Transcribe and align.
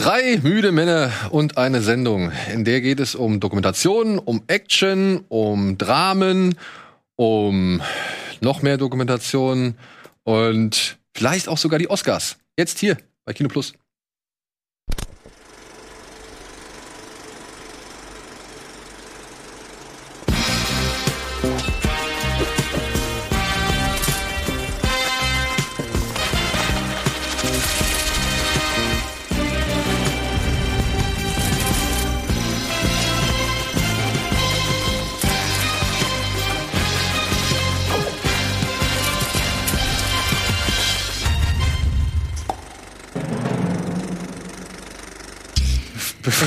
Drei 0.00 0.40
müde 0.42 0.72
Männer 0.72 1.12
und 1.28 1.58
eine 1.58 1.82
Sendung. 1.82 2.32
In 2.50 2.64
der 2.64 2.80
geht 2.80 3.00
es 3.00 3.14
um 3.14 3.38
Dokumentation, 3.38 4.18
um 4.18 4.42
Action, 4.46 5.26
um 5.28 5.76
Dramen, 5.76 6.54
um 7.16 7.82
noch 8.40 8.62
mehr 8.62 8.78
Dokumentation 8.78 9.74
und 10.22 10.96
vielleicht 11.14 11.48
auch 11.48 11.58
sogar 11.58 11.78
die 11.78 11.90
Oscars. 11.90 12.38
Jetzt 12.58 12.78
hier 12.78 12.96
bei 13.26 13.34
Kino 13.34 13.50
Plus. 13.50 13.74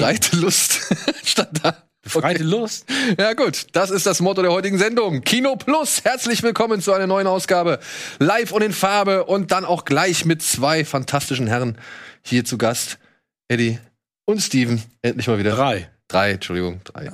Befreite 0.04 0.36
Lust 0.36 0.82
stand 1.24 1.64
da. 1.64 1.78
Befreite 2.02 2.44
Lust. 2.44 2.86
Ja 3.18 3.32
gut, 3.36 3.68
das 3.72 3.90
ist 3.90 4.06
das 4.06 4.20
Motto 4.20 4.42
der 4.42 4.52
heutigen 4.52 4.78
Sendung. 4.78 5.22
Kino 5.22 5.56
Plus, 5.56 6.04
herzlich 6.04 6.44
willkommen 6.44 6.82
zu 6.82 6.92
einer 6.92 7.08
neuen 7.08 7.26
Ausgabe. 7.26 7.80
Live 8.20 8.52
und 8.52 8.64
in 8.64 8.74
Farbe 8.74 9.24
und 9.24 9.52
dann 9.52 9.64
auch 9.64 9.86
gleich 9.86 10.26
mit 10.26 10.42
zwei 10.42 10.84
fantastischen 10.84 11.48
Herren 11.48 11.78
hier 12.22 12.44
zu 12.44 12.58
Gast. 12.58 13.00
Eddie 13.48 13.80
und 14.26 14.42
Steven. 14.42 14.84
Endlich 15.04 15.28
mal 15.28 15.40
wieder. 15.40 15.56
Drei. 15.56 15.90
Drei, 16.10 16.32
Entschuldigung, 16.32 16.82
drei. 16.84 17.10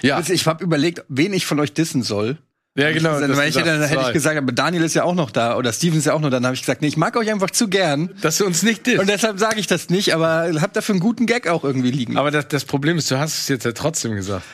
Ja. 0.00 0.16
Also 0.16 0.32
ich 0.32 0.46
habe 0.46 0.64
überlegt, 0.64 1.04
wen 1.08 1.34
ich 1.34 1.44
von 1.44 1.60
euch 1.60 1.74
dissen 1.74 2.02
soll. 2.02 2.38
Ja, 2.80 2.92
genau. 2.92 3.20
Dann, 3.20 3.36
weil 3.36 3.48
ich 3.48 3.56
hätte, 3.56 3.66
dann 3.66 3.82
hätte 3.82 4.02
ich 4.06 4.12
gesagt, 4.12 4.36
aber 4.36 4.52
Daniel 4.52 4.82
ist 4.82 4.94
ja 4.94 5.04
auch 5.04 5.14
noch 5.14 5.30
da 5.30 5.56
oder 5.56 5.72
Steven 5.72 5.98
ist 5.98 6.06
ja 6.06 6.14
auch 6.14 6.20
noch 6.20 6.30
da. 6.30 6.36
Dann 6.36 6.46
habe 6.46 6.54
ich 6.54 6.62
gesagt, 6.62 6.82
nee, 6.82 6.88
ich 6.88 6.96
mag 6.96 7.16
euch 7.16 7.30
einfach 7.30 7.50
zu 7.50 7.68
gern. 7.68 8.10
Dass 8.20 8.38
du 8.38 8.46
uns 8.46 8.62
nicht 8.62 8.86
disst. 8.86 8.98
Und 8.98 9.08
deshalb 9.08 9.38
sage 9.38 9.60
ich 9.60 9.66
das 9.66 9.90
nicht, 9.90 10.14
aber 10.14 10.50
hab 10.60 10.72
dafür 10.72 10.94
einen 10.94 11.00
guten 11.00 11.26
Gag 11.26 11.48
auch 11.48 11.64
irgendwie 11.64 11.90
liegen. 11.90 12.16
Aber 12.16 12.30
das, 12.30 12.48
das 12.48 12.64
Problem 12.64 12.96
ist, 12.96 13.10
du 13.10 13.18
hast 13.18 13.38
es 13.38 13.48
jetzt 13.48 13.64
ja 13.64 13.72
trotzdem 13.72 14.14
gesagt. 14.14 14.44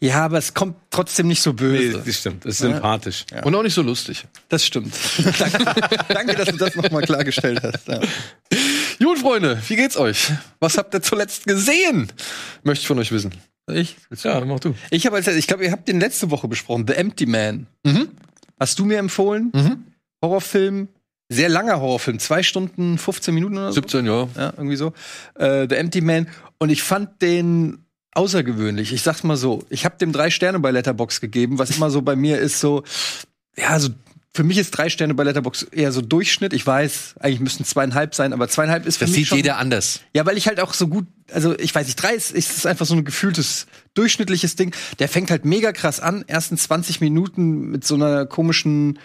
Ja, 0.00 0.24
aber 0.24 0.38
es 0.38 0.52
kommt 0.52 0.76
trotzdem 0.90 1.28
nicht 1.28 1.40
so 1.40 1.54
böse. 1.54 1.96
Nee, 1.96 2.04
das 2.04 2.16
stimmt. 2.18 2.44
Das 2.44 2.54
ist 2.54 2.58
sympathisch. 2.58 3.24
Ja. 3.32 3.42
Und 3.42 3.54
auch 3.54 3.62
nicht 3.62 3.74
so 3.74 3.82
lustig. 3.82 4.24
Das 4.48 4.64
stimmt. 4.64 4.94
danke, 5.38 5.64
danke, 6.08 6.34
dass 6.34 6.48
du 6.48 6.56
das 6.56 6.74
nochmal 6.74 7.02
klargestellt 7.02 7.62
hast. 7.62 7.88
Ja. 7.88 8.00
Gut, 9.02 9.18
Freunde, 9.18 9.60
wie 9.68 9.76
geht's 9.76 9.96
euch? 9.96 10.30
Was 10.60 10.76
habt 10.76 10.94
ihr 10.94 11.02
zuletzt 11.02 11.46
gesehen? 11.46 12.12
Möchte 12.64 12.82
ich 12.82 12.86
von 12.86 12.98
euch 12.98 13.12
wissen. 13.12 13.32
Ich? 13.66 13.96
Ja, 14.22 14.44
mach 14.44 14.60
du. 14.60 14.74
Ich 14.90 15.06
habe, 15.06 15.18
ich 15.18 15.46
glaube, 15.46 15.64
ihr 15.64 15.72
habt 15.72 15.88
den 15.88 16.00
letzte 16.00 16.30
Woche 16.30 16.48
besprochen, 16.48 16.86
The 16.86 16.94
Empty 16.94 17.26
Man. 17.26 17.66
Mhm. 17.84 18.08
Hast 18.60 18.78
du 18.78 18.84
mir 18.84 18.98
empfohlen? 18.98 19.50
Mhm. 19.54 19.84
Horrorfilm, 20.22 20.88
sehr 21.30 21.48
langer 21.48 21.80
Horrorfilm, 21.80 22.18
zwei 22.18 22.42
Stunden, 22.42 22.98
15 22.98 23.34
Minuten 23.34 23.56
oder 23.56 23.68
so. 23.68 23.80
17, 23.80 24.06
ja. 24.06 24.28
Ja, 24.36 24.52
irgendwie 24.56 24.76
so. 24.76 24.92
Äh, 25.34 25.66
The 25.68 25.76
Empty 25.76 26.00
Man. 26.02 26.28
Und 26.58 26.70
ich 26.70 26.82
fand 26.82 27.22
den 27.22 27.78
außergewöhnlich. 28.12 28.92
Ich 28.92 29.02
sag's 29.02 29.24
mal 29.24 29.36
so. 29.36 29.64
Ich 29.70 29.84
habe 29.84 29.96
dem 29.98 30.12
drei 30.12 30.30
Sterne 30.30 30.60
bei 30.60 30.70
Letterbox 30.70 31.20
gegeben, 31.20 31.58
was 31.58 31.76
immer 31.76 31.90
so 31.90 32.02
bei 32.02 32.16
mir 32.16 32.38
ist 32.38 32.60
so, 32.60 32.84
ja, 33.56 33.78
so 33.78 33.90
für 34.34 34.42
mich 34.42 34.58
ist 34.58 34.72
drei 34.72 34.90
Sterne 34.90 35.14
bei 35.14 35.22
Letterbox 35.22 35.62
eher 35.62 35.92
so 35.92 36.00
Durchschnitt. 36.00 36.52
Ich 36.52 36.66
weiß, 36.66 37.14
eigentlich 37.20 37.38
müssten 37.38 37.64
zweieinhalb 37.64 38.16
sein, 38.16 38.32
aber 38.32 38.48
zweieinhalb 38.48 38.84
ist 38.84 38.96
für 38.96 39.04
das 39.04 39.10
mich 39.10 39.20
sieht 39.20 39.28
schon, 39.28 39.36
jeder 39.38 39.58
anders. 39.58 40.00
Ja, 40.12 40.26
weil 40.26 40.36
ich 40.36 40.48
halt 40.48 40.58
auch 40.58 40.74
so 40.74 40.88
gut, 40.88 41.06
also 41.32 41.56
ich 41.56 41.72
weiß 41.72 41.86
nicht, 41.86 42.02
drei 42.02 42.14
ist, 42.14 42.32
ist 42.32 42.66
einfach 42.66 42.84
so 42.84 42.96
ein 42.96 43.04
gefühltes, 43.04 43.66
durchschnittliches 43.94 44.56
Ding. 44.56 44.74
Der 44.98 45.08
fängt 45.08 45.30
halt 45.30 45.44
mega 45.44 45.70
krass 45.70 46.00
an, 46.00 46.24
ersten 46.26 46.58
20 46.58 47.00
Minuten 47.00 47.70
mit 47.70 47.84
so 47.84 47.94
einer 47.94 48.26
komischen, 48.26 48.98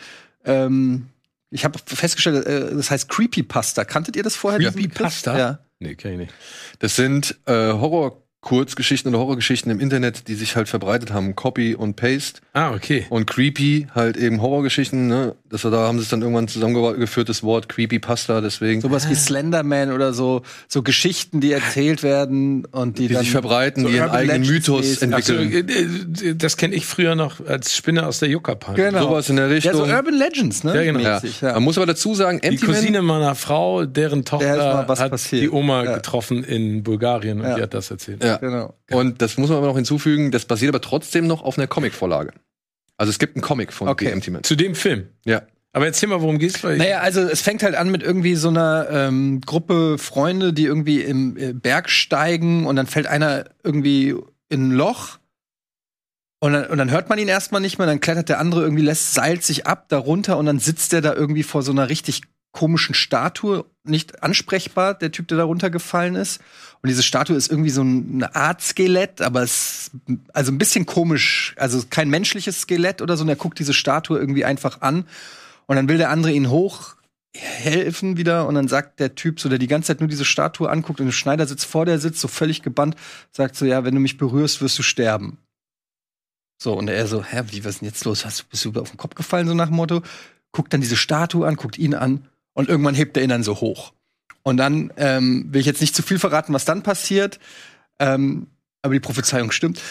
ähm, 0.45 1.05
ich 1.51 1.63
habe 1.63 1.77
festgestellt, 1.85 2.47
äh, 2.47 2.75
das 2.75 2.89
heißt 2.89 3.07
Creepypasta. 3.07 3.85
Kanntet 3.85 4.15
ihr 4.15 4.23
das 4.23 4.35
vorher? 4.35 4.59
Creepypasta? 4.59 5.37
Ja. 5.37 5.59
Nee, 5.79 5.93
kenn 5.93 6.13
ich 6.13 6.17
nicht. 6.17 6.33
Das 6.79 6.95
sind 6.95 7.37
äh, 7.45 7.71
Horror 7.71 8.23
Kurzgeschichten 8.41 9.09
oder 9.09 9.19
Horrorgeschichten 9.19 9.69
im 9.69 9.81
Internet, 9.81 10.29
die 10.29 10.35
sich 10.35 10.55
halt 10.55 10.69
verbreitet 10.69 11.11
haben. 11.11 11.35
Copy 11.35 11.75
und 11.75 11.97
Paste. 11.97 12.39
Ah, 12.53 12.71
okay. 12.71 13.05
Und 13.09 13.27
Creepy, 13.27 13.87
halt 13.93 14.15
eben 14.15 14.41
Horrorgeschichten, 14.41 15.07
ne? 15.07 15.35
Das, 15.49 15.63
da 15.63 15.71
haben 15.71 15.97
sie 15.97 16.03
es 16.03 16.09
dann 16.09 16.21
irgendwann 16.21 16.47
zusammengeführt, 16.47 17.27
das 17.27 17.43
Wort 17.43 17.67
Creepypasta, 17.67 18.39
deswegen. 18.39 18.79
Sowas 18.79 19.09
wie 19.09 19.15
Slenderman 19.15 19.91
oder 19.91 20.13
so, 20.13 20.43
so 20.69 20.83
Geschichten, 20.83 21.41
die 21.41 21.51
erzählt 21.51 22.01
werden 22.01 22.65
und 22.65 22.97
die, 22.97 23.07
die 23.07 23.15
dann 23.15 23.23
sich 23.23 23.31
verbreiten, 23.31 23.83
so 23.83 23.89
die 23.89 23.95
ihren 23.95 24.09
eigenen 24.11 24.43
Mythos 24.43 25.01
entwickeln. 25.01 26.15
So, 26.15 26.33
das 26.33 26.55
kenne 26.55 26.75
ich 26.75 26.85
früher 26.85 27.15
noch 27.15 27.45
als 27.45 27.75
Spinne 27.75 28.07
aus 28.07 28.19
der 28.19 28.29
Yucca-Pan. 28.29 28.75
Genau. 28.75 29.01
Sowas 29.01 29.29
in 29.29 29.35
der 29.35 29.49
Richtung. 29.49 29.73
Ja, 29.73 29.85
so 29.85 29.91
Urban 29.91 30.13
Legends, 30.13 30.63
ne? 30.63 30.75
Ja, 30.75 30.83
genau. 30.83 30.99
Ja. 31.01 31.53
Man 31.53 31.63
muss 31.63 31.77
aber 31.77 31.87
dazu 31.87 32.15
sagen, 32.15 32.39
die 32.41 32.55
Cousine 32.57 33.01
meiner 33.01 33.35
Frau, 33.35 33.85
deren 33.85 34.23
Tochter 34.23 34.87
hat 34.87 35.11
passiert. 35.11 35.43
die 35.43 35.49
Oma 35.49 35.83
ja. 35.83 35.95
getroffen 35.95 36.43
in 36.43 36.83
Bulgarien 36.83 37.41
und 37.41 37.57
die 37.57 37.61
hat 37.61 37.73
das 37.73 37.91
erzählt. 37.91 38.23
Ja, 38.29 38.37
genau. 38.37 38.75
Und 38.91 39.21
das 39.21 39.37
muss 39.37 39.49
man 39.49 39.57
aber 39.57 39.67
noch 39.67 39.75
hinzufügen, 39.75 40.31
das 40.31 40.45
basiert 40.45 40.69
aber 40.69 40.81
trotzdem 40.81 41.27
noch 41.27 41.41
auf 41.41 41.57
einer 41.57 41.67
Comic-Vorlage. 41.67 42.31
Also 42.97 43.09
es 43.09 43.19
gibt 43.19 43.35
einen 43.35 43.41
Comic 43.41 43.71
von 43.71 43.87
okay. 43.87 44.07
Empty 44.07 44.31
Man. 44.31 44.43
Zu 44.43 44.55
dem 44.55 44.75
Film? 44.75 45.07
Ja. 45.25 45.43
Aber 45.71 45.85
erzähl 45.85 46.09
mal, 46.09 46.21
worum 46.21 46.39
geht's? 46.39 46.63
Weil 46.63 46.77
naja, 46.77 46.99
also 46.99 47.21
es 47.21 47.41
fängt 47.41 47.63
halt 47.63 47.75
an 47.75 47.91
mit 47.91 48.01
irgendwie 48.01 48.35
so 48.35 48.49
einer 48.49 48.87
ähm, 48.89 49.39
Gruppe 49.41 49.97
Freunde, 49.97 50.51
die 50.51 50.65
irgendwie 50.65 51.01
im 51.01 51.37
äh, 51.37 51.53
Berg 51.53 51.89
steigen 51.89 52.65
und 52.65 52.75
dann 52.75 52.87
fällt 52.87 53.07
einer 53.07 53.45
irgendwie 53.63 54.15
in 54.49 54.69
ein 54.69 54.71
Loch 54.71 55.19
und 56.39 56.53
dann, 56.53 56.65
und 56.67 56.77
dann 56.77 56.89
hört 56.89 57.09
man 57.09 57.19
ihn 57.19 57.27
erstmal 57.27 57.61
nicht 57.61 57.77
mehr, 57.77 57.87
dann 57.87 57.99
klettert 57.99 58.29
der 58.29 58.39
andere 58.39 58.61
irgendwie, 58.61 58.83
lässt, 58.83 59.13
seilt 59.13 59.43
sich 59.43 59.67
ab 59.67 59.89
darunter 59.89 60.37
und 60.37 60.45
dann 60.45 60.59
sitzt 60.59 60.93
der 60.93 61.01
da 61.01 61.13
irgendwie 61.13 61.43
vor 61.43 61.63
so 61.63 61.71
einer 61.71 61.89
richtig 61.89 62.21
komischen 62.51 62.95
Statue, 62.95 63.65
nicht 63.83 64.23
ansprechbar, 64.23 64.93
der 64.93 65.11
Typ, 65.11 65.27
der 65.27 65.37
da 65.37 65.43
runtergefallen 65.43 66.15
ist. 66.15 66.39
Und 66.81 66.87
diese 66.87 67.03
Statue 67.03 67.35
ist 67.35 67.49
irgendwie 67.49 67.69
so 67.69 67.81
eine 67.81 68.35
Art 68.35 68.61
Skelett, 68.61 69.21
aber 69.21 69.43
es 69.43 69.91
also 70.33 70.51
ein 70.51 70.57
bisschen 70.57 70.85
komisch, 70.85 71.53
also 71.57 71.83
kein 71.89 72.09
menschliches 72.09 72.61
Skelett 72.61 73.01
oder 73.01 73.17
so. 73.17 73.23
Und 73.23 73.29
er 73.29 73.35
guckt 73.35 73.59
diese 73.59 73.73
Statue 73.73 74.17
irgendwie 74.17 74.45
einfach 74.45 74.81
an 74.81 75.05
und 75.67 75.75
dann 75.75 75.89
will 75.89 75.97
der 75.97 76.09
andere 76.09 76.31
ihn 76.31 76.49
hoch 76.49 76.95
helfen 77.35 78.17
wieder 78.17 78.47
und 78.47 78.55
dann 78.55 78.67
sagt 78.67 78.99
der 78.99 79.13
Typ 79.13 79.39
so, 79.39 79.49
der 79.49 79.59
die 79.59 79.67
ganze 79.67 79.87
Zeit 79.87 79.99
nur 79.99 80.09
diese 80.09 80.25
Statue 80.25 80.69
anguckt 80.69 80.99
und 80.99 81.05
der 81.05 81.13
Schneider 81.13 81.45
sitzt 81.45 81.65
vor 81.65 81.85
der 81.85 81.99
sitzt, 81.99 82.19
so 82.19 82.27
völlig 82.27 82.63
gebannt, 82.63 82.95
sagt 83.31 83.55
so, 83.55 83.65
ja, 83.65 83.83
wenn 83.83 83.93
du 83.93 84.01
mich 84.01 84.17
berührst, 84.17 84.61
wirst 84.61 84.79
du 84.79 84.83
sterben. 84.83 85.37
So, 86.61 86.73
und 86.73 86.89
er 86.89 87.07
so, 87.07 87.23
hä, 87.23 87.43
wie, 87.51 87.63
was 87.63 87.75
ist 87.75 87.81
denn 87.81 87.87
jetzt 87.87 88.03
los? 88.03 88.25
Hast, 88.25 88.49
bist 88.49 88.65
du 88.65 88.73
auf 88.81 88.89
den 88.89 88.97
Kopf 88.97 89.15
gefallen, 89.15 89.47
so 89.47 89.53
nach 89.53 89.67
dem 89.67 89.75
Motto? 89.75 90.01
Guckt 90.51 90.73
dann 90.73 90.81
diese 90.81 90.97
Statue 90.97 91.47
an, 91.47 91.55
guckt 91.55 91.77
ihn 91.77 91.93
an 91.93 92.27
und 92.59 92.67
irgendwann 92.67 92.93
hebt 92.93 93.15
er 93.15 93.23
ihn 93.23 93.29
dann 93.29 93.41
so 93.41 93.61
hoch. 93.61 93.93
Und 94.43 94.57
dann 94.57 94.91
ähm, 94.97 95.47
will 95.49 95.61
ich 95.61 95.65
jetzt 95.65 95.79
nicht 95.79 95.95
zu 95.95 96.03
viel 96.03 96.19
verraten, 96.19 96.53
was 96.53 96.65
dann 96.65 96.83
passiert, 96.83 97.39
ähm, 97.99 98.47
aber 98.81 98.93
die 98.93 98.99
Prophezeiung 98.99 99.51
stimmt. 99.51 99.81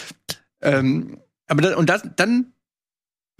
Ähm, 0.61 1.17
aber 1.47 1.63
dann, 1.63 1.73
und 1.73 1.89
das, 1.89 2.03
dann 2.15 2.53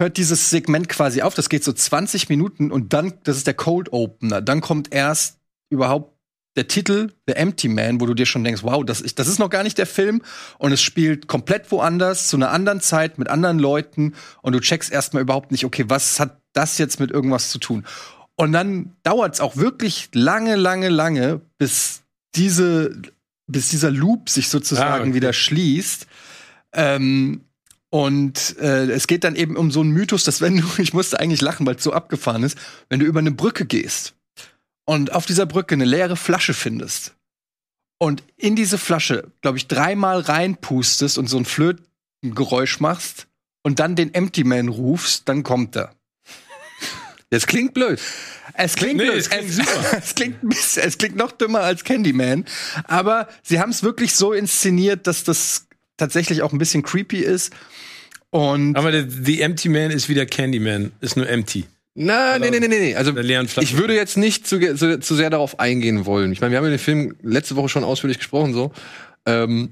hört 0.00 0.16
dieses 0.16 0.50
Segment 0.50 0.88
quasi 0.88 1.22
auf. 1.22 1.34
Das 1.34 1.48
geht 1.48 1.62
so 1.62 1.72
20 1.72 2.28
Minuten 2.28 2.72
und 2.72 2.92
dann, 2.92 3.12
das 3.22 3.36
ist 3.36 3.46
der 3.46 3.54
Cold 3.54 3.92
Opener. 3.92 4.42
Dann 4.42 4.60
kommt 4.60 4.92
erst 4.92 5.38
überhaupt 5.68 6.18
der 6.56 6.66
Titel, 6.66 7.12
The 7.28 7.34
Empty 7.34 7.68
Man, 7.68 8.00
wo 8.00 8.06
du 8.06 8.14
dir 8.14 8.26
schon 8.26 8.42
denkst, 8.42 8.64
wow, 8.64 8.84
das 8.84 9.00
ist, 9.00 9.20
das 9.20 9.28
ist 9.28 9.38
noch 9.38 9.50
gar 9.50 9.62
nicht 9.62 9.78
der 9.78 9.86
Film 9.86 10.22
und 10.58 10.72
es 10.72 10.82
spielt 10.82 11.28
komplett 11.28 11.70
woanders, 11.70 12.26
zu 12.26 12.36
einer 12.36 12.50
anderen 12.50 12.80
Zeit, 12.80 13.16
mit 13.16 13.28
anderen 13.28 13.60
Leuten 13.60 14.14
und 14.42 14.54
du 14.54 14.60
checkst 14.60 14.90
erstmal 14.90 15.22
überhaupt 15.22 15.52
nicht, 15.52 15.64
okay, 15.64 15.84
was 15.86 16.18
hat 16.18 16.40
das 16.52 16.78
jetzt 16.78 16.98
mit 16.98 17.12
irgendwas 17.12 17.50
zu 17.50 17.60
tun? 17.60 17.86
Und 18.40 18.52
dann 18.52 18.96
dauert 19.02 19.34
es 19.34 19.40
auch 19.42 19.56
wirklich 19.56 20.08
lange, 20.14 20.56
lange, 20.56 20.88
lange, 20.88 21.42
bis 21.58 22.04
diese, 22.34 23.02
bis 23.46 23.68
dieser 23.68 23.90
Loop 23.90 24.30
sich 24.30 24.48
sozusagen 24.48 24.94
ah, 24.94 25.00
okay. 25.08 25.12
wieder 25.12 25.34
schließt. 25.34 26.06
Ähm, 26.72 27.42
und 27.90 28.56
äh, 28.58 28.86
es 28.86 29.08
geht 29.08 29.24
dann 29.24 29.36
eben 29.36 29.58
um 29.58 29.70
so 29.70 29.82
einen 29.82 29.90
Mythos, 29.90 30.24
dass 30.24 30.40
wenn 30.40 30.56
du, 30.56 30.64
ich 30.78 30.94
musste 30.94 31.20
eigentlich 31.20 31.42
lachen, 31.42 31.66
weil 31.66 31.74
es 31.74 31.82
so 31.82 31.92
abgefahren 31.92 32.42
ist, 32.42 32.56
wenn 32.88 32.98
du 32.98 33.04
über 33.04 33.18
eine 33.18 33.30
Brücke 33.30 33.66
gehst 33.66 34.14
und 34.86 35.12
auf 35.12 35.26
dieser 35.26 35.44
Brücke 35.44 35.74
eine 35.74 35.84
leere 35.84 36.16
Flasche 36.16 36.54
findest 36.54 37.14
und 37.98 38.22
in 38.38 38.56
diese 38.56 38.78
Flasche, 38.78 39.30
glaube 39.42 39.58
ich, 39.58 39.68
dreimal 39.68 40.18
reinpustest 40.18 41.18
und 41.18 41.26
so 41.26 41.36
ein 41.36 41.44
Flötengeräusch 41.44 42.80
machst 42.80 43.26
und 43.62 43.80
dann 43.80 43.96
den 43.96 44.14
Empty 44.14 44.44
Man 44.44 44.68
rufst, 44.68 45.28
dann 45.28 45.42
kommt 45.42 45.76
er. 45.76 45.94
Das 47.30 47.46
klingt 47.46 47.74
blöd. 47.74 48.00
Es 48.54 48.74
klingt 48.74 48.96
nee, 48.96 49.04
blöd. 49.04 49.16
Es 49.16 49.30
klingt, 49.30 49.52
super. 49.52 49.98
es, 49.98 50.14
klingt, 50.14 50.36
es 50.52 50.98
klingt 50.98 51.16
noch 51.16 51.32
dümmer 51.32 51.60
als 51.60 51.84
Candyman. 51.84 52.44
Aber 52.84 53.28
sie 53.42 53.60
haben 53.60 53.70
es 53.70 53.82
wirklich 53.82 54.14
so 54.14 54.32
inszeniert, 54.32 55.06
dass 55.06 55.24
das 55.24 55.66
tatsächlich 55.96 56.42
auch 56.42 56.52
ein 56.52 56.58
bisschen 56.58 56.82
creepy 56.82 57.20
ist. 57.20 57.52
Und 58.30 58.76
aber 58.76 58.92
der, 58.92 59.06
The 59.08 59.40
Empty 59.40 59.68
Man 59.68 59.90
ist 59.90 60.08
wieder 60.08 60.26
Candyman, 60.26 60.92
ist 61.00 61.16
nur 61.16 61.28
empty. 61.28 61.66
Na, 61.94 62.38
nee, 62.38 62.50
nee, 62.50 62.60
nee, 62.60 62.68
nee. 62.68 62.94
Also 62.94 63.12
Flasche. 63.12 63.60
ich 63.62 63.76
würde 63.76 63.94
jetzt 63.94 64.16
nicht 64.16 64.46
zu, 64.46 64.58
zu, 64.76 65.00
zu 65.00 65.14
sehr 65.14 65.30
darauf 65.30 65.58
eingehen 65.58 66.06
wollen. 66.06 66.32
Ich 66.32 66.40
meine, 66.40 66.52
wir 66.52 66.58
haben 66.58 66.64
ja 66.64 66.70
den 66.70 66.78
Film 66.78 67.16
letzte 67.22 67.56
Woche 67.56 67.68
schon 67.68 67.84
ausführlich 67.84 68.18
gesprochen, 68.18 68.54
so. 68.54 68.72
Ähm, 69.26 69.70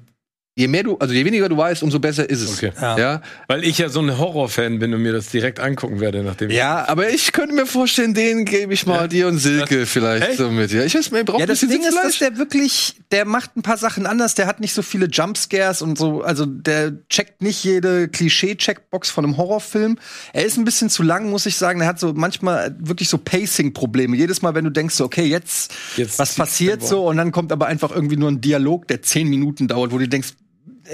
je 0.58 0.66
mehr 0.66 0.82
du, 0.82 0.96
also 0.98 1.14
je 1.14 1.24
weniger 1.24 1.48
du 1.48 1.56
weißt, 1.56 1.84
umso 1.84 2.00
besser 2.00 2.28
ist 2.28 2.40
es. 2.42 2.56
Okay. 2.56 2.72
Ja. 2.80 2.98
ja. 2.98 3.22
Weil 3.46 3.62
ich 3.64 3.78
ja 3.78 3.88
so 3.88 4.00
ein 4.00 4.18
Horrorfan 4.18 4.80
bin 4.80 4.92
und 4.92 5.02
mir 5.02 5.12
das 5.12 5.28
direkt 5.28 5.60
angucken 5.60 6.00
werde, 6.00 6.24
nachdem 6.24 6.50
Ja, 6.50 6.88
aber 6.88 7.10
ich 7.10 7.32
könnte 7.32 7.54
mir 7.54 7.64
vorstellen, 7.64 8.12
den 8.12 8.44
gebe 8.44 8.74
ich 8.74 8.84
mal 8.84 9.08
dir 9.08 9.28
und 9.28 9.38
Silke 9.38 9.86
vielleicht 9.86 10.30
Echt? 10.30 10.38
so 10.38 10.50
mit. 10.50 10.72
Ja, 10.72 10.82
ich 10.82 10.96
weiß, 10.96 11.12
mir 11.12 11.24
braucht 11.24 11.38
Ja, 11.38 11.44
ein 11.44 11.48
das 11.48 11.60
bisschen 11.60 11.80
Ding 11.80 11.88
ist, 11.88 11.96
dass 11.96 12.18
der 12.18 12.38
wirklich, 12.38 12.96
der 13.12 13.24
macht 13.24 13.56
ein 13.56 13.62
paar 13.62 13.76
Sachen 13.78 14.04
anders. 14.06 14.34
Der 14.34 14.46
hat 14.46 14.58
nicht 14.58 14.74
so 14.74 14.82
viele 14.82 15.06
Jumpscares 15.06 15.80
und 15.80 15.96
so. 15.96 16.22
Also 16.22 16.44
der 16.44 16.92
checkt 17.08 17.40
nicht 17.40 17.62
jede 17.62 18.08
Klischee-Checkbox 18.08 19.10
von 19.10 19.24
einem 19.24 19.36
Horrorfilm. 19.36 19.96
Er 20.32 20.44
ist 20.44 20.58
ein 20.58 20.64
bisschen 20.64 20.90
zu 20.90 21.04
lang, 21.04 21.30
muss 21.30 21.46
ich 21.46 21.54
sagen. 21.54 21.80
Er 21.82 21.86
hat 21.86 22.00
so 22.00 22.12
manchmal 22.14 22.74
wirklich 22.80 23.08
so 23.08 23.18
Pacing-Probleme. 23.18 24.16
Jedes 24.16 24.42
Mal, 24.42 24.56
wenn 24.56 24.64
du 24.64 24.70
denkst, 24.70 24.96
so, 24.96 25.04
okay, 25.04 25.24
jetzt, 25.24 25.72
Jetzt 25.96 26.18
was 26.18 26.34
passiert 26.34 26.82
so, 26.82 27.06
und 27.06 27.16
dann 27.16 27.30
kommt 27.30 27.52
aber 27.52 27.66
einfach 27.66 27.92
irgendwie 27.94 28.16
nur 28.16 28.28
ein 28.28 28.40
Dialog, 28.40 28.88
der 28.88 29.02
zehn 29.02 29.28
Minuten 29.28 29.68
dauert, 29.68 29.92
wo 29.92 29.98
du 29.98 30.08
denkst, 30.08 30.34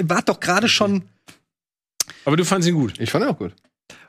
war 0.02 0.22
doch 0.22 0.40
gerade 0.40 0.68
schon. 0.68 1.02
Aber 2.24 2.36
du 2.36 2.44
fandst 2.44 2.68
ihn 2.68 2.74
gut. 2.74 2.94
Ich 2.98 3.10
fand 3.10 3.24
ihn 3.24 3.30
auch 3.30 3.38
gut. 3.38 3.52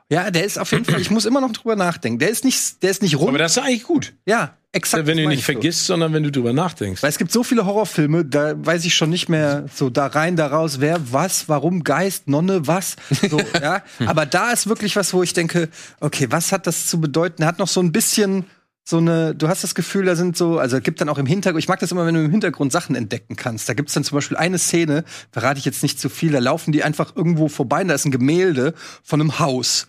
Ja, 0.09 0.29
der 0.29 0.45
ist 0.45 0.59
auf 0.59 0.71
jeden 0.71 0.85
Fall. 0.85 1.01
Ich 1.01 1.09
muss 1.09 1.25
immer 1.25 1.41
noch 1.41 1.51
drüber 1.51 1.75
nachdenken. 1.75 2.19
Der 2.19 2.29
ist 2.29 2.43
nicht, 2.43 2.83
der 2.83 2.91
ist 2.91 3.01
nicht 3.01 3.17
rund. 3.17 3.29
Aber 3.29 3.39
das 3.39 3.57
ist 3.57 3.63
eigentlich 3.63 3.83
gut. 3.83 4.13
ja, 4.27 4.55
exakt. 4.71 5.07
wenn 5.07 5.17
du 5.17 5.23
ihn 5.23 5.29
nicht 5.29 5.45
so. 5.45 5.53
vergisst, 5.53 5.87
sondern 5.87 6.13
wenn 6.13 6.21
du 6.21 6.31
drüber 6.31 6.53
nachdenkst. 6.53 7.01
Weil 7.01 7.09
es 7.09 7.17
gibt 7.17 7.31
so 7.31 7.43
viele 7.43 7.65
Horrorfilme, 7.65 8.23
da 8.23 8.53
weiß 8.55 8.85
ich 8.85 8.93
schon 8.93 9.09
nicht 9.09 9.29
mehr 9.29 9.65
so 9.73 9.89
da 9.89 10.05
rein, 10.05 10.35
da 10.35 10.45
raus, 10.45 10.79
wer, 10.79 11.11
was, 11.11 11.49
warum, 11.49 11.83
Geist, 11.83 12.27
Nonne, 12.27 12.67
was. 12.67 12.97
So, 13.09 13.39
ja. 13.61 13.81
Aber 14.05 14.27
da 14.27 14.51
ist 14.51 14.67
wirklich 14.67 14.95
was, 14.95 15.11
wo 15.11 15.23
ich 15.23 15.33
denke, 15.33 15.69
okay, 15.99 16.27
was 16.29 16.51
hat 16.51 16.67
das 16.67 16.85
zu 16.85 17.01
bedeuten? 17.01 17.41
Er 17.41 17.47
hat 17.47 17.57
noch 17.57 17.67
so 17.67 17.79
ein 17.79 17.91
bisschen 17.91 18.45
so 18.87 18.97
eine, 18.97 19.33
du 19.33 19.47
hast 19.47 19.63
das 19.63 19.73
Gefühl, 19.73 20.05
da 20.05 20.15
sind 20.15 20.37
so, 20.37 20.59
also 20.59 20.77
es 20.77 20.83
gibt 20.83 21.01
dann 21.01 21.09
auch 21.09 21.17
im 21.17 21.25
Hintergrund, 21.25 21.63
ich 21.63 21.67
mag 21.67 21.79
das 21.79 21.91
immer, 21.91 22.05
wenn 22.05 22.13
du 22.13 22.23
im 22.23 22.29
Hintergrund 22.29 22.71
Sachen 22.71 22.95
entdecken 22.95 23.35
kannst. 23.35 23.67
Da 23.67 23.73
gibt's 23.73 23.93
dann 23.93 24.03
zum 24.03 24.15
Beispiel 24.15 24.37
eine 24.37 24.59
Szene, 24.59 25.03
verrate 25.31 25.57
ich 25.57 25.65
jetzt 25.65 25.81
nicht 25.81 25.99
zu 25.99 26.07
viel, 26.07 26.31
da 26.31 26.39
laufen 26.39 26.71
die 26.71 26.83
einfach 26.83 27.15
irgendwo 27.15 27.47
vorbei 27.47 27.81
und 27.81 27.87
da 27.87 27.95
ist 27.95 28.05
ein 28.05 28.11
Gemälde 28.11 28.75
von 29.03 29.19
einem 29.19 29.39
Haus. 29.39 29.87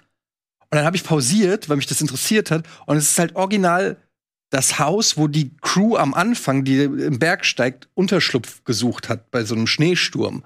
Und 0.71 0.77
dann 0.77 0.87
habe 0.87 0.97
ich 0.97 1.05
pausiert, 1.05 1.69
weil 1.69 1.77
mich 1.77 1.87
das 1.87 2.01
interessiert 2.01 2.51
hat. 2.51 2.65
Und 2.87 2.97
es 2.97 3.11
ist 3.11 3.19
halt 3.19 3.37
original 3.37 3.99
das 4.51 4.79
Haus, 4.79 5.17
wo 5.17 5.29
die 5.29 5.55
Crew 5.61 5.97
am 5.97 6.15
Anfang, 6.15 6.65
die 6.65 6.83
im 6.85 7.19
Berg 7.19 7.45
steigt, 7.45 7.89
Unterschlupf 7.95 8.65
gesucht 8.65 9.09
hat 9.11 9.31
bei 9.31 9.45
so 9.45 9.55
einem 9.55 9.67
Schneesturm. 9.67 10.43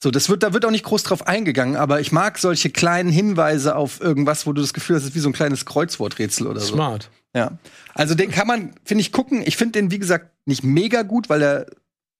So, 0.00 0.12
das 0.12 0.28
wird, 0.28 0.44
da 0.44 0.52
wird 0.52 0.64
auch 0.64 0.70
nicht 0.70 0.84
groß 0.84 1.02
drauf 1.02 1.26
eingegangen, 1.26 1.74
aber 1.74 2.00
ich 2.00 2.12
mag 2.12 2.38
solche 2.38 2.70
kleinen 2.70 3.10
Hinweise 3.10 3.74
auf 3.74 4.00
irgendwas, 4.00 4.46
wo 4.46 4.52
du 4.52 4.62
das 4.62 4.72
Gefühl 4.72 4.94
hast, 4.94 5.02
es 5.02 5.08
ist 5.08 5.14
wie 5.16 5.20
so 5.20 5.28
ein 5.28 5.32
kleines 5.32 5.66
Kreuzworträtsel 5.66 6.46
oder 6.46 6.60
so. 6.60 6.74
Smart. 6.74 7.10
Ja. 7.34 7.58
Also 7.94 8.14
den 8.14 8.30
kann 8.30 8.46
man, 8.46 8.72
finde 8.84 9.02
ich, 9.02 9.12
gucken. 9.12 9.42
Ich 9.44 9.56
finde 9.56 9.78
den, 9.78 9.90
wie 9.90 9.98
gesagt, 9.98 10.30
nicht 10.46 10.64
mega 10.64 11.02
gut, 11.02 11.28
weil 11.28 11.42
er 11.42 11.66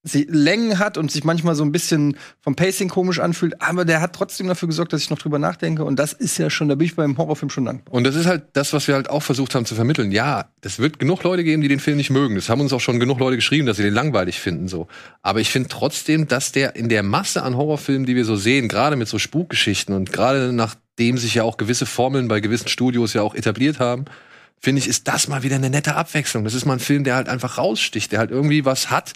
Längen 0.05 0.78
hat 0.78 0.96
und 0.96 1.10
sich 1.10 1.25
manchmal 1.25 1.55
so 1.55 1.64
ein 1.64 1.72
bisschen 1.72 2.16
vom 2.40 2.55
Pacing 2.55 2.88
komisch 2.88 3.19
anfühlt, 3.19 3.60
aber 3.60 3.84
der 3.84 4.00
hat 4.00 4.14
trotzdem 4.14 4.46
dafür 4.46 4.69
gesorgt, 4.69 4.93
dass 4.93 5.02
ich 5.02 5.10
noch 5.10 5.19
drüber 5.19 5.38
nachdenke 5.38 5.84
und 5.84 5.99
das 5.99 6.12
ist 6.12 6.38
ja 6.38 6.50
schon, 6.50 6.69
da 6.69 6.76
bin 6.76 6.87
ich 6.87 6.96
beim 6.96 7.19
Horrorfilm 7.19 7.50
schon 7.50 7.64
dankbar. 7.64 7.93
Und 7.93 8.05
das 8.05 8.14
ist 8.14 8.26
halt 8.26 8.44
das, 8.52 8.72
was 8.72 8.87
wir 8.87 8.94
halt 8.94 9.10
auch 9.10 9.22
versucht 9.22 9.55
haben 9.55 9.66
zu 9.66 9.75
vermitteln. 9.75 10.12
Ja, 10.12 10.50
es 10.62 10.78
wird 10.78 10.99
genug 10.99 11.25
Leute 11.25 11.44
geben, 11.44 11.62
die 11.62 11.69
den 11.69 11.81
Film 11.81 11.96
nicht 11.96 12.11
mögen. 12.11 12.37
Das 12.37 12.49
haben 12.49 12.61
uns 12.61 12.72
auch 12.72 12.81
schon 12.81 13.00
genug 13.00 13.19
Leute 13.19 13.37
geschrieben, 13.37 13.66
dass 13.66 13.76
sie 13.76 13.82
den 13.82 13.94
langweilig 13.94 14.38
finden, 14.38 14.69
so. 14.69 14.87
Aber 15.22 15.40
ich 15.40 15.50
finde 15.50 15.69
trotzdem, 15.69 16.28
dass 16.28 16.52
der 16.52 16.76
in 16.76 16.88
der 16.88 17.02
Masse 17.02 17.43
an 17.43 17.56
Horrorfilmen, 17.56 18.06
die 18.06 18.16
wir 18.16 18.25
so 18.25 18.37
sehen, 18.37 18.69
gerade 18.69 18.96
mit 18.96 19.08
so 19.08 19.19
Spukgeschichten 19.19 19.94
und 19.94 20.12
gerade 20.12 20.52
nachdem 20.52 21.19
sich 21.19 21.34
ja 21.34 21.43
auch 21.43 21.56
gewisse 21.56 21.87
Formeln 21.87 22.28
bei 22.28 22.40
gewissen 22.40 22.69
Studios 22.69 23.14
ja 23.14 23.22
auch 23.22 23.34
etabliert 23.34 23.81
haben, 23.81 24.06
finde 24.60 24.81
ich, 24.81 24.88
ist 24.88 25.08
das 25.08 25.28
mal 25.28 25.43
wieder 25.43 25.56
eine 25.56 25.70
nette 25.70 25.94
Abwechslung. 25.94 26.44
Das 26.44 26.55
ist 26.55 26.64
mal 26.64 26.75
ein 26.75 26.78
Film, 26.81 27.05
der 27.05 27.14
halt 27.16 27.28
einfach 27.28 27.58
raussticht, 27.58 28.12
der 28.12 28.19
halt 28.19 28.31
irgendwie 28.31 28.64
was 28.64 28.90
hat, 28.90 29.12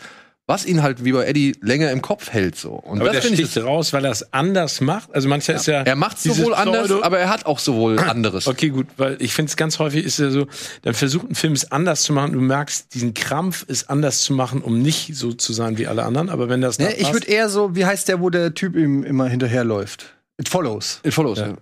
was 0.49 0.67
ihn 0.67 0.83
halt 0.83 1.05
wie 1.05 1.13
bei 1.13 1.25
Eddie 1.25 1.55
länger 1.63 1.93
im 1.93 2.03
Kopf 2.03 2.31
hält, 2.31 2.57
so. 2.57 2.71
Und 2.73 2.99
Aber 3.01 3.11
der 3.11 3.21
das 3.21 3.27
finde 3.29 3.41
ich, 3.43 3.51
sticht 3.51 3.65
raus, 3.65 3.93
weil 3.93 4.05
er 4.05 4.11
es 4.11 4.33
anders 4.33 4.81
macht. 4.81 5.15
Also 5.15 5.29
manchmal 5.29 5.57
ist 5.57 5.67
ja. 5.67 5.83
er 5.83 5.95
macht 5.95 6.19
sowohl 6.21 6.53
anders, 6.53 6.89
Pseudo- 6.89 7.05
aber 7.05 7.21
er 7.21 7.29
hat 7.29 7.47
auch 7.47 7.61
sowohl 7.61 7.99
anderes. 8.01 8.49
Okay, 8.49 8.71
gut, 8.71 8.89
weil 8.97 9.17
ich 9.21 9.33
finde 9.35 9.51
es 9.51 9.57
ganz 9.57 9.79
häufig 9.79 10.05
ist 10.05 10.19
ja 10.19 10.31
so, 10.31 10.49
dann 10.83 10.95
versucht 10.95 11.31
ein 11.31 11.37
Film 11.37 11.53
es 11.53 11.71
anders 11.71 12.03
zu 12.03 12.13
machen. 12.13 12.33
Du 12.33 12.41
merkst, 12.41 12.93
diesen 12.93 13.15
Krampf 13.15 13.63
ist 13.69 13.89
anders 13.89 14.23
zu 14.23 14.33
machen, 14.33 14.63
um 14.63 14.83
nicht 14.83 15.15
so 15.17 15.33
zu 15.33 15.53
sein 15.53 15.79
wie 15.79 15.87
alle 15.87 16.03
anderen. 16.03 16.29
Aber 16.29 16.49
wenn 16.49 16.61
das 16.61 16.77
da 16.77 16.85
Ne, 16.85 16.95
ich 16.97 17.13
würde 17.13 17.29
eher 17.29 17.49
so, 17.49 17.77
wie 17.77 17.87
heißt 17.87 18.09
der, 18.09 18.21
wo 18.21 18.29
der 18.29 18.53
Typ 18.53 18.75
ihm 18.75 19.05
immer 19.05 19.29
hinterherläuft? 19.29 20.07
It 20.39 20.49
follows. 20.49 20.99
It 21.05 21.15
follows, 21.15 21.39
Ja. 21.39 21.47
ja. 21.49 21.55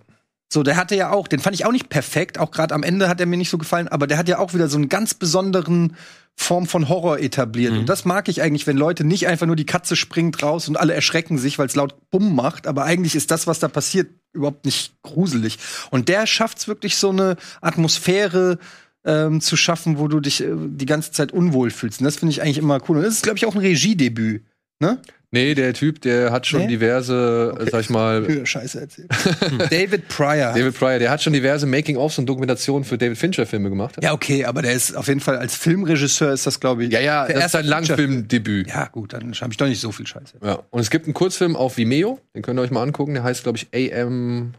So, 0.53 0.63
der 0.63 0.75
hatte 0.75 0.95
ja 0.95 1.11
auch, 1.11 1.29
den 1.29 1.39
fand 1.39 1.55
ich 1.55 1.65
auch 1.65 1.71
nicht 1.71 1.87
perfekt, 1.87 2.37
auch 2.37 2.51
gerade 2.51 2.75
am 2.75 2.83
Ende 2.83 3.07
hat 3.07 3.21
er 3.21 3.25
mir 3.25 3.37
nicht 3.37 3.49
so 3.49 3.57
gefallen, 3.57 3.87
aber 3.87 4.05
der 4.05 4.17
hat 4.17 4.27
ja 4.27 4.39
auch 4.39 4.53
wieder 4.53 4.67
so 4.67 4.75
einen 4.77 4.89
ganz 4.89 5.13
besonderen 5.13 5.95
Form 6.35 6.65
von 6.65 6.89
Horror 6.89 7.19
etabliert. 7.19 7.71
Und 7.73 7.87
das 7.87 8.03
mag 8.03 8.27
ich 8.27 8.41
eigentlich, 8.41 8.67
wenn 8.67 8.75
Leute 8.75 9.05
nicht 9.05 9.27
einfach 9.27 9.47
nur 9.47 9.55
die 9.55 9.65
Katze 9.65 9.95
springt 9.95 10.43
raus 10.43 10.67
und 10.67 10.75
alle 10.75 10.93
erschrecken 10.93 11.37
sich, 11.37 11.57
weil 11.57 11.67
es 11.67 11.75
laut 11.75 12.09
Bumm 12.09 12.35
macht, 12.35 12.67
aber 12.67 12.83
eigentlich 12.83 13.15
ist 13.15 13.31
das, 13.31 13.47
was 13.47 13.59
da 13.59 13.69
passiert, 13.69 14.09
überhaupt 14.33 14.65
nicht 14.65 15.01
gruselig. 15.03 15.57
Und 15.89 16.09
der 16.09 16.27
schafft 16.27 16.57
es 16.57 16.67
wirklich 16.67 16.97
so 16.97 17.11
eine 17.11 17.37
Atmosphäre 17.61 18.59
ähm, 19.05 19.39
zu 19.39 19.55
schaffen, 19.55 19.99
wo 19.99 20.09
du 20.09 20.19
dich 20.19 20.43
äh, 20.43 20.49
die 20.53 20.85
ganze 20.85 21.11
Zeit 21.11 21.31
unwohl 21.31 21.71
fühlst. 21.71 22.01
Und 22.01 22.05
das 22.05 22.17
finde 22.17 22.31
ich 22.31 22.41
eigentlich 22.41 22.57
immer 22.57 22.79
cool. 22.89 22.97
Und 22.97 23.03
das 23.03 23.13
ist, 23.13 23.23
glaube 23.23 23.37
ich, 23.37 23.45
auch 23.45 23.55
ein 23.55 23.61
Regiedebüt. 23.61 24.43
Ne? 24.79 25.01
Nee, 25.33 25.55
der 25.55 25.73
Typ, 25.73 26.01
der 26.01 26.33
hat 26.33 26.45
schon 26.45 26.61
Nee? 26.61 26.67
diverse, 26.67 27.57
äh, 27.57 27.69
sag 27.69 27.81
ich 27.81 27.89
mal, 27.89 28.45
Scheiße 28.45 28.81
erzählt. 28.81 29.09
David 29.71 30.09
Pryor. 30.09 30.53
David 30.53 30.77
Pryor, 30.77 30.99
der 30.99 31.09
hat 31.09 31.23
schon 31.23 31.31
diverse 31.31 31.65
Making-ofs 31.65 32.17
und 32.17 32.25
Dokumentationen 32.25 32.83
für 32.83 32.97
David 32.97 33.17
Fincher-Filme 33.17 33.69
gemacht. 33.69 33.95
Ja, 34.03 34.11
okay, 34.11 34.43
aber 34.43 34.61
der 34.61 34.73
ist 34.73 34.93
auf 34.95 35.07
jeden 35.07 35.21
Fall 35.21 35.37
als 35.37 35.55
Filmregisseur 35.55 36.33
ist 36.33 36.45
das, 36.45 36.59
glaube 36.59 36.83
ich. 36.83 36.91
ja, 36.91 36.99
ja 36.99 37.27
das 37.27 37.45
ist 37.45 37.51
sein 37.53 37.65
Langfilmdebüt. 37.65 38.67
Ja, 38.67 38.87
gut, 38.87 39.13
dann 39.13 39.33
habe 39.33 39.51
ich 39.51 39.57
doch 39.57 39.67
nicht 39.67 39.79
so 39.79 39.93
viel 39.93 40.05
Scheiße. 40.05 40.37
Ja. 40.43 40.63
Und 40.69 40.81
es 40.81 40.89
gibt 40.89 41.05
einen 41.05 41.13
Kurzfilm 41.13 41.55
auf 41.55 41.77
Vimeo, 41.77 42.19
den 42.35 42.41
könnt 42.41 42.59
ihr 42.59 42.63
euch 42.63 42.71
mal 42.71 42.83
angucken, 42.83 43.13
der 43.13 43.23
heißt, 43.23 43.43
glaube 43.43 43.57
ich, 43.57 43.69
AM 43.73 44.53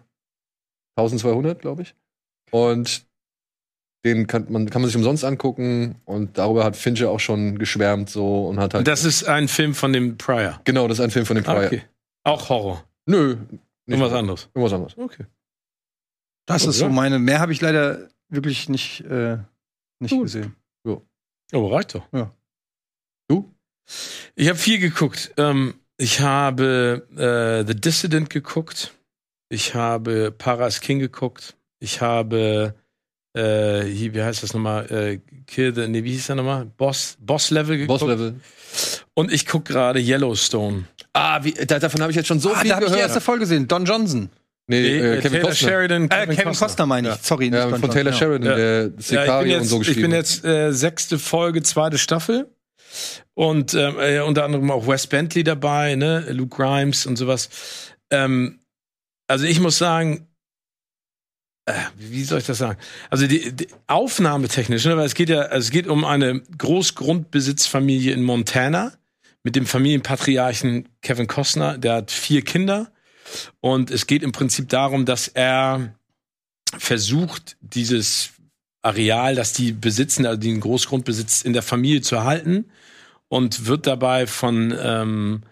1200, 0.96 1.60
glaube 1.60 1.82
ich. 1.82 1.94
Und 2.50 3.04
den 4.04 4.26
kann 4.26 4.46
man, 4.50 4.68
kann 4.68 4.82
man 4.82 4.88
sich 4.88 4.96
umsonst 4.96 5.24
angucken 5.24 5.96
und 6.04 6.38
darüber 6.38 6.64
hat 6.64 6.76
Fincher 6.76 7.10
auch 7.10 7.20
schon 7.20 7.58
geschwärmt 7.58 8.10
so 8.10 8.46
und 8.48 8.58
hat 8.58 8.74
halt. 8.74 8.86
Das 8.88 9.04
ist 9.04 9.24
ein 9.24 9.48
Film 9.48 9.74
von 9.74 9.92
dem 9.92 10.16
Pryor. 10.18 10.60
genau, 10.64 10.88
das 10.88 10.98
ist 10.98 11.04
ein 11.04 11.10
Film 11.10 11.26
von 11.26 11.36
dem 11.36 11.44
Pryor. 11.44 11.66
okay. 11.66 11.82
Auch 12.24 12.48
Horror. 12.48 12.84
Nö. 13.06 13.36
Irgendwas 13.86 14.12
anderes. 14.12 14.48
Irgendwas 14.54 14.72
anderes. 14.72 14.96
Okay. 14.98 15.26
Das 16.46 16.66
Oh, 16.66 16.70
ist 16.70 16.78
so 16.78 16.86
ja. 16.86 16.90
meine. 16.90 17.18
Mehr 17.18 17.40
habe 17.40 17.52
ich 17.52 17.60
leider 17.60 18.08
wirklich 18.28 18.68
nicht, 18.68 19.00
äh, 19.02 19.38
nicht 20.00 20.10
Gut. 20.12 20.22
gesehen. 20.24 20.56
Oh, 21.54 21.66
reicht 21.66 21.94
doch. 21.94 22.06
Ja. 22.12 22.32
Du? 23.28 23.52
Ich 24.36 24.48
habe 24.48 24.58
viel 24.58 24.78
geguckt. 24.78 25.34
Ähm, 25.36 25.74
ich 25.98 26.20
habe 26.20 27.06
äh, 27.14 27.66
The 27.70 27.78
Dissident 27.78 28.30
geguckt. 28.30 28.94
Ich 29.50 29.74
habe 29.74 30.30
Paras 30.30 30.80
King 30.80 30.98
geguckt. 30.98 31.54
Ich 31.78 32.00
habe 32.00 32.74
äh, 33.34 33.82
hier, 33.84 34.14
wie 34.14 34.22
heißt 34.22 34.42
das 34.42 34.52
nochmal? 34.54 34.86
Äh, 34.90 35.20
Kill 35.46 35.74
the, 35.74 35.88
nee, 35.88 36.04
wie 36.04 36.12
hieß 36.12 36.26
der 36.28 36.36
nochmal? 36.36 36.66
Boss, 36.76 37.16
Boss 37.20 37.50
Level 37.50 37.76
geguckt. 37.78 38.00
Boss-Level. 38.00 38.34
Und 39.14 39.32
ich 39.32 39.46
gucke 39.46 39.72
gerade 39.72 40.00
Yellowstone. 40.00 40.84
Ah, 41.12 41.42
wie, 41.42 41.52
da, 41.52 41.78
davon 41.78 42.00
habe 42.02 42.10
ich 42.10 42.16
jetzt 42.16 42.26
schon 42.28 42.40
so 42.40 42.52
ah, 42.52 42.58
viel 42.60 42.68
da 42.70 42.76
habe 42.76 42.84
ich 42.86 42.90
die 42.90 42.94
gehört. 42.96 43.08
erste 43.10 43.20
Folge 43.20 43.40
gesehen. 43.40 43.68
Don 43.68 43.84
Johnson. 43.84 44.30
nee, 44.66 44.80
Nee, 44.80 44.88
äh, 44.98 45.16
äh, 45.18 45.20
Kevin 45.20 45.32
Taylor 45.32 45.48
Costner. 45.50 45.68
Sheridan, 45.68 46.04
Äh, 46.10 46.26
Kevin, 46.34 46.54
Costner 46.54 46.86
meine 46.86 47.08
ich. 47.10 47.14
Sorry, 47.26 47.50
nicht 47.50 47.54
Ja, 47.58 47.68
Don 47.70 47.80
von 47.80 47.90
Taylor 47.90 48.12
Johnson. 48.12 48.28
Sheridan, 48.28 48.48
Ja. 48.50 48.56
der 48.56 48.82
Ja, 48.82 48.90
ich, 48.98 49.06
Sicario 49.06 49.42
bin 49.42 49.50
jetzt, 49.50 49.72
und 49.72 49.84
so 49.84 49.90
ich 49.90 50.00
bin 50.00 50.10
jetzt 50.12 50.44
äh, 50.44 50.72
sechste 50.72 51.18
Folge, 51.18 51.62
zweite 51.62 51.98
Staffel. 51.98 52.50
Und 53.34 53.74
ähm, 53.74 53.96
äh, 53.98 54.20
unter 54.20 54.44
anderem 54.44 54.70
auch 54.70 54.86
Wes 54.86 55.06
Bentley 55.06 55.44
dabei, 55.44 55.94
ne? 55.94 56.26
Luke 56.30 56.54
Grimes 56.56 57.06
und 57.06 57.16
sowas. 57.16 57.48
Ähm, 58.10 58.60
also 59.28 59.46
ich 59.46 59.60
muss 59.60 59.78
sagen, 59.78 60.28
wie 61.96 62.24
soll 62.24 62.40
ich 62.40 62.46
das 62.46 62.58
sagen? 62.58 62.78
Also 63.10 63.26
die, 63.26 63.52
die 63.52 63.68
Aufnahmetechnisch, 63.86 64.84
ne? 64.84 64.96
weil 64.96 65.06
es 65.06 65.14
geht 65.14 65.28
ja, 65.28 65.42
also 65.42 65.66
es 65.66 65.70
geht 65.70 65.86
um 65.86 66.04
eine 66.04 66.40
Großgrundbesitzfamilie 66.58 68.12
in 68.12 68.22
Montana 68.22 68.92
mit 69.44 69.56
dem 69.56 69.66
Familienpatriarchen 69.66 70.88
Kevin 71.02 71.26
Costner, 71.26 71.78
der 71.78 71.94
hat 71.94 72.10
vier 72.10 72.42
Kinder. 72.42 72.92
Und 73.60 73.90
es 73.90 74.06
geht 74.06 74.22
im 74.22 74.32
Prinzip 74.32 74.68
darum, 74.68 75.04
dass 75.04 75.28
er 75.28 75.94
versucht, 76.76 77.56
dieses 77.60 78.30
Areal, 78.82 79.34
das 79.34 79.52
die 79.52 79.72
besitzen, 79.72 80.26
also 80.26 80.40
den 80.40 80.60
Großgrundbesitz 80.60 81.42
in 81.42 81.52
der 81.52 81.62
Familie 81.62 82.02
zu 82.02 82.16
erhalten 82.16 82.66
und 83.28 83.66
wird 83.66 83.86
dabei 83.86 84.26
von, 84.26 84.74
ähm, 84.78 85.42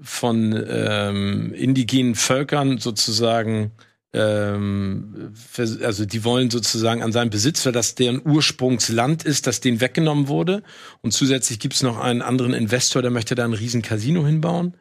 von 0.00 0.64
ähm, 0.68 1.54
indigenen 1.54 2.14
Völkern 2.14 2.78
sozusagen, 2.78 3.72
ähm, 4.14 5.34
also 5.82 6.04
die 6.06 6.24
wollen 6.24 6.50
sozusagen 6.50 7.02
an 7.02 7.12
seinem 7.12 7.30
Besitz, 7.30 7.66
weil 7.66 7.72
das 7.72 7.96
deren 7.96 8.22
Ursprungsland 8.24 9.24
ist, 9.24 9.46
das 9.46 9.60
denen 9.60 9.80
weggenommen 9.80 10.28
wurde. 10.28 10.62
Und 11.02 11.12
zusätzlich 11.12 11.58
gibt 11.58 11.74
es 11.74 11.82
noch 11.82 11.98
einen 11.98 12.22
anderen 12.22 12.54
Investor, 12.54 13.02
der 13.02 13.10
möchte 13.10 13.34
da 13.34 13.44
ein 13.44 13.52
riesen 13.52 13.82
Casino 13.82 14.24
hinbauen. 14.24 14.74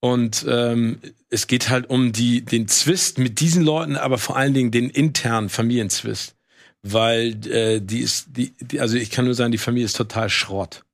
Und 0.00 0.46
ähm, 0.48 0.98
es 1.28 1.46
geht 1.46 1.68
halt 1.68 1.90
um 1.90 2.12
die, 2.12 2.44
den 2.44 2.68
Zwist 2.68 3.18
mit 3.18 3.40
diesen 3.40 3.62
Leuten, 3.64 3.96
aber 3.96 4.18
vor 4.18 4.36
allen 4.36 4.54
Dingen 4.54 4.70
den 4.70 4.90
internen 4.90 5.48
Familienzwist. 5.48 6.36
weil 6.82 7.46
äh, 7.46 7.80
die 7.80 8.00
ist, 8.00 8.26
die, 8.36 8.54
die, 8.60 8.80
also 8.80 8.96
ich 8.96 9.10
kann 9.10 9.24
nur 9.24 9.34
sagen, 9.34 9.52
die 9.52 9.58
Familie 9.58 9.86
ist 9.86 9.96
total 9.96 10.28
Schrott. 10.28 10.84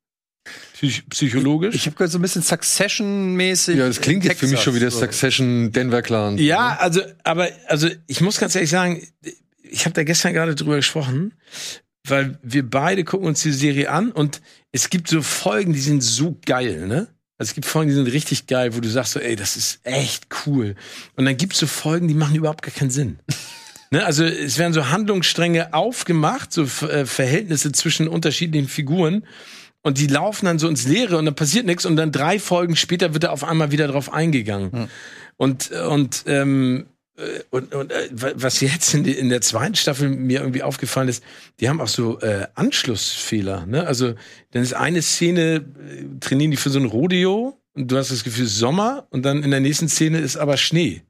Psych 0.75 1.09
psychologisch. 1.09 1.75
Ich 1.75 1.87
habe 1.87 1.97
gehört, 1.97 2.13
so 2.13 2.19
ein 2.19 2.23
bisschen 2.23 2.43
Succession-mäßig. 2.43 3.77
Ja, 3.77 3.87
das 3.87 4.01
klingt 4.01 4.25
jetzt 4.25 4.39
für 4.39 4.47
mich 4.47 4.61
schon 4.61 4.75
wie 4.75 4.81
der 4.81 4.91
so. 4.91 5.01
Succession 5.01 5.73
Denver 5.73 6.03
Clan. 6.03 6.39
Ja, 6.39 6.77
also, 6.81 7.03
aber, 7.25 7.49
also, 7.67 7.89
ich 8.07 8.21
muss 8.21 8.39
ganz 8.39 8.55
ehrlich 8.55 8.71
sagen, 8.71 9.03
ich 9.63 9.85
habe 9.85 9.95
da 9.95 10.05
gestern 10.05 10.33
gerade 10.33 10.55
drüber 10.55 10.77
gesprochen, 10.77 11.35
weil 12.05 12.39
wir 12.43 12.69
beide 12.69 13.05
gucken 13.05 13.27
uns 13.27 13.43
die 13.43 13.53
Serie 13.53 13.91
an 13.91 14.13
und 14.13 14.41
es 14.73 14.91
gibt 14.91 15.09
so 15.09 15.23
Folgen, 15.23 15.73
die 15.73 15.81
sind 15.81 16.03
so 16.03 16.39
geil, 16.45 16.87
ne? 16.87 17.09
Also 17.39 17.51
es 17.51 17.55
gibt 17.55 17.67
Folgen, 17.67 17.89
die 17.89 17.95
sind 17.95 18.07
richtig 18.09 18.49
geil, 18.49 18.75
wo 18.75 18.81
du 18.81 18.89
sagst 18.89 19.13
so, 19.13 19.21
ey, 19.21 19.37
das 19.37 19.57
ist 19.57 19.79
echt 19.85 20.27
cool. 20.45 20.75
Und 21.15 21.25
dann 21.25 21.37
gibt's 21.37 21.61
so 21.61 21.69
Folgen, 21.69 22.09
die 22.09 22.15
machen 22.15 22.35
überhaupt 22.35 22.63
gar 22.63 22.75
keinen 22.75 22.91
Sinn. 22.91 23.21
ne? 23.93 24.05
Also 24.05 24.25
es 24.25 24.59
werden 24.59 24.73
so 24.73 24.91
Handlungsstränge 24.91 25.73
aufgemacht, 25.73 26.53
so 26.53 26.65
äh, 26.65 27.07
Verhältnisse 27.07 27.71
zwischen 27.71 28.09
unterschiedlichen 28.09 28.69
Figuren. 28.69 29.25
Und 29.83 29.99
die 29.99 30.07
laufen 30.09 30.47
dann 30.47 30.59
so 30.59 30.69
ins 30.69 30.87
Leere 30.87 31.19
und 31.19 31.25
dann 31.25 31.35
passiert 31.35 31.65
nichts 31.65 31.87
und 31.87 31.97
dann 31.97 32.13
drei 32.13 32.39
Folgen 32.39 32.77
später 32.77 33.15
wird 33.15 33.25
da 33.25 33.31
auf 33.31 33.45
einmal 33.45 33.71
wieder 33.71 33.87
drauf 33.87 34.13
eingegangen. 34.13 34.73
Hm. 34.73 34.89
Und, 35.37 35.71
und, 35.71 36.25
ähm, 36.27 36.87
äh, 37.17 37.23
und, 37.51 37.75
und 37.75 37.93
äh, 37.93 38.09
wa- 38.11 38.33
was 38.35 38.61
jetzt 38.61 38.93
in, 38.95 39.05
in 39.05 39.29
der 39.29 39.41
zweiten 39.41 39.77
Staffel 39.77 40.09
mir 40.09 40.41
irgendwie 40.41 40.65
aufgefallen 40.65 41.09
ist, 41.09 41.23
die 41.61 41.69
haben 41.69 41.81
auch 41.81 41.89
so 41.89 42.19
äh, 42.21 42.49
Anschlussfehler. 42.55 43.67
Ne? 43.67 43.87
Also 43.87 44.15
dann 44.51 44.63
ist 44.63 44.75
eine 44.75 45.01
Szene, 45.01 45.65
äh, 45.65 46.19
trainieren 46.21 46.51
die 46.51 46.57
für 46.57 46.71
so 46.71 46.81
ein 46.81 46.87
Rodeo 46.87 47.61
und 47.75 47.91
du 47.91 47.97
hast 47.97 48.11
das 48.11 48.25
Gefühl, 48.25 48.47
Sommer 48.47 49.07
und 49.11 49.23
dann 49.25 49.45
in 49.45 49.53
der 49.53 49.61
nächsten 49.61 49.89
Szene 49.89 50.19
ist 50.19 50.37
aber 50.37 50.57
Schnee. 50.57 51.03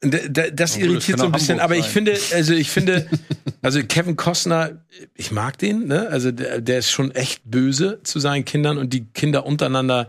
Das 0.00 0.76
irritiert 0.76 1.18
so 1.18 1.26
ein 1.26 1.32
bisschen, 1.32 1.60
aber 1.60 1.76
ich 1.76 1.86
finde, 1.86 2.16
also 2.32 2.54
ich 2.54 2.70
finde, 2.70 3.08
also 3.62 3.82
Kevin 3.82 4.16
Costner, 4.16 4.84
ich 5.14 5.32
mag 5.32 5.58
den, 5.58 5.86
ne? 5.86 6.08
Also 6.08 6.30
der, 6.30 6.60
der 6.60 6.78
ist 6.78 6.90
schon 6.90 7.10
echt 7.12 7.42
böse 7.44 8.00
zu 8.02 8.20
seinen 8.20 8.44
Kindern 8.44 8.78
und 8.78 8.92
die 8.92 9.06
Kinder 9.06 9.44
untereinander, 9.44 10.08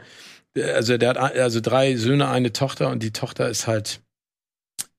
äh, 0.55 0.63
also 0.71 0.97
der 0.97 1.09
hat 1.09 1.17
also 1.17 1.59
drei 1.59 1.95
Söhne, 1.95 2.27
eine 2.29 2.53
Tochter 2.53 2.89
und 2.89 3.01
die 3.01 3.11
Tochter 3.11 3.49
ist 3.49 3.65
halt 3.65 4.01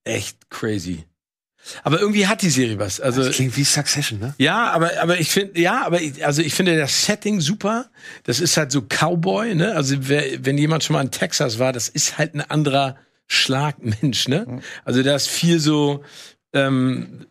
echt 0.05 0.51
crazy. 0.51 1.05
Aber 1.83 1.99
irgendwie 1.99 2.27
hat 2.27 2.43
die 2.43 2.51
Serie 2.51 2.79
was. 2.79 3.01
Also 3.01 3.25
Das 3.25 3.37
klingt 3.37 3.57
wie 3.57 3.65
Succession, 3.65 4.21
ne? 4.21 4.35
ja, 4.39 4.71
aber 4.71 4.91
aber 5.01 5.19
ich 5.19 5.31
finde 5.31 5.59
ja, 5.61 5.85
aber 5.85 6.01
ich, 6.01 6.25
also 6.25 6.43
ich 6.43 6.55
finde 6.55 6.77
das 6.77 7.07
Setting 7.07 7.41
super. 7.41 7.91
Das 8.25 8.41
ist 8.41 8.57
halt 8.57 8.71
so 8.71 8.83
Cowboy, 8.83 9.55
ne? 9.55 9.75
Also 9.75 9.97
wer, 10.01 10.45
wenn 10.45 10.59
jemand 10.59 10.85
schon 10.85 10.95
mal 10.95 11.01
in 11.01 11.11
Texas 11.11 11.59
war, 11.59 11.73
das 11.73 11.89
ist 11.89 12.19
halt 12.19 12.35
ein 12.35 12.43
anderer 12.43 12.97
Schlag 13.27 13.77
Mensch, 14.03 14.29
ne? 14.29 14.61
Also 14.85 15.03
da 15.03 15.15
ist 15.15 15.29
viel 15.29 15.59
so 15.59 16.03
ähm, 16.53 17.27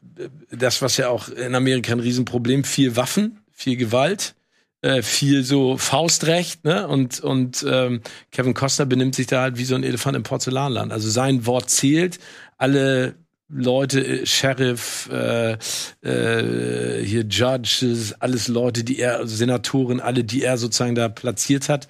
das, 0.51 0.81
was 0.81 0.97
ja 0.97 1.09
auch 1.09 1.29
in 1.29 1.55
Amerika 1.55 1.91
ein 1.91 1.99
Riesenproblem, 1.99 2.63
viel 2.63 2.95
Waffen, 2.95 3.39
viel 3.51 3.77
Gewalt, 3.77 4.35
äh, 4.81 5.01
viel 5.01 5.43
so 5.43 5.77
Faustrecht, 5.77 6.65
ne? 6.65 6.87
Und 6.87 7.19
und 7.21 7.65
ähm, 7.67 8.01
Kevin 8.31 8.53
Costner 8.53 8.85
benimmt 8.85 9.15
sich 9.15 9.27
da 9.27 9.41
halt 9.41 9.57
wie 9.57 9.65
so 9.65 9.75
ein 9.75 9.83
Elefant 9.83 10.15
im 10.15 10.23
Porzellanland. 10.23 10.91
Also 10.91 11.09
sein 11.09 11.45
Wort 11.45 11.69
zählt. 11.69 12.19
Alle 12.57 13.15
Leute, 13.49 14.05
äh, 14.05 14.25
Sheriff, 14.25 15.09
äh, 15.11 15.57
äh, 16.01 17.05
hier 17.05 17.23
Judges, 17.23 18.13
alles 18.19 18.47
Leute, 18.47 18.83
die 18.83 18.99
er, 18.99 19.17
also 19.17 19.35
Senatoren, 19.35 19.99
alle, 19.99 20.23
die 20.23 20.43
er 20.43 20.57
sozusagen 20.57 20.95
da 20.95 21.07
platziert 21.07 21.69
hat 21.69 21.87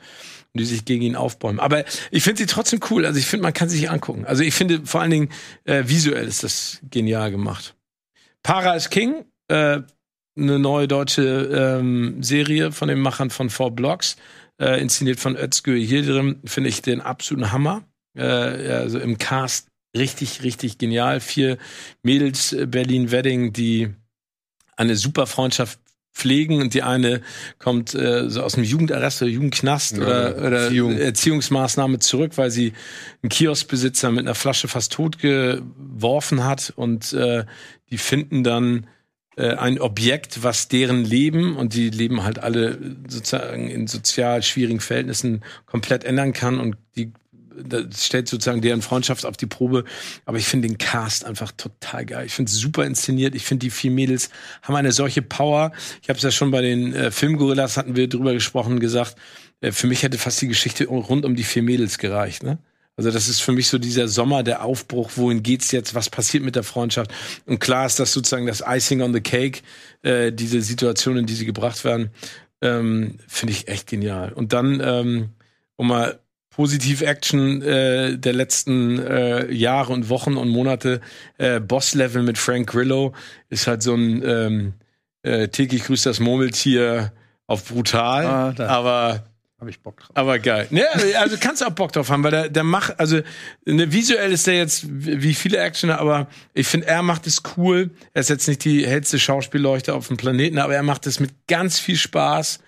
und 0.54 0.60
die 0.60 0.66
sich 0.66 0.86
gegen 0.86 1.04
ihn 1.04 1.16
aufbäumen. 1.16 1.60
Aber 1.60 1.84
ich 2.12 2.24
finde 2.24 2.40
sie 2.40 2.46
trotzdem 2.46 2.80
cool. 2.90 3.06
Also 3.06 3.20
ich 3.20 3.26
finde, 3.26 3.44
man 3.44 3.54
kann 3.54 3.70
sie 3.70 3.78
sich 3.78 3.90
angucken. 3.90 4.26
Also 4.26 4.44
ich 4.44 4.54
finde 4.54 4.86
vor 4.86 5.02
allen 5.02 5.12
Dingen 5.12 5.30
äh, 5.66 5.84
visuell 5.88 6.28
ist 6.28 6.44
das 6.44 6.80
genial 6.92 7.32
gemacht. 7.32 7.76
Para 8.44 8.76
is 8.76 8.90
King, 8.90 9.26
äh, 9.48 9.82
eine 10.36 10.60
neue 10.60 10.88
deutsche 10.88 11.80
ähm, 11.80 12.22
Serie 12.22 12.72
von 12.72 12.88
den 12.88 13.00
Machern 13.00 13.30
von 13.30 13.50
Four 13.50 13.72
Blocks, 13.72 14.16
äh, 14.60 14.80
inszeniert 14.80 15.20
von 15.20 15.36
Özgür 15.36 15.76
Yildirim, 15.76 16.40
finde 16.46 16.70
ich 16.70 16.82
den 16.82 17.02
absoluten 17.02 17.52
Hammer. 17.52 17.84
Äh, 18.16 18.24
also 18.24 19.00
im 19.00 19.18
Cast 19.18 19.70
richtig, 19.96 20.44
richtig 20.44 20.78
genial. 20.78 21.20
Vier 21.20 21.58
Mädels 22.04 22.54
äh, 22.54 22.68
Berlin-Wedding, 22.68 23.54
die 23.54 23.90
eine 24.76 24.96
super 24.96 25.26
Freundschaft 25.26 25.80
pflegen 26.14 26.62
und 26.62 26.74
die 26.74 26.84
eine 26.84 27.22
kommt 27.60 27.96
äh, 27.96 28.30
so 28.30 28.44
aus 28.44 28.54
dem 28.54 28.64
Jugendarrest 28.64 29.22
oder 29.22 29.32
Jugendknast 29.32 29.98
Ja, 29.98 30.04
oder, 30.04 30.38
oder 30.38 30.60
Erziehung. 30.64 30.98
Erziehungsmaßnahme 30.98 32.00
zurück, 32.00 32.34
weil 32.36 32.52
sie 32.52 32.74
einen 33.22 33.30
Kioskbesitzer 33.30 34.12
mit 34.12 34.22
einer 34.22 34.36
Flasche 34.36 34.68
fast 34.68 34.94
tot 34.94 35.20
geworfen 35.20 36.44
hat 36.44 36.72
und 36.76 37.14
äh, 37.14 37.46
die 37.90 37.98
finden 37.98 38.44
dann 38.44 38.88
äh, 39.36 39.56
ein 39.56 39.80
Objekt, 39.80 40.44
was 40.44 40.68
deren 40.68 41.04
Leben 41.04 41.56
und 41.56 41.74
die 41.74 41.90
leben 41.90 42.24
halt 42.24 42.40
alle 42.40 42.78
sozusagen 43.08 43.70
in 43.70 43.88
sozial 43.88 44.44
schwierigen 44.44 44.80
Verhältnissen 44.80 45.44
komplett 45.66 46.04
ändern 46.04 46.34
kann 46.34 46.60
und 46.60 46.78
die 46.96 47.12
das 47.62 48.06
stellt 48.06 48.28
sozusagen 48.28 48.62
deren 48.62 48.82
Freundschaft 48.82 49.26
auf 49.26 49.38
die 49.38 49.46
Probe. 49.46 49.84
Aber 50.26 50.38
ich 50.38 50.46
finde 50.46 50.68
den 50.68 50.78
Cast 50.78 51.26
einfach 51.26 51.52
total 51.52 52.06
geil. 52.06 52.26
Ich 52.26 52.34
finde 52.34 52.50
es 52.50 52.58
super 52.58 52.86
inszeniert. 52.86 53.36
Ich 53.36 53.44
finde 53.46 53.66
die 53.66 53.70
vier 53.70 53.92
Mädels 53.92 54.30
haben 54.62 54.76
eine 54.76 54.92
solche 54.92 55.22
Power. 55.22 55.72
Ich 56.02 56.10
habe 56.10 56.18
es 56.18 56.24
ja 56.24 56.32
schon 56.32 56.52
bei 56.52 56.62
den 56.62 56.94
äh, 56.94 57.12
Filmgorillas 57.12 57.78
hatten 57.78 57.96
wir 57.96 58.08
drüber 58.10 58.34
gesprochen, 58.34 58.80
gesagt. 58.80 59.16
Äh, 59.62 59.72
für 59.72 59.88
mich 59.88 60.04
hätte 60.04 60.18
fast 60.18 60.42
die 60.42 60.48
Geschichte 60.48 60.86
rund 60.86 61.26
um 61.26 61.36
die 61.36 61.44
vier 61.44 61.64
Mädels 61.64 61.98
gereicht. 61.98 62.44
Ne? 62.44 62.60
Also 62.96 63.10
das 63.10 63.28
ist 63.28 63.42
für 63.42 63.52
mich 63.52 63.70
so 63.70 63.80
dieser 63.80 64.08
Sommer, 64.08 64.44
der 64.44 64.64
Aufbruch. 64.64 65.12
Wohin 65.16 65.42
geht's 65.42 65.72
jetzt? 65.72 65.96
Was 65.96 66.10
passiert 66.10 66.44
mit 66.44 66.56
der 66.56 66.64
Freundschaft? 66.64 67.12
Und 67.46 67.60
klar 67.60 67.86
ist 67.86 68.00
das 68.00 68.14
sozusagen 68.14 68.46
das 68.46 68.64
Icing 68.66 69.02
on 69.02 69.14
the 69.14 69.22
Cake, 69.22 69.62
äh, 70.04 70.32
diese 70.32 70.62
Situation, 70.62 71.18
in 71.18 71.26
die 71.26 71.34
sie 71.34 71.46
gebracht 71.46 71.84
werden. 71.86 72.12
Ähm, 72.62 73.18
finde 73.28 73.54
ich 73.54 73.68
echt 73.68 73.88
genial. 73.88 74.32
Und 74.32 74.54
dann, 74.54 74.80
ähm, 74.84 75.30
um 75.76 75.88
mal 75.88 76.20
Positiv-Action 76.56 77.62
äh, 77.62 78.18
der 78.18 78.34
letzten 78.34 79.00
äh, 79.00 79.52
Jahre 79.52 79.94
und 79.94 80.10
Wochen 80.10 80.38
und 80.38 80.50
Monate. 80.50 81.02
Äh, 81.38 81.60
Boss-Level 81.60 82.24
mit 82.24 82.38
Frank 82.38 82.70
Grillo 82.70 83.14
ist 83.50 83.68
halt 83.68 83.82
so 83.84 83.96
ein 83.96 84.24
ähm, 84.26 84.74
äh, 85.24 85.48
täglich 85.48 85.84
grüßt 85.86 86.06
das 86.06 86.20
Murmeltier 86.20 87.12
auf 87.48 87.66
brutal, 87.66 88.26
Ah, 88.26 88.52
da. 88.54 88.68
aber 88.68 89.24
Habe 89.60 89.70
ich 89.70 89.80
Bock 89.82 90.00
drauf. 90.00 90.12
aber 90.16 90.40
geil. 90.40 90.68
Ne, 90.70 90.84
also 91.20 91.38
kannst 91.40 91.62
du 91.62 91.66
auch 91.66 91.72
Bock 91.72 91.92
drauf 91.92 92.10
haben, 92.10 92.24
weil 92.24 92.32
der, 92.32 92.50
der 92.50 92.64
macht, 92.64 93.00
also 93.00 93.20
ne, 93.66 93.92
visuell 93.92 94.32
ist 94.32 94.48
der 94.48 94.56
jetzt 94.58 94.86
wie 94.90 95.34
viele 95.34 95.58
Actioner, 95.60 96.00
aber 96.00 96.28
ich 96.54 96.68
finde, 96.68 96.88
er 96.88 97.02
macht 97.04 97.28
es 97.28 97.42
cool. 97.58 97.92
Er 98.14 98.22
ist 98.22 98.30
jetzt 98.30 98.48
nicht 98.48 98.64
die 98.66 98.86
hellste 98.88 99.20
Schauspielleuchte 99.20 99.94
auf 99.94 100.08
dem 100.08 100.18
Planeten, 100.18 100.58
aber 100.58 100.76
er 100.76 100.84
macht 100.84 101.06
es 101.08 101.20
mit 101.20 101.32
ganz 101.48 101.80
viel 101.80 101.96
Spaß 101.98 102.60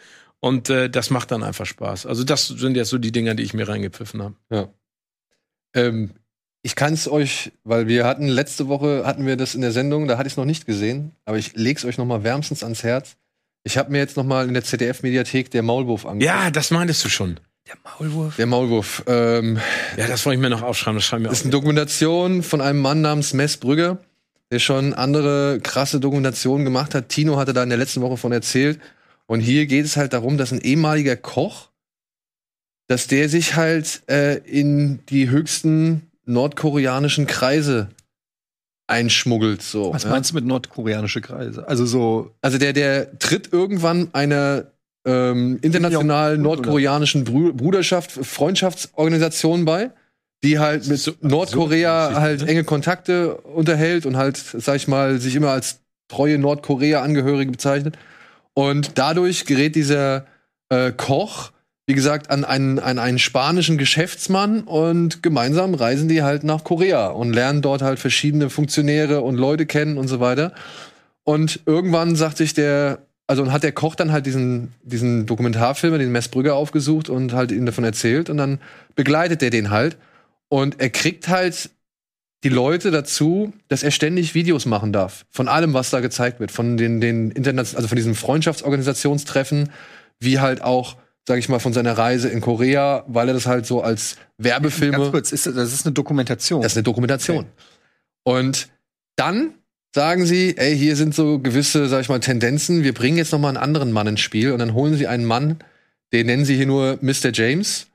und 0.45 0.69
äh, 0.69 0.91
das 0.91 1.09
macht 1.09 1.31
dann 1.31 1.41
einfach 1.41 1.65
Spaß. 1.65 2.05
Also 2.05 2.23
das 2.23 2.45
sind 2.47 2.77
jetzt 2.77 2.89
so 2.89 2.99
die 2.99 3.11
Dinger, 3.11 3.33
die 3.33 3.41
ich 3.41 3.55
mir 3.55 3.67
reingepfiffen 3.67 4.21
habe. 4.21 4.35
Ja. 4.51 4.67
Ähm, 5.73 6.11
ich 6.61 6.75
kann 6.75 6.93
es 6.93 7.07
euch, 7.07 7.51
weil 7.63 7.87
wir 7.87 8.05
hatten 8.05 8.27
letzte 8.27 8.67
Woche 8.67 9.07
hatten 9.07 9.25
wir 9.25 9.37
das 9.37 9.55
in 9.55 9.61
der 9.61 9.71
Sendung, 9.71 10.07
da 10.07 10.19
hatte 10.19 10.27
ich 10.27 10.33
es 10.33 10.37
noch 10.37 10.45
nicht 10.45 10.67
gesehen, 10.67 11.13
aber 11.25 11.39
ich 11.39 11.55
leg's 11.55 11.83
euch 11.83 11.97
noch 11.97 12.05
mal 12.05 12.23
wärmstens 12.23 12.63
ans 12.63 12.83
Herz. 12.83 13.15
Ich 13.63 13.79
habe 13.79 13.91
mir 13.91 13.97
jetzt 13.97 14.17
noch 14.17 14.23
mal 14.23 14.47
in 14.47 14.53
der 14.53 14.63
ZDF-Mediathek 14.63 15.49
der 15.49 15.63
Maulwurf 15.63 16.05
angeguckt. 16.05 16.23
Ja, 16.25 16.51
das 16.51 16.69
meintest 16.69 17.03
du 17.03 17.09
schon. 17.09 17.39
Der 17.67 17.77
Maulwurf. 17.83 18.35
Der 18.35 18.45
Maulwurf. 18.45 19.03
Ähm, 19.07 19.57
Ja, 19.97 20.07
das 20.07 20.27
wollte 20.27 20.35
ich 20.35 20.41
mir 20.41 20.51
noch 20.51 20.61
aufschreiben. 20.61 20.97
Das 20.97 21.05
schreiben 21.05 21.23
wir 21.23 21.31
ist 21.31 21.39
auf. 21.39 21.45
eine 21.45 21.51
Dokumentation 21.53 22.43
von 22.43 22.61
einem 22.61 22.81
Mann 22.81 23.01
namens 23.01 23.33
Mess 23.33 23.57
Brügger, 23.57 23.97
der 24.51 24.59
schon 24.59 24.93
andere 24.93 25.59
krasse 25.63 25.99
Dokumentationen 25.99 26.65
gemacht 26.65 26.93
hat. 26.93 27.09
Tino 27.09 27.37
hatte 27.37 27.53
da 27.53 27.63
in 27.63 27.69
der 27.69 27.79
letzten 27.79 28.01
Woche 28.01 28.17
von 28.17 28.31
erzählt. 28.31 28.79
Und 29.27 29.39
hier 29.39 29.65
geht 29.65 29.85
es 29.85 29.97
halt 29.97 30.13
darum, 30.13 30.37
dass 30.37 30.51
ein 30.51 30.61
ehemaliger 30.61 31.15
Koch, 31.15 31.69
dass 32.87 33.07
der 33.07 33.29
sich 33.29 33.55
halt 33.55 34.03
äh, 34.07 34.35
in 34.37 34.99
die 35.09 35.29
höchsten 35.29 36.11
nordkoreanischen 36.25 37.25
Kreise 37.27 37.89
einschmuggelt. 38.87 39.61
So, 39.63 39.93
Was 39.93 40.03
ja. 40.03 40.09
meinst 40.11 40.31
du 40.31 40.35
mit 40.35 40.45
nordkoreanische 40.45 41.21
Kreise? 41.21 41.67
Also 41.67 41.85
so 41.85 42.31
Also 42.41 42.57
der, 42.59 42.73
der 42.73 43.17
tritt 43.17 43.51
irgendwann 43.51 44.09
einer 44.13 44.67
ähm, 45.05 45.57
internationalen 45.61 46.41
nordkoreanischen 46.41 47.23
Brü 47.23 47.53
Bruderschaft, 47.53 48.11
Freundschaftsorganisation 48.11 49.65
bei, 49.65 49.91
die 50.43 50.59
halt 50.59 50.87
mit 50.87 50.99
So- 50.99 51.13
Nordkorea 51.21 52.11
so- 52.11 52.19
halt 52.19 52.43
enge 52.47 52.63
Kontakte 52.63 53.35
unterhält 53.37 54.05
und 54.05 54.17
halt, 54.17 54.37
sag 54.37 54.75
ich 54.75 54.87
mal, 54.87 55.19
sich 55.19 55.35
immer 55.35 55.49
als 55.49 55.79
treue 56.07 56.37
Nordkorea-Angehörige 56.37 57.51
bezeichnet. 57.51 57.97
Und 58.55 58.97
dadurch 58.97 59.45
gerät 59.45 59.75
dieser 59.75 60.25
äh, 60.69 60.91
Koch, 60.91 61.51
wie 61.85 61.93
gesagt, 61.93 62.31
an 62.31 62.43
einen, 62.43 62.79
an 62.79 62.97
einen 62.97 63.19
spanischen 63.19 63.77
Geschäftsmann 63.77 64.61
und 64.61 65.21
gemeinsam 65.21 65.75
reisen 65.75 66.07
die 66.07 66.23
halt 66.23 66.43
nach 66.43 66.63
Korea 66.63 67.07
und 67.09 67.33
lernen 67.33 67.61
dort 67.61 67.83
halt 67.83 67.99
verschiedene 67.99 68.49
Funktionäre 68.49 69.21
und 69.21 69.35
Leute 69.35 69.67
kennen 69.67 69.97
und 69.99 70.07
so 70.07 70.19
weiter. 70.19 70.53
Und 71.23 71.59
irgendwann 71.65 72.15
sagt 72.15 72.37
sich 72.37 72.53
der, 72.53 72.99
also 73.27 73.51
hat 73.51 73.63
der 73.63 73.73
Koch 73.73 73.95
dann 73.95 74.11
halt 74.11 74.25
diesen, 74.25 74.73
diesen 74.83 75.25
Dokumentarfilmer, 75.25 75.97
den 75.97 76.11
Messbrügger 76.11 76.55
aufgesucht 76.55 77.09
und 77.09 77.33
halt 77.33 77.51
ihm 77.51 77.65
davon 77.65 77.83
erzählt 77.83 78.29
und 78.29 78.37
dann 78.37 78.59
begleitet 78.95 79.43
er 79.43 79.49
den 79.49 79.69
halt 79.69 79.97
und 80.47 80.79
er 80.79 80.89
kriegt 80.89 81.27
halt 81.27 81.71
die 82.45 82.49
Leute 82.49 82.91
dazu, 82.91 83.53
dass 83.69 83.81
er 83.81 83.89
ständig 83.89 84.35
Videos 84.35 84.67
machen 84.67 84.93
darf. 84.93 85.25
Von 85.31 85.47
allem, 85.47 85.73
was 85.73 85.89
da 85.89 85.99
gezeigt 85.99 86.39
wird. 86.39 86.51
Von 86.51 86.77
den, 86.77 87.01
den 87.01 87.31
Internet, 87.31 87.75
also 87.75 87.87
von 87.87 87.95
diesen 87.95 88.13
Freundschaftsorganisationstreffen, 88.13 89.71
wie 90.19 90.39
halt 90.39 90.61
auch, 90.61 90.95
sag 91.27 91.39
ich 91.39 91.49
mal, 91.49 91.57
von 91.57 91.73
seiner 91.73 91.97
Reise 91.97 92.29
in 92.29 92.41
Korea, 92.41 93.03
weil 93.07 93.29
er 93.29 93.33
das 93.33 93.47
halt 93.47 93.65
so 93.65 93.81
als 93.81 94.17
Werbefilme. 94.37 94.97
Ganz 94.97 95.11
kurz, 95.11 95.31
ist, 95.31 95.47
das 95.47 95.73
ist 95.73 95.87
eine 95.87 95.93
Dokumentation. 95.93 96.61
Das 96.61 96.73
ist 96.73 96.77
eine 96.77 96.83
Dokumentation. 96.83 97.47
Und 98.21 98.69
dann 99.15 99.55
sagen 99.95 100.27
sie, 100.27 100.55
ey, 100.55 100.77
hier 100.77 100.95
sind 100.95 101.15
so 101.15 101.39
gewisse, 101.39 101.87
sag 101.87 102.01
ich 102.01 102.09
mal, 102.09 102.19
Tendenzen. 102.19 102.83
Wir 102.83 102.93
bringen 102.93 103.17
jetzt 103.17 103.31
noch 103.31 103.39
mal 103.39 103.47
einen 103.47 103.57
anderen 103.57 103.91
Mann 103.91 104.05
ins 104.05 104.21
Spiel 104.21 104.51
und 104.51 104.59
dann 104.59 104.75
holen 104.75 104.95
sie 104.95 105.07
einen 105.07 105.25
Mann, 105.25 105.57
den 106.13 106.27
nennen 106.27 106.45
sie 106.45 106.55
hier 106.55 106.67
nur 106.67 106.99
Mr. 107.01 107.31
James. 107.33 107.87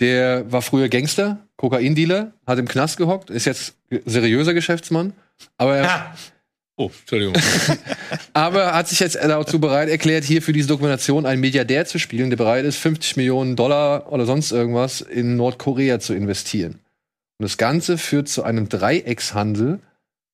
Der 0.00 0.50
war 0.50 0.62
früher 0.62 0.88
Gangster, 0.88 1.38
Kokaindealer, 1.56 2.32
hat 2.46 2.58
im 2.58 2.68
Knast 2.68 2.96
gehockt, 2.98 3.30
ist 3.30 3.46
jetzt 3.46 3.74
seriöser 4.04 4.54
Geschäftsmann. 4.54 5.12
Aber 5.56 5.76
er, 5.76 5.90
Ah. 5.90 6.14
Oh, 6.80 6.92
Entschuldigung. 7.00 7.34
aber 8.34 8.72
hat 8.72 8.86
sich 8.86 9.00
jetzt 9.00 9.16
dazu 9.16 9.58
bereit 9.58 9.88
erklärt, 9.88 10.22
hier 10.22 10.42
für 10.42 10.52
diese 10.52 10.68
Dokumentation 10.68 11.26
einen 11.26 11.40
Milliardär 11.40 11.86
zu 11.86 11.98
spielen, 11.98 12.30
der 12.30 12.36
bereit 12.36 12.64
ist, 12.64 12.76
50 12.76 13.16
Millionen 13.16 13.56
Dollar 13.56 14.12
oder 14.12 14.26
sonst 14.26 14.52
irgendwas 14.52 15.00
in 15.00 15.36
Nordkorea 15.36 15.98
zu 15.98 16.14
investieren. 16.14 16.74
Und 17.38 17.44
das 17.44 17.58
Ganze 17.58 17.98
führt 17.98 18.28
zu 18.28 18.44
einem 18.44 18.68
Dreieckshandel, 18.68 19.80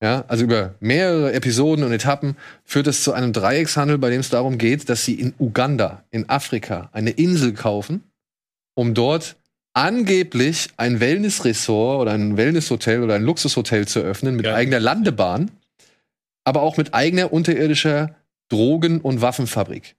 ja, 0.03 0.25
also 0.29 0.45
über 0.45 0.75
mehrere 0.81 1.33
Episoden 1.33 1.83
und 1.83 1.93
Etappen 1.93 2.37
führt 2.65 2.89
es 2.89 3.03
zu 3.03 3.15
einem 3.15 3.33
Dreieckshandel, 3.33 3.97
bei 3.97 4.11
dem 4.11 4.21
es 4.21 4.29
darum 4.29 4.59
geht, 4.59 4.91
dass 4.91 5.03
sie 5.03 5.15
in 5.15 5.33
Uganda, 5.39 6.05
in 6.11 6.29
Afrika, 6.29 6.91
eine 6.93 7.11
Insel 7.11 7.55
kaufen, 7.55 8.03
um 8.75 8.93
dort 8.93 9.37
angeblich 9.75 10.69
ein 10.77 11.01
Wellnessresort 11.01 12.01
oder 12.03 12.13
ein 12.13 12.37
Wellnesshotel 12.37 13.03
oder 13.03 13.15
ein 13.15 13.23
Luxushotel 13.23 13.87
zu 13.87 14.01
eröffnen 14.01 14.37
mit 14.37 14.47
Ja. 14.47 14.55
eigener 14.55 14.81
Landebahn, 14.81 15.51
aber 16.45 16.63
auch 16.63 16.77
mit 16.77 16.95
eigener 16.95 17.33
unterirdischer 17.33 18.15
Drogen- 18.49 19.01
und 19.01 19.21
Waffenfabrik. 19.21 19.97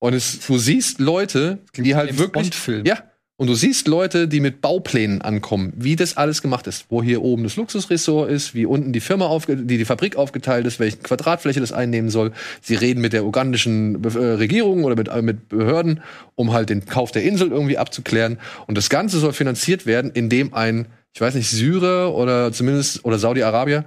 Und 0.00 0.14
es, 0.14 0.40
du 0.46 0.58
siehst 0.58 0.98
Leute, 1.00 1.58
die 1.76 1.94
halt 1.94 2.18
wirklich 2.18 2.50
ja. 2.84 3.02
Und 3.36 3.48
du 3.48 3.54
siehst 3.56 3.88
Leute, 3.88 4.28
die 4.28 4.38
mit 4.38 4.60
Bauplänen 4.60 5.20
ankommen, 5.20 5.72
wie 5.76 5.96
das 5.96 6.16
alles 6.16 6.40
gemacht 6.40 6.68
ist. 6.68 6.86
Wo 6.88 7.02
hier 7.02 7.20
oben 7.22 7.42
das 7.42 7.56
Luxusressort 7.56 8.30
ist, 8.30 8.54
wie 8.54 8.64
unten 8.64 8.92
die 8.92 9.00
Firma, 9.00 9.26
aufge 9.26 9.56
die, 9.56 9.76
die 9.76 9.84
Fabrik 9.84 10.14
aufgeteilt 10.14 10.66
ist, 10.66 10.78
welche 10.78 10.98
Quadratfläche 10.98 11.58
das 11.58 11.72
einnehmen 11.72 12.10
soll. 12.10 12.30
Sie 12.60 12.76
reden 12.76 13.00
mit 13.00 13.12
der 13.12 13.24
ugandischen 13.24 14.04
äh, 14.04 14.18
Regierung 14.18 14.84
oder 14.84 14.94
mit, 14.94 15.08
äh, 15.08 15.20
mit 15.20 15.48
Behörden, 15.48 16.00
um 16.36 16.52
halt 16.52 16.70
den 16.70 16.84
Kauf 16.84 17.10
der 17.10 17.24
Insel 17.24 17.50
irgendwie 17.50 17.76
abzuklären. 17.76 18.38
Und 18.68 18.78
das 18.78 18.88
Ganze 18.88 19.18
soll 19.18 19.32
finanziert 19.32 19.84
werden, 19.84 20.12
indem 20.14 20.54
ein, 20.54 20.86
ich 21.12 21.20
weiß 21.20 21.34
nicht, 21.34 21.50
Syrer 21.50 22.14
oder 22.14 22.52
zumindest, 22.52 23.04
oder 23.04 23.18
Saudi-Arabier, 23.18 23.84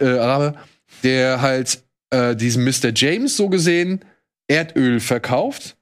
äh, 0.00 0.06
Araber, 0.06 0.54
der 1.02 1.42
halt 1.42 1.82
äh, 2.08 2.34
diesem 2.34 2.64
Mr. 2.64 2.92
James 2.94 3.36
so 3.36 3.50
gesehen 3.50 4.00
Erdöl 4.48 5.00
verkauft 5.00 5.76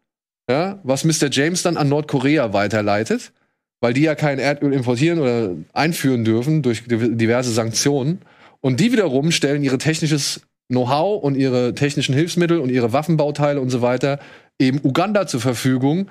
ja, 0.51 0.79
was 0.83 1.05
Mr. 1.05 1.29
James 1.31 1.63
dann 1.63 1.77
an 1.77 1.89
Nordkorea 1.89 2.53
weiterleitet, 2.53 3.33
weil 3.81 3.93
die 3.95 4.03
ja 4.03 4.15
kein 4.15 4.39
Erdöl 4.39 4.73
importieren 4.73 5.19
oder 5.19 5.51
einführen 5.73 6.25
dürfen 6.25 6.63
durch 6.63 6.83
div- 6.83 7.17
diverse 7.17 7.51
Sanktionen. 7.53 8.21
Und 8.61 8.81
die 8.81 8.93
wiederum 8.93 9.31
stellen 9.31 9.63
ihre 9.63 9.79
technisches 9.79 10.43
Know-how 10.69 11.23
und 11.23 11.37
ihre 11.37 11.75
technischen 11.75 12.15
Hilfsmittel 12.15 12.59
und 12.59 12.71
ihre 12.71 12.93
Waffenbauteile 12.93 13.61
und 13.61 13.69
so 13.71 13.83
weiter 13.83 14.19
eben 14.59 14.81
Uganda 14.83 15.27
zur 15.27 15.41
Verfügung, 15.41 16.09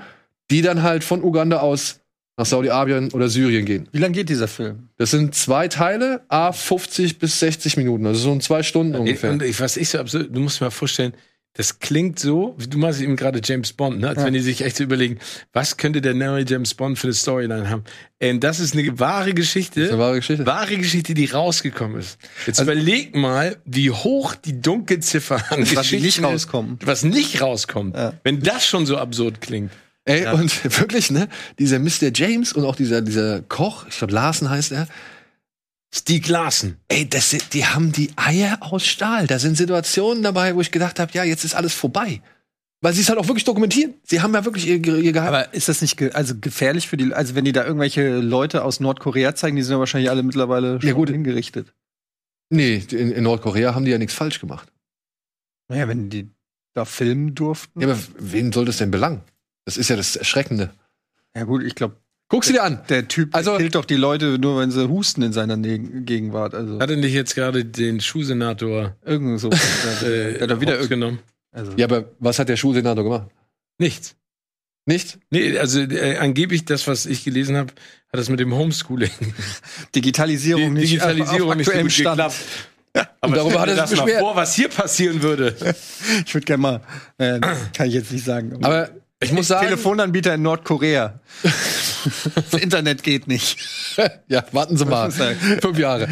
die 0.51 0.61
dann 0.61 0.83
halt 0.83 1.03
von 1.03 1.23
Uganda 1.23 1.59
aus 1.59 1.99
nach 2.37 2.45
Saudi-Arabien 2.45 3.11
oder 3.13 3.29
Syrien 3.29 3.65
gehen. 3.65 3.87
Wie 3.91 3.99
lange 3.99 4.13
geht 4.13 4.29
dieser 4.29 4.47
Film? 4.47 4.89
Das 4.97 5.11
sind 5.11 5.35
zwei 5.35 5.67
Teile, 5.67 6.21
a 6.29 6.51
50 6.51 7.19
bis 7.19 7.39
60 7.39 7.77
Minuten, 7.77 8.05
also 8.07 8.19
so 8.19 8.31
in 8.31 8.41
zwei 8.41 8.63
Stunden 8.63 8.95
ungefähr. 8.95 9.31
Und 9.31 9.43
ich, 9.43 9.59
was 9.59 9.77
ich 9.77 9.89
so 9.89 9.99
absurd, 9.99 10.29
du 10.31 10.39
musst 10.39 10.59
dir 10.59 10.65
mal 10.65 10.71
vorstellen, 10.71 11.13
das 11.55 11.77
klingt 11.79 12.17
so, 12.17 12.55
wie 12.57 12.65
du 12.67 12.77
machst 12.79 12.99
eben 12.99 13.15
gerade 13.15 13.39
James 13.43 13.73
Bond, 13.73 13.99
ne? 13.99 14.09
als 14.09 14.17
Ja. 14.19 14.25
wenn 14.25 14.33
die 14.33 14.39
sich 14.39 14.61
echt 14.63 14.75
so 14.77 14.83
überlegen, 14.83 15.19
was 15.53 15.77
könnte 15.77 16.01
der 16.01 16.13
neue 16.15 16.43
James 16.47 16.73
Bond 16.73 16.97
für 16.97 17.07
eine 17.07 17.13
Storyline 17.13 17.69
haben. 17.69 17.83
Ähm, 18.19 18.39
das 18.39 18.59
ist 18.59 18.75
eine 18.75 18.99
wahre 18.99 19.33
Geschichte. 19.35 19.81
Das 19.81 19.89
ist 19.89 19.93
eine 19.93 20.01
wahre 20.01 20.15
Geschichte. 20.15 20.45
Wahre 20.47 20.77
Geschichte, 20.77 21.13
die 21.13 21.25
rausgekommen 21.25 21.99
ist. 21.99 22.17
Jetzt 22.47 22.59
Also- 22.59 22.71
überleg 22.71 23.15
mal, 23.15 23.57
wie 23.65 23.91
hoch 23.91 24.33
die 24.33 24.59
Dunkelziffer 24.61 25.35
an 25.51 25.61
Was 25.61 25.69
Geschichten 25.69 26.05
nicht 26.05 26.23
rauskommt. 26.23 26.87
Was 26.87 27.03
nicht 27.03 27.41
rauskommt. 27.41 27.95
Ja. 27.95 28.13
Wenn 28.23 28.39
das 28.41 28.65
schon 28.65 28.85
so 28.87 28.97
absurd 28.97 29.39
klingt. 29.41 29.71
Ey, 30.05 30.25
und 30.33 30.63
wirklich, 30.79 31.11
ne, 31.11 31.29
dieser 31.59 31.79
Mr. 31.79 32.11
James 32.13 32.51
und 32.53 32.65
auch 32.65 32.75
dieser, 32.75 33.01
dieser 33.01 33.41
Koch, 33.41 33.85
ich 33.89 33.97
glaube 33.99 34.13
Larsen 34.13 34.49
heißt 34.49 34.71
er, 34.71 34.87
Stieg 35.95 36.27
Larsen. 36.27 36.77
ey, 36.87 37.07
das, 37.07 37.29
die 37.51 37.65
haben 37.65 37.91
die 37.91 38.11
Eier 38.15 38.57
aus 38.61 38.85
Stahl. 38.85 39.27
Da 39.27 39.37
sind 39.37 39.55
Situationen 39.57 40.23
dabei, 40.23 40.55
wo 40.55 40.61
ich 40.61 40.71
gedacht 40.71 40.99
habe, 40.99 41.11
ja, 41.13 41.23
jetzt 41.23 41.43
ist 41.45 41.53
alles 41.55 41.73
vorbei. 41.73 42.21
Weil 42.81 42.93
sie 42.93 43.01
es 43.01 43.09
halt 43.09 43.19
auch 43.19 43.27
wirklich 43.27 43.43
dokumentieren. 43.45 43.93
Sie 44.03 44.19
haben 44.21 44.33
ja 44.33 44.43
wirklich 44.43 44.67
ihr, 44.67 44.83
ihr 44.83 45.11
Geheim. 45.13 45.27
Aber 45.29 45.53
ist 45.53 45.69
das 45.69 45.81
nicht 45.81 45.95
ge 45.95 46.11
also 46.11 46.33
gefährlich 46.39 46.87
für 46.87 46.97
die, 46.97 47.13
also 47.13 47.35
wenn 47.35 47.45
die 47.45 47.51
da 47.53 47.63
irgendwelche 47.63 48.17
Leute 48.19 48.63
aus 48.63 48.79
Nordkorea 48.79 49.35
zeigen, 49.35 49.55
die 49.55 49.61
sind 49.61 49.71
ja 49.73 49.79
wahrscheinlich 49.79 50.09
alle 50.09 50.23
mittlerweile 50.23 50.81
schon 50.81 50.87
Ja, 50.89 50.93
gut. 50.95 51.09
hingerichtet. 51.09 51.73
nee, 52.49 52.83
in, 52.91 53.11
in 53.11 53.23
Nordkorea 53.23 53.73
haben 53.75 53.85
die 53.85 53.91
ja 53.91 53.97
nichts 53.99 54.13
falsch 54.15 54.39
gemacht. 54.41 54.69
Naja, 55.69 55.87
wenn 55.87 56.09
die 56.09 56.29
da 56.73 56.83
filmen 56.85 57.35
durften. 57.35 57.79
Ja, 57.79 57.87
aber 57.87 57.99
wen 58.17 58.51
soll 58.51 58.65
das 58.65 58.77
denn 58.77 58.91
belangen? 58.91 59.21
Das 59.63 59.77
ist 59.77 59.89
ja 59.89 59.95
das 59.95 60.15
Erschreckende. 60.17 60.73
Ja 61.35 61.43
gut, 61.45 61.63
ich 61.63 61.75
glaube, 61.75 61.95
Guck 62.33 62.45
sie 62.45 62.53
dir 62.53 62.63
an. 62.63 62.79
der 62.89 63.07
Typ 63.07 63.35
Also- 63.35 63.57
killt 63.57 63.75
doch 63.75 63.85
die 63.85 63.95
Leute 63.95 64.39
nur, 64.39 64.59
wenn 64.59 64.71
sie 64.71 64.89
husten 64.89 65.21
in 65.21 65.33
seiner 65.33 65.55
Ne- 65.55 65.77
Gegenwart. 65.77 66.55
Also 66.55 66.79
Hat 66.79 66.89
er 66.89 66.95
nicht 66.97 67.13
jetzt 67.13 67.35
gerade 67.35 67.63
den 67.63 68.01
Schuhsenator 68.01 68.95
irgend 69.05 69.39
so. 69.39 69.49
äh, 70.03 70.39
hat 70.41 70.59
wieder 70.59 70.79
hops 70.79 70.89
genommen? 70.89 71.19
also, 71.51 71.73
Ja, 71.77 71.85
aber 71.85 72.05
was 72.17 72.39
hat 72.39 72.49
der 72.49 72.57
Schulsenator 72.57 73.03
gemacht? 73.03 73.27
Nichts. 73.77 74.15
Nicht? 74.87 75.19
Nee, 75.29 75.59
also 75.59 75.79
äh, 75.81 76.17
angeblich 76.17 76.65
das, 76.65 76.87
was 76.87 77.05
ich 77.05 77.23
gelesen 77.23 77.55
habe, 77.55 77.69
hat 78.11 78.19
das 78.19 78.29
mit 78.29 78.39
dem 78.39 78.51
Homeschooling. 78.55 79.11
Digitalisierung 79.95 80.63
Die 80.63 80.69
nicht 80.81 80.91
Digitalisierung 80.93 81.49
auf, 81.49 81.51
auf 81.51 81.55
nicht 81.57 81.65
so 81.67 81.71
aktuellem 81.71 81.85
gut 81.87 81.91
Stand. 81.93 82.17
geklappt. 82.17 83.15
Aber 83.21 83.35
darüber 83.35 83.61
hat 83.61 83.69
er 83.69 83.87
sich 83.87 83.99
beschwert. 83.99 84.19
vor, 84.21 84.35
was 84.35 84.55
hier 84.55 84.69
passieren 84.69 85.21
würde. 85.21 85.55
Ich 86.25 86.33
würde 86.33 86.45
gerne 86.45 86.61
mal, 86.61 86.81
äh, 87.19 87.39
kann 87.75 87.87
ich 87.87 87.93
jetzt 87.93 88.11
nicht 88.11 88.25
sagen. 88.25 88.57
Aber 88.63 88.89
ich 89.23 89.31
muss 89.31 89.47
sagen, 89.47 89.65
Telefonanbieter 89.65 90.33
in 90.35 90.41
Nordkorea. 90.41 91.19
das 92.51 92.61
Internet 92.61 93.03
geht 93.03 93.27
nicht. 93.27 93.57
ja, 94.27 94.43
warten 94.51 94.77
Sie 94.77 94.85
mal. 94.85 95.11
Fünf 95.11 95.77
Jahre. 95.77 96.07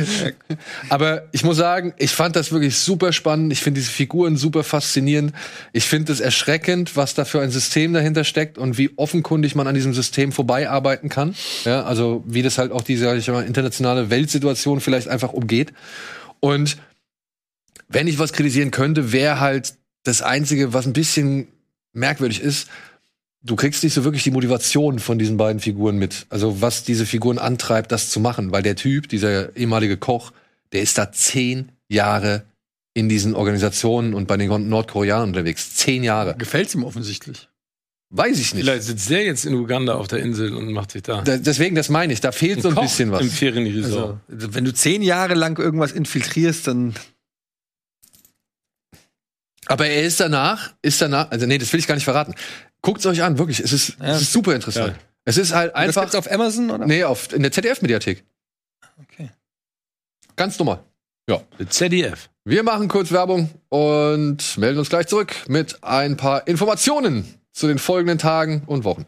Aber 0.89 1.27
ich 1.31 1.43
muss 1.43 1.57
sagen, 1.57 1.93
ich 1.97 2.11
fand 2.11 2.35
das 2.35 2.51
wirklich 2.51 2.77
super 2.77 3.13
spannend. 3.13 3.51
Ich 3.53 3.61
finde 3.61 3.79
diese 3.79 3.91
Figuren 3.91 4.37
super 4.37 4.63
faszinierend. 4.63 5.33
Ich 5.73 5.85
finde 5.85 6.11
es 6.11 6.19
erschreckend, 6.19 6.95
was 6.95 7.13
da 7.13 7.25
für 7.25 7.41
ein 7.41 7.51
System 7.51 7.93
dahinter 7.93 8.23
steckt 8.23 8.57
und 8.57 8.77
wie 8.77 8.91
offenkundig 8.97 9.55
man 9.55 9.67
an 9.67 9.75
diesem 9.75 9.93
System 9.93 10.31
vorbeiarbeiten 10.31 11.09
kann. 11.09 11.35
Ja, 11.65 11.83
also 11.83 12.23
wie 12.25 12.41
das 12.41 12.57
halt 12.57 12.71
auch 12.71 12.83
diese 12.83 13.15
ich 13.15 13.27
mal, 13.27 13.45
internationale 13.45 14.09
Weltsituation 14.09 14.81
vielleicht 14.81 15.07
einfach 15.07 15.33
umgeht. 15.33 15.73
Und 16.39 16.77
wenn 17.87 18.07
ich 18.07 18.19
was 18.19 18.33
kritisieren 18.33 18.71
könnte, 18.71 19.11
wäre 19.11 19.39
halt 19.39 19.75
das 20.03 20.21
Einzige, 20.21 20.73
was 20.73 20.85
ein 20.85 20.93
bisschen 20.93 21.47
merkwürdig 21.93 22.41
ist, 22.41 22.69
du 23.43 23.55
kriegst 23.55 23.83
nicht 23.83 23.93
so 23.93 24.03
wirklich 24.03 24.23
die 24.23 24.31
Motivation 24.31 24.99
von 24.99 25.17
diesen 25.17 25.37
beiden 25.37 25.59
Figuren 25.59 25.97
mit. 25.97 26.25
Also 26.29 26.61
was 26.61 26.83
diese 26.83 27.05
Figuren 27.05 27.39
antreibt, 27.39 27.91
das 27.91 28.09
zu 28.09 28.19
machen. 28.19 28.51
Weil 28.51 28.63
der 28.63 28.75
Typ, 28.75 29.09
dieser 29.09 29.55
ehemalige 29.55 29.97
Koch, 29.97 30.31
der 30.71 30.81
ist 30.81 30.97
da 30.97 31.11
zehn 31.11 31.71
Jahre 31.89 32.43
in 32.93 33.09
diesen 33.09 33.35
Organisationen 33.35 34.13
und 34.13 34.27
bei 34.27 34.37
den 34.37 34.69
Nordkoreanern 34.69 35.29
unterwegs. 35.29 35.75
Zehn 35.75 36.03
Jahre. 36.03 36.35
Gefällt's 36.37 36.75
ihm 36.75 36.83
offensichtlich. 36.83 37.47
Weiß 38.13 38.39
ich 38.39 38.53
nicht. 38.53 38.65
Vielleicht 38.65 38.83
sitzt 38.83 39.09
der 39.09 39.23
jetzt 39.23 39.45
in 39.45 39.53
Uganda 39.53 39.95
auf 39.95 40.09
der 40.09 40.19
Insel 40.19 40.53
und 40.53 40.73
macht 40.73 40.91
sich 40.91 41.03
da. 41.03 41.21
Da, 41.21 41.37
deswegen, 41.37 41.75
das 41.75 41.87
meine 41.87 42.11
ich. 42.11 42.19
Da 42.19 42.33
fehlt 42.33 42.61
so 42.61 42.67
ein 42.67 42.75
Koch 42.75 42.81
bisschen 42.81 43.09
was. 43.09 43.21
Im 43.21 43.29
Ferienresort. 43.29 44.19
Also, 44.29 44.53
wenn 44.53 44.65
du 44.65 44.73
zehn 44.73 45.01
Jahre 45.01 45.33
lang 45.33 45.57
irgendwas 45.57 45.93
infiltrierst, 45.93 46.67
dann 46.67 46.93
Aber 49.67 49.87
er 49.87 50.03
ist 50.03 50.19
danach, 50.19 50.73
ist 50.81 51.01
danach, 51.01 51.31
also 51.31 51.45
nee, 51.45 51.57
das 51.57 51.71
will 51.71 51.79
ich 51.79 51.87
gar 51.87 51.95
nicht 51.95 52.03
verraten. 52.03 52.35
Guckt's 52.81 53.05
euch 53.05 53.21
an, 53.23 53.37
wirklich. 53.37 53.59
Es 53.59 53.73
ist, 53.73 53.97
Ja. 53.99 54.07
es 54.15 54.21
ist 54.21 54.33
super 54.33 54.55
interessant. 54.55 54.93
Ja. 54.95 54.99
Es 55.25 55.37
ist 55.37 55.53
halt 55.53 55.71
das 55.73 55.79
einfach. 55.81 56.01
gibt's 56.01 56.15
auf 56.15 56.31
Amazon 56.31 56.71
oder? 56.71 56.85
Nee, 56.87 57.03
auf, 57.03 57.31
in 57.33 57.43
der 57.43 57.51
ZDF-Mediathek. 57.51 58.23
Okay. 59.03 59.29
Ganz 60.35 60.57
normal. 60.57 60.83
Ja. 61.29 61.41
ZDF. 61.69 62.29
Wir 62.43 62.63
machen 62.63 62.87
kurz 62.87 63.11
Werbung 63.11 63.51
und 63.69 64.57
melden 64.57 64.79
uns 64.79 64.89
gleich 64.89 65.05
zurück 65.07 65.35
mit 65.47 65.83
ein 65.83 66.17
paar 66.17 66.47
Informationen 66.47 67.35
zu 67.51 67.67
den 67.67 67.77
folgenden 67.77 68.17
Tagen 68.17 68.63
und 68.65 68.83
Wochen. 68.83 69.05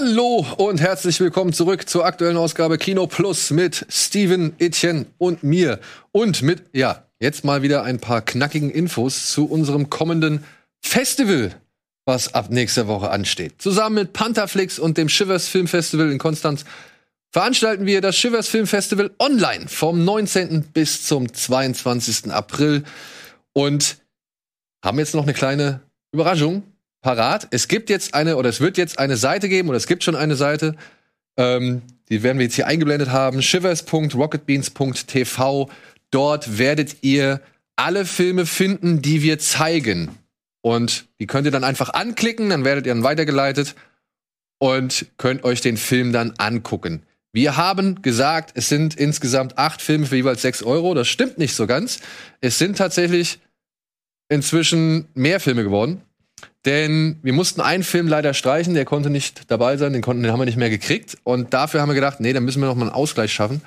Hallo 0.00 0.46
und 0.58 0.80
herzlich 0.80 1.18
willkommen 1.18 1.52
zurück 1.52 1.88
zur 1.88 2.04
aktuellen 2.06 2.36
Ausgabe 2.36 2.78
Kino 2.78 3.08
Plus 3.08 3.50
mit 3.50 3.84
Steven, 3.88 4.54
Etienne 4.60 5.06
und 5.18 5.42
mir. 5.42 5.80
Und 6.12 6.40
mit, 6.40 6.62
ja, 6.72 7.02
jetzt 7.18 7.44
mal 7.44 7.62
wieder 7.62 7.82
ein 7.82 7.98
paar 7.98 8.22
knackigen 8.22 8.70
Infos 8.70 9.32
zu 9.32 9.46
unserem 9.46 9.90
kommenden 9.90 10.44
Festival, 10.80 11.52
was 12.04 12.32
ab 12.32 12.48
nächster 12.50 12.86
Woche 12.86 13.10
ansteht. 13.10 13.60
Zusammen 13.60 13.96
mit 13.96 14.12
Pantherflix 14.12 14.78
und 14.78 14.96
dem 14.98 15.08
Shivers 15.08 15.48
Film 15.48 15.66
Festival 15.66 16.12
in 16.12 16.18
Konstanz 16.18 16.64
veranstalten 17.32 17.84
wir 17.84 18.00
das 18.00 18.16
Shivers 18.16 18.46
Film 18.46 18.68
Festival 18.68 19.10
online 19.18 19.66
vom 19.66 20.04
19. 20.04 20.62
bis 20.72 21.06
zum 21.06 21.32
22. 21.34 22.30
April 22.30 22.84
und 23.52 23.96
haben 24.84 25.00
jetzt 25.00 25.16
noch 25.16 25.24
eine 25.24 25.34
kleine 25.34 25.80
Überraschung 26.12 26.62
parat. 27.00 27.48
Es 27.50 27.68
gibt 27.68 27.90
jetzt 27.90 28.14
eine, 28.14 28.36
oder 28.36 28.48
es 28.48 28.60
wird 28.60 28.78
jetzt 28.78 28.98
eine 28.98 29.16
Seite 29.16 29.48
geben, 29.48 29.68
oder 29.68 29.78
es 29.78 29.86
gibt 29.86 30.02
schon 30.04 30.16
eine 30.16 30.34
Seite, 30.36 30.74
ähm, 31.36 31.82
die 32.08 32.22
werden 32.22 32.38
wir 32.38 32.44
jetzt 32.44 32.54
hier 32.54 32.66
eingeblendet 32.66 33.10
haben, 33.10 33.42
shivers.rocketbeans.tv. 33.42 35.68
Dort 36.10 36.58
werdet 36.58 36.96
ihr 37.02 37.42
alle 37.76 38.06
Filme 38.06 38.46
finden, 38.46 39.02
die 39.02 39.22
wir 39.22 39.38
zeigen. 39.38 40.08
Und 40.60 41.06
die 41.20 41.26
könnt 41.26 41.46
ihr 41.46 41.52
dann 41.52 41.64
einfach 41.64 41.90
anklicken, 41.90 42.50
dann 42.50 42.64
werdet 42.64 42.86
ihr 42.86 42.94
dann 42.94 43.04
weitergeleitet 43.04 43.74
und 44.58 45.06
könnt 45.16 45.44
euch 45.44 45.60
den 45.60 45.76
Film 45.76 46.12
dann 46.12 46.34
angucken. 46.38 47.02
Wir 47.32 47.56
haben 47.56 48.02
gesagt, 48.02 48.52
es 48.54 48.68
sind 48.68 48.96
insgesamt 48.96 49.58
acht 49.58 49.82
Filme 49.82 50.06
für 50.06 50.16
jeweils 50.16 50.42
sechs 50.42 50.62
Euro. 50.62 50.94
Das 50.94 51.08
stimmt 51.08 51.38
nicht 51.38 51.54
so 51.54 51.66
ganz. 51.66 52.00
Es 52.40 52.58
sind 52.58 52.78
tatsächlich 52.78 53.38
inzwischen 54.28 55.06
mehr 55.14 55.38
Filme 55.38 55.62
geworden. 55.62 56.02
Denn 56.64 57.18
wir 57.22 57.32
mussten 57.32 57.60
einen 57.60 57.82
Film 57.82 58.08
leider 58.08 58.34
streichen, 58.34 58.74
der 58.74 58.84
konnte 58.84 59.10
nicht 59.10 59.50
dabei 59.50 59.76
sein, 59.76 59.92
den, 59.92 60.02
konnten, 60.02 60.22
den 60.22 60.32
haben 60.32 60.40
wir 60.40 60.46
nicht 60.46 60.58
mehr 60.58 60.70
gekriegt. 60.70 61.16
Und 61.24 61.54
dafür 61.54 61.80
haben 61.80 61.88
wir 61.88 61.94
gedacht, 61.94 62.20
nee, 62.20 62.32
dann 62.32 62.44
müssen 62.44 62.60
wir 62.60 62.66
noch 62.66 62.74
mal 62.74 62.86
einen 62.86 62.94
Ausgleich 62.94 63.32
schaffen. 63.32 63.62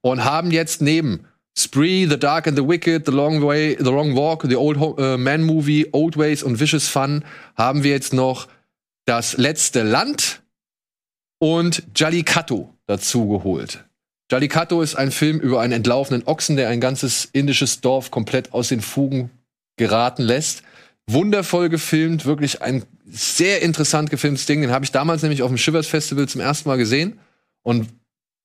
Und 0.00 0.24
haben 0.24 0.50
jetzt 0.50 0.82
neben 0.82 1.26
Spree, 1.56 2.06
The 2.08 2.18
Dark 2.18 2.46
and 2.46 2.58
the 2.58 2.66
Wicked, 2.66 3.06
The 3.06 3.12
Long 3.12 3.42
Way, 3.42 3.76
The 3.78 3.84
Long 3.90 4.16
Walk, 4.16 4.44
The 4.48 4.56
Old 4.56 4.78
Ho 4.78 4.96
äh, 4.98 5.16
Man 5.16 5.44
Movie, 5.44 5.88
Old 5.92 6.16
Ways 6.16 6.42
und 6.42 6.58
Vicious 6.58 6.88
Fun 6.88 7.24
haben 7.56 7.84
wir 7.84 7.92
jetzt 7.92 8.12
noch 8.12 8.48
Das 9.06 9.36
letzte 9.36 9.82
Land 9.82 10.42
und 11.38 11.84
Jallikattu 11.94 12.68
dazu 12.86 13.28
geholt. 13.28 13.84
Jallikattu 14.30 14.80
ist 14.80 14.94
ein 14.96 15.10
Film 15.10 15.38
über 15.38 15.60
einen 15.60 15.74
entlaufenen 15.74 16.26
Ochsen, 16.26 16.56
der 16.56 16.70
ein 16.70 16.80
ganzes 16.80 17.28
indisches 17.32 17.80
Dorf 17.80 18.10
komplett 18.10 18.52
aus 18.52 18.68
den 18.68 18.80
Fugen 18.80 19.30
geraten 19.76 20.22
lässt. 20.22 20.62
Wundervoll 21.06 21.68
gefilmt, 21.68 22.24
wirklich 22.24 22.62
ein 22.62 22.84
sehr 23.10 23.62
interessant 23.62 24.10
gefilmtes 24.10 24.46
Ding. 24.46 24.62
Den 24.62 24.70
habe 24.70 24.84
ich 24.84 24.92
damals 24.92 25.22
nämlich 25.22 25.42
auf 25.42 25.50
dem 25.50 25.58
Shivers 25.58 25.86
Festival 25.86 26.28
zum 26.28 26.40
ersten 26.40 26.68
Mal 26.68 26.76
gesehen 26.76 27.18
und 27.62 27.88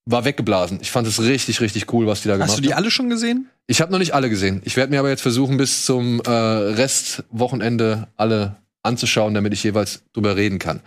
war 0.06 0.26
weggeblasen. 0.26 0.80
Ich 0.82 0.92
fand 0.92 1.08
es 1.08 1.22
richtig, 1.22 1.62
richtig 1.62 1.94
cool, 1.94 2.08
was 2.08 2.22
die 2.22 2.28
da 2.28 2.34
gemacht 2.36 2.50
haben. 2.50 2.54
Hast 2.54 2.60
du 2.60 2.68
die 2.68 2.74
alle 2.74 2.92
schon 2.92 3.10
gesehen? 3.10 3.48
Ich 3.68 3.82
habe 3.82 3.92
noch 3.92 4.00
nicht 4.00 4.14
alle 4.14 4.30
gesehen. 4.30 4.62
Ich 4.66 4.76
werde 4.76 4.92
mir 4.92 5.00
aber 5.00 5.10
jetzt 5.10 5.22
versuchen, 5.22 5.58
bis 5.58 5.86
zum 5.86 6.20
äh, 6.22 6.30
Restwochenende 6.32 8.08
alle 8.18 8.56
anzuschauen, 8.82 9.34
damit 9.34 9.54
ich 9.54 9.64
jeweils 9.64 10.04
drüber 10.14 10.36
reden 10.36 10.58
kann. 10.58 10.82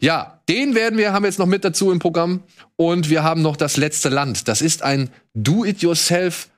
Ja, 0.00 0.40
den 0.48 0.74
werden 0.74 0.98
wir, 0.98 1.12
haben 1.12 1.24
wir 1.24 1.28
jetzt 1.28 1.38
noch 1.38 1.46
mit 1.46 1.64
dazu 1.64 1.90
im 1.90 1.98
Programm. 1.98 2.42
Und 2.76 3.10
wir 3.10 3.22
haben 3.24 3.42
noch 3.42 3.56
das 3.56 3.76
letzte 3.76 4.08
Land. 4.08 4.48
Das 4.48 4.62
ist 4.62 4.82
ein 4.82 5.10
Do-it-yourself 5.34 6.48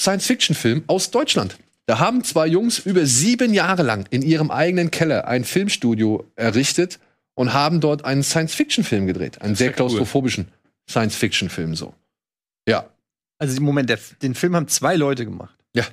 Science-Fiction-Film 0.00 0.84
aus 0.86 1.10
Deutschland. 1.10 1.56
Da 1.86 1.98
haben 1.98 2.24
zwei 2.24 2.46
Jungs 2.46 2.78
über 2.78 3.04
sieben 3.04 3.52
Jahre 3.52 3.82
lang 3.82 4.06
in 4.10 4.22
ihrem 4.22 4.50
eigenen 4.50 4.90
Keller 4.90 5.26
ein 5.26 5.44
Filmstudio 5.44 6.30
errichtet 6.34 6.98
und 7.34 7.52
haben 7.52 7.80
dort 7.80 8.04
einen 8.04 8.22
Science-Fiction-Film 8.22 9.06
gedreht. 9.06 9.42
Einen 9.42 9.54
sehr 9.54 9.66
ja 9.66 9.70
cool. 9.72 9.76
klaustrophobischen 9.76 10.48
Science-Fiction-Film 10.88 11.74
so. 11.74 11.94
Ja. 12.66 12.88
Also 13.38 13.56
im 13.56 13.64
Moment, 13.64 13.90
der, 13.90 13.98
den 14.22 14.34
Film 14.34 14.56
haben 14.56 14.68
zwei 14.68 14.96
Leute 14.96 15.24
gemacht. 15.24 15.58
Ja. 15.74 15.84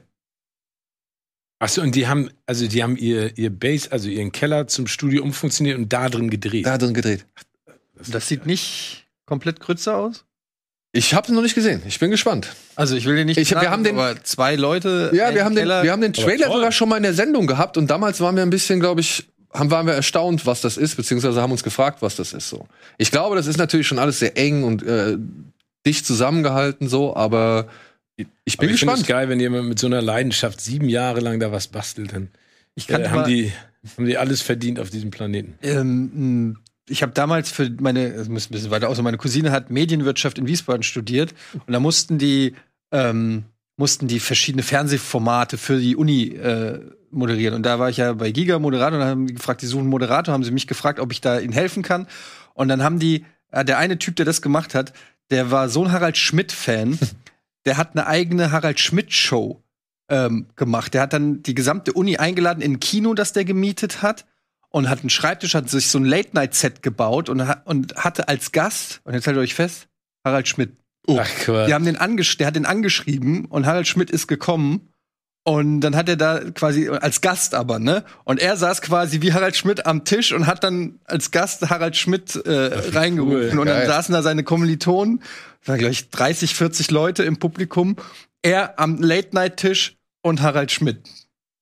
Achso, 1.59 1.81
und 1.81 1.95
die 1.95 2.07
haben, 2.07 2.29
also 2.45 2.67
die 2.67 2.81
haben 2.81 2.95
ihr, 2.95 3.37
ihr 3.37 3.49
Base, 3.49 3.91
also 3.91 4.09
ihren 4.09 4.31
Keller 4.31 4.67
zum 4.67 4.87
Studio 4.87 5.23
umfunktioniert 5.23 5.77
und 5.77 5.91
da 5.91 6.09
drin 6.09 6.29
gedreht. 6.29 6.65
Da 6.65 6.77
drin 6.77 6.93
gedreht. 6.93 7.25
Das 8.07 8.27
sieht 8.27 8.45
nicht 8.45 9.07
komplett 9.25 9.59
Grütze 9.59 9.95
aus. 9.95 10.25
Ich 10.93 11.13
habe 11.13 11.33
noch 11.33 11.41
nicht 11.41 11.55
gesehen. 11.55 11.81
Ich 11.87 11.99
bin 11.99 12.11
gespannt. 12.11 12.53
Also 12.75 12.95
ich 12.97 13.05
will 13.05 13.15
dir 13.15 13.23
nicht 13.25 13.37
Ich- 13.37 13.51
wir 13.51 13.71
haben 13.71 13.83
den- 13.83 13.95
aber 13.97 14.21
zwei 14.23 14.55
Leute. 14.55 15.11
Ja, 15.13 15.33
wir 15.33 15.45
haben, 15.45 15.55
den, 15.55 15.63
Keller- 15.63 15.83
wir 15.83 15.91
haben 15.91 16.01
den 16.01 16.11
Trailer 16.13 16.51
sogar 16.51 16.71
schon 16.73 16.89
mal 16.89 16.97
in 16.97 17.03
der 17.03 17.13
Sendung 17.13 17.47
gehabt 17.47 17.77
und 17.77 17.87
damals 17.89 18.19
waren 18.19 18.35
wir 18.35 18.43
ein 18.43 18.49
bisschen, 18.49 18.79
glaube 18.81 18.99
ich, 19.01 19.25
haben, 19.53 19.71
waren 19.71 19.85
wir 19.87 19.93
erstaunt, 19.93 20.45
was 20.45 20.59
das 20.61 20.75
ist, 20.77 20.95
beziehungsweise 20.97 21.41
haben 21.41 21.51
uns 21.51 21.63
gefragt, 21.63 22.01
was 22.01 22.15
das 22.17 22.33
ist 22.33 22.49
so. 22.49 22.67
Ich 22.97 23.09
glaube, 23.11 23.35
das 23.37 23.47
ist 23.47 23.57
natürlich 23.57 23.87
schon 23.87 23.99
alles 23.99 24.19
sehr 24.19 24.37
eng 24.37 24.63
und 24.63 24.83
äh, 24.83 25.17
dicht 25.85 26.05
zusammengehalten 26.05 26.89
so, 26.89 27.15
aber 27.15 27.67
ich 28.17 28.57
bin 28.57 28.67
Aber 28.69 28.75
ich 28.75 28.81
gespannt. 28.81 29.07
geil, 29.07 29.29
wenn 29.29 29.39
jemand 29.39 29.67
mit 29.69 29.79
so 29.79 29.87
einer 29.87 30.01
Leidenschaft 30.01 30.59
sieben 30.61 30.89
Jahre 30.89 31.21
lang 31.21 31.39
da 31.39 31.51
was 31.53 31.67
bastelt, 31.67 32.13
dann 32.13 32.29
ich 32.75 32.87
kann 32.87 33.01
äh, 33.03 33.07
haben, 33.09 33.27
die, 33.29 33.51
haben 33.97 34.05
die 34.05 34.17
alles 34.17 34.41
verdient 34.41 34.79
auf 34.79 34.89
diesem 34.89 35.09
Planeten. 35.11 35.55
ähm, 35.63 36.57
ich 36.89 37.03
habe 37.03 37.13
damals 37.13 37.51
für 37.51 37.69
meine, 37.79 38.07
es 38.07 38.27
muss 38.27 38.49
ein 38.49 38.53
bisschen 38.53 38.71
weiter 38.71 38.89
aus, 38.89 39.01
meine 39.01 39.17
Cousine 39.17 39.51
hat 39.51 39.69
Medienwirtschaft 39.69 40.37
in 40.37 40.47
Wiesbaden 40.47 40.83
studiert 40.83 41.33
und 41.65 41.73
da 41.73 41.79
mussten 41.79 42.17
die 42.17 42.55
ähm, 42.91 43.45
mussten 43.77 44.07
die 44.07 44.19
verschiedene 44.19 44.63
Fernsehformate 44.63 45.57
für 45.57 45.79
die 45.79 45.95
Uni 45.95 46.27
äh, 46.35 46.79
moderieren. 47.09 47.55
Und 47.55 47.65
da 47.65 47.79
war 47.79 47.89
ich 47.89 47.97
ja 47.97 48.13
bei 48.13 48.31
Giga 48.31 48.59
Moderator 48.59 48.99
und 48.99 49.05
haben 49.05 49.27
die 49.27 49.33
gefragt, 49.33 49.61
die 49.61 49.65
suchen 49.65 49.81
einen 49.81 49.89
Moderator, 49.89 50.33
haben 50.33 50.43
sie 50.43 50.51
mich 50.51 50.67
gefragt, 50.67 50.99
ob 50.99 51.11
ich 51.11 51.19
da 51.21 51.39
ihnen 51.39 51.53
helfen 51.53 51.81
kann. 51.81 52.07
Und 52.53 52.67
dann 52.67 52.83
haben 52.83 52.99
die, 52.99 53.25
äh, 53.51 53.65
der 53.65 53.77
eine 53.77 53.97
Typ, 53.97 54.15
der 54.17 54.25
das 54.25 54.41
gemacht 54.41 54.75
hat, 54.75 54.93
der 55.31 55.49
war 55.49 55.69
so 55.69 55.83
ein 55.83 55.91
Harald 55.91 56.17
Schmidt-Fan, 56.17 56.99
der 57.65 57.77
hat 57.77 57.91
eine 57.93 58.05
eigene 58.07 58.51
Harald 58.51 58.79
Schmidt-Show 58.79 59.61
ähm, 60.09 60.47
gemacht. 60.55 60.93
Der 60.93 61.01
hat 61.01 61.13
dann 61.13 61.41
die 61.41 61.55
gesamte 61.55 61.93
Uni 61.93 62.17
eingeladen 62.17 62.61
in 62.61 62.73
ein 62.73 62.79
Kino, 62.79 63.13
das 63.13 63.33
der 63.33 63.45
gemietet 63.45 64.01
hat 64.01 64.25
und 64.71 64.89
hat 64.89 65.01
einen 65.01 65.09
Schreibtisch, 65.09 65.53
hat 65.53 65.69
sich 65.69 65.87
so 65.87 65.99
ein 65.99 66.05
Late-Night-Set 66.05 66.81
gebaut 66.81 67.29
und, 67.29 67.41
und 67.65 67.95
hatte 67.95 68.27
als 68.27 68.51
Gast, 68.51 69.01
und 69.03 69.13
jetzt 69.13 69.27
haltet 69.27 69.43
euch 69.43 69.53
fest, 69.53 69.87
Harald 70.25 70.47
Schmidt. 70.47 70.71
Ach, 71.07 71.27
Quatsch. 71.39 71.67
Die 71.67 71.73
haben 71.73 71.85
den 71.85 71.97
angesch 71.97 72.37
der 72.37 72.47
hat 72.47 72.55
den 72.55 72.65
angeschrieben 72.65 73.45
und 73.45 73.65
Harald 73.65 73.87
Schmidt 73.87 74.11
ist 74.11 74.27
gekommen 74.27 74.87
und 75.43 75.81
dann 75.81 75.95
hat 75.95 76.07
er 76.07 76.15
da 76.15 76.39
quasi 76.51 76.87
als 76.89 77.21
Gast 77.21 77.55
aber, 77.55 77.79
ne? 77.79 78.03
Und 78.23 78.39
er 78.39 78.55
saß 78.55 78.81
quasi 78.81 79.21
wie 79.21 79.33
Harald 79.33 79.57
Schmidt 79.57 79.87
am 79.87 80.05
Tisch 80.05 80.31
und 80.31 80.45
hat 80.45 80.63
dann 80.63 80.99
als 81.05 81.31
Gast 81.31 81.67
Harald 81.69 81.97
Schmidt 81.97 82.35
äh, 82.35 82.51
reingerufen 82.91 83.57
und 83.57 83.65
dann 83.65 83.87
saßen 83.87 84.13
da 84.13 84.21
seine 84.21 84.43
Kommilitonen, 84.43 85.23
da 85.65 85.77
glaube 85.77 85.93
ich 85.93 86.11
30, 86.11 86.53
40 86.53 86.91
Leute 86.91 87.23
im 87.23 87.37
Publikum, 87.37 87.95
er 88.43 88.79
am 88.79 89.01
Late-Night-Tisch 89.01 89.97
und 90.21 90.41
Harald 90.41 90.71
Schmidt. 90.71 91.01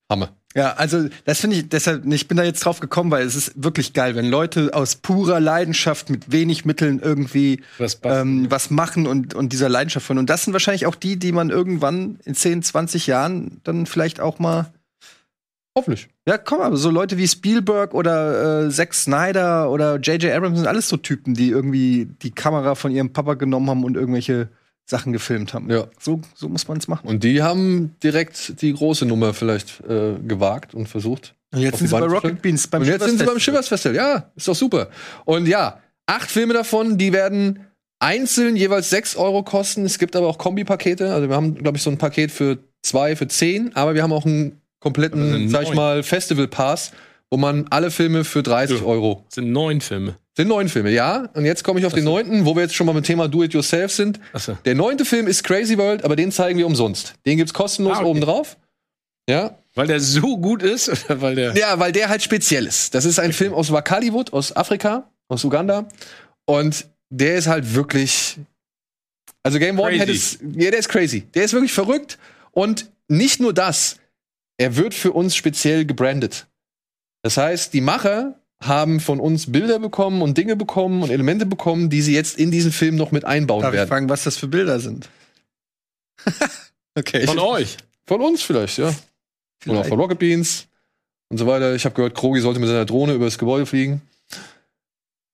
Hammer. 0.10 0.36
Ja, 0.56 0.74
also 0.74 1.10
das 1.26 1.42
finde 1.42 1.58
ich 1.58 1.70
deshalb, 1.70 2.06
ich 2.12 2.28
bin 2.28 2.38
da 2.38 2.44
jetzt 2.44 2.66
drauf 2.66 2.80
gekommen, 2.80 3.12
weil 3.12 3.26
es 3.26 3.36
ist 3.36 3.64
wirklich 3.64 3.94
geil, 3.94 4.16
wenn 4.16 4.26
Leute 4.26 4.74
aus 4.74 4.96
purer 4.96 5.40
Leidenschaft 5.40 6.10
mit 6.10 6.32
wenig 6.32 6.66
Mitteln 6.66 7.00
irgendwie 7.00 7.62
Was 7.78 8.00
ähm, 8.04 8.48
was 8.50 8.72
machen 8.72 9.06
und, 9.06 9.36
und 9.36 9.54
dieser 9.54 9.70
Leidenschaft 9.70 10.08
von. 10.08 10.18
Und 10.18 10.28
das 10.30 10.46
sind 10.46 10.54
wahrscheinlich 10.54 10.88
auch 10.88 10.96
die, 10.96 11.18
die 11.18 11.32
man 11.32 11.52
irgendwann 11.52 12.20
in 12.26 12.34
10, 12.34 12.64
20 12.64 13.06
Jahren 13.06 13.62
dann 13.64 13.86
vielleicht 13.86 14.20
auch 14.20 14.40
mal. 14.40 14.74
Hoffentlich. 15.78 16.10
Ja, 16.28 16.40
komm, 16.40 16.62
aber 16.62 16.78
so 16.78 16.90
Leute 16.90 17.20
wie 17.20 17.28
Spielberg 17.28 17.94
oder 17.94 18.66
äh, 18.66 18.72
Zack 18.72 18.96
Snyder 18.96 19.70
oder 19.70 19.98
J.J. 19.98 20.34
Abrams 20.34 20.58
sind 20.58 20.68
alles 20.68 20.90
so 20.90 20.98
Typen, 20.98 21.36
die 21.36 21.50
irgendwie 21.50 22.08
die 22.24 22.32
Kamera 22.32 22.74
von 22.74 22.92
ihrem 22.92 23.14
Papa 23.14 23.36
genommen 23.36 23.70
haben 23.70 23.84
und 23.84 23.96
irgendwelche 23.96 24.50
Sachen 24.90 25.14
gefilmt 25.14 25.54
haben. 25.54 25.70
Ja. 25.70 25.88
So, 26.00 26.22
so 26.34 26.50
muss 26.50 26.68
man 26.68 26.78
es 26.78 26.88
machen. 26.88 27.08
Und 27.08 27.24
die 27.24 27.44
haben 27.44 27.96
direkt 28.04 28.62
die 28.62 28.74
große 28.74 29.06
Nummer 29.06 29.34
vielleicht 29.34 29.82
äh, 29.88 30.16
gewagt 30.28 30.74
und 30.74 30.88
versucht. 30.88 31.36
Und 31.52 31.60
jetzt 31.62 31.78
sind 31.78 31.88
sie 31.88 32.00
bei 32.00 32.06
Rocket. 32.06 32.42
Beans 32.42 32.68
beim 32.68 32.82
und 32.82 32.88
jetzt 32.88 33.04
sind 33.04 33.20
sie 33.20 33.26
beim 33.26 33.36
Festival. 33.36 33.64
Shivers 33.64 33.68
Festival. 33.68 33.96
Ja, 33.96 34.32
ist 34.36 34.48
doch 34.48 34.56
super. 34.56 34.90
Und 35.26 35.48
ja, 35.48 35.80
acht 36.08 36.32
Filme 36.32 36.54
davon, 36.54 36.98
die 36.98 37.14
werden 37.14 37.66
einzeln 38.00 38.56
jeweils 38.56 38.90
sechs 38.90 39.16
Euro 39.16 39.44
kosten. 39.44 39.86
Es 39.86 40.00
gibt 40.00 40.16
aber 40.16 40.28
auch 40.28 40.38
Kombipakete. 40.40 41.14
Also 41.14 41.30
wir 41.30 41.36
haben, 41.36 41.56
glaube 41.56 41.78
ich, 41.78 41.84
so 41.84 41.92
ein 41.92 41.98
Paket 41.98 42.32
für 42.32 42.58
zwei, 42.82 43.16
für 43.16 43.28
zehn. 43.28 43.76
Aber 43.76 43.94
wir 43.94 44.02
haben 44.02 44.14
auch 44.14 44.26
einen 44.26 44.60
kompletten, 44.80 45.50
sag 45.50 45.64
ich 45.64 45.74
mal, 45.74 46.02
Festival 46.02 46.48
Pass, 46.48 46.92
wo 47.30 47.38
man 47.38 47.68
alle 47.70 47.92
Filme 47.92 48.24
für 48.24 48.42
30 48.42 48.80
Ja. 48.80 48.86
Euro 48.86 49.24
Das 49.28 49.36
sind 49.36 49.52
neun 49.52 49.82
Filme. 49.82 50.18
Sind 50.40 50.48
neun 50.48 50.70
Filme, 50.70 50.90
ja. 50.92 51.28
Und 51.34 51.44
jetzt 51.44 51.66
komme 51.66 51.82
ich 51.82 51.86
auf 51.86 51.92
den 51.94 52.06
neunten, 52.06 52.46
wo 52.46 52.56
wir 52.56 52.62
jetzt 52.62 52.74
schon 52.74 52.88
mal 52.88 52.94
mit 52.94 53.04
dem 53.04 53.08
Thema 53.08 53.28
Do-It-Yourself 53.28 53.92
sind. 53.92 54.22
Achso. 54.32 54.58
Der 54.64 54.74
neunte 54.74 55.04
Film 55.04 55.28
ist 55.28 55.44
Crazy 55.44 55.78
World, 55.78 56.06
aber 56.06 56.16
den 56.16 56.32
zeigen 56.32 56.58
wir 56.58 56.66
umsonst. 56.66 57.16
Den 57.26 57.36
gibt's 57.38 57.54
kostenlos 57.54 57.98
Ah, 57.98 58.00
okay. 58.00 58.10
oben 58.10 58.22
drauf. 58.22 58.56
Ja. 59.30 59.58
Weil 59.76 59.88
der 59.88 60.00
so 60.00 60.38
gut 60.38 60.64
ist 60.64 60.88
oder 60.88 61.20
weil 61.22 61.36
der. 61.36 61.56
Ja, 61.58 61.78
weil 61.80 61.92
der 61.92 62.08
halt 62.08 62.24
speziell 62.24 62.66
ist. 62.66 62.96
Das 62.96 63.04
ist 63.04 63.20
ein 63.20 63.34
Film 63.34 63.54
aus 63.54 63.72
Wakaliwood, 63.72 64.32
aus 64.32 64.56
Afrika, 64.56 65.10
aus 65.28 65.44
Uganda. 65.44 65.90
Und 66.46 66.88
der 67.10 67.36
ist 67.36 67.48
halt 67.48 67.76
wirklich. 67.76 68.38
Also 69.44 69.60
Game 69.60 69.78
One 69.78 69.98
hätte 69.98 70.14
es. 70.14 70.40
Ja, 70.56 70.72
der 70.72 70.80
ist 70.80 70.88
crazy. 70.88 71.22
Der 71.34 71.44
ist 71.44 71.52
wirklich 71.52 71.74
verrückt. 71.74 72.18
Und 72.52 72.90
nicht 73.10 73.42
nur 73.42 73.54
das. 73.54 73.98
Er 74.58 74.78
wird 74.78 74.94
für 74.94 75.12
uns 75.12 75.36
speziell 75.36 75.86
gebrandet. 75.86 76.48
Das 77.24 77.36
heißt, 77.36 77.74
die 77.74 77.82
Macher 77.82 78.40
haben 78.62 79.00
von 79.00 79.20
uns 79.20 79.52
Bilder 79.52 79.80
bekommen 79.80 80.22
und 80.22 80.38
Dinge 80.38 80.56
bekommen 80.56 81.02
und 81.02 81.10
Elemente 81.10 81.46
bekommen, 81.46 81.90
die 81.90 82.02
sie 82.02 82.14
jetzt 82.14 82.38
in 82.38 82.52
diesen 82.52 82.72
Film 82.72 82.96
noch 82.96 83.12
mit 83.12 83.24
einbauen 83.26 83.62
Darf 83.62 83.74
ich 83.74 83.78
werden. 83.78 83.90
fragen, 83.90 84.10
was 84.10 84.24
das 84.24 84.38
für 84.38 84.48
Bilder 84.48 84.80
sind? 84.80 85.10
okay. 86.96 87.26
Von 87.26 87.40
euch. 87.40 87.78
Von 88.06 88.22
uns 88.22 88.42
vielleicht, 88.42 88.78
ja. 88.78 88.88
Oder 88.88 88.96
Vielleicht. 89.62 89.90
von 89.90 90.00
Rocket 90.00 90.20
Beans. 90.20 90.68
und 91.30 91.38
so 91.38 91.48
weiter. 91.48 91.76
Ich 91.76 91.86
habe 91.86 91.96
gehört, 91.96 92.16
Krogi 92.16 92.42
sollte 92.42 92.60
mit 92.60 92.68
seiner 92.70 92.86
Drohne 92.86 93.14
über 93.14 93.26
das 93.26 93.38
Gebäude 93.38 93.66
fliegen. 93.66 94.02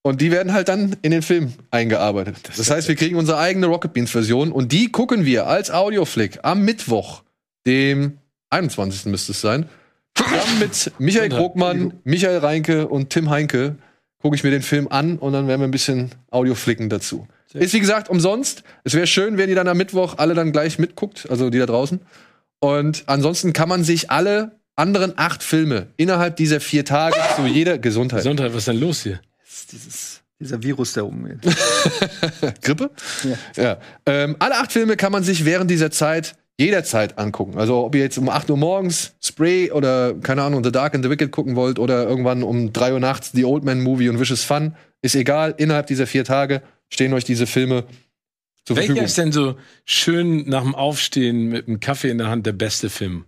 Und 0.02 0.20
die 0.20 0.30
werden 0.30 0.52
halt 0.52 0.68
dann 0.68 0.94
in 1.02 1.10
den 1.10 1.22
Film 1.22 1.52
eingearbeitet. 1.72 2.36
Das 2.56 2.70
heißt, 2.70 2.86
wir 2.86 2.94
kriegen 2.94 3.16
unsere 3.16 3.38
eigene 3.38 3.66
Rocket 3.66 3.92
Beans 3.92 4.10
Version 4.12 4.52
und 4.52 4.70
die 4.70 4.92
gucken 4.92 5.24
wir 5.24 5.48
als 5.48 5.72
Audioflick 5.72 6.38
am 6.44 6.64
Mittwoch, 6.64 7.22
dem 7.66 8.18
21. 8.50 9.06
müsste 9.06 9.32
es 9.32 9.40
sein. 9.40 9.68
Zusammen 10.16 10.58
mit 10.58 10.92
Michael 10.98 11.28
Krogmann, 11.28 11.94
Michael 12.04 12.38
Reinke 12.38 12.88
und 12.88 13.10
Tim 13.10 13.30
Heinke 13.30 13.76
gucke 14.20 14.34
ich 14.34 14.42
mir 14.42 14.50
den 14.50 14.62
Film 14.62 14.88
an 14.88 15.18
und 15.18 15.32
dann 15.32 15.46
werden 15.46 15.60
wir 15.60 15.68
ein 15.68 15.72
bisschen 15.72 16.10
Audioflicken 16.30 16.88
dazu. 16.88 17.28
Ist 17.54 17.72
wie 17.72 17.80
gesagt 17.80 18.08
umsonst. 18.08 18.64
Es 18.84 18.94
wäre 18.94 19.06
schön, 19.06 19.38
wenn 19.38 19.48
ihr 19.48 19.54
dann 19.54 19.68
am 19.68 19.76
Mittwoch 19.76 20.18
alle 20.18 20.34
dann 20.34 20.52
gleich 20.52 20.78
mitguckt, 20.78 21.26
also 21.30 21.48
die 21.48 21.58
da 21.58 21.66
draußen. 21.66 22.00
Und 22.58 23.04
ansonsten 23.06 23.52
kann 23.52 23.68
man 23.68 23.84
sich 23.84 24.10
alle 24.10 24.58
anderen 24.74 25.14
acht 25.16 25.42
Filme 25.42 25.88
innerhalb 25.96 26.36
dieser 26.36 26.60
vier 26.60 26.84
Tage 26.84 27.16
zu 27.34 27.46
jeder 27.46 27.78
Gesundheit. 27.78 28.20
Gesundheit, 28.20 28.52
was 28.52 28.58
ist 28.58 28.68
denn 28.68 28.80
los 28.80 29.02
hier? 29.02 29.20
Dieses, 29.72 30.20
dieser 30.38 30.62
Virus, 30.62 30.92
der 30.92 31.06
umgeht. 31.06 31.38
Grippe? 32.62 32.90
Ja. 33.24 33.62
ja. 33.62 33.78
Ähm, 34.04 34.36
alle 34.38 34.58
acht 34.58 34.72
Filme 34.72 34.96
kann 34.96 35.12
man 35.12 35.22
sich 35.22 35.44
während 35.44 35.70
dieser 35.70 35.90
Zeit 35.90 36.34
jederzeit 36.58 37.18
angucken. 37.18 37.58
Also 37.58 37.84
ob 37.84 37.94
ihr 37.94 38.02
jetzt 38.02 38.18
um 38.18 38.28
8 38.28 38.48
Uhr 38.50 38.56
morgens 38.56 39.14
Spray 39.22 39.70
oder 39.70 40.14
keine 40.14 40.42
Ahnung 40.42 40.64
The 40.64 40.72
Dark 40.72 40.94
and 40.94 41.04
the 41.04 41.10
Wicked 41.10 41.30
gucken 41.30 41.54
wollt 41.56 41.78
oder 41.78 42.08
irgendwann 42.08 42.42
um 42.42 42.72
3 42.72 42.94
Uhr 42.94 43.00
nachts 43.00 43.32
The 43.32 43.44
Old 43.44 43.64
Man 43.64 43.82
Movie 43.82 44.08
und 44.08 44.18
Vicious 44.18 44.44
Fun, 44.44 44.74
ist 45.02 45.14
egal. 45.14 45.54
Innerhalb 45.58 45.86
dieser 45.86 46.06
vier 46.06 46.24
Tage 46.24 46.62
stehen 46.88 47.12
euch 47.12 47.24
diese 47.24 47.46
Filme 47.46 47.84
zur 48.64 48.76
Welcher 48.76 48.86
Verfügung. 48.86 49.04
ist 49.04 49.18
denn 49.18 49.32
so 49.32 49.56
schön 49.84 50.48
nach 50.48 50.62
dem 50.62 50.74
Aufstehen 50.74 51.48
mit 51.48 51.68
einem 51.68 51.80
Kaffee 51.80 52.10
in 52.10 52.18
der 52.18 52.28
Hand 52.28 52.46
der 52.46 52.52
beste 52.52 52.90
Film? 52.90 53.26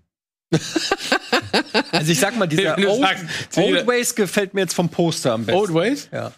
Also 1.92 2.12
ich 2.12 2.18
sag 2.18 2.36
mal, 2.36 2.46
dieser 2.46 2.78
Old, 2.78 3.16
Old 3.56 3.86
Ways 3.86 4.14
gefällt 4.14 4.54
mir 4.54 4.62
jetzt 4.62 4.74
vom 4.74 4.88
Poster 4.88 5.32
am 5.32 5.44
besten. 5.44 5.60
Old 5.60 5.74
Ways? 5.74 6.08
Ja. 6.12 6.32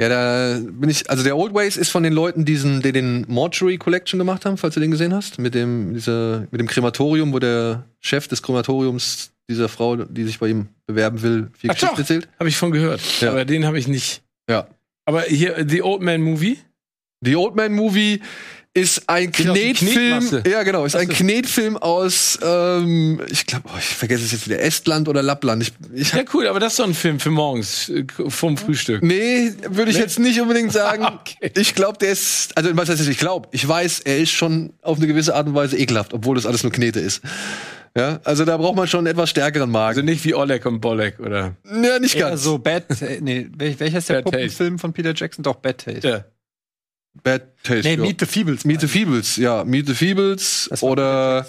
Ja, 0.00 0.10
da 0.10 0.60
bin 0.60 0.90
ich, 0.90 1.08
also 1.08 1.24
der 1.24 1.36
Old 1.38 1.54
Ways 1.54 1.78
ist 1.78 1.90
von 1.90 2.02
den 2.02 2.12
Leuten, 2.12 2.44
diesen, 2.44 2.82
die 2.82 2.92
den 2.92 3.24
Mortuary 3.28 3.78
Collection 3.78 4.18
gemacht 4.18 4.44
haben, 4.44 4.58
falls 4.58 4.74
du 4.74 4.80
den 4.80 4.90
gesehen 4.90 5.14
hast, 5.14 5.38
mit 5.38 5.54
dem, 5.54 5.94
dieser, 5.94 6.46
mit 6.50 6.60
dem 6.60 6.66
Krematorium, 6.66 7.32
wo 7.32 7.38
der 7.38 7.84
Chef 8.00 8.28
des 8.28 8.42
Krematoriums 8.42 9.30
dieser 9.48 9.68
Frau, 9.68 9.96
die 9.96 10.24
sich 10.24 10.38
bei 10.38 10.48
ihm 10.48 10.68
bewerben 10.86 11.22
will, 11.22 11.50
viel 11.58 11.70
Ach 11.70 11.74
Geschichte 11.74 11.94
doch. 11.94 11.98
erzählt. 12.00 12.28
Habe 12.38 12.48
ich 12.48 12.56
von 12.58 12.72
gehört. 12.72 13.00
Ja. 13.20 13.30
Aber 13.30 13.44
den 13.46 13.64
habe 13.64 13.78
ich 13.78 13.88
nicht. 13.88 14.22
Ja. 14.50 14.66
Aber 15.06 15.22
hier, 15.22 15.64
The 15.66 15.82
Old 15.82 16.02
Man 16.02 16.20
Movie? 16.20 16.58
The 17.24 17.36
Old 17.36 17.56
Man 17.56 17.72
Movie 17.72 18.20
ist 18.76 19.08
ein 19.08 19.30
Geht 19.32 19.46
Knetfilm. 19.78 20.42
Ja, 20.46 20.62
genau, 20.62 20.84
ist 20.84 20.94
ein. 20.96 21.08
Knetfilm 21.08 21.76
aus, 21.78 22.38
ähm, 22.42 23.20
ich 23.30 23.46
glaube, 23.46 23.64
oh, 23.68 23.76
ich 23.78 23.84
vergesse 23.84 24.24
es 24.24 24.32
jetzt 24.32 24.46
wieder, 24.46 24.60
Estland 24.60 25.08
oder 25.08 25.22
Lappland. 25.22 25.62
Ich, 25.62 25.72
ich 25.94 26.12
Ja, 26.12 26.22
cool, 26.34 26.46
aber 26.46 26.60
das 26.60 26.74
ist 26.74 26.78
doch 26.80 26.86
ein 26.86 26.94
Film 26.94 27.18
für 27.18 27.30
morgens 27.30 27.88
äh, 27.88 28.04
vom 28.28 28.56
Frühstück. 28.56 29.02
Nee, 29.02 29.52
würde 29.70 29.90
ich 29.90 29.96
Nee? 29.96 30.02
jetzt 30.02 30.18
nicht 30.18 30.40
unbedingt 30.40 30.72
sagen. 30.72 31.06
Okay. 31.20 31.50
Ich 31.54 31.74
glaube, 31.74 31.98
der 31.98 32.10
ist, 32.10 32.56
also 32.56 32.70
was 32.76 32.88
heißt 32.88 33.00
das, 33.00 33.08
ich 33.08 33.18
glaube, 33.18 33.48
ich 33.52 33.66
weiß, 33.66 34.00
er 34.00 34.18
ist 34.18 34.30
schon 34.32 34.72
auf 34.82 34.98
eine 34.98 35.06
gewisse 35.06 35.34
Art 35.34 35.46
und 35.46 35.54
Weise 35.54 35.76
ekelhaft, 35.78 36.12
obwohl 36.12 36.34
das 36.36 36.44
alles 36.46 36.62
nur 36.62 36.72
Knete 36.72 37.00
ist. 37.00 37.22
Ja, 37.96 38.20
also 38.24 38.44
da 38.44 38.56
braucht 38.58 38.76
man 38.76 38.86
schon 38.86 38.98
einen 39.00 39.06
etwas 39.08 39.30
stärkeren 39.30 39.74
Also 39.74 39.96
Magen. 40.00 40.04
nicht 40.04 40.22
wie 40.24 40.34
Oleg 40.34 40.66
und 40.66 40.80
Bolek, 40.80 41.18
oder? 41.18 41.56
ja, 41.64 41.98
nicht 41.98 42.14
Eher 42.14 42.28
ganz. 42.30 42.42
so 42.42 42.58
Bad, 42.58 42.84
äh, 43.00 43.18
nee, 43.22 43.48
wel- 43.56 43.78
welcher 43.80 43.98
ist 43.98 44.08
der 44.10 44.16
Bad 44.16 44.24
Taste. 44.24 44.36
Puppenfilm 44.38 44.78
von 44.78 44.92
Peter 44.92 45.14
Jackson? 45.14 45.42
Doch, 45.42 45.56
Bad 45.56 45.78
Taste. 45.78 46.06
Ja. 46.08 46.24
Bad 47.22 47.42
Taste. 47.62 47.88
Nee, 47.88 47.94
ja. 47.96 48.00
Meet 48.02 48.20
the 48.20 48.26
Feebles. 48.26 48.64
Meet 48.64 48.80
the 48.80 48.88
Feebles, 48.88 49.36
ja, 49.36 49.64
Meet 49.64 49.86
the 49.88 49.94
Feebles 49.94 50.70
oder 50.82 51.46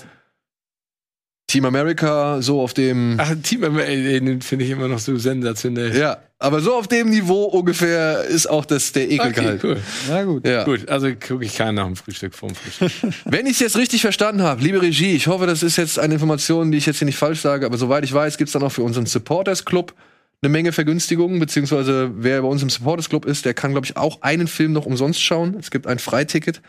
Team 1.50 1.64
America, 1.64 2.42
so 2.42 2.60
auf 2.62 2.74
dem, 2.74 3.16
Ach, 3.20 3.34
Team 3.42 3.64
ey, 3.78 4.20
den 4.20 4.42
finde 4.42 4.66
ich 4.66 4.72
immer 4.72 4.90
noch 4.90 5.00
so 5.00 5.16
sensationell. 5.18 5.96
ja, 5.98 6.18
aber 6.40 6.60
so 6.60 6.76
auf 6.76 6.88
dem 6.90 7.10
Niveau 7.10 7.46
ungefähr 7.46 8.24
ist 8.26 8.48
auch 8.50 8.66
das 8.66 8.92
der 8.92 9.06
Okay, 9.06 9.16
Ekelgehalt. 9.16 9.64
cool. 9.64 9.78
Na 10.10 10.24
gut. 10.26 10.46
Ja. 10.46 10.66
Gut, 10.66 10.90
also 10.90 11.08
gucke 11.16 11.46
ich 11.46 11.56
keinen 11.56 11.76
nach 11.76 11.86
dem 11.86 11.96
Frühstück 11.96 12.36
vorm 12.36 12.54
Frühstück. 12.54 13.14
Wenn 13.26 13.46
ich 13.46 13.54
es 13.54 13.60
jetzt 13.60 13.78
richtig 13.78 14.02
verstanden 14.02 14.42
habe, 14.44 14.62
liebe 14.62 14.82
Regie, 14.82 15.14
ich 15.16 15.28
hoffe, 15.28 15.46
das 15.48 15.64
ist 15.64 15.78
jetzt 15.78 15.98
eine 16.00 16.16
Information, 16.16 16.70
die 16.72 16.80
ich 16.80 16.86
jetzt 16.86 16.98
hier 17.00 17.06
nicht 17.06 17.18
falsch 17.18 17.40
sage, 17.40 17.66
aber 17.66 17.78
soweit 17.78 18.04
ich 18.04 18.12
weiß, 18.14 18.38
gibt 18.38 18.50
es 18.50 18.54
dann 18.54 18.64
auch 18.64 18.72
für 18.72 18.84
unseren 18.84 19.06
Supporters 19.06 19.64
Club 19.64 19.94
eine 20.42 20.52
Menge 20.52 20.72
Vergünstigungen, 20.72 21.40
beziehungsweise 21.40 22.12
wer 22.16 22.42
bei 22.42 22.48
uns 22.48 22.62
im 22.62 22.70
Supporters 22.70 23.10
Club 23.10 23.26
ist, 23.26 23.46
der 23.46 23.54
kann, 23.54 23.72
glaube 23.72 23.86
ich, 23.86 23.98
auch 23.98 24.22
einen 24.22 24.48
Film 24.48 24.72
noch 24.74 24.86
umsonst 24.86 25.22
schauen. 25.22 25.56
Es 25.60 25.72
gibt 25.72 25.88
ein 25.88 26.00
Freiticket. 26.00 26.62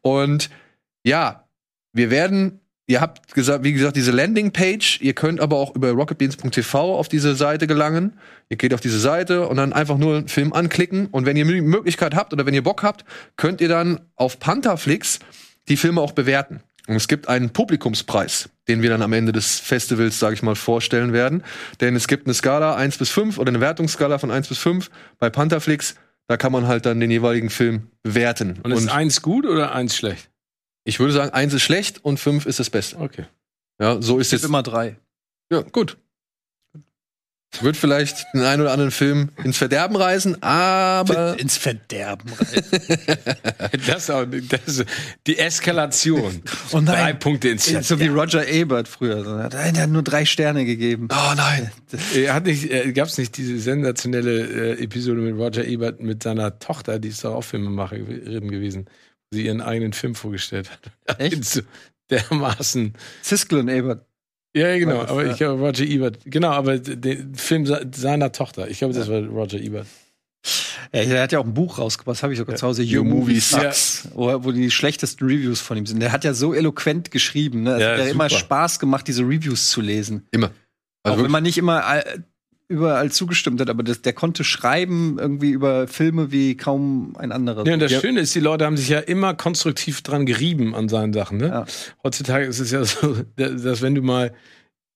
Und 0.00 0.48
ja, 1.04 1.48
wir 1.92 2.10
werden, 2.10 2.60
ihr 2.86 3.00
habt 3.00 3.34
gesagt, 3.34 3.64
wie 3.64 3.72
gesagt, 3.72 3.96
diese 3.96 4.12
Landingpage, 4.12 5.00
ihr 5.00 5.14
könnt 5.14 5.40
aber 5.40 5.56
auch 5.56 5.74
über 5.74 5.90
rocketbeans.tv 5.90 6.96
auf 6.96 7.08
diese 7.08 7.34
Seite 7.34 7.66
gelangen. 7.66 8.18
Ihr 8.48 8.58
geht 8.58 8.72
auf 8.72 8.80
diese 8.80 9.00
Seite 9.00 9.48
und 9.48 9.56
dann 9.56 9.72
einfach 9.72 9.98
nur 9.98 10.18
einen 10.18 10.28
Film 10.28 10.52
anklicken. 10.52 11.06
Und 11.06 11.26
wenn 11.26 11.36
ihr 11.36 11.44
die 11.46 11.60
Möglichkeit 11.62 12.14
habt 12.14 12.32
oder 12.32 12.46
wenn 12.46 12.54
ihr 12.54 12.62
Bock 12.62 12.84
habt, 12.84 13.04
könnt 13.36 13.60
ihr 13.60 13.68
dann 13.68 14.00
auf 14.14 14.38
Pantherflix 14.38 15.18
die 15.68 15.76
Filme 15.76 16.00
auch 16.00 16.12
bewerten. 16.12 16.60
Und 16.86 16.94
es 16.96 17.08
gibt 17.08 17.28
einen 17.28 17.50
Publikumspreis, 17.50 18.48
den 18.68 18.82
wir 18.82 18.90
dann 18.90 19.02
am 19.02 19.12
Ende 19.12 19.32
des 19.32 19.58
Festivals, 19.58 20.18
sage 20.18 20.34
ich 20.34 20.42
mal, 20.42 20.54
vorstellen 20.54 21.12
werden. 21.12 21.42
Denn 21.80 21.96
es 21.96 22.06
gibt 22.08 22.26
eine 22.26 22.34
Skala 22.34 22.74
1 22.76 22.98
bis 22.98 23.10
5 23.10 23.38
oder 23.38 23.50
eine 23.50 23.60
Wertungsskala 23.60 24.18
von 24.18 24.30
1 24.30 24.48
bis 24.48 24.58
5 24.58 24.90
bei 25.18 25.30
Pantherflix. 25.30 25.96
Da 26.28 26.36
kann 26.36 26.52
man 26.52 26.66
halt 26.66 26.86
dann 26.86 26.98
den 27.00 27.10
jeweiligen 27.10 27.50
Film 27.50 27.88
bewerten. 28.02 28.58
Und 28.62 28.72
ist 28.72 28.88
eins 28.88 29.22
gut 29.22 29.46
oder 29.46 29.72
eins 29.74 29.96
schlecht? 29.96 30.30
ich 30.84 31.00
würde 31.00 31.12
sagen, 31.12 31.30
1 31.32 31.52
ist 31.52 31.62
schlecht 31.62 32.04
und 32.04 32.18
5 32.18 32.46
ist 32.46 32.60
das 32.60 32.70
Beste. 32.70 32.98
Okay. 32.98 33.24
Ja, 33.80 34.00
so 34.00 34.18
ist 34.18 34.28
Es 34.28 34.30
gibt 34.30 34.42
jetzt. 34.42 34.48
immer 34.48 34.62
drei. 34.62 34.96
Ja, 35.50 35.62
gut. 35.62 35.98
Wird 37.62 37.76
vielleicht 37.76 38.26
den 38.34 38.42
einen 38.42 38.62
oder 38.62 38.72
anderen 38.72 38.90
Film 38.90 39.30
ins 39.44 39.56
Verderben 39.58 39.96
reißen, 39.96 40.42
aber 40.42 41.38
Ins 41.38 41.56
Verderben. 41.56 42.30
Das, 43.86 44.10
auch, 44.10 44.24
das 44.26 44.84
die 45.26 45.38
Eskalation. 45.38 46.42
Oh 46.72 46.80
nein. 46.80 46.84
Drei 46.86 47.12
Punkte 47.12 47.48
ins 47.48 47.66
so 47.66 48.00
wie 48.00 48.06
Roger 48.08 48.46
Ebert 48.48 48.88
früher. 48.88 49.24
So, 49.24 49.36
Der 49.48 49.82
hat 49.82 49.90
nur 49.90 50.02
drei 50.02 50.24
Sterne 50.24 50.64
gegeben. 50.64 51.08
oh 51.10 51.34
nein. 51.36 51.70
Äh, 52.14 52.28
Hat 52.28 52.46
nicht, 52.46 52.70
äh, 52.70 52.92
gab's 52.92 53.18
nicht 53.18 53.36
diese 53.36 53.58
sensationelle 53.58 54.76
äh, 54.78 54.82
Episode 54.82 55.20
mit 55.20 55.34
Roger 55.36 55.64
Ebert 55.64 56.00
mit 56.00 56.22
seiner 56.22 56.58
Tochter, 56.58 56.98
die 56.98 57.08
ist 57.08 57.24
doch 57.24 57.34
auch 57.34 57.44
Filmemacherin 57.44 58.48
gewesen, 58.50 58.86
wo 59.30 59.36
sie 59.36 59.46
ihren 59.46 59.60
eigenen 59.60 59.92
Film 59.92 60.14
vorgestellt 60.14 60.70
hat. 60.70 61.18
Echt? 61.20 61.44
So 61.44 61.60
dermaßen. 62.10 62.94
Siskel 63.22 63.58
und 63.60 63.68
Ebert. 63.68 64.06
Ja, 64.56 64.68
ja, 64.68 64.78
genau, 64.78 65.02
das, 65.02 65.10
aber 65.10 65.24
ja. 65.26 65.32
ich 65.32 65.36
glaube 65.36 65.60
Roger 65.62 65.84
Ebert. 65.84 66.18
Genau, 66.24 66.50
aber 66.50 66.78
den 66.78 67.34
Film 67.34 67.66
se- 67.66 67.88
seiner 67.94 68.32
Tochter. 68.32 68.68
Ich 68.70 68.78
glaube, 68.78 68.94
das 68.94 69.08
war 69.08 69.20
Roger 69.20 69.58
Ebert. 69.60 69.86
Ja, 70.92 71.00
er 71.02 71.22
hat 71.22 71.32
ja 71.32 71.40
auch 71.40 71.44
ein 71.44 71.52
Buch 71.54 71.78
rausgebracht, 71.78 72.16
das 72.16 72.22
habe 72.22 72.32
ich 72.32 72.38
sogar 72.38 72.56
zu 72.56 72.66
Hause. 72.66 72.82
Your 72.84 73.04
Movie 73.04 73.40
Sucks. 73.40 74.08
Wo, 74.14 74.44
wo 74.44 74.52
die 74.52 74.70
schlechtesten 74.70 75.24
Reviews 75.26 75.60
von 75.60 75.76
ihm 75.76 75.84
sind. 75.86 76.00
Der 76.00 76.12
hat 76.12 76.24
ja 76.24 76.32
so 76.32 76.54
eloquent 76.54 77.10
geschrieben. 77.10 77.64
Ne? 77.64 77.74
Es 77.74 77.80
Ja, 77.82 77.90
hat 77.92 77.98
ja 77.98 78.04
immer 78.06 78.28
super. 78.28 78.40
Spaß 78.40 78.78
gemacht, 78.78 79.06
diese 79.08 79.22
Reviews 79.24 79.70
zu 79.70 79.80
lesen. 79.80 80.26
Immer. 80.30 80.46
auch 80.46 80.50
Also 80.50 81.16
wenn 81.16 81.16
wirklich, 81.24 81.32
man 81.32 81.42
nicht 81.42 81.58
immer 81.58 81.84
überall 82.68 83.12
zugestimmt 83.12 83.60
hat, 83.60 83.70
aber 83.70 83.82
das, 83.82 84.02
der 84.02 84.12
konnte 84.12 84.42
schreiben 84.42 85.18
irgendwie 85.18 85.50
über 85.50 85.86
Filme 85.86 86.32
wie 86.32 86.56
kaum 86.56 87.14
ein 87.16 87.30
anderer. 87.32 87.64
Ja, 87.66 87.74
und 87.74 87.80
das 87.80 87.92
Ja. 87.92 88.00
Schöne 88.00 88.20
ist, 88.20 88.34
die 88.34 88.40
Leute 88.40 88.64
haben 88.64 88.76
sich 88.76 88.88
ja 88.88 88.98
immer 88.98 89.34
konstruktiv 89.34 90.02
dran 90.02 90.26
gerieben 90.26 90.74
an 90.74 90.88
seinen 90.88 91.12
Sachen. 91.12 91.38
Ne? 91.38 91.48
Ja. 91.48 91.66
Heutzutage 92.02 92.46
ist 92.46 92.58
es 92.58 92.70
ja 92.72 92.84
so, 92.84 93.16
dass 93.36 93.82
wenn 93.82 93.94
du 93.94 94.02
mal, 94.02 94.34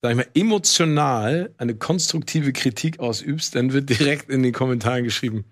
sag 0.02 0.10
ich 0.10 0.16
mal, 0.16 0.26
emotional 0.34 1.52
eine 1.58 1.74
konstruktive 1.76 2.52
Kritik 2.52 2.98
ausübst, 2.98 3.54
dann 3.54 3.72
wird 3.72 3.88
direkt 3.88 4.30
in 4.30 4.42
den 4.42 4.52
Kommentaren 4.52 5.04
geschrieben, 5.04 5.44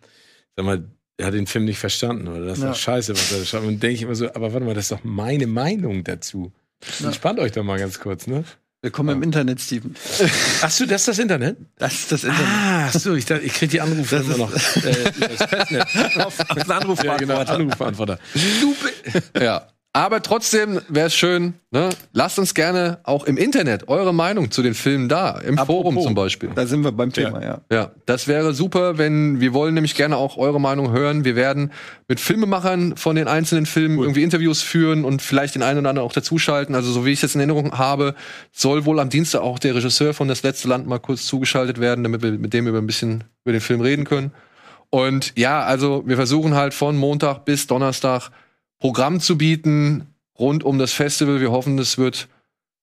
sag 0.56 0.66
mal, 0.66 0.88
er 1.18 1.26
hat 1.26 1.34
den 1.34 1.46
Film 1.46 1.64
nicht 1.64 1.78
verstanden 1.78 2.28
oder 2.28 2.44
das 2.46 2.58
ist 2.58 2.64
Ja. 2.64 2.70
doch 2.70 2.76
scheiße, 2.76 3.12
was 3.12 3.32
er 3.32 3.38
da 3.40 3.44
schreibt. 3.44 3.64
Und 3.66 3.82
denke 3.82 3.94
ich 3.94 4.02
immer 4.02 4.14
so, 4.14 4.28
aber 4.34 4.52
warte 4.52 4.64
mal, 4.66 4.74
das 4.74 4.84
ist 4.84 4.92
doch 4.92 5.04
meine 5.04 5.46
Meinung 5.46 6.04
dazu. 6.04 6.52
Entspannt 7.02 7.40
euch 7.40 7.52
doch 7.52 7.64
mal 7.64 7.78
ganz 7.78 7.98
kurz, 7.98 8.26
ne? 8.28 8.44
Willkommen 8.80 9.16
im 9.16 9.22
Internet, 9.24 9.60
Steven. 9.60 9.96
Ach 10.62 10.70
so, 10.70 10.86
das 10.86 11.00
ist 11.02 11.08
das 11.08 11.18
Internet? 11.18 11.56
Das 11.78 11.94
ist 11.94 12.12
das 12.12 12.22
Internet. 12.22 12.46
Ah, 12.48 12.86
ach 12.86 12.92
so, 12.92 13.12
ich, 13.16 13.28
ich 13.28 13.52
krieg 13.52 13.70
die 13.70 13.80
Anrufe 13.80 14.16
immer 14.18 14.36
noch. 14.36 14.52
Äh, 14.52 15.10
das 15.18 15.48
Festnetz. 15.48 15.96
auf, 16.18 16.38
auf 16.48 16.56
Ja, 16.68 16.76
Anrufbeantworter. 16.76 17.16
genau, 17.18 17.38
Anrufbeantworter. 17.40 18.18
Ja. 19.40 19.66
Aber 19.94 20.22
trotzdem 20.22 20.80
wäre 20.88 21.06
es 21.06 21.14
schön, 21.16 21.54
ne? 21.70 21.88
lasst 22.12 22.38
uns 22.38 22.54
gerne 22.54 22.98
auch 23.04 23.24
im 23.24 23.38
Internet 23.38 23.88
eure 23.88 24.12
Meinung 24.12 24.50
zu 24.50 24.62
den 24.62 24.74
Filmen 24.74 25.08
da, 25.08 25.38
im 25.38 25.56
Forum 25.56 25.94
Apropos, 25.94 26.04
zum 26.04 26.14
Beispiel. 26.14 26.50
Da 26.54 26.66
sind 26.66 26.84
wir 26.84 26.92
beim 26.92 27.12
Thema, 27.12 27.42
ja. 27.42 27.60
Ja, 27.72 27.90
das 28.04 28.28
wäre 28.28 28.52
super, 28.52 28.98
wenn 28.98 29.40
wir 29.40 29.54
wollen 29.54 29.74
nämlich 29.74 29.94
gerne 29.94 30.18
auch 30.18 30.36
eure 30.36 30.60
Meinung 30.60 30.92
hören. 30.92 31.24
Wir 31.24 31.36
werden 31.36 31.72
mit 32.06 32.20
Filmemachern 32.20 32.96
von 32.96 33.16
den 33.16 33.28
einzelnen 33.28 33.64
Filmen 33.64 33.98
irgendwie 33.98 34.22
Interviews 34.22 34.60
führen 34.60 35.04
und 35.04 35.22
vielleicht 35.22 35.54
den 35.54 35.62
einen 35.62 35.80
oder 35.80 35.88
anderen 35.88 36.06
auch 36.06 36.12
dazuschalten. 36.12 36.74
Also 36.74 36.92
so 36.92 37.06
wie 37.06 37.12
ich 37.12 37.22
es 37.24 37.34
in 37.34 37.40
Erinnerung 37.40 37.76
habe, 37.76 38.14
soll 38.52 38.84
wohl 38.84 39.00
am 39.00 39.08
Dienstag 39.08 39.40
auch 39.40 39.58
der 39.58 39.74
Regisseur 39.74 40.12
von 40.12 40.28
Das 40.28 40.42
letzte 40.42 40.68
Land 40.68 40.86
mal 40.86 41.00
kurz 41.00 41.24
zugeschaltet 41.24 41.80
werden, 41.80 42.04
damit 42.04 42.22
wir 42.22 42.32
mit 42.32 42.52
dem 42.52 42.68
über 42.68 42.78
ein 42.78 42.86
bisschen 42.86 43.24
über 43.44 43.52
den 43.52 43.62
Film 43.62 43.80
reden 43.80 44.04
können. 44.04 44.32
Und 44.90 45.32
ja, 45.36 45.62
also 45.62 46.02
wir 46.06 46.16
versuchen 46.16 46.54
halt 46.54 46.74
von 46.74 46.96
Montag 46.96 47.46
bis 47.46 47.66
Donnerstag 47.66 48.30
Programm 48.78 49.20
zu 49.20 49.36
bieten 49.38 50.14
rund 50.38 50.64
um 50.64 50.78
das 50.78 50.92
Festival. 50.92 51.40
Wir 51.40 51.50
hoffen, 51.50 51.78
es 51.78 51.98
wird 51.98 52.28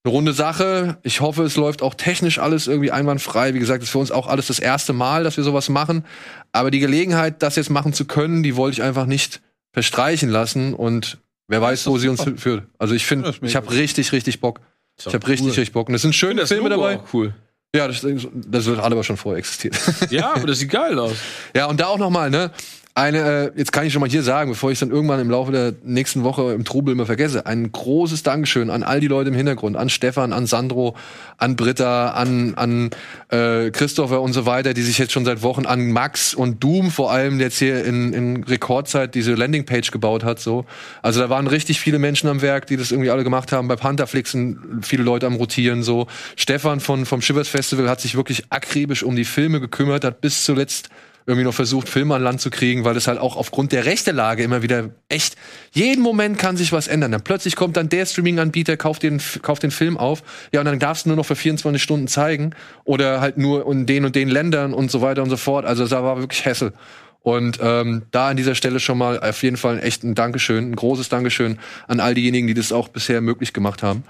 eine 0.04 0.14
runde 0.14 0.34
Sache. 0.34 0.98
Ich 1.04 1.22
hoffe, 1.22 1.44
es 1.44 1.56
läuft 1.56 1.82
auch 1.82 1.96
technisch 1.96 2.40
alles 2.40 2.68
irgendwie 2.68 2.92
einwandfrei. 2.92 3.54
Wie 3.54 3.60
gesagt, 3.60 3.82
es 3.82 3.90
ist 3.90 3.92
für 3.92 4.00
uns 4.00 4.12
auch 4.12 4.28
alles 4.28 4.48
das 4.48 4.60
erste 4.60 4.94
Mal, 4.94 5.24
dass 5.24 5.38
wir 5.38 5.44
sowas 5.44 5.70
machen. 5.70 6.06
Aber 6.52 6.70
die 6.70 6.80
Gelegenheit, 6.80 7.42
das 7.42 7.56
jetzt 7.56 7.70
machen 7.70 7.94
zu 7.94 8.06
können, 8.06 8.44
die 8.44 8.56
wollte 8.56 8.76
ich 8.76 8.84
einfach 8.84 9.06
nicht 9.06 9.42
verstreichen 9.74 10.30
lassen. 10.30 10.74
Und 10.74 11.18
wer 11.48 11.62
weiß, 11.62 11.88
wo 11.88 11.98
sie 11.98 12.10
uns 12.10 12.24
führt. 12.38 12.64
Also 12.78 12.94
ich 12.94 13.06
finde, 13.06 13.34
ich 13.42 13.56
habe 13.56 13.72
richtig, 13.72 14.12
richtig 14.12 14.42
Bock. 14.42 14.60
Ich 14.98 15.08
habe 15.08 15.28
richtig, 15.28 15.48
cool. 15.48 15.54
richtig 15.54 15.72
Bock. 15.72 15.90
Und 15.90 15.96
es 15.96 16.02
sind 16.02 16.14
schöne 16.14 16.46
Filme 16.46 16.70
Logo 16.70 16.82
dabei. 16.84 16.98
auch 16.98 17.14
cool. 17.14 17.34
Ja, 17.76 17.88
das, 17.88 18.06
das 18.34 18.66
wird 18.66 18.80
alle 18.80 18.94
aber 18.96 19.04
schon 19.04 19.18
vorher 19.18 19.40
existiert. 19.40 19.76
Ja, 20.10 20.34
aber 20.34 20.48
das 20.48 20.60
sieht 20.60 20.70
geil 20.70 20.98
aus. 20.98 21.18
Ja, 21.54 21.66
und 21.66 21.80
da 21.80 21.88
auch 21.88 21.98
noch 21.98 22.10
mal, 22.10 22.30
ne? 22.30 22.52
Eine, 22.98 23.20
äh, 23.20 23.52
jetzt 23.58 23.74
kann 23.74 23.86
ich 23.86 23.92
schon 23.92 24.00
mal 24.00 24.10
hier 24.10 24.24
sagen, 24.24 24.52
bevor 24.52 24.72
ich 24.72 24.80
dann 24.80 24.90
irgendwann 24.90 25.20
im 25.20 25.30
Laufe 25.30 25.52
der 25.52 25.74
nächsten 25.84 26.24
Woche 26.24 26.54
im 26.54 26.64
Trubel 26.64 26.94
immer 26.94 27.06
vergesse, 27.06 27.46
ein 27.46 27.70
großes 27.70 28.24
Dankeschön 28.24 28.70
an 28.70 28.84
all 28.84 29.02
die 29.02 29.10
Leute 29.10 29.32
im 29.32 29.36
Hintergrund, 29.36 29.76
an 29.76 29.90
Stefan, 29.90 30.32
an 30.32 30.46
Sandro, 30.46 30.96
an 31.38 31.58
Britta, 31.58 32.12
an, 32.12 32.54
an 32.56 32.92
äh, 33.28 33.70
Christopher 33.72 34.22
und 34.22 34.32
so 34.32 34.46
weiter, 34.46 34.74
die 34.74 34.82
sich 34.82 34.98
jetzt 34.98 35.12
schon 35.12 35.26
seit 35.26 35.42
Wochen 35.42 35.66
an 35.66 35.92
Max 35.92 36.34
und 36.34 36.64
Doom 36.64 36.90
vor 36.90 37.12
allem 37.12 37.42
jetzt 37.42 37.60
hier 37.60 37.84
in, 37.84 38.14
in 38.14 38.44
Rekordzeit 38.46 39.14
diese 39.14 39.34
Landingpage 39.34 39.92
gebaut 39.92 40.24
hat. 40.24 40.40
So, 40.40 40.64
also 41.02 41.20
da 41.20 41.30
waren 41.30 41.48
richtig 41.48 41.82
viele 41.82 42.00
Menschen 42.00 42.30
am 42.30 42.42
Werk, 42.42 42.66
die 42.66 42.78
das 42.78 42.92
irgendwie 42.92 43.10
alle 43.10 43.26
gemacht 43.26 43.52
haben. 43.52 43.68
Bei 43.68 43.76
Pantherflix 43.76 44.32
sind 44.32 44.86
viele 44.86 45.04
Leute 45.04 45.28
am 45.28 45.36
rotieren. 45.36 45.84
So, 45.84 46.08
Stefan 46.38 46.80
von 46.80 47.06
vom 47.06 47.22
Shivers 47.22 47.50
Festival 47.50 47.90
hat 47.90 48.00
sich 48.00 48.16
wirklich 48.16 48.46
akribisch 48.52 49.04
um 49.04 49.18
die 49.18 49.26
Filme 49.26 49.60
gekümmert, 49.60 50.06
hat 50.06 50.22
bis 50.22 50.46
zuletzt 50.46 50.88
irgendwie 51.28 51.46
noch 51.46 51.54
versucht, 51.54 51.90
Filme 51.90 52.16
an 52.16 52.22
Land 52.22 52.42
zu 52.42 52.50
kriegen, 52.50 52.86
weil 52.86 52.96
es 52.96 53.08
halt 53.08 53.20
auch 53.20 53.36
aufgrund 53.36 53.72
der 53.72 53.86
Rechtelage 53.86 54.44
immer 54.44 54.62
wieder 54.62 54.92
echt, 55.10 55.36
jeden 55.72 56.02
Moment 56.02 56.38
kann 56.38 56.56
sich 56.56 56.72
was 56.72 56.88
ändern. 56.88 57.12
Dann 57.12 57.24
plötzlich 57.24 57.56
kommt 57.56 57.78
dann 57.78 57.90
der 57.90 58.06
Streaming-Anbieter, 58.06 58.78
kauft 58.78 59.04
den, 59.04 59.20
kauft 59.42 59.64
den 59.64 59.72
Film 59.72 59.98
auf, 59.98 60.22
ja, 60.52 60.60
und 60.60 60.66
dann 60.66 60.80
darfst 60.80 61.06
du 61.06 61.10
nur 61.10 61.16
noch 61.16 61.26
für 61.26 61.36
24 61.36 61.82
Stunden 61.82 62.08
zeigen 62.08 62.54
oder 62.84 63.22
halt 63.22 63.38
nur 63.38 63.70
in 63.72 63.86
den 63.86 64.06
und 64.06 64.16
den 64.16 64.30
Ländern 64.30 64.74
und 64.74 64.92
so 64.92 65.02
weiter 65.02 65.24
und 65.24 65.30
so 65.30 65.38
fort. 65.38 65.66
Also 65.66 65.88
da 65.88 66.04
war 66.04 66.20
wirklich 66.20 66.46
Hessel. 66.46 66.74
Und 67.22 67.58
ähm, 67.60 68.04
da 68.12 68.28
an 68.30 68.38
dieser 68.38 68.54
Stelle 68.54 68.80
schon 68.80 69.00
mal 69.00 69.20
auf 69.20 69.42
jeden 69.42 69.58
Fall 69.58 69.80
echt 69.80 70.04
ein 70.04 70.14
Dankeschön, 70.14 70.70
ein 70.70 70.76
großes 70.76 71.10
Dankeschön 71.10 71.58
an 71.88 72.00
all 72.00 72.14
diejenigen, 72.14 72.46
die 72.46 72.54
das 72.54 72.72
auch 72.72 72.88
bisher 72.88 73.20
möglich 73.20 73.52
gemacht 73.52 73.82
haben. 73.82 74.04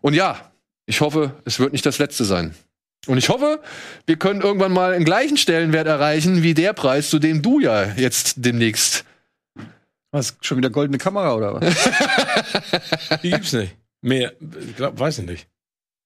Und 0.00 0.14
ja, 0.14 0.38
ich 0.86 1.02
hoffe, 1.02 1.34
es 1.44 1.60
wird 1.60 1.72
nicht 1.72 1.84
das 1.84 1.98
letzte 1.98 2.24
sein. 2.24 2.54
Und 3.06 3.18
ich 3.18 3.28
hoffe, 3.28 3.60
wir 4.06 4.16
können 4.16 4.40
irgendwann 4.40 4.72
mal 4.72 4.92
einen 4.92 5.04
gleichen 5.04 5.36
Stellenwert 5.36 5.86
erreichen 5.86 6.42
wie 6.42 6.54
der 6.54 6.72
Preis, 6.72 7.10
zu 7.10 7.18
dem 7.18 7.42
du 7.42 7.60
ja 7.60 7.92
jetzt 7.96 8.34
demnächst. 8.36 9.04
Was, 10.10 10.36
schon 10.40 10.58
wieder 10.58 10.70
goldene 10.70 10.98
Kamera 10.98 11.34
oder 11.34 11.60
was? 11.60 13.20
Die 13.22 13.30
gibt's 13.30 13.52
nicht. 13.52 13.76
Mehr, 14.00 14.32
ich 14.40 14.76
glaub, 14.76 14.98
weiß 14.98 15.18
ich 15.18 15.26
nicht. 15.26 15.48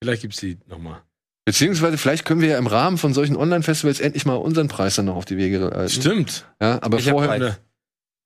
Vielleicht 0.02 0.22
gibt's 0.22 0.38
die 0.38 0.56
nochmal. 0.66 1.02
Beziehungsweise 1.44 1.98
vielleicht 1.98 2.24
können 2.24 2.40
wir 2.40 2.50
ja 2.50 2.58
im 2.58 2.66
Rahmen 2.66 2.98
von 2.98 3.12
solchen 3.12 3.36
Online-Festivals 3.36 4.00
endlich 4.00 4.24
mal 4.24 4.34
unseren 4.34 4.68
Preis 4.68 4.94
dann 4.94 5.06
noch 5.06 5.16
auf 5.16 5.24
die 5.24 5.36
Wege 5.36 5.58
leiten. 5.58 5.88
Stimmt. 5.88 6.46
Ja, 6.60 6.80
aber 6.82 6.98
Welcher 6.98 7.10
vorher. 7.10 7.58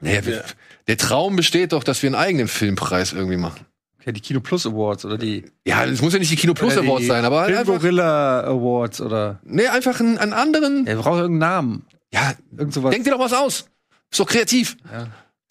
Naja, 0.00 0.26
wir, 0.26 0.44
der 0.88 0.96
Traum 0.98 1.36
besteht 1.36 1.72
doch, 1.72 1.84
dass 1.84 2.02
wir 2.02 2.08
einen 2.08 2.16
eigenen 2.16 2.48
Filmpreis 2.48 3.12
irgendwie 3.12 3.36
machen. 3.36 3.64
Okay, 4.02 4.12
die 4.12 4.20
Kino 4.20 4.40
Plus 4.40 4.66
Awards 4.66 5.04
oder 5.04 5.16
die 5.16 5.44
Ja, 5.64 5.84
es 5.84 6.02
muss 6.02 6.12
ja 6.12 6.18
nicht 6.18 6.32
die 6.32 6.36
Kino 6.36 6.54
Plus 6.54 6.72
oder 6.72 6.82
die 6.82 6.88
Awards 6.88 7.06
sein, 7.06 7.24
aber 7.24 7.40
halt 7.42 7.46
Film 7.50 7.58
einfach, 7.60 7.74
Gorilla 7.80 8.40
Awards 8.42 9.00
oder. 9.00 9.38
nee, 9.44 9.66
einfach 9.68 10.00
einen, 10.00 10.18
einen 10.18 10.32
anderen. 10.32 10.86
Er 10.88 10.96
braucht 10.96 11.20
irgendeinen 11.20 11.38
Namen. 11.38 11.86
Ja, 12.12 12.34
Irgend 12.56 12.74
sowas. 12.74 12.90
denk 12.90 13.04
dir 13.04 13.12
doch 13.12 13.20
was 13.20 13.32
aus. 13.32 13.66
Ist 14.10 14.18
doch 14.20 14.26
kreativ. 14.26 14.76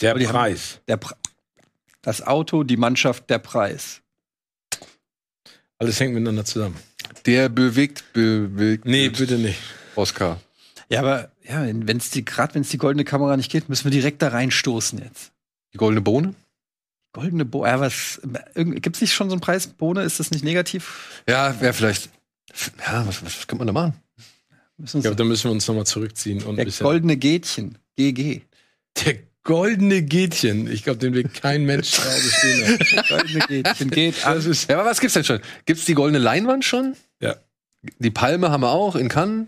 Der 0.02 0.12
Aber 0.12 0.20
die 0.20 0.28
haben- 0.28 0.34
Preis. 0.36 0.82
Der 0.88 0.98
Pre 0.98 1.16
das 2.04 2.26
Auto, 2.26 2.64
die 2.64 2.78
Mannschaft, 2.78 3.30
der 3.30 3.38
Preis. 3.40 4.02
Alles 5.78 6.00
hängt 6.00 6.14
miteinander 6.14 6.46
zusammen. 6.46 6.76
Der 7.26 7.50
bewegt, 7.50 8.04
bewegt 8.14 8.86
Nee, 8.86 9.10
bitte 9.10 9.36
nicht. 9.38 9.60
Oscar. 9.96 10.40
Ja, 10.90 11.00
aber 11.00 11.32
ja, 11.48 11.64
wenn 11.66 11.98
es 11.98 12.10
die, 12.10 12.26
gerade 12.26 12.56
wenn 12.56 12.64
es 12.64 12.70
die 12.70 12.78
goldene 12.78 13.04
Kamera 13.06 13.38
nicht 13.38 13.52
geht, 13.52 13.70
müssen 13.70 13.86
wir 13.86 13.92
direkt 13.92 14.22
da 14.22 14.30
reinstoßen 14.30 15.00
jetzt. 15.00 15.32
Die 15.74 15.78
goldene 15.78 16.02
Bohne? 16.02 16.34
Goldene 17.14 17.46
Bohne, 17.46 17.68
ja, 17.70 17.80
was, 17.80 18.22
gibt 18.56 18.96
es 18.96 19.02
nicht 19.02 19.14
schon 19.14 19.30
so 19.30 19.34
einen 19.34 19.42
Preis 19.42 19.68
Bohne? 19.68 20.04
Ist 20.04 20.20
das 20.20 20.32
nicht 20.32 20.44
negativ? 20.44 21.22
Ja, 21.28 21.60
wäre 21.60 21.74
vielleicht. 21.74 22.10
Ja, 22.86 23.06
was, 23.06 23.24
was, 23.24 23.38
was 23.38 23.48
könnte 23.48 23.66
man 23.66 23.68
da 23.68 23.74
machen? 23.74 23.94
Ich 24.84 24.92
glaube, 24.92 25.16
da 25.16 25.24
müssen 25.24 25.46
wir 25.46 25.52
uns 25.52 25.68
nochmal 25.68 25.86
zurückziehen. 25.86 26.42
Und 26.44 26.60
ein 26.60 26.66
der 26.66 26.74
goldene 26.80 27.18
Gätchen, 27.18 27.78
GG. 27.98 28.42
der 29.06 29.16
goldene 29.44 30.02
Gätchen. 30.02 30.72
Ich 30.72 30.84
glaube, 30.84 31.00
den 31.00 31.14
will 31.14 31.24
kein 31.24 31.66
Mensch 31.66 31.92
zu 31.92 32.04
Hause 32.04 32.32
stehen 32.32 32.68
haben. 32.68 33.08
Goldene 33.10 33.40
Gätchen 33.48 33.90
geht 33.90 34.26
ist, 34.26 34.70
Ja, 34.70 34.80
aber 34.80 34.90
was 34.90 35.00
gibt's 35.00 35.14
denn 35.14 35.24
schon? 35.24 35.40
Gibt's 35.66 35.86
die 35.86 35.94
goldene 35.94 36.20
Leinwand 36.20 36.66
schon? 36.66 36.96
Ja. 37.22 37.36
Die 38.00 38.12
Palme 38.12 38.52
haben 38.52 38.62
wir 38.62 38.72
auch 38.72 38.96
in 38.96 39.10
Cannes. 39.10 39.48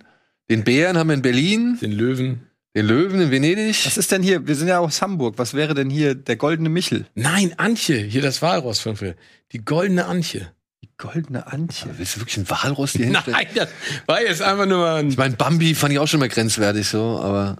Den 0.50 0.64
Bären 0.64 0.98
haben 0.98 1.08
wir 1.08 1.14
in 1.14 1.22
Berlin. 1.22 1.78
den 1.82 1.92
Löwen. 1.92 2.48
Den 2.76 2.88
Löwen 2.88 3.22
in 3.22 3.30
Venedig. 3.30 3.86
Was 3.86 3.98
ist 3.98 4.12
denn 4.12 4.24
hier? 4.24 4.48
Wir 4.48 4.56
sind 4.56 4.68
ja 4.68 4.80
aus 4.80 5.02
Hamburg. 5.02 5.36
Was 5.38 5.54
wäre 5.54 5.76
denn 5.76 5.92
hier 5.92 6.16
der 6.16 6.38
goldene 6.38 6.70
Michel? 6.70 7.06
Nein, 7.14 7.54
Antje. 7.58 7.98
Hier 7.98 8.24
das 8.24 8.42
Walross 8.42 8.80
von 8.80 8.96
früher. 8.96 9.16
Die 9.52 9.64
goldene 9.64 10.06
Antje. 10.06 10.52
Die 10.82 10.90
goldene 10.98 11.46
Antje. 11.46 11.92
Willst 11.98 12.16
du 12.16 12.22
wirklich 12.22 12.38
einen 12.38 12.50
Walross 12.50 12.94
hier 12.94 13.06
hinstellen? 13.06 13.38
Nein, 13.38 13.48
das 13.54 13.70
war 14.08 14.22
jetzt 14.24 14.42
einfach 14.42 14.66
nur 14.66 14.80
mal 14.80 14.96
ein 15.02 15.10
Ich 15.10 15.18
meine, 15.18 15.36
Bambi 15.36 15.76
fand 15.76 15.94
ich 15.94 16.00
auch 16.00 16.08
schon 16.08 16.20
mal 16.20 16.30
grenzwertig 16.30 16.88
so, 16.88 17.20
aber 17.22 17.58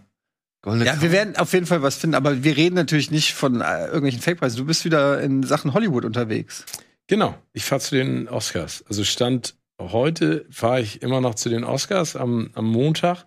goldene 0.64 0.86
Ja, 0.86 1.00
wir 1.00 1.12
werden 1.12 1.36
auf 1.36 1.54
jeden 1.54 1.68
Fall 1.68 1.84
was 1.84 1.98
finden, 1.98 2.16
aber 2.16 2.44
wir 2.44 2.58
reden 2.58 2.74
natürlich 2.76 3.12
nicht 3.12 3.36
von 3.36 3.62
äh, 3.62 3.86
irgendwelchen 3.86 4.22
Fake-Preisen. 4.22 4.58
Du 4.58 4.66
bist 4.66 4.84
wieder 4.84 5.22
in 5.22 5.44
Sachen 5.44 5.76
Hollywood 5.76 6.06
unterwegs. 6.06 6.66
Genau, 7.06 7.38
ich 7.52 7.66
fahre 7.66 7.82
zu 7.82 7.94
den 7.96 8.28
Oscars. 8.30 8.84
Also 8.90 9.04
stand 9.04 9.54
heute 9.92 10.46
fahre 10.50 10.82
ich 10.82 11.02
immer 11.02 11.22
noch 11.22 11.36
zu 11.36 11.50
den 11.50 11.64
Oscars 11.64 12.16
am, 12.16 12.52
am 12.54 12.66
Montag. 12.66 13.26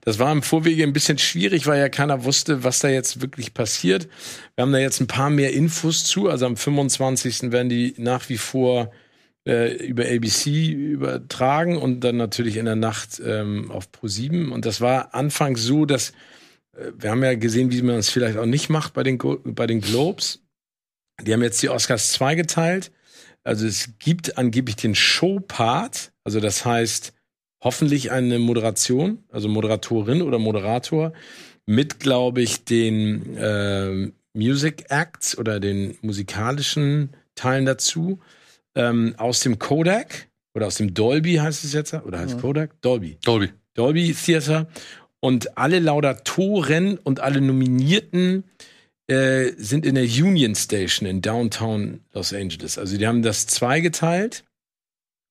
Das 0.00 0.18
war 0.18 0.32
im 0.32 0.42
Vorwege 0.42 0.82
ein 0.82 0.92
bisschen 0.92 1.18
schwierig, 1.18 1.66
weil 1.66 1.78
ja 1.78 1.88
keiner 1.88 2.24
wusste, 2.24 2.64
was 2.64 2.78
da 2.78 2.88
jetzt 2.88 3.20
wirklich 3.20 3.54
passiert. 3.54 4.08
Wir 4.54 4.62
haben 4.62 4.72
da 4.72 4.78
jetzt 4.78 5.00
ein 5.00 5.06
paar 5.06 5.30
mehr 5.30 5.52
Infos 5.52 6.04
zu. 6.04 6.28
Also 6.28 6.46
am 6.46 6.56
25. 6.56 7.52
werden 7.52 7.68
die 7.68 7.94
nach 7.98 8.28
wie 8.28 8.38
vor 8.38 8.90
äh, 9.46 9.74
über 9.86 10.04
ABC 10.04 10.70
übertragen 10.70 11.76
und 11.76 12.00
dann 12.00 12.16
natürlich 12.16 12.56
in 12.56 12.66
der 12.66 12.76
Nacht 12.76 13.20
ähm, 13.24 13.70
auf 13.70 13.88
Pro7. 13.90 14.50
Und 14.50 14.66
das 14.66 14.80
war 14.80 15.14
anfangs 15.14 15.62
so, 15.62 15.84
dass 15.84 16.10
äh, 16.76 16.92
wir 16.98 17.10
haben 17.10 17.24
ja 17.24 17.34
gesehen, 17.34 17.72
wie 17.72 17.82
man 17.82 17.96
es 17.96 18.10
vielleicht 18.10 18.38
auch 18.38 18.46
nicht 18.46 18.68
macht 18.68 18.94
bei 18.94 19.02
den, 19.02 19.18
bei 19.18 19.66
den 19.66 19.80
Globes. 19.80 20.42
Die 21.22 21.32
haben 21.32 21.42
jetzt 21.42 21.62
die 21.62 21.68
Oscars 21.68 22.12
zweigeteilt. 22.12 22.92
Also 23.48 23.66
es 23.66 23.94
gibt 23.98 24.36
angeblich 24.36 24.76
den 24.76 24.94
Show-Part, 24.94 26.12
also 26.22 26.38
das 26.38 26.66
heißt 26.66 27.14
hoffentlich 27.64 28.10
eine 28.10 28.38
Moderation, 28.38 29.24
also 29.30 29.48
Moderatorin 29.48 30.20
oder 30.20 30.38
Moderator 30.38 31.14
mit, 31.64 31.98
glaube 31.98 32.42
ich, 32.42 32.64
den 32.64 33.38
ähm, 33.38 34.12
Music 34.34 34.84
Acts 34.90 35.38
oder 35.38 35.60
den 35.60 35.96
musikalischen 36.02 37.16
Teilen 37.36 37.64
dazu 37.64 38.18
ähm, 38.74 39.14
aus 39.16 39.40
dem 39.40 39.58
Kodak 39.58 40.28
oder 40.54 40.66
aus 40.66 40.74
dem 40.74 40.92
Dolby 40.92 41.36
heißt 41.36 41.64
es 41.64 41.72
jetzt 41.72 41.94
oder 41.94 42.18
heißt 42.18 42.34
Ja. 42.34 42.40
Kodak 42.42 42.78
Dolby 42.82 43.16
Dolby. 43.24 43.48
Dolby 43.72 44.12
Theater 44.14 44.66
und 45.20 45.56
alle 45.56 45.78
Laudatoren 45.78 46.98
und 46.98 47.20
alle 47.20 47.40
Nominierten 47.40 48.44
äh, 49.08 49.52
sind 49.56 49.86
in 49.86 49.94
der 49.94 50.04
Union 50.04 50.54
Station 50.54 51.08
in 51.08 51.22
Downtown 51.22 52.00
Los 52.12 52.32
Angeles. 52.32 52.78
Also 52.78 52.96
die 52.98 53.06
haben 53.06 53.22
das 53.22 53.46
zweigeteilt 53.46 54.44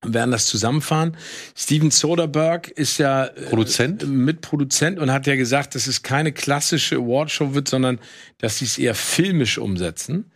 und 0.04 0.14
werden 0.14 0.30
das 0.30 0.46
zusammenfahren. 0.46 1.16
Steven 1.56 1.90
Soderbergh 1.90 2.70
ist 2.74 2.98
ja 2.98 3.26
äh, 3.26 3.42
Produzent? 3.42 4.06
Mitproduzent 4.06 4.98
und 4.98 5.12
hat 5.12 5.26
ja 5.26 5.36
gesagt, 5.36 5.74
dass 5.74 5.86
es 5.86 6.02
keine 6.02 6.32
klassische 6.32 6.96
Awardshow 6.96 7.54
wird, 7.54 7.68
sondern 7.68 7.98
dass 8.38 8.58
sie 8.58 8.64
es 8.64 8.78
eher 8.78 8.94
filmisch 8.94 9.58
umsetzen. 9.58 10.30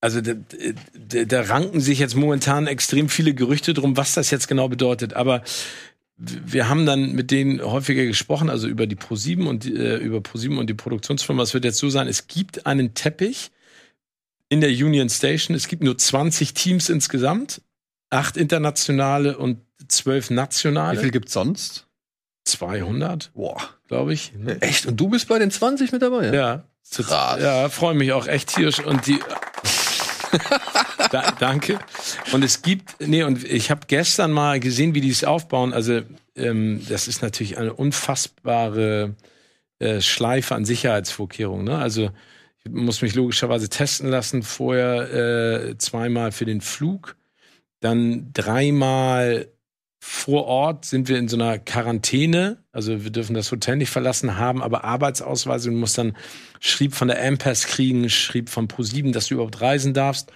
Also 0.00 0.20
da, 0.20 0.34
da, 0.92 1.24
da 1.24 1.40
ranken 1.42 1.80
sich 1.80 1.98
jetzt 1.98 2.14
momentan 2.14 2.66
extrem 2.66 3.08
viele 3.08 3.34
Gerüchte 3.34 3.72
drum, 3.72 3.96
was 3.96 4.14
das 4.14 4.30
jetzt 4.30 4.48
genau 4.48 4.68
bedeutet. 4.68 5.14
Aber 5.14 5.42
wir 6.16 6.68
haben 6.68 6.86
dann 6.86 7.12
mit 7.12 7.30
denen 7.30 7.60
häufiger 7.62 8.04
gesprochen, 8.04 8.48
also 8.48 8.68
über 8.68 8.86
die 8.86 8.96
Pro7 8.96 9.46
und 9.46 9.64
die, 9.64 9.74
äh, 9.74 9.96
über 9.96 10.18
Pro7 10.18 10.58
und 10.58 10.68
die 10.68 10.74
Produktionsfirma. 10.74 11.42
Es 11.42 11.54
wird 11.54 11.64
jetzt 11.64 11.78
so 11.78 11.90
sein, 11.90 12.06
es 12.06 12.28
gibt 12.28 12.66
einen 12.66 12.94
Teppich 12.94 13.50
in 14.48 14.60
der 14.60 14.70
Union 14.70 15.08
Station. 15.08 15.56
Es 15.56 15.66
gibt 15.66 15.82
nur 15.82 15.98
20 15.98 16.54
Teams 16.54 16.88
insgesamt, 16.88 17.62
acht 18.10 18.36
internationale 18.36 19.36
und 19.36 19.58
zwölf 19.88 20.30
Wie 20.30 20.34
nationale. 20.34 21.00
viel 21.00 21.10
gibt's 21.10 21.32
sonst? 21.32 21.86
200, 22.44 23.32
Boah. 23.34 23.56
glaube 23.88 24.12
ich. 24.12 24.32
Echt? 24.60 24.86
Und 24.86 25.00
du 25.00 25.08
bist 25.08 25.28
bei 25.28 25.38
den 25.38 25.50
20 25.50 25.92
mit 25.92 26.02
dabei? 26.02 26.32
Ja. 26.32 26.64
Krass. 26.94 27.40
Ja, 27.42 27.68
freue 27.70 27.94
mich 27.94 28.12
auch 28.12 28.26
echt 28.26 28.54
tierisch 28.54 28.78
und 28.78 29.06
die 29.06 29.18
da, 31.14 31.30
danke. 31.38 31.78
Und 32.32 32.42
es 32.42 32.62
gibt, 32.62 32.96
nee, 32.98 33.22
und 33.22 33.44
ich 33.44 33.70
habe 33.70 33.82
gestern 33.86 34.32
mal 34.32 34.58
gesehen, 34.58 34.94
wie 34.94 35.00
die 35.00 35.10
es 35.10 35.22
aufbauen. 35.22 35.72
Also, 35.72 36.02
ähm, 36.34 36.84
das 36.88 37.06
ist 37.06 37.22
natürlich 37.22 37.56
eine 37.56 37.72
unfassbare 37.72 39.14
äh, 39.78 40.00
Schleife 40.00 40.56
an 40.56 40.64
Sicherheitsvorkehrungen. 40.64 41.66
Ne? 41.66 41.78
Also, 41.78 42.10
ich 42.64 42.72
muss 42.72 43.00
mich 43.00 43.14
logischerweise 43.14 43.68
testen 43.68 44.08
lassen, 44.08 44.42
vorher 44.42 45.12
äh, 45.68 45.78
zweimal 45.78 46.32
für 46.32 46.46
den 46.46 46.60
Flug. 46.60 47.16
Dann 47.80 48.32
dreimal 48.32 49.48
vor 50.00 50.46
Ort 50.46 50.84
sind 50.84 51.08
wir 51.08 51.18
in 51.18 51.28
so 51.28 51.36
einer 51.36 51.58
Quarantäne. 51.58 52.58
Also 52.72 53.04
wir 53.04 53.10
dürfen 53.10 53.34
das 53.34 53.52
Hotel 53.52 53.76
nicht 53.76 53.90
verlassen, 53.90 54.36
haben 54.36 54.62
aber 54.62 54.84
Arbeitsausweise. 54.84 55.70
Du 55.70 55.76
musst 55.76 55.96
dann 55.96 56.16
Schrieb 56.60 56.94
von 56.94 57.08
der 57.08 57.24
Ampass 57.24 57.66
kriegen, 57.66 58.08
Schrieb 58.10 58.48
von 58.48 58.68
Pro7, 58.68 59.12
dass 59.12 59.28
du 59.28 59.34
überhaupt 59.34 59.60
reisen 59.60 59.94
darfst. 59.94 60.32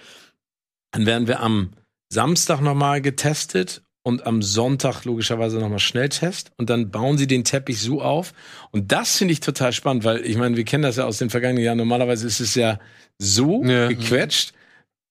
Dann 0.91 1.05
werden 1.05 1.27
wir 1.27 1.39
am 1.41 1.71
Samstag 2.11 2.61
nochmal 2.61 3.01
getestet 3.01 3.81
und 4.03 4.25
am 4.25 4.41
Sonntag 4.41 5.03
logischerweise 5.05 5.59
nochmal 5.59 5.79
Schnelltest 5.79 6.51
und 6.57 6.69
dann 6.69 6.89
bauen 6.89 7.17
sie 7.17 7.27
den 7.27 7.43
Teppich 7.43 7.79
so 7.81 8.01
auf. 8.01 8.33
Und 8.71 8.91
das 8.91 9.17
finde 9.17 9.33
ich 9.33 9.39
total 9.41 9.73
spannend, 9.73 10.03
weil 10.03 10.25
ich 10.25 10.37
meine, 10.37 10.57
wir 10.57 10.63
kennen 10.65 10.83
das 10.83 10.95
ja 10.95 11.05
aus 11.05 11.17
den 11.19 11.29
vergangenen 11.29 11.63
Jahren. 11.63 11.77
Normalerweise 11.77 12.25
ist 12.25 12.39
es 12.39 12.55
ja 12.55 12.79
so 13.19 13.63
Ja. 13.63 13.87
gequetscht. 13.89 14.53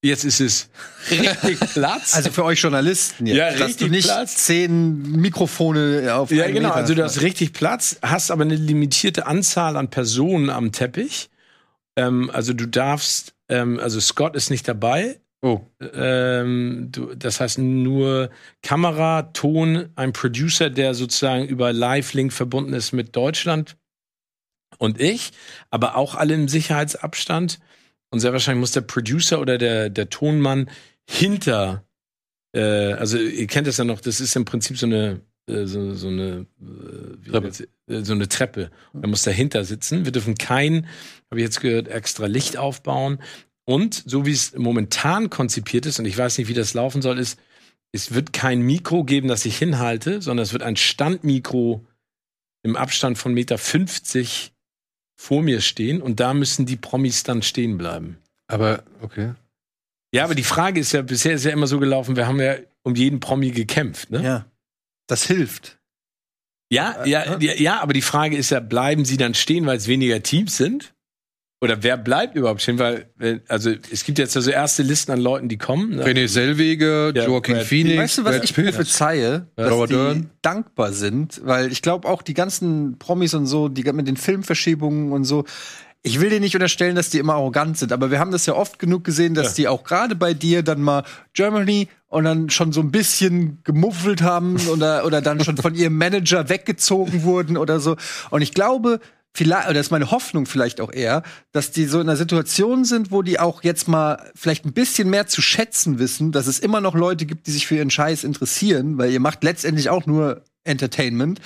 Jetzt 0.03 0.25
ist 0.25 0.41
es 0.41 0.71
richtig 1.11 1.59
Platz. 1.61 2.15
Also 2.15 2.31
für 2.31 2.45
euch 2.45 2.61
Journalisten 2.61 3.27
jetzt, 3.27 3.37
Ja, 3.37 3.49
dass 3.51 3.59
du 3.59 3.65
richtig 3.65 3.91
nicht 3.91 4.05
Platz. 4.07 4.37
zehn 4.45 5.03
Mikrofone 5.03 6.15
auf 6.15 6.31
ja, 6.31 6.47
genau. 6.47 6.69
Meter 6.69 6.75
Also 6.77 6.95
du 6.95 7.03
hast. 7.05 7.17
hast 7.17 7.23
richtig 7.23 7.53
Platz, 7.53 7.99
hast 8.03 8.31
aber 8.31 8.43
eine 8.43 8.55
limitierte 8.57 9.27
Anzahl 9.27 9.77
an 9.77 9.91
Personen 9.91 10.51
am 10.51 10.73
Teppich. 10.73 11.31
Ähm, 11.97 12.31
also 12.33 12.53
du 12.53 12.67
darfst, 12.67 13.35
ähm, 13.49 13.79
also 13.81 14.01
Scott 14.01 14.35
ist 14.37 14.51
nicht 14.51 14.67
dabei. 14.69 15.21
Oh. 15.41 15.61
Ähm, 15.95 16.89
du, 16.91 17.15
das 17.15 17.41
heißt 17.41 17.59
nur 17.59 18.31
Kamera, 18.63 19.23
Ton, 19.35 19.91
ein 19.95 20.13
Producer, 20.13 20.69
der 20.69 20.95
sozusagen 20.95 21.47
über 21.47 21.73
Live-Link 21.73 22.33
verbunden 22.33 22.73
ist 22.73 22.93
mit 22.93 23.15
Deutschland 23.15 23.77
und 24.79 25.01
ich, 25.01 25.33
aber 25.71 25.97
auch 25.97 26.15
alle 26.15 26.35
im 26.35 26.49
Sicherheitsabstand. 26.49 27.61
Und 28.11 28.21
sehr 28.21 28.33
wahrscheinlich 28.33 28.61
muss 28.61 28.73
der 28.73 28.81
Producer 28.81 29.41
oder 29.41 29.59
der, 29.59 29.91
der 29.91 30.09
Tonmann 30.09 30.71
hinter, 31.09 31.85
äh, 32.55 32.93
also 32.95 33.19
ihr 33.19 33.47
kennt 33.47 33.67
das 33.67 33.77
ja 33.77 33.85
noch, 33.85 34.01
das 34.01 34.21
ist 34.21 34.35
im 34.35 34.45
Prinzip 34.45 34.79
so 34.79 34.87
eine, 34.87 35.21
äh, 35.47 35.67
so, 35.67 35.95
so 35.95 36.09
eine, 36.09 36.47
äh, 36.61 37.31
Treppe. 37.31 37.47
jetzt, 37.47 37.61
äh, 37.87 38.05
so 38.05 38.15
eine 38.15 38.29
Treppe. 38.29 38.71
Er 39.01 39.09
muss 39.09 39.23
dahinter 39.23 39.65
sitzen. 39.65 40.05
Wir 40.05 40.13
dürfen 40.13 40.37
kein, 40.37 40.87
habe 41.31 41.41
ich 41.41 41.45
jetzt 41.45 41.61
gehört, 41.61 41.89
extra 41.89 42.27
Licht 42.27 42.57
aufbauen. 42.57 43.21
Und 43.69 44.03
so 44.07 44.25
wie 44.25 44.33
es 44.33 44.57
momentan 44.57 45.29
konzipiert 45.29 45.85
ist, 45.85 45.99
und 45.99 46.07
ich 46.07 46.17
weiß 46.17 46.39
nicht, 46.39 46.49
wie 46.49 46.55
das 46.55 46.73
laufen 46.73 47.03
soll, 47.03 47.19
ist, 47.19 47.39
es 47.93 48.15
wird 48.15 48.33
kein 48.33 48.63
Mikro 48.63 49.05
geben, 49.05 49.29
das 49.29 49.45
ich 49.45 49.59
hinhalte, 49.59 50.23
sondern 50.23 50.43
es 50.43 50.55
wird 50.55 50.63
ein 50.63 50.77
Standmikro 50.77 51.85
im 52.63 52.77
Abstand 52.77 53.19
von 53.19 53.35
Meter 53.35 53.59
50 53.59 54.55
vor 55.17 55.43
mir 55.43 55.61
stehen 55.61 56.01
und 56.01 56.19
da 56.19 56.33
müssen 56.33 56.65
die 56.65 56.77
Promis 56.77 57.25
dann 57.25 57.43
stehen 57.43 57.77
bleiben. 57.77 58.17
Aber, 58.47 58.85
okay. 59.03 59.35
Ja, 60.15 60.25
aber 60.25 60.35
die 60.35 60.45
Frage 60.45 60.81
ist 60.81 60.93
ja, 60.93 61.03
bisher 61.03 61.35
ist 61.35 61.45
ja 61.45 61.51
immer 61.51 61.67
so 61.67 61.79
gelaufen, 61.79 62.17
wir 62.17 62.27
haben 62.27 62.41
ja 62.41 62.57
um 62.85 62.95
jeden 62.95 63.21
Promi 63.21 63.51
gekämpft, 63.51 64.11
ne? 64.11 64.23
Ja. 64.23 64.47
Das 65.09 65.27
hilft. 65.27 65.79
Ja, 66.71 67.05
ja, 67.05 67.39
ja, 67.39 67.53
ja, 67.53 67.81
aber 67.83 67.93
die 67.93 68.01
Frage 68.01 68.35
ist 68.35 68.49
ja, 68.49 68.61
bleiben 68.61 69.05
sie 69.05 69.19
dann 69.19 69.35
stehen, 69.35 69.67
weil 69.67 69.77
es 69.77 69.89
weniger 69.89 70.23
Teams 70.23 70.57
sind? 70.57 70.95
Oder 71.61 71.83
wer 71.83 71.97
bleibt 71.97 72.37
überhaupt 72.37 72.63
stehen? 72.63 72.79
Weil, 72.79 73.07
äh, 73.19 73.41
also 73.49 73.71
es 73.91 74.05
gibt 74.05 74.19
jetzt 74.19 74.35
ja 74.37 74.41
so 74.41 74.51
erste 74.51 74.85
Listen 74.85 75.11
an 75.13 75.21
Leuten, 75.21 75.49
die 75.49 75.59
kommen. 75.59 75.97
ne? 75.97 76.05
René 76.05 76.29
Selweger, 76.29 77.13
Ja, 77.15 77.27
Joaquin 77.27 77.57
Brad 77.57 77.67
Phoenix, 77.67 77.99
Weißt 77.99 78.19
du, 78.19 78.25
was 78.25 78.35
Brad 78.37 78.45
ich 78.45 78.55
prophezeie? 78.55 79.47
Dass 79.57 79.73
Robert 79.73 79.91
die 79.91 79.95
Dern. 79.95 80.31
dankbar 80.43 80.93
sind, 80.93 81.41
weil 81.45 81.73
ich 81.73 81.83
glaube 81.83 82.07
auch 82.09 82.23
die 82.23 82.35
ganzen 82.35 82.97
Promis 82.99 83.35
und 83.35 83.47
so, 83.47 83.69
die 83.69 83.83
mit 83.93 84.07
den 84.07 84.17
Filmverschiebungen 84.17 85.11
und 85.13 85.25
so, 85.25 85.45
ich 86.03 86.21
will 86.21 86.31
dir 86.31 86.39
nicht 86.39 86.55
unterstellen, 86.55 86.95
dass 86.95 87.11
die 87.11 87.19
immer 87.19 87.35
arrogant 87.35 87.77
sind, 87.77 87.91
aber 87.93 88.13
wir 88.13 88.21
haben 88.21 88.31
das 88.31 88.47
ja 88.47 88.55
oft 88.55 88.79
genug 88.79 89.03
gesehen, 89.03 89.35
dass 89.35 89.49
Ja. 89.49 89.55
die 89.57 89.69
auch 89.69 89.83
gerade 89.83 90.15
bei 90.15 90.33
dir 90.33 90.63
dann 90.63 90.81
mal 90.81 91.03
Germany 91.35 91.89
und 92.07 92.23
dann 92.23 92.51
schon 92.51 92.71
so 92.73 92.81
ein 92.81 92.93
bisschen 92.93 93.59
gemuffelt 93.65 94.23
haben 94.23 94.57
oder, 94.69 95.05
oder 95.05 95.21
dann 95.21 95.43
schon 95.43 95.57
von 95.57 95.75
ihrem 95.75 95.99
Manager 95.99 96.49
weggezogen 96.49 97.25
wurden 97.25 97.57
oder 97.57 97.81
so. 97.81 97.97
Und 98.31 98.43
ich 98.43 98.55
glaube, 98.55 99.01
vielleicht, 99.35 99.67
oder 99.67 99.75
das 99.75 99.87
ist 99.87 99.91
meine 99.91 100.11
Hoffnung 100.11 100.47
vielleicht 100.47 100.81
auch 100.81 100.93
eher, 100.93 101.23
dass 101.53 101.71
die 101.71 101.85
so 101.87 102.01
in 102.01 102.09
einer 102.09 102.17
Situation 102.17 102.85
sind, 102.85 103.11
wo 103.11 103.23
die 103.23 103.39
auch 103.39 103.63
jetzt 103.63 103.89
mal 103.89 104.31
vielleicht 104.35 104.65
ein 104.65 104.73
bisschen 104.73 105.11
mehr 105.11 105.27
zu 105.27 105.43
schätzen 105.43 105.99
wissen, 105.99 106.33
dass 106.33 106.47
es 106.47 106.59
immer 106.59 106.81
noch 106.81 106.95
Leute 106.95 107.27
gibt, 107.27 107.47
die 107.47 107.53
sich 107.53 107.67
für 107.67 107.77
ihren 107.77 107.91
Scheiß 107.91 108.25
interessieren, 108.25 108.99
weil 108.99 109.11
ihr 109.13 109.21
macht 109.21 109.45
letztendlich 109.45 109.91
auch 109.91 110.07
nur 110.07 110.43
Entertainment. 110.65 111.41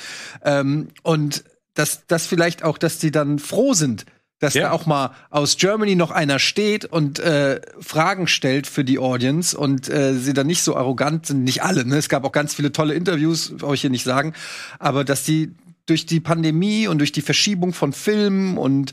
Ähm, 0.45 0.89
und 1.03 1.45
dass, 1.74 2.07
dass 2.07 2.26
vielleicht 2.26 2.64
auch, 2.64 2.78
dass 2.78 2.99
die 2.99 3.11
dann 3.11 3.39
froh 3.39 3.72
sind, 3.74 4.05
dass 4.41 4.55
Ja. 4.55 4.62
da 4.62 4.70
auch 4.72 4.87
mal 4.87 5.12
aus 5.30 5.57
Germany 5.57 5.95
noch 5.95 6.11
einer 6.11 6.41
steht 6.41 6.85
und 6.85 7.20
äh, 7.20 7.61
Fragen 7.80 8.26
stellt 8.26 8.66
für 8.66 8.85
die 8.85 8.99
Audience 8.99 9.57
und 9.57 9.89
äh, 9.89 10.14
sie 10.16 10.33
dann 10.33 10.49
nicht 10.49 10.64
so 10.64 10.76
arrogant 10.76 11.26
sind, 11.26 11.45
nicht 11.45 11.62
alle, 11.62 11.85
ne? 11.85 11.97
Es 11.97 12.09
gab 12.09 12.24
auch 12.24 12.33
ganz 12.33 12.53
viele 12.53 12.72
tolle 12.72 12.95
Interviews, 12.95 13.53
brauche 13.57 13.74
ich 13.76 13.83
hier 13.83 13.91
nicht 13.91 14.03
sagen, 14.03 14.33
aber 14.80 15.05
dass 15.05 15.22
die 15.22 15.55
durch 15.87 16.07
die 16.07 16.20
Pandemie 16.20 16.87
und 16.89 16.99
durch 16.99 17.12
die 17.12 17.22
Verschiebung 17.22 17.72
von 17.72 17.93
Filmen 17.93 18.57
und 18.59 18.93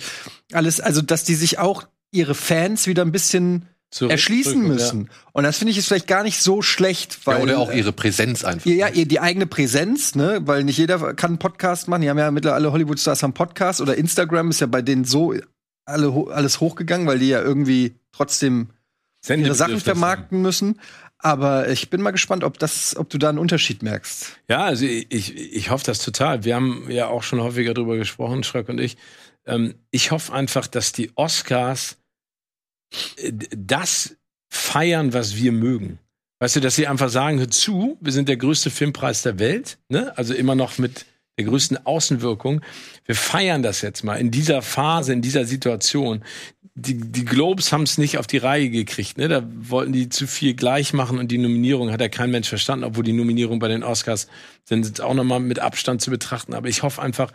alles, 0.52 0.80
also 0.80 1.02
dass 1.02 1.24
die 1.24 1.36
sich 1.36 1.60
auch 1.60 1.88
ihre 2.12 2.36
Fans 2.36 2.88
wieder 2.88 3.04
ein 3.04 3.12
bisschen 3.12 3.68
Zurück- 3.92 4.12
erschließen 4.12 4.54
zurück- 4.54 4.68
müssen. 4.68 5.10
Und 5.32 5.44
das 5.44 5.58
finde 5.58 5.72
ich 5.72 5.78
ist 5.78 5.88
vielleicht 5.88 6.08
gar 6.08 6.24
nicht 6.24 6.42
so 6.42 6.62
schlecht, 6.62 7.26
weil 7.26 7.38
Ja, 7.38 7.44
oder 7.44 7.60
auch 7.60 7.72
ihre 7.72 7.92
Präsenz 7.92 8.44
einfach. 8.44 8.66
ja, 8.66 8.74
ja, 8.76 8.88
ihr- 8.90 9.06
die 9.08 9.20
eigene 9.20 9.46
Präsenz, 9.48 10.16
ne, 10.16 10.42
weil 10.46 10.64
nicht 10.64 10.78
jeder 10.78 11.14
kann 11.14 11.32
einen 11.32 11.40
Podcast 11.40 11.88
machen. 11.88 12.02
Die 12.02 12.10
haben 12.10 12.18
ja 12.18 12.30
mittlerweile 12.32 12.56
alle 12.66 12.72
Hollywood-Stars 12.72 13.24
haben 13.24 13.34
Podcast 13.34 13.82
oder 13.82 13.96
Instagram 13.96 14.50
ist 14.50 14.62
ja 14.62 14.68
bei 14.68 14.82
denen 14.82 15.06
so 15.06 15.34
alle, 15.86 16.14
ho- 16.14 16.30
alles 16.30 16.60
hochgegangen, 16.60 17.08
weil 17.08 17.20
die 17.20 17.30
ja 17.30 17.42
irgendwie 17.42 17.96
trotzdem 18.12 18.70
ihre 19.28 19.54
Sachen 19.56 19.80
vermarkten 19.80 20.42
müssen. 20.42 20.80
Aber 21.22 21.70
ich 21.70 21.90
bin 21.90 22.02
mal 22.02 22.12
gespannt, 22.12 22.46
ob 22.46 22.58
das, 22.60 22.96
ob 22.96 23.10
du 23.10 23.18
da 23.18 23.30
einen 23.30 23.40
Unterschied 23.40 23.84
merkst. 23.84 24.38
Ja, 24.48 24.64
also 24.64 24.86
ich, 24.86 25.36
ich 25.36 25.70
hoffe 25.70 25.84
das 25.86 26.00
total. 26.00 26.46
Wir 26.46 26.56
haben 26.56 26.90
ja 26.90 27.08
auch 27.08 27.24
schon 27.24 27.42
häufiger 27.42 27.74
drüber 27.74 27.98
gesprochen, 27.98 28.44
Schröck 28.44 28.70
und 28.70 28.80
ich. 28.80 28.98
Ähm, 29.46 29.76
ich 29.92 30.12
hoffe 30.12 30.34
einfach, 30.34 30.68
dass 30.68 30.94
die 30.94 31.12
Oscars 31.16 31.98
äh, 33.18 33.34
das 33.56 34.16
feiern, 34.50 35.14
was 35.14 35.36
wir 35.36 35.52
mögen. 35.52 36.00
Weißt 36.40 36.56
du, 36.56 36.62
dass 36.62 36.78
sie 36.78 36.88
einfach 36.88 37.10
sagen, 37.10 37.40
hör 37.40 37.52
zu, 37.52 37.98
wir 38.00 38.14
sind 38.14 38.30
der 38.30 38.38
größte 38.38 38.70
Filmpreis 38.70 39.22
der 39.22 39.40
Welt, 39.40 39.78
ne? 39.90 40.18
Also 40.18 40.34
immer 40.34 40.56
noch 40.56 40.78
mit 40.78 41.06
der 41.38 41.46
größten 41.46 41.86
Außenwirkung. 41.86 42.62
Wir 43.06 43.16
feiern 43.16 43.62
das 43.62 43.82
jetzt 43.82 44.04
mal 44.04 44.16
in 44.16 44.32
dieser 44.32 44.62
Phase, 44.62 45.14
in 45.14 45.22
dieser 45.22 45.46
Situation. 45.46 46.24
Die, 46.82 47.12
die 47.12 47.26
Globes 47.26 47.72
haben 47.72 47.84
es 47.84 47.98
nicht 47.98 48.18
auf 48.18 48.28
die 48.28 48.38
Reihe 48.38 48.70
gekriegt, 48.70 49.18
ne? 49.18 49.28
Da 49.28 49.44
wollten 49.46 49.92
die 49.92 50.10
zu 50.10 50.28
viel 50.28 50.54
gleich 50.54 50.94
machen 50.94 51.20
und 51.20 51.30
die 51.30 51.38
Nominierung 51.38 51.92
hat 51.92 52.02
ja 52.02 52.10
kein 52.10 52.32
Mensch 52.32 52.48
verstanden, 52.48 52.86
obwohl 52.86 53.04
die 53.04 53.14
Nominierung 53.14 53.60
bei 53.60 53.68
den 53.68 53.84
Oscars 53.84 54.28
sind 54.66 55.02
auch 55.02 55.14
nochmal 55.14 55.40
mit 55.40 55.60
Abstand 55.60 56.02
zu 56.02 56.10
betrachten. 56.10 56.54
Aber 56.54 56.68
ich 56.68 56.84
hoffe 56.84 57.02
einfach, 57.02 57.32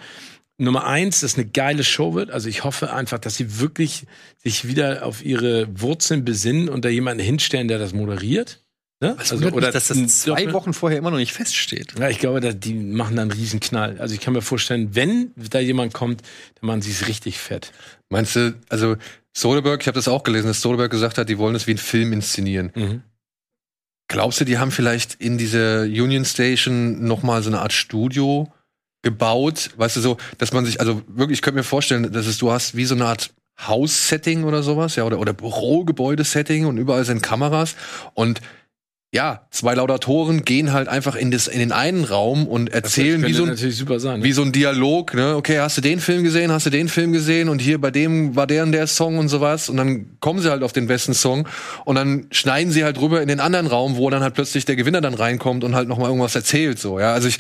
Nummer 0.57 0.87
eins, 0.87 1.21
dass 1.21 1.35
eine 1.35 1.47
geile 1.47 1.83
Show 1.83 2.15
wird. 2.15 2.31
Also 2.31 2.49
ich 2.49 2.65
hoffe 2.65 2.93
einfach, 2.93 3.19
dass 3.19 3.35
sie 3.35 3.59
wirklich 3.59 4.07
sich 4.39 4.67
wieder 4.67 5.05
auf 5.05 5.25
ihre 5.25 5.69
Wurzeln 5.81 6.25
besinnen 6.25 6.69
und 6.69 6.85
da 6.85 6.89
jemanden 6.89 7.25
hinstellen, 7.25 7.69
der 7.69 7.79
das 7.79 7.93
moderiert. 7.93 8.64
Ne? 9.01 9.17
Also, 9.19 9.37
oder 9.37 9.73
dass 9.73 9.91
ein 9.91 10.05
das 10.05 10.21
zwei 10.21 10.53
Wochen 10.53 10.73
vorher 10.73 10.99
immer 10.99 11.11
noch 11.11 11.19
nicht 11.19 11.33
feststeht. 11.33 11.99
ja, 11.99 12.09
ich 12.09 12.19
glaube, 12.19 12.41
da, 12.41 12.53
die 12.53 12.75
machen 12.75 13.17
dann 13.17 13.31
einen 13.31 13.39
Riesenknall. 13.39 13.99
Also 13.99 14.15
ich 14.15 14.21
kann 14.21 14.33
mir 14.33 14.43
vorstellen, 14.43 14.95
wenn 14.95 15.33
da 15.37 15.59
jemand 15.59 15.93
kommt, 15.93 16.23
dann 16.61 16.69
machen 16.69 16.83
sie 16.83 16.93
es 16.93 17.09
richtig 17.09 17.39
fett. 17.39 17.73
Meinst 18.09 18.37
du, 18.37 18.55
also 18.69 18.97
Soderbergh, 19.37 19.83
ich 19.83 19.89
habe 19.89 19.97
das 19.97 20.09
auch 20.09 20.23
gelesen, 20.23 20.47
dass 20.47 20.61
Soderbergh 20.61 20.91
gesagt 20.91 21.19
hat, 21.19 21.29
die 21.29 21.39
wollen 21.39 21.57
es 21.57 21.67
wie 21.67 21.73
ein 21.73 21.79
Film 21.79 22.13
inszenieren. 22.13 22.71
Mhm. 22.75 23.03
Glaubst 24.09 24.41
du, 24.41 24.45
die 24.45 24.59
haben 24.59 24.71
vielleicht 24.71 25.15
in 25.15 25.39
dieser 25.39 25.83
Union 25.83 26.25
Station 26.25 27.05
noch 27.05 27.23
mal 27.23 27.43
so 27.43 27.51
eine 27.51 27.61
Art 27.61 27.73
Studio 27.73 28.53
gebaut? 29.03 29.71
Weißt 29.77 29.97
du 29.97 30.01
so, 30.01 30.19
dass 30.39 30.53
man 30.53 30.65
sich, 30.65 30.79
also 30.79 31.03
wirklich, 31.09 31.39
ich 31.39 31.43
könnte 31.43 31.59
mir 31.59 31.65
vorstellen, 31.65 32.13
dass 32.13 32.27
es, 32.27 32.39
du 32.39 32.53
hast 32.53 32.77
wie 32.77 32.85
so 32.85 32.95
eine 32.95 33.07
Art 33.07 33.35
Haus-Setting 33.61 34.45
oder 34.45 34.63
sowas, 34.63 34.97
ja, 34.97 35.05
oder, 35.05 35.19
oder 35.19 35.33
Bürogebäude-Setting 35.33 36.67
und 36.67 36.77
überall 36.77 37.05
sind 37.05 37.23
Kameras 37.23 37.77
und 38.15 38.41
ja, 39.15 39.47
zwei 39.53 39.75
Laudatoren 39.75 40.45
gehen 40.45 40.73
halt 40.73 40.89
einfach 40.89 41.15
in, 41.15 41.31
das, 41.31 41.47
in 41.47 41.61
den 41.61 41.71
einen 41.71 42.03
Raum 42.03 42.49
und 42.49 42.71
erzählen 42.71 43.25
wie 43.25 43.33
so 43.33 43.45
ein, 43.45 43.57
sein. 44.01 44.19
Ne? 44.19 44.25
wie 44.25 44.33
so 44.33 44.43
ein 44.43 44.51
Dialog, 44.51 45.15
ne? 45.15 45.37
Okay, 45.37 45.61
hast 45.61 45.77
du 45.77 45.81
den 45.81 46.01
Film 46.01 46.25
gesehen, 46.25 46.51
hast 46.51 46.67
du 46.67 46.71
den 46.71 46.89
Film 46.89 47.13
gesehen 47.13 47.49
und 47.49 47.61
hier 47.61 47.81
bei 47.81 47.93
dem 47.93 48.35
war 48.35 48.49
der 48.49 48.65
und 48.65 48.73
der 48.73 48.89
Song 48.89 49.19
und 49.19 49.29
sowas 49.29 49.69
und 49.69 49.77
dann 49.77 50.19
kommen 50.19 50.41
sie 50.41 50.51
halt 50.51 50.65
auf 50.65 50.73
den 50.73 50.89
besten 50.89 51.15
Song 51.15 51.47
und 51.85 51.95
dann 51.95 52.27
schneiden 52.33 52.73
sie 52.73 52.83
halt 52.83 53.01
rüber 53.01 53.23
in 53.23 53.29
den 53.29 53.39
anderen 53.39 53.69
Raum, 53.69 53.97
wo 53.97 54.11
dann 54.11 54.21
halt 54.21 54.35
plötzlich 54.35 54.65
der 54.65 54.75
Gewinner 54.75 55.01
dann 55.01 55.15
reinkommt 55.15 55.63
und 55.63 55.77
halt 55.77 55.87
noch 55.87 55.99
mal 55.99 56.09
irgendwas 56.09 56.35
erzählt 56.35 56.81
so, 56.81 56.99
ja? 56.99 57.13
Also 57.13 57.29
ich 57.29 57.39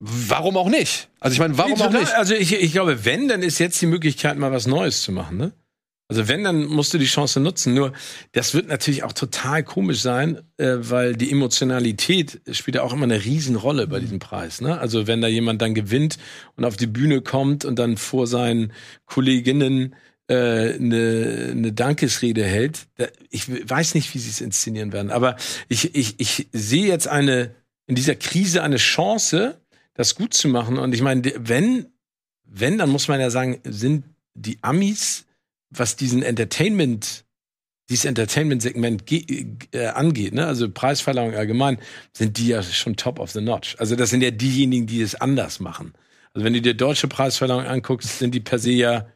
warum 0.00 0.56
auch 0.56 0.68
nicht? 0.68 1.10
Also 1.20 1.32
ich 1.32 1.38
meine, 1.38 1.56
warum 1.56 1.74
Nee, 1.74 1.84
auch 1.84 1.92
nicht? 1.92 2.12
Also 2.12 2.34
ich, 2.34 2.52
ich 2.52 2.72
glaube, 2.72 3.04
wenn, 3.04 3.28
dann 3.28 3.44
ist 3.44 3.60
jetzt 3.60 3.80
die 3.80 3.86
Möglichkeit, 3.86 4.36
mal 4.36 4.50
was 4.50 4.66
Neues 4.66 5.02
zu 5.02 5.12
machen, 5.12 5.36
ne? 5.36 5.52
Also 6.08 6.26
wenn, 6.26 6.42
dann 6.42 6.64
musst 6.64 6.94
du 6.94 6.98
die 6.98 7.04
Chance 7.04 7.38
nutzen. 7.38 7.74
Nur, 7.74 7.92
das 8.32 8.54
wird 8.54 8.66
natürlich 8.68 9.02
auch 9.02 9.12
total 9.12 9.62
komisch 9.62 10.00
sein, 10.00 10.40
äh, 10.56 10.76
weil 10.78 11.14
die 11.14 11.30
Emotionalität 11.30 12.40
spielt 12.50 12.76
ja 12.76 12.82
auch 12.82 12.94
immer 12.94 13.04
eine 13.04 13.22
Riesenrolle 13.22 13.86
bei 13.86 14.00
diesem 14.00 14.18
Preis. 14.18 14.62
Ne? 14.62 14.78
Also 14.80 15.06
wenn 15.06 15.20
da 15.20 15.28
jemand 15.28 15.60
dann 15.60 15.74
gewinnt 15.74 16.18
und 16.56 16.64
auf 16.64 16.78
die 16.78 16.86
Bühne 16.86 17.20
kommt 17.20 17.66
und 17.66 17.78
dann 17.78 17.98
vor 17.98 18.26
seinen 18.26 18.72
Kolleginnen 19.04 19.94
äh, 20.28 20.74
eine, 20.74 21.48
eine 21.50 21.72
Dankesrede 21.72 22.44
hält. 22.44 22.86
Da, 22.96 23.08
ich 23.28 23.48
weiß 23.68 23.94
nicht, 23.94 24.14
wie 24.14 24.18
sie 24.18 24.30
es 24.30 24.40
inszenieren 24.40 24.92
werden, 24.92 25.10
aber 25.10 25.36
ich, 25.68 25.94
ich, 25.94 26.18
ich 26.18 26.48
sehe 26.52 26.86
jetzt 26.86 27.08
eine 27.08 27.54
in 27.86 27.94
dieser 27.94 28.14
Krise 28.14 28.62
eine 28.62 28.76
Chance, 28.76 29.60
das 29.94 30.14
gut 30.14 30.34
zu 30.34 30.48
machen. 30.48 30.78
Und 30.78 30.94
ich 30.94 31.02
meine, 31.02 31.22
wenn, 31.36 31.86
wenn, 32.44 32.78
dann 32.78 32.90
muss 32.90 33.08
man 33.08 33.20
ja 33.20 33.30
sagen, 33.30 33.60
sind 33.64 34.04
die 34.34 34.58
Amis, 34.62 35.24
was 35.70 35.96
diesen 35.96 36.22
Entertainment 36.22 37.24
dieses 37.90 38.04
Entertainment-Segment 38.04 39.04
äh, 39.72 39.86
angeht, 39.86 40.34
ne? 40.34 40.46
also 40.46 40.68
Preisverleihung 40.68 41.34
allgemein, 41.34 41.78
sind 42.12 42.36
die 42.36 42.48
ja 42.48 42.62
schon 42.62 42.96
top 42.96 43.18
of 43.18 43.30
the 43.30 43.40
notch. 43.40 43.76
Also 43.78 43.96
das 43.96 44.10
sind 44.10 44.22
ja 44.22 44.30
diejenigen, 44.30 44.86
die 44.86 45.00
es 45.00 45.14
anders 45.14 45.58
machen. 45.58 45.94
Also 46.34 46.44
wenn 46.44 46.52
du 46.52 46.60
dir 46.60 46.74
deutsche 46.74 47.08
Preisverleihung 47.08 47.64
anguckst, 47.64 48.18
sind 48.18 48.34
die 48.34 48.40
per 48.40 48.58
se 48.58 48.72
ja 48.72 49.06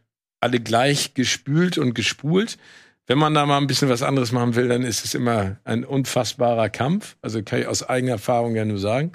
alle 0.40 0.58
gleich 0.58 1.14
gespült 1.14 1.78
und 1.78 1.94
gespult. 1.94 2.58
Wenn 3.06 3.18
man 3.18 3.34
da 3.34 3.44
mal 3.44 3.58
ein 3.58 3.66
bisschen 3.66 3.88
was 3.88 4.02
anderes 4.02 4.32
machen 4.32 4.54
will, 4.54 4.68
dann 4.68 4.82
ist 4.82 5.04
es 5.04 5.14
immer 5.14 5.58
ein 5.64 5.84
unfassbarer 5.84 6.70
Kampf. 6.70 7.16
Also 7.20 7.42
kann 7.42 7.60
ich 7.60 7.66
aus 7.66 7.82
eigener 7.82 8.12
Erfahrung 8.12 8.56
ja 8.56 8.64
nur 8.64 8.78
sagen. 8.78 9.12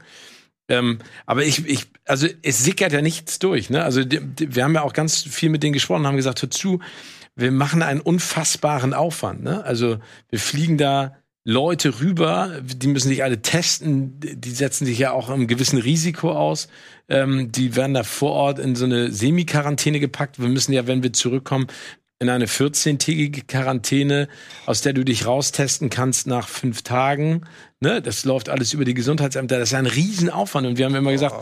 Ähm, 0.70 1.00
aber 1.26 1.44
ich, 1.44 1.66
ich, 1.66 1.88
also 2.06 2.28
es 2.44 2.64
sickert 2.64 2.92
ja 2.92 3.02
nichts 3.02 3.40
durch. 3.40 3.70
Ne? 3.70 3.84
Also 3.84 4.04
die, 4.04 4.20
die, 4.20 4.56
wir 4.56 4.64
haben 4.64 4.76
ja 4.76 4.84
auch 4.84 4.94
ganz 4.94 5.24
viel 5.24 5.50
mit 5.50 5.64
denen 5.64 5.74
gesprochen, 5.74 6.06
haben 6.06 6.18
gesagt, 6.18 6.42
hör 6.42 6.52
zu, 6.52 6.80
wir 7.38 7.52
machen 7.52 7.84
einen 7.84 8.02
unfassbaren 8.02 8.94
Aufwand. 8.94 9.44
Ne? 9.44 9.64
Also 9.64 10.00
wir 10.30 10.40
fliegen 10.40 10.78
da 10.78 11.16
Leute 11.46 12.02
rüber, 12.02 12.60
die 12.62 12.88
müssen 12.88 13.08
sich 13.08 13.24
alle 13.24 13.42
testen, 13.42 14.20
die 14.20 14.52
setzen 14.52 14.86
sich 14.86 15.00
ja 15.00 15.12
auch 15.12 15.30
einem 15.30 15.48
gewissen 15.48 15.78
Risiko 15.80 16.32
aus. 16.32 16.68
Ähm, 17.08 17.54
die 17.54 17.78
werden 17.78 17.94
da 17.94 18.04
vor 18.04 18.34
Ort 18.34 18.60
in 18.60 18.76
so 18.76 18.84
eine 18.84 19.14
Semi-Quarantäne 19.14 20.02
gepackt. 20.02 20.42
Wir 20.42 20.50
müssen 20.50 20.74
ja, 20.74 20.88
wenn 20.88 21.04
wir 21.04 21.14
zurückkommen, 21.14 21.68
in 22.20 22.30
eine 22.30 22.48
14-tägige 22.48 23.46
Quarantäne, 23.46 24.28
aus 24.66 24.82
der 24.82 24.94
du 24.94 25.06
dich 25.06 25.26
raustesten 25.26 25.90
kannst 25.90 26.26
nach 26.26 26.48
fünf 26.48 26.82
Tagen. 26.82 27.42
Ne, 27.80 28.02
das 28.02 28.26
läuft 28.26 28.50
alles 28.50 28.74
über 28.74 28.86
die 28.86 28.96
Gesundheitsämter. 28.96 29.60
Das 29.60 29.70
ist 29.70 29.76
ein 29.76 29.86
Riesenaufwand. 29.86 30.66
Und 30.66 30.78
wir 30.80 30.86
haben 30.86 30.96
immer 30.96 31.12
gesagt, 31.12 31.36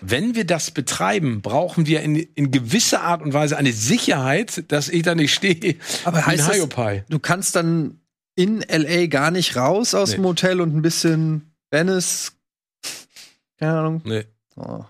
wenn 0.00 0.34
wir 0.34 0.46
das 0.46 0.70
betreiben, 0.70 1.42
brauchen 1.42 1.86
wir 1.86 2.00
in, 2.00 2.16
in 2.16 2.50
gewisser 2.50 3.02
Art 3.02 3.20
und 3.20 3.34
Weise 3.34 3.58
eine 3.58 3.72
Sicherheit, 3.72 4.64
dass 4.72 4.88
ich 4.88 5.02
da 5.02 5.14
nicht 5.14 5.34
stehe. 5.34 5.76
Aber 6.04 6.24
heißt 6.24 6.48
das, 6.48 6.68
du 7.08 7.18
kannst 7.18 7.56
dann 7.56 8.00
in 8.34 8.64
LA 8.66 9.06
gar 9.06 9.30
nicht 9.30 9.56
raus 9.56 9.94
aus 9.94 10.10
nee. 10.10 10.16
dem 10.16 10.24
Hotel 10.24 10.62
und 10.62 10.74
ein 10.74 10.80
bisschen 10.80 11.52
Venice, 11.70 12.32
keine 13.58 13.78
Ahnung. 13.78 14.02
Nee. 14.04 14.24
Oh. 14.56 14.84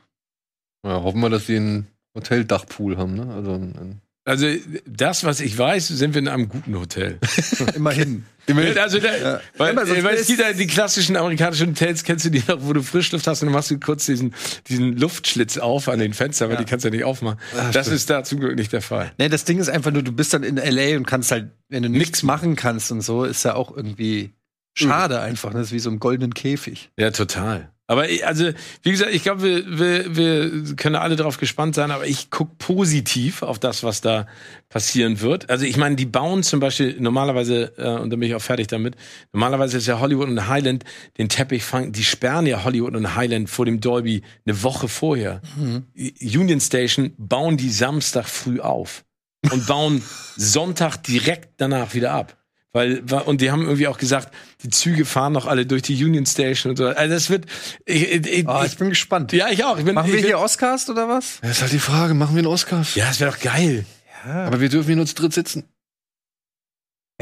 Ja, 0.85 1.03
hoffen 1.03 1.21
wir, 1.21 1.31
dass 1.31 1.47
sie 1.47 1.57
einen 1.57 1.89
Hoteldachpool 2.17 2.97
haben, 2.97 3.15
ne? 3.15 3.35
Also 3.35 3.55
ein 3.55 4.02
also 4.25 4.47
das, 4.87 5.25
was 5.25 5.41
ich 5.41 5.59
weiß, 5.59 5.89
sind 5.89 6.15
wir 6.15 6.21
in 6.21 6.29
einem 6.29 6.49
guten 6.49 6.79
Hotel. 6.79 7.19
Immerhin. 7.75 8.25
Immerhin. 8.47 8.79
Also 8.79 8.99
da, 8.99 9.17
ja. 9.17 9.41
weil, 9.57 9.75
ja, 9.75 10.05
weil 10.05 10.17
es 10.17 10.29
gibt 10.29 10.41
ja 10.41 10.53
die 10.53 10.67
klassischen 10.67 11.17
amerikanischen 11.17 11.71
Hotels, 11.71 12.05
kennst 12.05 12.25
du 12.25 12.31
die 12.31 12.43
noch, 12.47 12.59
wo 12.61 12.73
du 12.73 12.83
Frischluft 12.83 13.27
hast 13.27 13.43
und 13.43 13.47
dann 13.47 13.55
machst 13.55 13.71
du 13.73 13.81
kurz 13.81 14.07
diesen, 14.07 14.35
diesen 14.69 14.97
Luftschlitz 14.97 15.59
auf 15.59 15.89
an 15.89 15.99
den 15.99 16.13
Fenstern, 16.13 16.49
weil 16.49 16.57
ja. 16.57 16.63
die 16.63 16.71
kannst 16.71 16.85
du 16.85 16.89
ja 16.89 16.93
nicht 16.95 17.05
aufmachen. 17.05 17.39
Ach, 17.57 17.73
das 17.73 17.87
stimmt. 17.87 17.97
ist 17.97 18.11
da 18.11 18.23
zum 18.23 18.39
Glück 18.39 18.55
nicht 18.55 18.73
der 18.73 18.83
Fall. 18.83 19.13
Nee, 19.19 19.29
das 19.29 19.45
Ding 19.45 19.59
ist 19.59 19.69
einfach 19.69 19.91
nur, 19.91 20.03
du 20.03 20.13
bist 20.13 20.35
dann 20.35 20.45
in 20.45 20.57
LA 20.57 20.97
und 20.97 21.07
kannst 21.07 21.33
halt, 21.33 21.51
wenn 21.69 21.83
du 21.83 21.89
nichts 21.89 22.23
machen 22.23 22.55
kannst 22.55 22.93
und 22.93 23.01
so, 23.01 23.25
ist 23.25 23.45
ja 23.45 23.55
auch 23.55 23.77
irgendwie 23.77 24.35
schade 24.75 25.17
mhm. 25.17 25.23
einfach. 25.23 25.53
Das 25.53 25.69
ist 25.69 25.73
wie 25.73 25.81
so 25.81 25.91
ein 25.91 25.99
goldenen 25.99 26.35
Käfig. 26.35 26.91
Ja, 26.97 27.11
total. 27.11 27.73
Aber 27.93 28.07
also, 28.25 28.53
wie 28.83 28.91
gesagt, 28.91 29.13
ich 29.13 29.23
glaube, 29.23 29.43
wir, 29.43 29.79
wir, 29.79 30.17
wir 30.17 30.77
können 30.77 30.97
alle 30.97 31.15
darauf 31.15 31.37
gespannt 31.37 31.75
sein, 31.75 31.91
aber 31.91 32.07
ich 32.07 32.31
gucke 32.31 32.53
positiv 32.57 33.43
auf 33.43 33.59
das, 33.59 33.83
was 33.83 34.01
da 34.01 34.27
passieren 34.71 35.21
wird. 35.21 35.51
Also 35.51 35.67
ich 35.67 35.77
meine, 35.77 35.95
die 35.95 36.07
bauen 36.07 36.43
zum 36.43 36.59
Beispiel 36.59 36.97
normalerweise, 36.99 37.75
äh, 37.77 38.01
und 38.01 38.09
dann 38.09 38.19
bin 38.19 38.23
ich 38.23 38.35
auch 38.35 38.41
fertig 38.41 38.69
damit, 38.69 38.97
normalerweise 39.35 39.77
ist 39.77 39.87
ja 39.87 40.01
Hollywood 40.01 40.29
und 40.29 40.49
Highland 40.49 40.85
den 41.19 41.29
Teppich 41.29 41.65
fangen, 41.65 41.93
die 41.93 42.03
sperren 42.03 42.47
ja 42.47 42.65
Hollywood 42.65 42.97
und 42.97 43.15
Highland 43.15 43.51
vor 43.51 43.67
dem 43.67 43.83
Dolby 43.83 44.23
eine 44.47 44.63
Woche 44.63 44.89
vorher. 44.89 45.43
Mhm. 45.57 45.85
Union 45.95 46.63
Station 46.63 47.13
bauen 47.19 47.59
die 47.59 47.71
Samstag 47.71 48.27
früh 48.27 48.59
auf 48.59 49.05
und 49.51 49.67
bauen 49.67 50.03
Sonntag 50.37 50.97
direkt 51.03 51.51
danach 51.59 51.93
wieder 51.93 52.13
ab. 52.13 52.42
Weil, 52.75 53.01
und 53.27 53.43
die 53.43 53.51
haben 53.51 53.63
irgendwie 53.63 53.87
auch 53.87 53.99
gesagt, 53.99 54.33
die 54.63 54.71
Züge 54.71 55.05
fahren 55.05 55.35
noch 55.35 55.47
alle 55.47 55.67
durch 55.67 55.83
die 55.83 56.03
Union 56.03 56.25
Station 56.25 56.71
und 56.71 56.77
so. 56.77 56.87
Also 56.87 57.15
das 57.15 57.29
wird. 57.29 57.45
Ich, 57.85 58.11
ich, 58.11 58.49
oh, 58.49 58.63
ich 58.65 58.79
bin 58.79 58.89
gespannt. 58.89 59.33
Ja, 59.33 59.49
ich 59.51 59.63
auch. 59.65 59.79
Ich 59.79 59.85
bin, 59.85 59.95
machen 59.95 60.11
wir 60.11 60.21
hier 60.21 60.39
Oscars 60.39 60.89
oder 60.89 61.07
was? 61.07 61.39
Das 61.43 61.51
ist 61.53 61.63
halt 61.63 61.73
die 61.73 61.79
Frage, 61.79 62.15
machen 62.15 62.35
wir 62.35 62.41
einen 62.41 62.47
Oscars? 62.47 62.95
Ja, 62.95 63.07
das 63.07 63.21
wäre 63.21 63.31
doch 63.31 63.41
geil. 63.41 63.85
Ja. 64.27 64.47
Aber 64.47 64.61
wir 64.61 64.71
dürfen 64.71 64.87
hier 64.87 64.97
nur 64.97 65.07
zu 65.07 65.15
dritt 65.15 65.35
sitzen. 65.35 65.65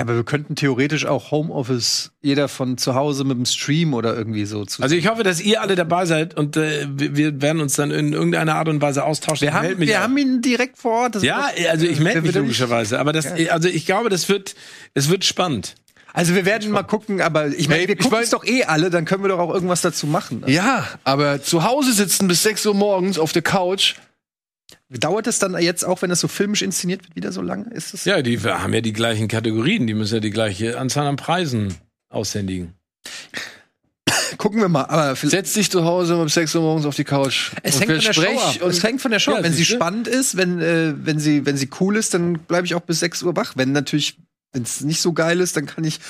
Ja, 0.01 0.07
aber 0.07 0.17
wir 0.17 0.25
könnten 0.25 0.55
theoretisch 0.55 1.05
auch 1.05 1.31
Homeoffice, 1.31 2.13
jeder 2.23 2.49
von 2.49 2.79
zu 2.79 2.95
Hause 2.95 3.25
mit 3.25 3.37
dem 3.37 3.45
Stream 3.45 3.93
oder 3.93 4.17
irgendwie 4.17 4.47
so 4.47 4.65
zu. 4.65 4.83
Also 4.83 4.97
ich 4.97 5.07
hoffe, 5.07 5.25
dass 5.25 5.43
ihr 5.43 5.61
alle 5.61 5.75
dabei 5.75 6.07
seid 6.07 6.39
und 6.39 6.57
äh, 6.57 6.87
wir 6.89 7.43
werden 7.43 7.61
uns 7.61 7.77
dann 7.77 7.91
in 7.91 8.15
irgendeiner 8.15 8.55
Art 8.55 8.69
und 8.69 8.81
Weise 8.81 9.05
austauschen. 9.05 9.43
Wir, 9.43 9.53
haben, 9.53 9.79
wir 9.79 10.01
haben 10.01 10.17
ihn 10.17 10.41
direkt 10.41 10.79
vor 10.79 11.03
Ort. 11.03 11.23
Ja, 11.23 11.51
also 11.71 11.87
ich 11.87 12.01
melde 12.01 12.23
mich 12.23 12.35
logischerweise. 12.35 12.99
Aber 12.99 13.13
das, 13.13 13.27
ja. 13.27 13.53
also 13.53 13.69
ich 13.69 13.85
glaube, 13.85 14.09
das 14.09 14.31
wird, 14.31 14.55
es 14.95 15.11
wird 15.11 15.27
spannend. 15.27 15.75
Also 16.15 16.35
wir 16.35 16.47
werden 16.47 16.71
mal 16.71 16.83
gucken, 16.83 17.21
aber 17.21 17.49
ich 17.49 17.69
meine, 17.69 17.87
wir 17.87 17.97
gucken 17.97 18.21
es 18.23 18.31
doch 18.31 18.47
eh 18.47 18.65
alle, 18.65 18.89
dann 18.89 19.05
können 19.05 19.23
wir 19.23 19.29
doch 19.29 19.39
auch 19.39 19.53
irgendwas 19.53 19.83
dazu 19.83 20.07
machen. 20.07 20.45
Ja, 20.47 20.89
aber 21.05 21.43
zu 21.43 21.65
Hause 21.65 21.93
sitzen 21.93 22.27
bis 22.27 22.43
6 22.43 22.65
Uhr 22.65 22.75
morgens 22.75 23.19
auf 23.19 23.35
der 23.35 23.43
Couch 23.43 23.97
Dauert 24.89 25.27
es 25.27 25.39
dann 25.39 25.57
jetzt 25.61 25.85
auch, 25.85 26.03
wenn 26.03 26.11
es 26.11 26.21
so 26.21 26.29
filmisch 26.29 26.63
inszeniert 26.63 27.03
wird, 27.05 27.17
wieder 27.17 27.33
so 27.33 27.43
lange? 27.43 27.73
Ist 27.73 27.95
es? 27.95 28.05
Ja, 28.05 28.23
die 28.23 28.39
haben 28.41 28.75
ja 28.75 28.81
die 28.81 28.93
gleichen 28.93 29.29
Kategorien, 29.29 29.87
die 29.87 29.95
müssen 29.95 30.15
ja 30.15 30.21
die 30.21 30.31
gleiche 30.31 30.79
Anzahl 30.79 31.07
an 31.07 31.17
Preisen 31.17 31.75
aushändigen. 32.09 32.75
Gucken 34.39 34.61
wir 34.61 34.69
mal. 34.69 34.85
Aber 34.85 35.15
Setz 35.17 35.53
dich 35.55 35.71
zu 35.71 35.85
Hause 35.85 36.17
um 36.17 36.29
6 36.29 36.55
Uhr 36.55 36.63
morgens 36.63 36.87
auf 36.87 36.97
die 36.97 37.05
Couch. 37.05 37.51
Es 37.63 37.81
hängt 37.81 37.93
von 37.93 38.01
der 38.01 38.13
Show 38.13 38.23
ab. 38.23 38.69
Es 38.69 38.83
hängt 38.83 39.01
von 39.01 39.11
der 39.11 39.19
Show. 39.19 39.33
Ja, 39.33 39.43
wenn 39.43 39.53
sie 39.53 39.65
spannend 39.65 40.09
ist, 40.09 40.37
wenn, 40.37 40.61
äh, 40.61 40.95
wenn, 40.97 41.19
sie, 41.19 41.47
wenn 41.47 41.57
sie 41.57 41.69
cool 41.81 41.97
ist, 41.97 42.15
dann 42.15 42.35
bleibe 42.35 42.67
ich 42.67 42.75
auch 42.75 42.81
bis 42.81 43.01
6 43.01 43.23
Uhr 43.23 43.37
wach. 43.37 43.53
Wenn 43.57 43.73
natürlich, 43.73 44.17
wenn 44.53 44.63
es 44.63 44.81
nicht 44.81 45.03
so 45.03 45.13
geil 45.13 45.41
ist, 45.41 45.57
dann 45.57 45.67
kann 45.67 45.85
ich. 45.85 46.01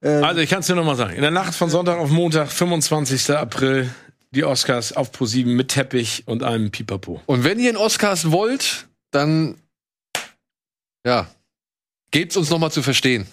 Äh, 0.00 0.08
also 0.08 0.40
ich 0.40 0.48
kann 0.48 0.60
es 0.60 0.66
dir 0.66 0.74
nochmal 0.74 0.96
sagen. 0.96 1.14
In 1.14 1.22
der 1.22 1.30
Nacht 1.30 1.54
von 1.54 1.70
Sonntag 1.70 1.98
auf 1.98 2.10
Montag, 2.10 2.50
25. 2.50 3.30
April, 3.32 3.90
die 4.36 4.44
Oscars 4.44 4.92
auf 4.92 5.10
Pro7 5.12 5.46
mit 5.46 5.68
Teppich 5.68 6.22
und 6.26 6.42
einem 6.42 6.70
Pipapo. 6.70 7.22
Und 7.26 7.44
wenn 7.44 7.58
ihr 7.58 7.70
einen 7.70 7.78
Oscars 7.78 8.30
wollt, 8.30 8.86
dann 9.10 9.56
ja, 11.06 11.28
gebt's 12.10 12.36
uns 12.36 12.50
noch 12.50 12.58
mal 12.58 12.70
zu 12.70 12.82
verstehen. 12.82 13.26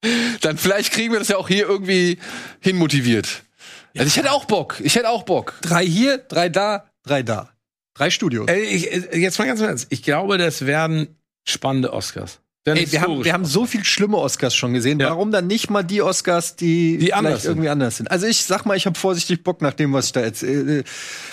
dann 0.40 0.58
vielleicht 0.58 0.92
kriegen 0.92 1.12
wir 1.12 1.18
das 1.18 1.28
ja 1.28 1.36
auch 1.36 1.48
hier 1.48 1.66
irgendwie 1.66 2.18
hinmotiviert. 2.60 3.42
Also 3.96 4.06
ich 4.06 4.16
hätte 4.16 4.32
auch 4.32 4.44
Bock. 4.44 4.76
Ich 4.80 4.94
hätte 4.94 5.08
auch 5.08 5.24
Bock. 5.24 5.54
Drei 5.62 5.84
hier, 5.84 6.18
drei 6.18 6.48
da, 6.48 6.90
drei 7.02 7.22
da. 7.22 7.50
Drei 7.94 8.10
Studios. 8.10 8.48
Ey, 8.48 8.62
ich, 8.62 8.84
jetzt 9.14 9.38
mal 9.38 9.46
ganz 9.46 9.60
ernst. 9.60 9.86
Ich 9.90 10.02
glaube, 10.02 10.38
das 10.38 10.66
werden 10.66 11.16
spannende 11.46 11.92
Oscars. 11.92 12.40
Ey, 12.66 12.92
wir, 12.92 13.00
haben, 13.00 13.24
wir 13.24 13.32
haben 13.32 13.46
so 13.46 13.64
viel 13.64 13.84
schlimme 13.84 14.18
Oscars 14.18 14.54
schon 14.54 14.74
gesehen. 14.74 15.00
Ja. 15.00 15.08
Warum 15.08 15.32
dann 15.32 15.46
nicht 15.46 15.70
mal 15.70 15.82
die 15.82 16.02
Oscars, 16.02 16.56
die, 16.56 16.98
die 16.98 17.14
anders 17.14 17.46
irgendwie 17.46 17.64
sind. 17.64 17.72
anders 17.72 17.96
sind? 17.96 18.10
Also 18.10 18.26
ich 18.26 18.44
sag 18.44 18.66
mal, 18.66 18.76
ich 18.76 18.84
habe 18.84 18.98
vorsichtig 18.98 19.42
Bock 19.42 19.62
nach 19.62 19.72
dem, 19.72 19.94
was 19.94 20.06
ich 20.06 20.12
da 20.12 20.20
jetzt. 20.20 20.42
Äh, 20.42 20.84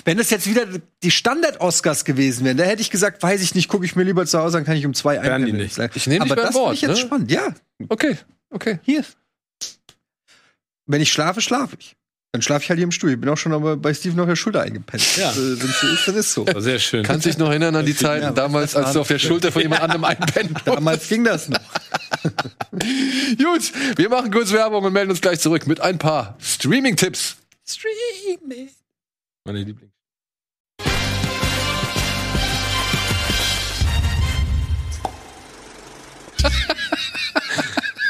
wenn 0.05 0.19
es 0.19 0.30
jetzt 0.30 0.47
wieder 0.47 0.65
die 1.03 1.11
Standard-Oscars 1.11 2.05
gewesen 2.05 2.45
wären, 2.45 2.55
da 2.55 2.63
hätte 2.63 2.82
ich 2.82 2.89
gesagt, 2.89 3.21
weiß 3.21 3.41
ich 3.41 3.55
nicht, 3.55 3.67
gucke 3.67 3.86
ich 3.86 3.97
mir 3.97 4.03
lieber 4.03 4.25
zu 4.25 4.39
Hause, 4.39 4.57
dann 4.57 4.65
kann 4.65 4.78
ich 4.78 4.86
um 4.86 4.93
zwei 4.93 5.19
einpennen. 5.19 5.59
Ich 5.59 6.07
nehme 6.07 6.23
dich 6.23 6.32
Aber 6.32 6.41
das 6.41 6.55
Wort. 6.55 6.75
ich 6.75 6.82
jetzt 6.82 6.91
ne? 6.91 6.97
spannend. 6.97 7.30
Ja. 7.30 7.53
Okay, 7.89 8.15
okay. 8.49 8.80
Hier. 8.84 9.03
Wenn 10.86 11.01
ich 11.01 11.11
schlafe, 11.11 11.41
schlafe 11.41 11.75
ich. 11.78 11.96
Dann 12.34 12.41
schlafe 12.41 12.63
ich 12.63 12.69
halt 12.69 12.78
hier 12.78 12.84
im 12.84 12.91
Stuhl. 12.91 13.11
Ich 13.11 13.19
bin 13.19 13.30
auch 13.30 13.38
schon 13.38 13.53
aber 13.53 13.78
bei 13.78 13.93
Steven 13.93 14.19
auf 14.19 14.28
der 14.28 14.36
Schulter 14.36 14.61
eingepennt. 14.61 15.17
Ja. 15.17 15.34
Wenn 15.36 15.69
es 15.69 15.80
so 15.80 15.88
ist, 15.88 16.07
dann 16.07 16.15
ist 16.15 16.34
so. 16.34 16.45
Sehr 16.57 16.80
schön. 16.80 17.03
Kannst 17.03 17.25
dich 17.25 17.38
noch 17.38 17.49
erinnern 17.49 17.75
an 17.75 17.86
die 17.86 17.95
Zeiten 17.95 18.25
ja, 18.25 18.32
damals, 18.32 18.75
als 18.75 18.93
du 18.93 19.01
auf 19.01 19.07
der 19.07 19.19
Schulter 19.19 19.51
von 19.51 19.61
jemand 19.61 19.82
anderem 19.82 20.03
einpennt 20.03 20.59
Damals 20.65 21.07
ging 21.07 21.23
das 21.23 21.47
noch. 21.49 21.59
Gut, 22.71 23.71
wir 23.95 24.09
machen 24.09 24.30
kurz 24.32 24.51
Werbung 24.51 24.84
und 24.84 24.93
melden 24.93 25.11
uns 25.11 25.21
gleich 25.21 25.39
zurück 25.39 25.67
mit 25.67 25.80
ein 25.80 25.97
paar 25.97 26.38
Streaming-Tipps. 26.39 27.38
Streaming. 27.65 28.69
Meine 29.45 29.63
Lieblings. 29.63 29.93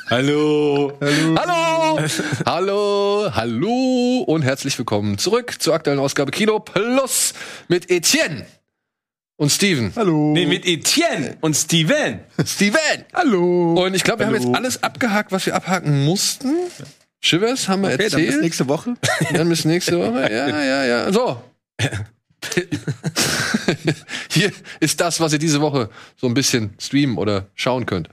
Hallo. 0.09 0.93
Hallo. 1.01 1.35
Hallo. 1.37 1.99
hallo. 2.45 3.29
Hallo 3.35 4.23
und 4.25 4.41
herzlich 4.41 4.77
willkommen 4.77 5.17
zurück 5.17 5.55
zur 5.59 5.73
aktuellen 5.73 5.99
Ausgabe 5.99 6.31
Kino 6.31 6.59
Plus 6.59 7.33
mit 7.67 7.91
Etienne 7.91 8.45
und 9.35 9.51
Steven. 9.51 9.91
Hallo. 9.97 10.31
Nee, 10.31 10.45
mit 10.45 10.65
Etienne 10.65 11.35
und 11.41 11.55
Steven. 11.55 12.21
Steven. 12.45 13.03
Hallo. 13.13 13.85
Und 13.85 13.95
ich 13.95 14.05
glaube, 14.05 14.19
wir 14.19 14.27
Hallo. 14.27 14.37
haben 14.37 14.45
jetzt 14.45 14.55
alles 14.55 14.81
abgehakt, 14.81 15.33
was 15.33 15.45
wir 15.45 15.53
abhaken 15.53 16.05
mussten. 16.05 16.55
Shivers 17.19 17.67
haben 17.67 17.81
wir 17.81 17.93
okay, 17.93 18.03
erzählt. 18.03 18.29
Dann 18.29 18.35
bis 18.35 18.41
nächste 18.41 18.67
Woche. 18.69 18.93
Dann 19.33 19.49
bis 19.49 19.65
nächste 19.65 19.99
Woche. 19.99 20.31
Ja, 20.31 20.47
ja, 20.47 20.85
ja. 20.85 21.11
So. 21.11 21.43
hier 24.31 24.51
ist 24.79 25.01
das, 25.01 25.19
was 25.19 25.33
ihr 25.33 25.39
diese 25.39 25.59
Woche 25.59 25.89
so 26.15 26.27
ein 26.27 26.33
bisschen 26.33 26.75
streamen 26.79 27.17
oder 27.17 27.47
schauen 27.55 27.85
könnt. 27.85 28.09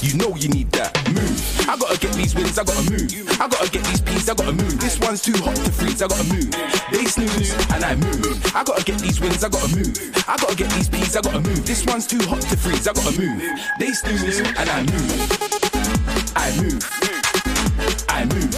You 0.00 0.14
know 0.16 0.34
you 0.36 0.48
need 0.48 0.70
that 0.72 0.94
move. 1.10 1.68
I 1.68 1.76
gotta 1.76 1.98
get 1.98 2.12
these 2.14 2.34
wins, 2.34 2.56
I 2.56 2.62
gotta 2.62 2.88
move. 2.90 3.10
I 3.40 3.48
gotta 3.48 3.68
get 3.68 3.82
these 3.84 4.00
peas, 4.00 4.28
I 4.28 4.34
gotta 4.34 4.52
move. 4.52 4.78
This 4.78 4.98
one's 5.00 5.20
too 5.22 5.36
hot 5.42 5.56
to 5.56 5.72
freeze, 5.72 6.00
I 6.00 6.06
gotta 6.06 6.22
move. 6.32 6.50
They 6.92 7.04
snooze 7.04 7.50
and 7.74 7.84
I 7.84 7.96
move. 7.96 8.54
I 8.54 8.62
gotta 8.62 8.84
get 8.84 9.00
these 9.00 9.20
wins, 9.20 9.42
I 9.42 9.48
gotta 9.48 9.74
move. 9.74 9.90
I 10.28 10.36
gotta 10.36 10.54
get 10.54 10.70
these 10.70 10.88
peas, 10.88 11.16
I 11.16 11.20
gotta 11.20 11.40
move. 11.40 11.66
This 11.66 11.84
one's 11.84 12.06
too 12.06 12.22
hot 12.28 12.40
to 12.42 12.56
freeze, 12.56 12.86
I 12.86 12.92
gotta 12.92 13.18
move. 13.18 13.42
They 13.80 13.92
snooze 13.92 14.38
and 14.38 14.70
I 14.70 14.82
move. 14.86 15.58
I 16.36 16.54
move. 16.62 16.78
I 18.08 18.24
move. 18.24 18.54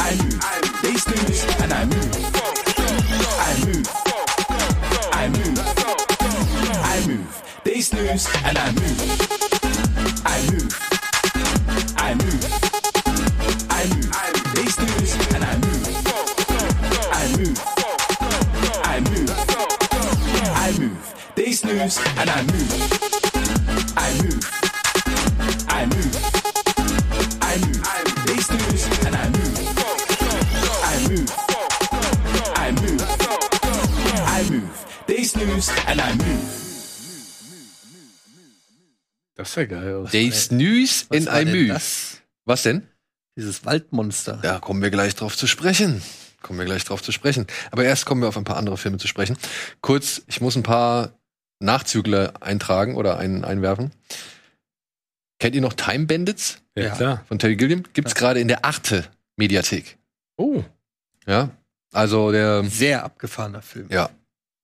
I 0.00 0.14
move. 0.16 0.40
They 0.80 0.94
snooze 0.96 1.44
and 1.60 1.72
I 1.72 1.84
move. 1.84 2.16
I 3.36 3.52
move. 3.68 3.86
I 5.12 5.28
move. 5.28 5.58
I 6.80 7.06
move. 7.06 7.42
They 7.64 7.80
snooze 7.80 8.28
and 8.44 8.56
I 8.56 8.72
move. 8.72 9.55
I 10.36 10.42
move. 10.52 10.68
I 11.96 12.14
move. 12.14 12.44
I 13.70 13.88
move. 13.88 14.12
They 14.54 14.66
snooze 14.66 15.14
and 15.32 15.44
I 15.44 15.56
move. 15.56 15.86
I 17.10 17.24
move. 17.38 17.56
I 18.84 19.00
move. 19.00 19.30
I 20.52 20.72
move. 20.76 20.76
I 20.76 20.76
move. 20.76 21.00
I 22.06 22.44
move. 22.44 22.68
I 23.96 24.12
move. 24.12 24.44
I 25.68 25.86
move. 25.86 26.12
I 27.26 27.56
move. 30.66 30.66
I 30.84 31.08
move. 31.08 31.30
I 32.56 32.72
move. 32.72 33.00
I 34.26 34.50
move. 34.50 34.86
They 35.06 35.24
snooze 35.24 35.70
and 35.86 35.98
I 35.98 36.14
move. 36.14 36.65
Das 39.36 39.50
ist 39.50 39.56
ja 39.56 39.64
geil. 39.66 40.06
They 40.10 40.30
snooze 40.32 41.04
in 41.10 41.26
Was 41.26 41.32
war 41.32 41.40
I 41.40 41.44
denn 41.44 41.54
move. 41.62 41.68
das? 41.68 42.20
Was 42.44 42.62
denn? 42.62 42.86
Dieses 43.36 43.64
Waldmonster. 43.64 44.38
Da 44.42 44.58
kommen 44.58 44.82
wir 44.82 44.90
gleich 44.90 45.14
drauf 45.14 45.36
zu 45.36 45.46
sprechen. 45.46 46.02
Kommen 46.42 46.58
wir 46.58 46.66
gleich 46.66 46.84
drauf 46.84 47.02
zu 47.02 47.12
sprechen. 47.12 47.46
Aber 47.70 47.84
erst 47.84 48.06
kommen 48.06 48.22
wir 48.22 48.28
auf 48.28 48.36
ein 48.36 48.44
paar 48.44 48.56
andere 48.56 48.76
Filme 48.78 48.98
zu 48.98 49.06
sprechen. 49.08 49.36
Kurz, 49.82 50.22
ich 50.26 50.40
muss 50.40 50.56
ein 50.56 50.62
paar 50.62 51.12
Nachzügler 51.60 52.34
eintragen 52.40 52.94
oder 52.96 53.18
ein, 53.18 53.44
einwerfen. 53.44 53.90
Kennt 55.38 55.54
ihr 55.54 55.60
noch 55.60 55.74
Time 55.74 56.06
Bandits 56.06 56.58
Ja, 56.76 56.84
Ja. 56.84 56.94
klar. 56.94 57.24
von 57.28 57.38
Terry 57.38 57.56
Gilliam? 57.56 57.82
Gibt's 57.92 58.14
gerade 58.14 58.40
in 58.40 58.48
der 58.48 58.64
Arte 58.64 59.04
Mediathek. 59.36 59.98
Oh, 60.38 60.62
Ja. 61.26 61.50
Also 61.92 62.30
der, 62.32 62.64
Sehr 62.64 63.04
abgefahrener 63.04 63.62
Film. 63.62 63.88
ja. 63.90 64.10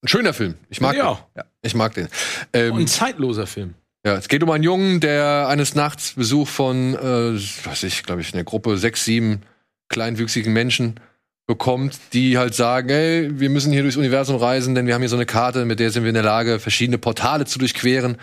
Ein 0.05 0.09
schöner 0.09 0.35
Film. 0.35 0.57
Ich 0.69 0.81
mag 0.81 0.97
ja. 0.97 1.25
den. 1.37 1.45
Ich 1.63 1.75
mag 1.75 1.95
den. 1.95 2.09
Ähm, 2.53 2.73
Und 2.73 2.81
ein 2.81 2.89
zeitloser 2.89 3.47
Film. 3.47 3.75
Ja, 4.05 4.17
es 4.17 4.27
geht 4.29 4.43
um 4.43 4.51
einen 4.51 4.65
Jungen, 4.65 4.99
der 4.99 5.47
eines 5.49 5.77
Nachts 5.77 6.15
Besuch 6.15 6.49
von, 6.49 6.95
äh, 6.95 7.39
was 7.65 7.85
ich, 7.85 8.03
glaube 8.03 8.21
ich, 8.21 8.35
einer 8.35 8.43
Gruppe 8.43 8.77
sechs, 8.77 9.05
sieben 9.05 9.43
kleinwüchsigen 9.89 10.53
Menschen 10.53 10.99
bekommt, 11.47 11.99
die 12.13 12.37
halt 12.37 12.55
sagen, 12.55 12.89
ey, 12.89 13.39
wir 13.39 13.49
müssen 13.49 13.73
hier 13.73 13.83
durchs 13.83 13.97
Universum 13.97 14.37
reisen, 14.37 14.75
denn 14.75 14.87
wir 14.87 14.95
haben 14.95 15.03
hier 15.03 15.09
so 15.09 15.17
eine 15.17 15.27
Karte, 15.27 15.65
mit 15.65 15.79
der 15.79 15.91
sind 15.91 16.03
wir 16.03 16.09
in 16.09 16.15
der 16.15 16.25
Lage, 16.25 16.59
verschiedene 16.59 16.99
Portale 16.99 17.45
zu 17.45 17.61
durchqueren 17.61 18.17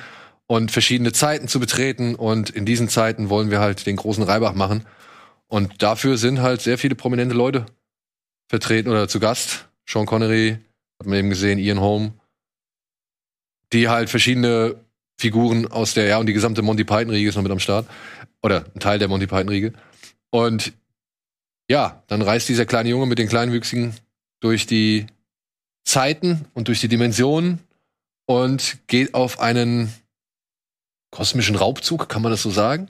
und 0.48 0.72
verschiedene 0.72 1.14
Zeiten 1.14 1.48
zu 1.48 1.62
betreten. 1.62 2.16
Und 2.16 2.50
in 2.50 2.66
diesen 2.66 2.90
Zeiten 2.90 3.30
wollen 3.30 3.50
wir 3.50 3.62
halt 3.62 3.86
den 3.86 3.96
großen 3.96 4.24
Reibach 4.24 4.56
machen. 4.56 4.86
Und 5.48 5.82
dafür 5.82 6.18
sind 6.18 6.42
halt 6.42 6.62
sehr 6.62 6.78
viele 6.78 6.96
prominente 6.96 7.36
Leute 7.36 7.66
vertreten 8.50 8.90
oder 8.90 9.08
zu 9.08 9.20
Gast. 9.20 9.70
Sean 9.88 10.06
Connery, 10.06 10.58
hat 11.00 11.08
man 11.08 11.20
eben 11.20 11.30
gesehen, 11.30 11.58
Ian 11.58 11.80
Holm, 11.80 12.14
die 13.72 13.88
halt 13.88 14.10
verschiedene 14.10 14.76
Figuren 15.20 15.68
aus 15.68 15.94
der, 15.94 16.06
ja, 16.06 16.18
und 16.18 16.28
die 16.28 16.34
gesamte 16.34 16.62
Monty 16.62 16.86
Python-Riege 16.86 17.28
ist 17.28 17.36
noch 17.36 17.44
mit 17.44 17.52
am 17.52 17.60
Start. 17.60 17.86
Oder 18.42 18.64
ein 18.74 18.80
Teil 18.80 19.00
der 19.00 19.10
Monty 19.10 19.28
Python-Riege. 19.28 19.74
Und 20.30 20.72
ja, 21.70 22.02
dann 22.08 22.22
reist 22.22 22.48
dieser 22.48 22.66
kleine 22.66 22.88
Junge 22.88 23.06
mit 23.06 23.20
den 23.20 23.28
Kleinwüchsigen 23.28 23.94
durch 24.40 24.66
die 24.66 25.08
Zeiten 25.84 26.46
und 26.54 26.70
durch 26.70 26.80
die 26.80 26.88
Dimensionen 26.88 27.60
und 28.28 28.78
geht 28.88 29.14
auf 29.14 29.42
einen 29.42 29.94
kosmischen 31.12 31.58
Raubzug, 31.58 32.08
kann 32.08 32.22
man 32.22 32.32
das 32.32 32.42
so 32.42 32.50
sagen? 32.50 32.90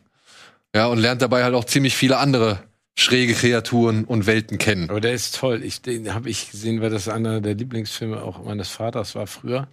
Ja, 0.75 0.85
und 0.85 0.99
lernt 0.99 1.23
dabei 1.23 1.43
halt 1.43 1.55
auch 1.55 1.65
ziemlich 1.65 1.95
viele 1.95 2.17
andere 2.17 2.61
schräge 2.95 3.33
Kreaturen 3.33 4.03
und 4.05 4.27
Welten 4.27 4.59
kennen. 4.59 4.91
Aber 4.91 5.01
der 5.01 5.13
ist 5.13 5.35
toll. 5.35 5.63
Ich, 5.63 5.81
den 5.81 6.13
habe 6.13 6.29
ich 6.29 6.51
gesehen, 6.51 6.79
weil 6.81 6.91
das 6.91 7.07
einer 7.07 7.41
der 7.41 7.55
Lieblingsfilme 7.55 8.21
auch 8.21 8.43
meines 8.43 8.69
Vaters 8.69 9.15
war 9.15 9.25
früher. 9.25 9.67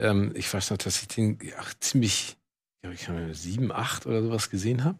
Ähm, 0.00 0.32
ich 0.34 0.52
weiß 0.52 0.70
noch, 0.70 0.78
dass 0.78 1.00
ich 1.02 1.08
den 1.08 1.38
ach, 1.58 1.74
ziemlich, 1.80 2.36
ja, 2.84 2.90
ich 2.90 3.08
habe 3.08 3.34
sieben, 3.34 3.70
acht 3.72 4.06
oder 4.06 4.22
sowas 4.22 4.50
gesehen 4.50 4.84
habe. 4.84 4.98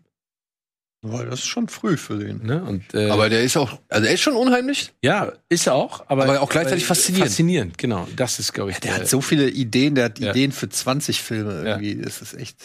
Boah, 1.03 1.25
das 1.27 1.41
ist 1.41 1.47
schon 1.47 1.69
früh 1.69 1.99
für 1.99 2.19
den. 2.19 2.47
Ne? 2.47 2.65
Und, 2.65 2.95
äh, 2.95 3.11
Aber 3.11 3.29
der 3.29 3.43
ist 3.43 3.59
auch, 3.59 3.79
also 3.91 4.07
er 4.07 4.15
ist 4.15 4.23
schon 4.23 4.37
unheimlich. 4.37 4.95
ja, 5.03 5.33
ist 5.51 5.67
er 5.67 5.75
auch. 5.75 6.09
Aber, 6.09 6.25
Aber 6.25 6.41
auch 6.41 6.49
gleichzeitig 6.49 6.87
faszinierend. 6.87 7.29
Faszinierend, 7.29 7.79
genau. 7.79 8.09
Das 8.17 8.39
ist, 8.39 8.55
glaube 8.55 8.71
ich, 8.71 8.79
Der 8.81 8.95
hat 8.95 9.09
so 9.09 9.21
viele 9.21 9.51
Ideen, 9.51 9.95
der 9.97 10.07
hat 10.07 10.19
Ja. 10.19 10.31
Ideen 10.31 10.51
für 10.53 10.69
20 10.71 11.21
Filme 11.21 11.57
Ja. 11.57 11.65
irgendwie. 11.79 12.01
Das 12.01 12.23
ist 12.23 12.33
echt. 12.35 12.57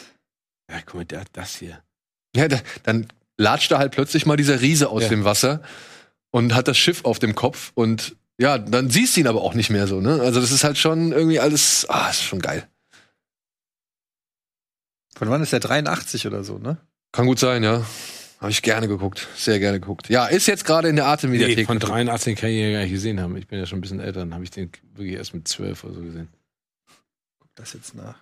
Ja, 0.71 0.79
guck 0.85 0.95
mal, 0.95 1.05
der 1.05 1.21
hat 1.21 1.29
das 1.33 1.55
hier. 1.57 1.83
Ja, 2.33 2.47
da, 2.47 2.59
dann 2.83 3.07
latscht 3.37 3.71
da 3.71 3.79
halt 3.79 3.91
plötzlich 3.91 4.25
mal 4.25 4.37
dieser 4.37 4.61
Riese 4.61 4.87
aus 4.89 5.03
Ja. 5.03 5.09
dem 5.09 5.25
Wasser 5.25 5.61
und 6.31 6.55
hat 6.55 6.69
das 6.69 6.77
Schiff 6.77 7.03
auf 7.03 7.19
dem 7.19 7.35
Kopf 7.35 7.71
und 7.75 8.15
ja, 8.39 8.57
dann 8.57 8.89
siehst 8.89 9.15
du 9.15 9.19
ihn 9.19 9.27
aber 9.27 9.41
auch 9.41 9.53
nicht 9.53 9.69
mehr 9.69 9.85
so, 9.85 9.99
ne? 9.99 10.21
Also 10.21 10.39
das 10.39 10.51
ist 10.51 10.63
halt 10.63 10.77
schon 10.77 11.11
irgendwie 11.11 11.41
alles, 11.41 11.85
ah, 11.89 12.09
ist 12.09 12.23
schon 12.23 12.39
geil. 12.39 12.67
Von 15.15 15.29
wann 15.29 15.43
ist 15.43 15.51
der 15.51 15.59
83 15.59 16.25
oder 16.25 16.45
so, 16.45 16.57
ne? 16.57 16.77
Kann 17.11 17.25
gut 17.25 17.37
sein, 17.37 17.63
ja. 17.63 17.85
Habe 18.39 18.51
ich 18.51 18.61
gerne 18.61 18.87
geguckt, 18.87 19.27
sehr 19.35 19.59
gerne 19.59 19.81
geguckt. 19.81 20.07
Ja, 20.07 20.25
ist 20.27 20.47
jetzt 20.47 20.63
gerade 20.63 20.87
in 20.87 20.95
der 20.95 21.07
Arte 21.07 21.27
Nee, 21.27 21.65
von 21.65 21.79
83 21.79 22.37
kann 22.39 22.49
ich 22.49 22.61
ja 22.61 22.71
gar 22.71 22.81
nicht 22.83 22.93
gesehen 22.93 23.19
haben. 23.19 23.35
Ich 23.35 23.47
bin 23.47 23.59
ja 23.59 23.65
schon 23.65 23.79
ein 23.79 23.81
bisschen 23.81 23.99
älter, 23.99 24.21
dann 24.21 24.33
habe 24.33 24.45
ich 24.45 24.51
den 24.51 24.71
wirklich 24.95 25.17
erst 25.17 25.33
mit 25.33 25.45
12 25.45 25.83
oder 25.83 25.95
so 25.95 26.01
gesehen. 26.01 26.29
Guck 27.39 27.53
das 27.55 27.73
jetzt 27.73 27.93
nach. 27.93 28.15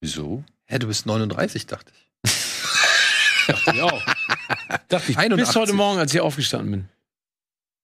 Wieso? 0.00 0.42
Hä, 0.64 0.78
du 0.78 0.86
bist 0.86 1.04
39, 1.04 1.66
dachte 1.66 1.92
ich. 1.94 2.32
Dachte 3.46 3.72
ich 3.74 3.82
auch. 3.82 4.02
Dachte 4.88 5.12
ich 5.12 5.18
81. 5.18 5.46
bis 5.46 5.54
heute 5.54 5.72
Morgen, 5.74 5.98
als 6.00 6.12
ich 6.14 6.20
aufgestanden 6.20 6.70
bin. 6.70 6.88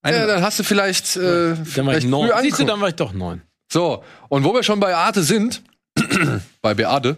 Ja, 0.05 0.27
dann 0.27 0.43
hast 0.43 0.59
du 0.59 0.65
vielleicht, 0.65 1.17
äh, 1.17 1.21
Dann 1.21 1.57
war 1.57 1.63
ich 1.63 1.69
vielleicht 1.75 2.07
neun. 2.09 2.29
früh 2.29 2.43
Siehst 2.43 2.59
du, 2.59 2.63
angeguckt. 2.65 2.69
dann 2.71 2.81
war 2.81 2.89
ich 2.89 2.95
doch 2.97 3.13
neun. 3.13 3.43
So, 3.73 4.03
und 4.29 4.45
wo 4.45 4.53
wir 4.55 4.63
schon 4.63 4.81
bei 4.81 4.95
Arte 4.95 5.23
sind, 5.23 5.63
bei 6.61 6.75
Beate, 6.75 7.17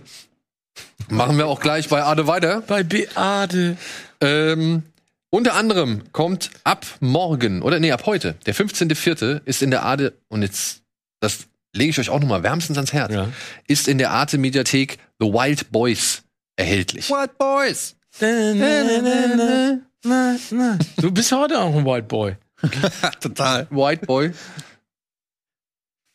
machen 1.09 1.39
wir 1.39 1.47
auch 1.47 1.61
gleich 1.61 1.89
bei 1.89 2.03
Arte 2.03 2.26
weiter. 2.26 2.62
Bei 2.66 2.82
Beate. 2.82 3.76
Ähm, 4.20 4.82
unter 5.30 5.55
anderem 5.55 6.03
kommt 6.12 6.51
ab 6.62 6.87
morgen, 7.01 7.62
oder 7.62 7.80
nee, 7.80 7.91
ab 7.91 8.05
heute, 8.07 8.35
der 8.47 8.55
15.04. 8.55 9.41
ist 9.45 9.62
in 9.62 9.70
der 9.70 9.82
Arte, 9.82 10.12
und 10.28 10.43
jetzt, 10.43 10.82
das 11.20 11.47
lege 11.74 11.91
ich 11.91 11.99
euch 11.99 12.09
auch 12.11 12.20
nochmal 12.20 12.43
wärmstens 12.45 12.76
ans 12.78 12.93
Herz, 12.93 13.12
Ja. 13.12 13.28
ist 13.66 13.89
in 13.89 13.99
der 13.99 14.11
Arte 14.12 14.39
Mediathek 14.39 14.99
The 15.18 15.26
Wild 15.26 15.72
Boys 15.72 16.22
erhältlich. 16.57 17.11
What 17.11 17.37
Boys? 17.39 17.97
Du 21.01 21.11
bist 21.11 21.32
heute 21.32 21.59
auch 21.61 21.74
ein 21.74 21.85
White 21.85 22.07
Boy. 22.07 22.37
Total. 23.21 23.67
White 23.71 24.07
Boy. 24.07 24.33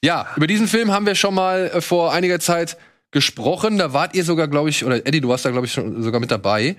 Ja, 0.03 0.27
über 0.35 0.47
diesen 0.47 0.67
Film 0.67 0.91
haben 0.91 1.05
wir 1.05 1.15
schon 1.15 1.35
mal 1.35 1.71
äh, 1.73 1.81
vor 1.81 2.13
einiger 2.13 2.39
Zeit 2.39 2.77
gesprochen. 3.11 3.77
Da 3.77 3.93
wart 3.93 4.15
ihr 4.15 4.23
sogar, 4.23 4.47
glaube 4.47 4.69
ich, 4.69 4.85
oder 4.85 5.05
Eddie, 5.05 5.21
du 5.21 5.29
warst 5.29 5.45
da, 5.45 5.51
glaube 5.51 5.67
ich, 5.67 5.73
schon 5.73 6.01
sogar 6.01 6.19
mit 6.19 6.31
dabei. 6.31 6.77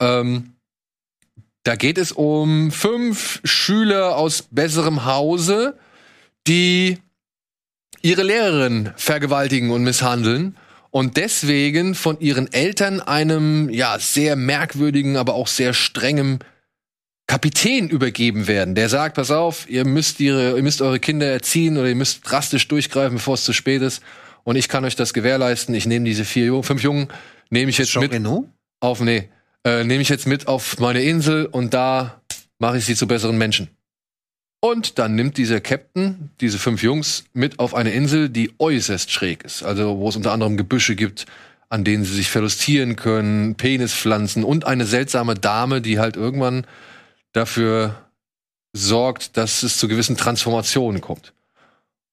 Ähm, 0.00 0.52
da 1.64 1.76
geht 1.76 1.96
es 1.96 2.12
um 2.12 2.70
fünf 2.72 3.40
Schüler 3.44 4.16
aus 4.16 4.42
besserem 4.42 5.04
Hause, 5.04 5.78
die 6.46 6.98
ihre 8.02 8.24
Lehrerin 8.24 8.92
vergewaltigen 8.96 9.70
und 9.70 9.84
misshandeln 9.84 10.56
und 10.90 11.16
deswegen 11.16 11.94
von 11.94 12.20
ihren 12.20 12.52
Eltern 12.52 13.00
einem 13.00 13.70
ja 13.70 13.98
sehr 13.98 14.34
merkwürdigen, 14.36 15.16
aber 15.16 15.34
auch 15.34 15.46
sehr 15.46 15.72
strengem 15.72 16.40
Kapitän 17.26 17.88
übergeben 17.88 18.46
werden, 18.46 18.74
der 18.74 18.88
sagt, 18.88 19.16
pass 19.16 19.30
auf, 19.30 19.68
ihr 19.68 19.86
müsst 19.86 20.20
ihre, 20.20 20.56
ihr 20.56 20.62
müsst 20.62 20.82
eure 20.82 20.98
Kinder 21.00 21.26
erziehen 21.26 21.78
oder 21.78 21.88
ihr 21.88 21.94
müsst 21.94 22.20
drastisch 22.30 22.68
durchgreifen, 22.68 23.16
bevor 23.16 23.34
es 23.34 23.44
zu 23.44 23.52
spät 23.52 23.80
ist. 23.82 24.02
Und 24.44 24.56
ich 24.56 24.68
kann 24.68 24.84
euch 24.84 24.96
das 24.96 25.14
gewährleisten. 25.14 25.74
Ich 25.74 25.86
nehme 25.86 26.04
diese 26.04 26.24
vier, 26.24 26.46
Jungen- 26.46 26.64
fünf 26.64 26.82
Jungen, 26.82 27.08
nehme 27.48 27.70
ich 27.70 27.78
jetzt 27.78 27.96
mit 27.96 28.12
Reno? 28.12 28.48
auf, 28.80 29.00
nee, 29.00 29.28
äh, 29.64 29.84
nehme 29.84 30.02
ich 30.02 30.08
jetzt 30.08 30.26
mit 30.26 30.48
auf 30.48 30.78
meine 30.78 31.02
Insel 31.02 31.46
und 31.46 31.72
da 31.72 32.20
mache 32.58 32.78
ich 32.78 32.84
sie 32.84 32.96
zu 32.96 33.06
besseren 33.06 33.38
Menschen. 33.38 33.68
Und 34.60 34.98
dann 34.98 35.14
nimmt 35.14 35.38
dieser 35.38 35.60
Captain 35.60 36.30
diese 36.40 36.58
fünf 36.58 36.82
Jungs 36.82 37.24
mit 37.32 37.58
auf 37.58 37.74
eine 37.74 37.92
Insel, 37.92 38.28
die 38.28 38.52
äußerst 38.58 39.10
schräg 39.10 39.44
ist. 39.44 39.62
Also 39.62 39.98
wo 39.98 40.08
es 40.08 40.16
unter 40.16 40.32
anderem 40.32 40.56
Gebüsche 40.56 40.94
gibt, 40.96 41.26
an 41.68 41.84
denen 41.84 42.04
sie 42.04 42.14
sich 42.14 42.30
verlustieren 42.30 42.96
können, 42.96 43.54
Penispflanzen 43.54 44.44
und 44.44 44.64
eine 44.66 44.84
seltsame 44.84 45.34
Dame, 45.34 45.80
die 45.80 45.98
halt 45.98 46.16
irgendwann 46.16 46.66
dafür 47.32 48.10
sorgt, 48.72 49.36
dass 49.36 49.62
es 49.62 49.78
zu 49.78 49.88
gewissen 49.88 50.16
Transformationen 50.16 51.00
kommt. 51.00 51.32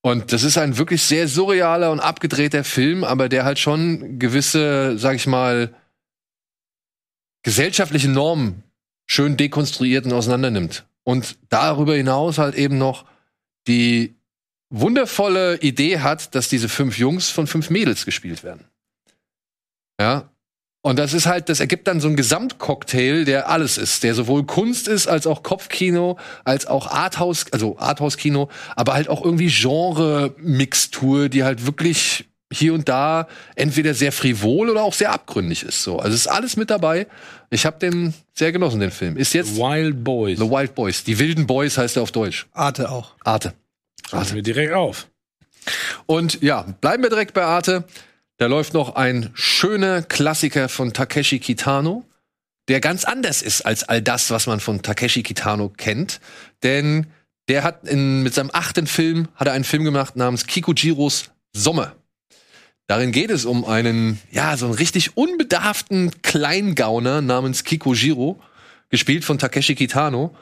Und 0.02 0.32
das 0.32 0.44
ist 0.44 0.58
ein 0.58 0.78
wirklich 0.78 1.04
sehr 1.04 1.28
surrealer 1.28 1.92
und 1.92 2.00
abgedrehter 2.00 2.64
Film, 2.64 3.04
aber 3.04 3.28
der 3.28 3.44
halt 3.44 3.60
schon 3.60 4.18
gewisse, 4.18 4.98
sag 4.98 5.16
ich 5.16 5.28
mal, 5.28 5.74
gesellschaftliche 7.44 8.10
Normen 8.10 8.64
schön 9.06 9.38
dekonstruiert 9.38 10.06
und 10.06 10.14
auseinandernimmt. 10.14 10.86
Und 11.04 11.38
darüber 11.50 11.96
hinaus 11.96 12.38
halt 12.38 12.56
eben 12.56 12.78
noch 12.78 13.06
die 13.68 14.16
wundervolle 14.70 15.58
Idee 15.58 16.00
hat, 16.00 16.36
dass 16.36 16.48
diese 16.48 16.70
fünf 16.70 16.98
Jungs 16.98 17.30
von 17.30 17.48
fünf 17.48 17.70
Mädels 17.70 18.06
gespielt 18.06 18.44
werden. 18.44 18.66
Ja. 20.00 20.30
Und 20.82 20.98
das 20.98 21.14
ist 21.14 21.26
halt, 21.26 21.50
das 21.50 21.60
ergibt 21.60 21.88
dann 21.88 22.00
so 22.00 22.08
einen 22.08 22.16
Gesamtcocktail, 22.16 23.26
der 23.26 23.50
alles 23.50 23.78
ist, 23.78 24.04
der 24.04 24.16
sowohl 24.16 24.46
Kunst 24.46 24.88
ist, 24.88 25.08
als 25.08 25.28
auch 25.28 25.44
Kopfkino, 25.44 26.18
als 26.46 26.68
auch 26.68 26.88
Arthouse, 26.88 27.48
also 27.52 27.78
Arthouse-Kino, 27.78 28.48
aber 28.78 28.94
halt 28.94 29.10
auch 29.10 29.24
irgendwie 29.24 29.50
Genre-Mixtur, 29.50 31.28
die 31.28 31.44
halt 31.44 31.66
wirklich 31.66 32.30
hier 32.52 32.74
und 32.74 32.88
da 32.88 33.28
entweder 33.56 33.94
sehr 33.94 34.12
frivol 34.12 34.70
oder 34.70 34.84
auch 34.84 34.94
sehr 34.94 35.12
abgründig 35.12 35.64
ist. 35.64 35.84
So, 35.84 36.00
also 36.00 36.16
ist 36.16 36.28
alles 36.28 36.56
mit 36.56 36.70
dabei. 36.70 37.08
Ich 37.50 37.66
habe 37.66 37.78
den 37.78 38.14
sehr 38.34 38.52
genossen, 38.52 38.80
den 38.80 38.92
Film. 38.92 39.18
Ist 39.18 39.34
jetzt 39.34 39.58
Wild 39.58 40.04
Boys. 40.04 40.40
The 40.40 40.50
Wild 40.50 40.76
Boys. 40.76 41.04
Die 41.04 41.20
wilden 41.20 41.46
Boys 41.46 41.78
heißt 41.78 41.98
er 41.98 42.04
auf 42.04 42.12
Deutsch. 42.12 42.48
Arte 42.54 42.90
auch. 42.90 43.16
Arte. 43.24 43.54
Schreiben 44.08 44.34
wir 44.34 44.42
direkt 44.42 44.74
auf. 44.74 45.08
Und 46.06 46.42
ja, 46.42 46.66
bleiben 46.82 47.04
wir 47.04 47.10
direkt 47.10 47.34
bei 47.34 47.44
Arte. 47.44 47.84
Da 48.40 48.46
läuft 48.46 48.74
noch 48.74 48.96
ein 48.96 49.32
schöner 49.34 50.02
Klassiker 50.02 50.70
von 50.70 50.94
Takeshi 50.94 51.40
Kitano, 51.40 52.06
der 52.70 52.80
ganz 52.80 53.04
anders 53.04 53.42
ist 53.42 53.66
als 53.66 53.84
all 53.84 54.02
das, 54.02 54.32
was 54.32 54.48
man 54.48 54.62
von 54.62 54.82
Takeshi 54.82 55.24
Kitano 55.24 55.68
kennt. 55.68 56.22
Denn 56.64 57.08
der 57.50 57.64
hat 57.64 57.86
in, 57.86 58.24
mit 58.24 58.34
seinem 58.34 58.50
achten 58.54 58.88
Film 58.88 59.28
hat 59.36 59.48
er 59.48 59.54
einen 59.54 59.66
Film 59.66 59.84
gemacht 59.84 60.16
namens 60.16 60.48
Kikujiros 60.48 61.32
Sommer. 61.52 61.98
Darin 62.88 63.12
geht 63.12 63.30
es 63.30 63.44
um 63.44 63.66
einen, 63.66 64.22
ja, 64.32 64.56
so 64.56 64.68
einen 64.68 64.76
richtig 64.76 65.18
unbedarften 65.18 66.22
Kleingauner 66.22 67.20
namens 67.20 67.66
Kikujiro, 67.66 68.42
gespielt 68.88 69.26
von 69.26 69.38
Takeshi 69.38 69.76
Kitano. 69.76 70.34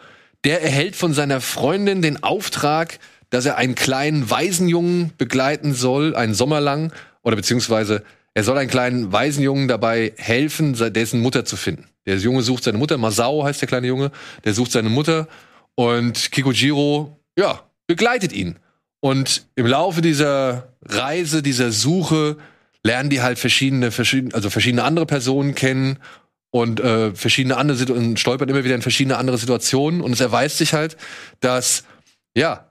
Der 0.43 0.61
erhält 0.61 0.95
von 0.95 1.15
seiner 1.15 1.41
Freundin 1.41 2.03
den 2.03 2.21
Auftrag, 2.21 2.99
dass 3.31 3.47
er 3.47 3.57
einen 3.57 3.73
kleinen 3.73 4.29
Waisenjungen 4.29 5.13
begleiten 5.17 5.73
soll, 5.73 6.15
einen 6.15 6.35
Sommer 6.35 6.61
lang, 6.61 6.93
oder 7.23 7.35
beziehungsweise 7.35 8.03
er 8.33 8.43
soll 8.43 8.57
einen 8.57 8.69
kleinen 8.69 9.11
Waisenjungen 9.11 9.67
dabei 9.67 10.13
helfen, 10.17 10.75
se- 10.75 10.91
dessen 10.91 11.21
Mutter 11.21 11.43
zu 11.45 11.55
finden. 11.57 11.89
Der 12.05 12.17
Junge 12.17 12.41
sucht 12.43 12.63
seine 12.63 12.77
Mutter, 12.77 12.97
Masao 12.97 13.43
heißt 13.43 13.61
der 13.61 13.67
kleine 13.67 13.87
Junge, 13.87 14.11
der 14.45 14.53
sucht 14.53 14.71
seine 14.71 14.89
Mutter 14.89 15.27
und 15.75 16.31
Kikujiro, 16.31 17.19
ja, 17.37 17.63
begleitet 17.87 18.31
ihn. 18.33 18.57
Und 18.99 19.47
im 19.55 19.65
Laufe 19.65 20.01
dieser 20.01 20.73
Reise, 20.83 21.41
dieser 21.43 21.71
Suche, 21.71 22.37
lernen 22.83 23.09
die 23.09 23.21
halt 23.21 23.37
verschiedene, 23.39 23.91
verschiedene, 23.91 24.33
also 24.33 24.49
verschiedene 24.49 24.83
andere 24.83 25.05
Personen 25.05 25.55
kennen 25.55 25.99
und 26.51 26.79
äh, 26.79 27.13
verschiedene 27.13 27.57
andere 27.57 27.77
Situationen, 27.77 28.17
stolpern 28.17 28.49
immer 28.49 28.63
wieder 28.63 28.75
in 28.75 28.81
verschiedene 28.81 29.17
andere 29.17 29.37
Situationen. 29.37 30.01
Und 30.01 30.13
es 30.13 30.21
erweist 30.21 30.57
sich 30.57 30.73
halt, 30.73 30.95
dass, 31.41 31.83
ja, 32.35 32.69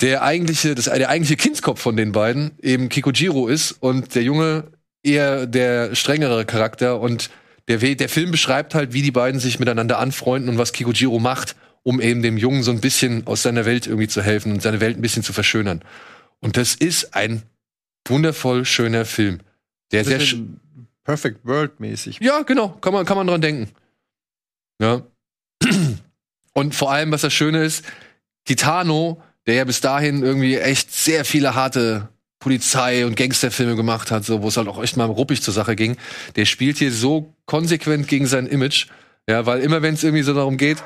der 0.00 0.22
eigentliche, 0.22 0.74
das, 0.74 0.86
der 0.86 1.08
eigentliche 1.08 1.36
Kindskopf 1.36 1.80
von 1.80 1.96
den 1.96 2.12
beiden 2.12 2.52
eben 2.60 2.88
Kikujiro 2.88 3.48
ist 3.48 3.72
und 3.72 4.14
der 4.14 4.22
Junge 4.22 4.64
eher 5.02 5.46
der 5.46 5.94
strengere 5.94 6.44
Charakter 6.44 7.00
und 7.00 7.30
der, 7.68 7.78
der 7.78 8.08
Film 8.08 8.30
beschreibt 8.30 8.74
halt, 8.74 8.92
wie 8.92 9.02
die 9.02 9.10
beiden 9.10 9.40
sich 9.40 9.58
miteinander 9.58 9.98
anfreunden 9.98 10.50
und 10.50 10.58
was 10.58 10.72
Kikujiro 10.72 11.18
macht, 11.18 11.56
um 11.82 12.00
eben 12.00 12.22
dem 12.22 12.36
Jungen 12.36 12.62
so 12.62 12.70
ein 12.70 12.80
bisschen 12.80 13.26
aus 13.26 13.42
seiner 13.42 13.64
Welt 13.64 13.86
irgendwie 13.86 14.08
zu 14.08 14.22
helfen 14.22 14.52
und 14.52 14.62
seine 14.62 14.80
Welt 14.80 14.98
ein 14.98 15.02
bisschen 15.02 15.22
zu 15.22 15.32
verschönern. 15.32 15.82
Und 16.40 16.56
das 16.56 16.74
ist 16.74 17.14
ein 17.14 17.42
wundervoll 18.06 18.64
schöner 18.64 19.04
Film. 19.04 19.40
Der 19.92 20.04
sehr, 20.04 20.20
Perfect 21.04 21.44
World 21.44 21.78
mäßig. 21.78 22.18
ja, 22.20 22.42
genau, 22.42 22.70
kann 22.80 22.92
man, 22.92 23.06
kann 23.06 23.16
man 23.16 23.26
dran 23.28 23.40
denken. 23.40 23.70
Ja. 24.80 25.02
Und 26.52 26.74
vor 26.74 26.90
allem, 26.90 27.12
was 27.12 27.20
das 27.20 27.32
Schöne 27.32 27.62
ist, 27.62 27.84
Kitano, 28.44 29.22
der 29.46 29.54
ja 29.54 29.64
bis 29.64 29.80
dahin 29.80 30.22
irgendwie 30.22 30.56
echt 30.56 30.92
sehr 30.92 31.24
viele 31.24 31.54
harte 31.54 32.08
Polizei- 32.38 33.06
und 33.06 33.16
Gangsterfilme 33.16 33.76
gemacht 33.76 34.10
hat, 34.10 34.24
so, 34.24 34.42
wo 34.42 34.48
es 34.48 34.56
halt 34.56 34.68
auch 34.68 34.82
echt 34.82 34.96
mal 34.96 35.04
ruppig 35.04 35.42
zur 35.42 35.54
Sache 35.54 35.74
ging, 35.74 35.96
der 36.36 36.44
spielt 36.44 36.78
hier 36.78 36.92
so 36.92 37.34
konsequent 37.46 38.08
gegen 38.08 38.26
sein 38.26 38.46
Image. 38.46 38.86
Ja, 39.28 39.46
weil 39.46 39.60
immer 39.60 39.82
wenn 39.82 39.94
es 39.94 40.04
irgendwie 40.04 40.22
so 40.22 40.34
darum 40.34 40.56
geht, 40.56 40.78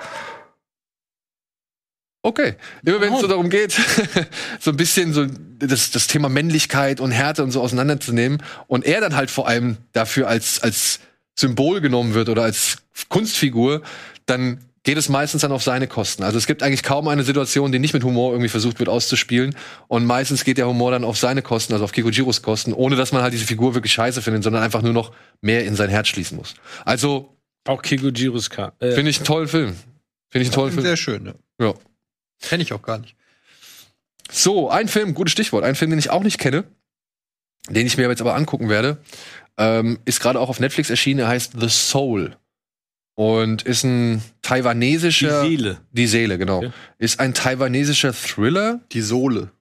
Okay. 2.22 2.56
Immer 2.84 3.00
wenn 3.00 3.14
es 3.14 3.20
so 3.20 3.26
darum 3.26 3.48
geht, 3.48 3.72
so 4.60 4.70
ein 4.70 4.76
bisschen 4.76 5.14
so 5.14 5.26
das, 5.58 5.90
das 5.90 6.06
Thema 6.06 6.28
Männlichkeit 6.28 7.00
und 7.00 7.12
Härte 7.12 7.42
und 7.42 7.50
so 7.50 7.62
auseinanderzunehmen 7.62 8.42
und 8.66 8.84
er 8.84 9.00
dann 9.00 9.16
halt 9.16 9.30
vor 9.30 9.48
allem 9.48 9.78
dafür 9.92 10.28
als, 10.28 10.62
als 10.62 11.00
Symbol 11.38 11.80
genommen 11.80 12.12
wird 12.12 12.28
oder 12.28 12.42
als 12.42 12.78
Kunstfigur, 13.08 13.80
dann 14.26 14.58
geht 14.82 14.96
es 14.96 15.08
meistens 15.08 15.42
dann 15.42 15.52
auf 15.52 15.62
seine 15.62 15.86
Kosten. 15.86 16.22
Also 16.22 16.38
es 16.38 16.46
gibt 16.46 16.62
eigentlich 16.62 16.82
kaum 16.82 17.08
eine 17.08 17.22
Situation, 17.22 17.70
die 17.70 17.78
nicht 17.78 17.92
mit 17.92 18.02
Humor 18.02 18.32
irgendwie 18.32 18.48
versucht 18.48 18.78
wird 18.78 18.88
auszuspielen. 18.88 19.54
Und 19.88 20.06
meistens 20.06 20.44
geht 20.44 20.58
der 20.58 20.66
Humor 20.66 20.90
dann 20.90 21.04
auf 21.04 21.18
seine 21.18 21.42
Kosten, 21.42 21.74
also 21.74 21.84
auf 21.84 21.92
Kikujiros 21.92 22.40
Kosten, 22.42 22.72
ohne 22.72 22.96
dass 22.96 23.12
man 23.12 23.22
halt 23.22 23.34
diese 23.34 23.44
Figur 23.44 23.74
wirklich 23.74 23.92
scheiße 23.92 24.22
findet, 24.22 24.42
sondern 24.42 24.62
einfach 24.62 24.82
nur 24.82 24.92
noch 24.92 25.12
mehr 25.42 25.64
in 25.64 25.76
sein 25.76 25.90
Herz 25.90 26.08
schließen 26.08 26.36
muss. 26.36 26.54
Also 26.84 27.36
Auch 27.66 27.82
Kikujiros 27.82 28.48
Ka 28.48 28.72
äh, 28.78 28.92
finde 28.92 29.10
ich 29.10 29.18
einen 29.18 29.26
tollen 29.26 29.48
Film. 29.48 29.76
Finde 30.30 30.42
ich 30.42 30.48
einen 30.48 30.54
tollen 30.54 30.72
Film. 30.72 30.84
Sehr 30.84 30.96
schön, 30.96 31.22
ne? 31.24 31.34
Ja. 31.60 31.74
Kenn 32.40 32.60
ich 32.60 32.72
auch 32.72 32.82
gar 32.82 32.98
nicht. 32.98 33.16
So, 34.32 34.70
ein 34.70 34.88
Film, 34.88 35.12
gutes 35.12 35.32
Stichwort, 35.32 35.64
ein 35.64 35.74
Film, 35.74 35.90
den 35.90 35.98
ich 35.98 36.10
auch 36.10 36.22
nicht 36.22 36.38
kenne, 36.38 36.64
den 37.68 37.86
ich 37.86 37.98
mir 37.98 38.08
jetzt 38.08 38.20
aber 38.20 38.34
angucken 38.34 38.68
werde, 38.68 38.98
ähm, 39.58 39.98
ist 40.04 40.20
gerade 40.20 40.40
auch 40.40 40.48
auf 40.48 40.60
Netflix 40.60 40.88
erschienen, 40.88 41.20
er 41.20 41.28
heißt 41.28 41.54
The 41.60 41.68
Soul. 41.68 42.36
Und 43.20 43.60
ist 43.64 43.84
ein 43.84 44.20
die 44.20 44.22
taiwanesischer. 44.40 45.42
Seele. 45.42 45.76
Die 45.92 46.06
Seele, 46.06 46.38
genau. 46.38 46.60
Okay. 46.60 46.70
Ist 46.96 47.20
ein 47.20 47.34
taiwanesischer 47.34 48.14
Thriller, 48.14 48.80
Die 48.92 49.02
Sohle. 49.02 49.50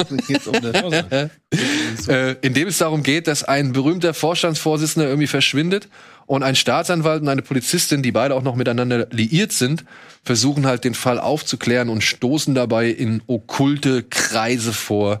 Um 0.00 0.18
äh, 2.08 2.32
in 2.40 2.54
dem 2.54 2.68
es 2.68 2.78
darum 2.78 3.02
geht, 3.02 3.26
dass 3.26 3.44
ein 3.44 3.72
berühmter 3.72 4.14
Vorstandsvorsitzender 4.14 5.06
irgendwie 5.06 5.26
verschwindet 5.26 5.88
und 6.24 6.42
ein 6.42 6.56
Staatsanwalt 6.56 7.20
und 7.20 7.28
eine 7.28 7.42
Polizistin, 7.42 8.02
die 8.02 8.10
beide 8.10 8.34
auch 8.34 8.42
noch 8.42 8.56
miteinander 8.56 9.08
liiert 9.10 9.52
sind, 9.52 9.84
versuchen 10.22 10.66
halt 10.66 10.84
den 10.84 10.94
Fall 10.94 11.18
aufzuklären 11.18 11.90
und 11.90 12.02
stoßen 12.02 12.54
dabei 12.54 12.88
in 12.88 13.22
okkulte 13.26 14.02
Kreise 14.04 14.72
vor, 14.72 15.20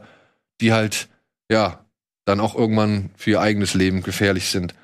die 0.62 0.72
halt, 0.72 1.08
ja, 1.50 1.84
dann 2.24 2.40
auch 2.40 2.54
irgendwann 2.54 3.10
für 3.18 3.32
ihr 3.32 3.40
eigenes 3.42 3.74
Leben 3.74 4.02
gefährlich 4.02 4.48
sind. 4.48 4.74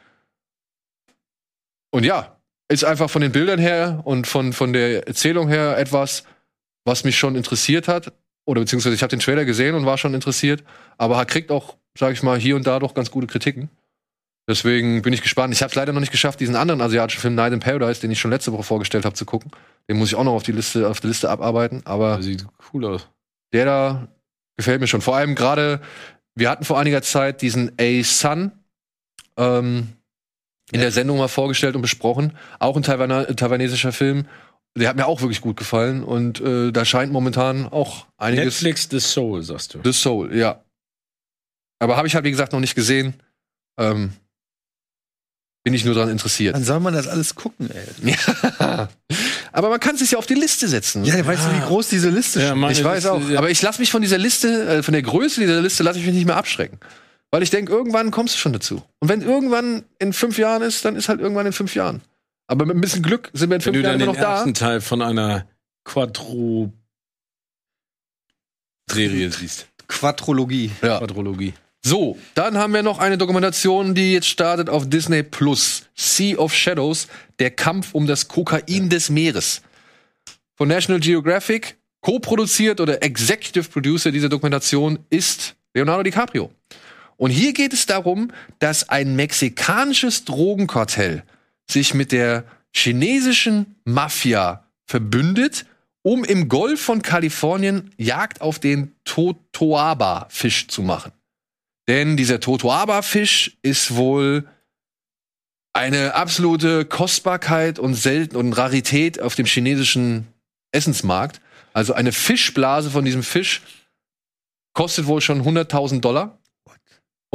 Und 1.90 2.04
ja, 2.04 2.35
ist 2.68 2.84
einfach 2.84 3.10
von 3.10 3.22
den 3.22 3.32
Bildern 3.32 3.58
her 3.58 4.00
und 4.04 4.26
von, 4.26 4.52
von 4.52 4.72
der 4.72 5.06
Erzählung 5.06 5.48
her 5.48 5.76
etwas, 5.78 6.24
was 6.84 7.04
mich 7.04 7.18
schon 7.18 7.36
interessiert 7.36 7.88
hat. 7.88 8.12
Oder 8.44 8.60
beziehungsweise 8.60 8.94
ich 8.94 9.02
habe 9.02 9.10
den 9.10 9.20
Trailer 9.20 9.44
gesehen 9.44 9.74
und 9.74 9.86
war 9.86 9.98
schon 9.98 10.14
interessiert, 10.14 10.62
aber 10.98 11.16
er 11.16 11.26
kriegt 11.26 11.50
auch, 11.50 11.76
sag 11.98 12.12
ich 12.12 12.22
mal, 12.22 12.38
hier 12.38 12.54
und 12.56 12.66
da 12.66 12.78
doch 12.78 12.94
ganz 12.94 13.10
gute 13.10 13.26
Kritiken. 13.26 13.70
Deswegen 14.48 15.02
bin 15.02 15.12
ich 15.12 15.22
gespannt. 15.22 15.52
Ich 15.52 15.62
habe 15.62 15.70
es 15.70 15.74
leider 15.74 15.92
noch 15.92 16.00
nicht 16.00 16.12
geschafft, 16.12 16.38
diesen 16.38 16.54
anderen 16.54 16.80
asiatischen 16.80 17.20
Film 17.20 17.34
Night 17.34 17.52
in 17.52 17.58
Paradise, 17.58 18.00
den 18.00 18.12
ich 18.12 18.20
schon 18.20 18.30
letzte 18.30 18.52
Woche 18.52 18.62
vorgestellt 18.62 19.04
habe, 19.04 19.16
zu 19.16 19.24
gucken. 19.24 19.50
Den 19.90 19.96
muss 19.98 20.08
ich 20.08 20.14
auch 20.14 20.22
noch 20.22 20.34
auf 20.34 20.44
die 20.44 20.52
Liste, 20.52 20.88
auf 20.88 21.00
die 21.00 21.08
Liste 21.08 21.28
abarbeiten. 21.28 21.82
Aber 21.84 22.22
Sieht 22.22 22.46
cool 22.72 22.84
aus. 22.84 23.08
der 23.52 23.64
da 23.64 24.08
gefällt 24.56 24.80
mir 24.80 24.86
schon. 24.86 25.00
Vor 25.00 25.16
allem 25.16 25.34
gerade, 25.34 25.80
wir 26.36 26.48
hatten 26.48 26.64
vor 26.64 26.78
einiger 26.78 27.02
Zeit 27.02 27.42
diesen 27.42 27.72
A-Sun 27.80 28.52
ähm, 29.36 29.88
in 30.72 30.80
der 30.80 30.90
Sendung 30.92 31.18
mal 31.18 31.28
vorgestellt 31.28 31.76
und 31.76 31.82
besprochen. 31.82 32.32
Auch 32.58 32.76
ein 32.76 32.82
Taiwana 32.82 33.24
taiwanesischer 33.24 33.92
Film. 33.92 34.26
Der 34.76 34.88
hat 34.88 34.96
mir 34.96 35.06
auch 35.06 35.20
wirklich 35.20 35.40
gut 35.40 35.56
gefallen. 35.56 36.02
Und 36.04 36.40
äh, 36.40 36.70
da 36.72 36.84
scheint 36.84 37.12
momentan 37.12 37.66
auch 37.66 38.06
einiges. 38.18 38.62
Netflix 38.62 38.88
The 38.90 39.00
Soul, 39.00 39.42
sagst 39.42 39.74
du. 39.74 39.80
The 39.84 39.92
Soul, 39.92 40.36
ja. 40.36 40.62
Aber 41.78 41.96
habe 41.96 42.08
ich 42.08 42.14
halt, 42.14 42.24
wie 42.24 42.30
gesagt, 42.30 42.52
noch 42.52 42.60
nicht 42.60 42.74
gesehen. 42.74 43.14
Ähm, 43.78 44.12
bin 45.64 45.74
ich 45.74 45.84
nur 45.84 45.94
daran 45.94 46.10
interessiert. 46.10 46.54
Wann 46.54 46.64
soll 46.64 46.80
man 46.80 46.94
das 46.94 47.06
alles 47.08 47.34
gucken, 47.34 47.70
ey? 47.70 48.14
Ja. 48.60 48.88
Aber 49.52 49.70
man 49.70 49.80
kann 49.80 49.94
es 49.94 50.00
sich 50.00 50.10
ja 50.12 50.18
auf 50.18 50.26
die 50.26 50.34
Liste 50.34 50.68
setzen. 50.68 51.04
Ja, 51.04 51.24
weißt 51.26 51.46
du, 51.46 51.56
wie 51.56 51.60
groß 51.66 51.88
diese 51.88 52.10
Liste 52.10 52.40
Ja, 52.40 52.50
ist? 52.50 52.56
meine 52.56 52.72
ich 52.72 52.84
weiß 52.84 53.04
Liste, 53.04 53.12
auch. 53.12 53.28
ja. 53.30 53.38
Aber 53.38 53.50
ich 53.50 53.62
lasse 53.62 53.80
mich 53.80 53.90
von 53.90 54.02
dieser 54.02 54.18
Liste, 54.18 54.48
äh, 54.68 54.82
von 54.82 54.92
der 54.92 55.02
Größe 55.02 55.40
dieser 55.40 55.60
Liste, 55.62 55.82
lasse 55.82 55.98
ich 55.98 56.04
mich 56.06 56.14
nicht 56.14 56.26
mehr 56.26 56.36
abschrecken. 56.36 56.78
Weil 57.36 57.42
ich 57.42 57.50
denke, 57.50 57.70
irgendwann 57.70 58.10
kommst 58.12 58.34
du 58.34 58.38
schon 58.38 58.54
dazu. 58.54 58.82
Und 58.98 59.10
wenn 59.10 59.20
irgendwann 59.20 59.84
in 59.98 60.14
fünf 60.14 60.38
Jahren 60.38 60.62
ist, 60.62 60.86
dann 60.86 60.96
ist 60.96 61.10
halt 61.10 61.20
irgendwann 61.20 61.44
in 61.44 61.52
fünf 61.52 61.74
Jahren. 61.74 62.00
Aber 62.46 62.64
mit 62.64 62.74
ein 62.74 62.80
bisschen 62.80 63.02
Glück 63.02 63.28
sind 63.34 63.50
wir 63.50 63.56
in 63.56 63.60
Wenn 63.60 63.60
fünf 63.60 63.76
du 63.76 63.82
Jahren 63.82 63.98
dann 63.98 64.08
immer 64.08 64.12
den 64.14 64.22
noch 64.22 64.26
da. 64.26 64.36
ersten 64.36 64.54
Teil 64.54 64.80
von 64.80 65.02
einer 65.02 65.46
Quadro 65.84 66.72
Serie 68.90 69.30
siehst. 69.30 69.66
Quadrologie. 69.86 70.70
Ja. 70.80 70.96
Quadrologie. 70.96 71.52
So, 71.82 72.16
dann 72.32 72.56
haben 72.56 72.72
wir 72.72 72.82
noch 72.82 73.00
eine 73.00 73.18
Dokumentation, 73.18 73.94
die 73.94 74.14
jetzt 74.14 74.28
startet 74.28 74.70
auf 74.70 74.88
Disney 74.88 75.22
Plus. 75.22 75.82
Sea 75.94 76.38
of 76.38 76.54
Shadows, 76.54 77.06
der 77.38 77.50
Kampf 77.50 77.94
um 77.94 78.06
das 78.06 78.28
Kokain 78.28 78.88
des 78.88 79.10
Meeres. 79.10 79.60
Von 80.54 80.68
National 80.68 81.00
Geographic, 81.00 81.76
co-produziert 82.00 82.80
oder 82.80 83.02
Executive 83.02 83.68
Producer 83.68 84.10
dieser 84.10 84.30
Dokumentation 84.30 85.00
ist 85.10 85.54
Leonardo 85.74 86.02
DiCaprio. 86.02 86.50
Und 87.16 87.30
hier 87.30 87.52
geht 87.52 87.72
es 87.72 87.86
darum, 87.86 88.30
dass 88.58 88.88
ein 88.88 89.16
mexikanisches 89.16 90.24
Drogenkartell 90.24 91.24
sich 91.70 91.94
mit 91.94 92.12
der 92.12 92.44
chinesischen 92.74 93.76
Mafia 93.84 94.68
verbündet, 94.86 95.66
um 96.02 96.24
im 96.24 96.48
Golf 96.48 96.80
von 96.80 97.02
Kalifornien 97.02 97.90
Jagd 97.96 98.40
auf 98.40 98.58
den 98.58 98.94
Totoaba-Fisch 99.04 100.68
zu 100.68 100.82
machen. 100.82 101.12
Denn 101.88 102.16
dieser 102.16 102.40
Totoaba-Fisch 102.40 103.58
ist 103.62 103.96
wohl 103.96 104.46
eine 105.72 106.14
absolute 106.14 106.84
Kostbarkeit 106.84 107.78
und 107.78 107.94
Selten 107.94 108.36
und 108.36 108.52
Rarität 108.52 109.20
auf 109.20 109.34
dem 109.34 109.46
chinesischen 109.46 110.26
Essensmarkt. 110.72 111.40
Also 111.72 111.92
eine 111.92 112.12
Fischblase 112.12 112.90
von 112.90 113.04
diesem 113.04 113.22
Fisch 113.22 113.62
kostet 114.72 115.06
wohl 115.06 115.20
schon 115.20 115.42
100.000 115.42 116.00
Dollar. 116.00 116.38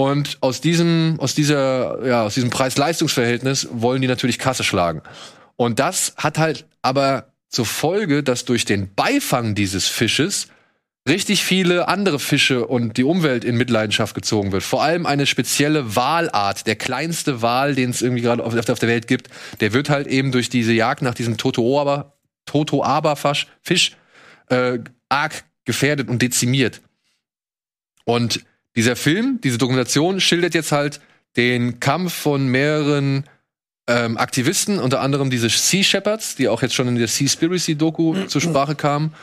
Und 0.01 0.39
aus 0.41 0.61
diesem, 0.61 1.17
aus 1.19 1.35
dieser, 1.35 2.03
ja, 2.03 2.23
aus 2.23 2.33
diesem 2.33 2.49
Preis-Leistungs-Verhältnis 2.49 3.67
wollen 3.71 4.01
die 4.01 4.07
natürlich 4.07 4.39
Kasse 4.39 4.63
schlagen. 4.63 5.03
Und 5.57 5.77
das 5.77 6.15
hat 6.17 6.39
halt 6.39 6.65
aber 6.81 7.27
zur 7.49 7.67
Folge, 7.67 8.23
dass 8.23 8.43
durch 8.43 8.65
den 8.65 8.95
Beifang 8.95 9.53
dieses 9.53 9.87
Fisches 9.87 10.47
richtig 11.07 11.43
viele 11.43 11.87
andere 11.87 12.17
Fische 12.17 12.65
und 12.65 12.97
die 12.97 13.03
Umwelt 13.03 13.45
in 13.45 13.57
Mitleidenschaft 13.57 14.15
gezogen 14.15 14.51
wird. 14.51 14.63
Vor 14.63 14.81
allem 14.81 15.05
eine 15.05 15.27
spezielle 15.27 15.95
Walart, 15.95 16.65
der 16.65 16.77
kleinste 16.77 17.43
Wal, 17.43 17.75
den 17.75 17.91
es 17.91 18.01
irgendwie 18.01 18.23
gerade 18.23 18.43
auf, 18.43 18.55
auf 18.55 18.79
der 18.79 18.89
Welt 18.89 19.05
gibt, 19.05 19.29
der 19.59 19.71
wird 19.71 19.91
halt 19.91 20.07
eben 20.07 20.31
durch 20.31 20.49
diese 20.49 20.73
Jagd 20.73 21.03
nach 21.03 21.13
diesem 21.13 21.37
Totoaba, 21.37 22.17
Totoaba-Fisch 22.47 23.45
Fisch, 23.61 23.97
äh, 24.49 24.79
arg 25.09 25.43
gefährdet 25.65 26.09
und 26.09 26.23
dezimiert. 26.23 26.81
Und 28.03 28.43
dieser 28.75 28.95
Film, 28.95 29.39
diese 29.43 29.57
Dokumentation 29.57 30.19
schildert 30.19 30.53
jetzt 30.53 30.71
halt 30.71 31.01
den 31.37 31.79
Kampf 31.79 32.13
von 32.13 32.47
mehreren 32.47 33.25
ähm, 33.87 34.17
Aktivisten, 34.17 34.79
unter 34.79 35.01
anderem 35.01 35.29
diese 35.29 35.49
Sea 35.49 35.83
Shepherds, 35.83 36.35
die 36.35 36.47
auch 36.47 36.61
jetzt 36.61 36.75
schon 36.75 36.87
in 36.87 36.95
der 36.95 37.07
Seaspiracy-Doku 37.07 38.25
zur 38.27 38.41
Sprache 38.41 38.75
kamen 38.75 39.13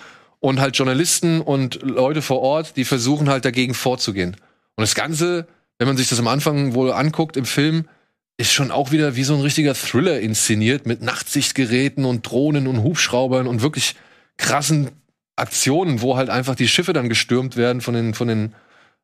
und 0.41 0.61
halt 0.61 0.77
Journalisten 0.77 1.41
und 1.41 1.81
Leute 1.83 2.23
vor 2.23 2.41
Ort, 2.41 2.77
die 2.77 2.85
versuchen 2.85 3.29
halt 3.29 3.45
dagegen 3.45 3.75
vorzugehen. 3.75 4.37
Und 4.77 4.83
das 4.83 4.95
Ganze, 4.95 5.47
wenn 5.79 5.89
man 5.89 5.97
sich 5.97 6.09
das 6.09 6.19
am 6.19 6.29
Anfang 6.29 6.75
wohl 6.75 6.93
anguckt 6.93 7.37
im 7.37 7.45
Film, 7.45 7.89
ist 8.37 8.53
schon 8.53 8.71
auch 8.71 8.93
wieder 8.93 9.17
wie 9.17 9.25
so 9.25 9.35
ein 9.35 9.41
richtiger 9.41 9.75
Thriller 9.75 10.21
inszeniert 10.21 10.87
mit 10.87 11.03
Nachtsichtgeräten 11.03 12.05
und 12.05 12.23
Drohnen 12.23 12.69
und 12.69 12.83
Hubschraubern 12.83 13.49
und 13.49 13.63
wirklich 13.63 13.97
krassen 14.37 14.91
Aktionen, 15.35 16.03
wo 16.03 16.17
halt 16.17 16.31
einfach 16.31 16.55
die 16.55 16.69
Schiffe 16.69 16.93
dann 16.93 17.09
gestürmt 17.09 17.57
werden 17.57 17.81
von 17.81 17.95
den, 17.95 18.15
von 18.15 18.29
den, 18.29 18.55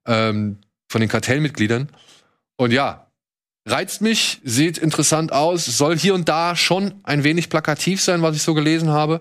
ähm, 0.07 0.59
von 0.89 1.01
den 1.01 1.09
Kartellmitgliedern. 1.11 1.89
Und 2.57 2.73
ja, 2.73 3.07
reizt 3.67 4.01
mich, 4.01 4.41
sieht 4.45 4.79
interessant 4.79 5.33
aus, 5.33 5.65
soll 5.65 5.97
hier 5.99 6.15
und 6.15 6.29
da 6.29 6.55
schon 6.57 6.95
ein 7.03 7.25
wenig 7.25 7.49
plakativ 7.49 8.01
sein, 8.03 8.23
was 8.23 8.37
ich 8.37 8.43
so 8.43 8.55
gelesen 8.55 8.91
habe. 8.91 9.21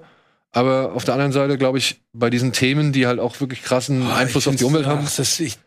Aber 0.51 0.93
auf 0.93 1.03
der 1.03 1.15
anderen 1.15 1.31
Seite, 1.31 1.57
glaube 1.57 1.79
ich, 1.79 1.99
bei 2.13 2.29
diesen 2.29 2.53
Themen, 2.53 2.91
die 2.93 3.07
halt 3.07 3.19
auch 3.19 3.39
wirklich 3.39 3.63
krassen 3.63 4.05
Oh, 4.05 4.11
Einfluss 4.11 4.47
auf 4.47 4.55
die 4.55 4.63
Umwelt 4.65 4.85
haben. 4.85 5.01
ach, 5.07 5.15
Das, 5.15 5.39
ich, 5.39 5.57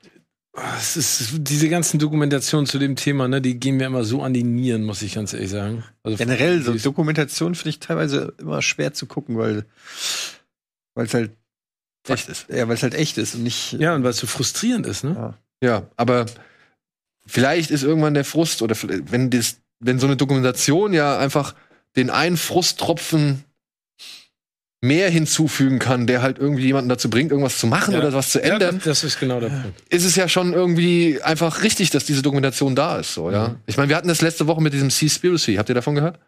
es 0.79 0.97
ist, 0.97 1.33
diese 1.39 1.69
ganzen 1.69 1.99
Dokumentationen 1.99 2.67
zu 2.67 2.79
dem 2.79 2.95
Thema, 2.95 3.27
ne, 3.27 3.41
die 3.43 3.59
gehen 3.59 3.79
mir 3.79 3.87
immer 3.87 4.05
so 4.05 4.23
an 4.23 4.33
die 4.33 4.45
Nieren, 4.45 4.85
muss 4.85 5.03
ich 5.03 5.14
ganz 5.14 5.33
ehrlich 5.33 5.51
sagen. 5.51 5.83
Also 6.05 6.17
Generell, 6.19 6.62
so 6.62 6.73
die- 6.73 6.79
Dokumentation 6.81 7.55
finde 7.57 7.71
ich 7.71 7.81
teilweise 7.81 8.33
immer 8.39 8.62
schwer 8.62 8.93
zu 8.95 9.07
gucken, 9.07 9.37
weil 9.37 9.64
weil 10.95 11.07
es 11.07 11.14
halt 11.14 11.33
Echt 12.15 12.29
ist. 12.29 12.47
Ja, 12.49 12.67
weil 12.69 12.75
es 12.77 12.83
halt 12.83 12.95
echt 12.95 13.19
ist 13.19 13.35
und 13.35 13.43
nicht. 13.43 13.73
Ja, 13.75 13.95
und 13.95 14.03
weil 14.03 14.11
es 14.11 14.19
so 14.19 14.27
frustrierend 14.27 14.87
ist, 14.87 15.05
ne? 15.05 15.35
Ja, 15.63 15.85
aber 15.97 16.27
vielleicht 17.27 17.71
ist 17.71 17.83
irgendwann 17.83 18.15
der 18.15 18.25
Frust 18.25 18.63
oder 18.63 18.77
wenn 19.11 19.31
das, 19.31 19.57
wenn 19.81 19.99
so 19.99 20.07
eine 20.07 20.17
Dokumentation 20.17 20.93
ja 20.93 21.19
einfach 21.19 21.55
den 21.97 22.11
einen 22.11 22.37
Frusttropfen 22.37 23.43
mehr 24.83 25.09
hinzufügen 25.11 25.79
kann, 25.79 26.07
der 26.07 26.21
halt 26.21 26.39
irgendwie 26.39 26.65
jemanden 26.67 26.91
dazu 26.91 27.09
bringt, 27.09 27.31
irgendwas 27.33 27.59
zu 27.59 27.67
machen 27.67 27.93
Ja. 27.95 27.99
oder 28.01 28.13
was 28.13 28.31
zu 28.31 28.39
Ja, 28.41 28.53
ändern, 28.55 28.81
das 28.85 29.03
ist 29.05 29.19
genau 29.19 29.41
der 29.41 29.49
Punkt. 29.49 29.83
ist 29.89 30.05
es 30.05 30.15
ja 30.17 30.29
schon 30.29 30.53
irgendwie 30.53 31.21
einfach 31.23 31.63
richtig, 31.63 31.91
dass 31.91 32.05
diese 32.05 32.21
Dokumentation 32.23 32.77
da 32.77 32.99
ist, 32.99 33.15
so, 33.15 33.31
ja. 33.31 33.49
Mhm. 33.49 33.57
Ich 33.67 33.79
meine, 33.79 33.89
wir 33.89 33.97
hatten 33.97 34.07
das 34.09 34.21
letzte 34.21 34.47
Woche 34.47 34.61
mit 34.63 34.75
diesem 34.75 34.91
Seaspiracy. 34.91 35.55
Habt 35.57 35.71
ihr 35.71 35.75
davon 35.75 35.95
gehört? 35.95 36.21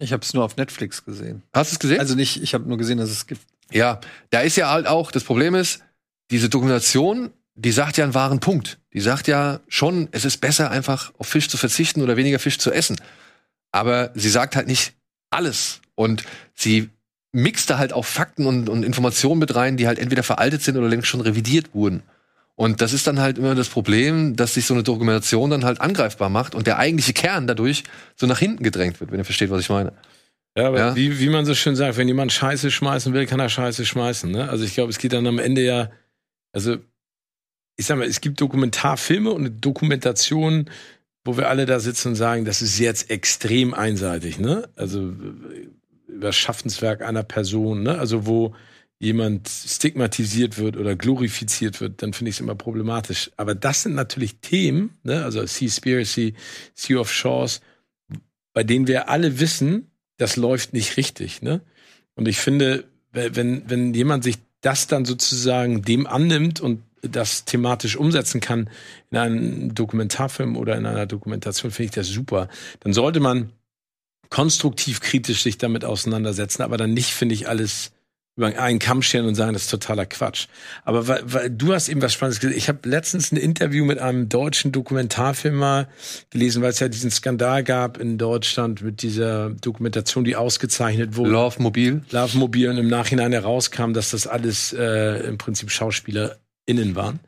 Ich 0.00 0.12
habe 0.12 0.22
es 0.22 0.34
nur 0.34 0.44
auf 0.44 0.56
Netflix 0.56 1.04
gesehen. 1.04 1.42
Hast 1.54 1.70
du 1.70 1.74
es 1.76 1.78
gesehen? 1.78 2.00
Also 2.00 2.16
nicht, 2.16 2.42
ich 2.42 2.54
habe 2.54 2.68
nur 2.68 2.76
gesehen, 2.76 2.98
dass 2.98 3.08
es 3.08 3.26
gibt. 3.28 3.40
Ja, 3.72 4.00
da 4.30 4.40
ist 4.40 4.56
ja 4.56 4.70
halt 4.70 4.86
auch, 4.86 5.10
das 5.10 5.24
Problem 5.24 5.54
ist, 5.54 5.82
diese 6.30 6.48
Dokumentation, 6.48 7.30
die 7.54 7.72
sagt 7.72 7.96
ja 7.96 8.04
einen 8.04 8.14
wahren 8.14 8.40
Punkt. 8.40 8.78
Die 8.92 9.00
sagt 9.00 9.28
ja 9.28 9.60
schon, 9.68 10.08
es 10.12 10.24
ist 10.24 10.38
besser, 10.38 10.70
einfach 10.70 11.12
auf 11.18 11.26
Fisch 11.26 11.48
zu 11.48 11.56
verzichten 11.56 12.02
oder 12.02 12.16
weniger 12.16 12.38
Fisch 12.38 12.58
zu 12.58 12.72
essen. 12.72 12.96
Aber 13.70 14.10
sie 14.14 14.30
sagt 14.30 14.56
halt 14.56 14.66
nicht 14.66 14.94
alles. 15.30 15.80
Und 15.94 16.24
sie 16.54 16.90
mixt 17.32 17.70
da 17.70 17.78
halt 17.78 17.92
auch 17.92 18.04
Fakten 18.04 18.46
und, 18.46 18.68
und 18.68 18.84
Informationen 18.84 19.38
mit 19.38 19.54
rein, 19.54 19.76
die 19.76 19.86
halt 19.86 19.98
entweder 19.98 20.22
veraltet 20.22 20.62
sind 20.62 20.76
oder 20.76 20.88
längst 20.88 21.08
schon 21.08 21.20
revidiert 21.20 21.74
wurden. 21.74 22.02
Und 22.54 22.82
das 22.82 22.92
ist 22.92 23.06
dann 23.06 23.18
halt 23.18 23.38
immer 23.38 23.54
das 23.54 23.68
Problem, 23.68 24.36
dass 24.36 24.54
sich 24.54 24.66
so 24.66 24.74
eine 24.74 24.82
Dokumentation 24.82 25.50
dann 25.50 25.64
halt 25.64 25.80
angreifbar 25.80 26.28
macht 26.28 26.54
und 26.54 26.66
der 26.66 26.78
eigentliche 26.78 27.14
Kern 27.14 27.46
dadurch 27.46 27.84
so 28.14 28.26
nach 28.26 28.38
hinten 28.38 28.62
gedrängt 28.62 29.00
wird, 29.00 29.10
wenn 29.10 29.18
ihr 29.18 29.24
versteht, 29.24 29.50
was 29.50 29.62
ich 29.62 29.70
meine. 29.70 29.92
Ja, 30.56 30.68
aber 30.68 30.78
Ja. 30.78 30.96
Wie, 30.96 31.18
wie 31.18 31.28
man 31.28 31.44
so 31.44 31.54
schön 31.54 31.76
sagt, 31.76 31.96
wenn 31.96 32.08
jemand 32.08 32.32
Scheiße 32.32 32.70
schmeißen 32.70 33.12
will, 33.14 33.26
kann 33.26 33.40
er 33.40 33.48
Scheiße 33.48 33.86
schmeißen. 33.86 34.30
Ne? 34.30 34.48
Also 34.48 34.64
ich 34.64 34.74
glaube, 34.74 34.90
es 34.90 34.98
geht 34.98 35.12
dann 35.12 35.26
am 35.26 35.38
Ende 35.38 35.62
ja, 35.62 35.90
also 36.52 36.76
ich 37.76 37.86
sag 37.86 37.98
mal, 37.98 38.06
es 38.06 38.20
gibt 38.20 38.40
Dokumentarfilme 38.40 39.30
und 39.30 39.42
eine 39.42 39.50
Dokumentation, 39.50 40.70
wo 41.24 41.36
wir 41.36 41.48
alle 41.48 41.66
da 41.66 41.80
sitzen 41.80 42.08
und 42.08 42.14
sagen, 42.16 42.44
das 42.44 42.62
ist 42.62 42.78
jetzt 42.78 43.10
extrem 43.10 43.74
einseitig, 43.74 44.38
ne? 44.38 44.68
Also 44.76 45.10
äh, 45.10 45.68
über 46.08 46.32
Schaffenswerk 46.32 47.02
einer 47.02 47.22
Person, 47.22 47.82
ne? 47.82 47.98
Also 47.98 48.26
wo 48.26 48.54
jemand 48.98 49.48
stigmatisiert 49.48 50.58
wird 50.58 50.76
oder 50.76 50.94
glorifiziert 50.94 51.80
wird, 51.80 52.02
dann 52.02 52.12
finde 52.12 52.30
ich 52.30 52.36
es 52.36 52.40
immer 52.40 52.54
problematisch. 52.54 53.30
Aber 53.36 53.54
das 53.54 53.82
sind 53.82 53.94
natürlich 53.94 54.36
Themen, 54.40 54.98
ne? 55.02 55.24
Also 55.24 55.44
Seaspiracy, 55.44 56.34
Sea 56.74 56.98
of 56.98 57.10
Shores, 57.10 57.60
bei 58.52 58.64
denen 58.64 58.86
wir 58.86 59.08
alle 59.08 59.40
wissen, 59.40 59.91
das 60.22 60.36
läuft 60.36 60.72
nicht 60.72 60.96
richtig, 60.96 61.42
ne? 61.42 61.60
Und 62.14 62.28
ich 62.28 62.38
finde, 62.38 62.84
wenn, 63.12 63.68
wenn 63.68 63.92
jemand 63.92 64.22
sich 64.22 64.38
das 64.60 64.86
dann 64.86 65.04
sozusagen 65.04 65.82
dem 65.82 66.06
annimmt 66.06 66.60
und 66.60 66.82
das 67.02 67.44
thematisch 67.44 67.96
umsetzen 67.96 68.40
kann 68.40 68.70
in 69.10 69.18
einem 69.18 69.74
Dokumentarfilm 69.74 70.56
oder 70.56 70.76
in 70.76 70.86
einer 70.86 71.06
Dokumentation, 71.06 71.72
finde 71.72 71.86
ich 71.86 71.90
das 71.90 72.06
super. 72.06 72.48
Dann 72.80 72.92
sollte 72.92 73.18
man 73.18 73.50
konstruktiv 74.30 75.00
kritisch 75.00 75.42
sich 75.42 75.58
damit 75.58 75.84
auseinandersetzen, 75.84 76.62
aber 76.62 76.76
dann 76.76 76.94
nicht, 76.94 77.10
finde 77.10 77.34
ich, 77.34 77.48
alles 77.48 77.90
über 78.36 78.46
einen 78.58 78.78
Kamm 78.78 79.02
scheren 79.02 79.26
und 79.26 79.34
sagen, 79.34 79.52
das 79.52 79.64
ist 79.64 79.70
totaler 79.70 80.06
Quatsch. 80.06 80.46
Aber 80.84 81.06
weil, 81.06 81.22
weil 81.24 81.50
du 81.50 81.74
hast 81.74 81.88
eben 81.88 82.00
was 82.00 82.14
Spannendes 82.14 82.40
gesehen. 82.40 82.56
Ich 82.56 82.68
habe 82.68 82.88
letztens 82.88 83.30
ein 83.30 83.36
Interview 83.36 83.84
mit 83.84 83.98
einem 83.98 84.30
deutschen 84.30 84.72
Dokumentarfilmer 84.72 85.86
gelesen, 86.30 86.62
weil 86.62 86.70
es 86.70 86.80
ja 86.80 86.88
diesen 86.88 87.10
Skandal 87.10 87.62
gab 87.62 87.98
in 87.98 88.16
Deutschland 88.16 88.80
mit 88.80 89.02
dieser 89.02 89.50
Dokumentation, 89.50 90.24
die 90.24 90.36
ausgezeichnet 90.36 91.16
wurde. 91.16 91.30
Love 91.30 91.62
Mobil. 91.62 92.02
Love 92.10 92.38
Mobil 92.38 92.70
und 92.70 92.78
im 92.78 92.88
Nachhinein 92.88 93.32
herauskam, 93.32 93.92
dass 93.92 94.10
das 94.10 94.26
alles 94.26 94.72
äh, 94.72 95.26
im 95.26 95.36
Prinzip 95.36 95.70
SchauspielerInnen 95.70 96.94
waren. 96.94 97.20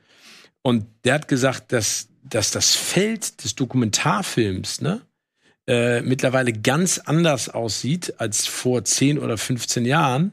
Und 0.63 0.87
der 1.05 1.15
hat 1.15 1.29
gesagt, 1.29 1.73
dass, 1.73 2.09
dass 2.23 2.51
das 2.51 2.75
Feld 2.75 3.45
des 3.45 3.55
Dokumentarfilms 3.55 4.81
ne, 4.81 5.03
äh, 5.67 6.01
mittlerweile 6.01 6.55
ganz 6.55 6.99
anders 6.99 7.51
aussieht 7.51 8.15
als 8.17 8.47
vor 8.47 8.85
10 8.85 9.19
oder 9.19 9.37
15 9.37 9.85
Jahren. 9.85 10.33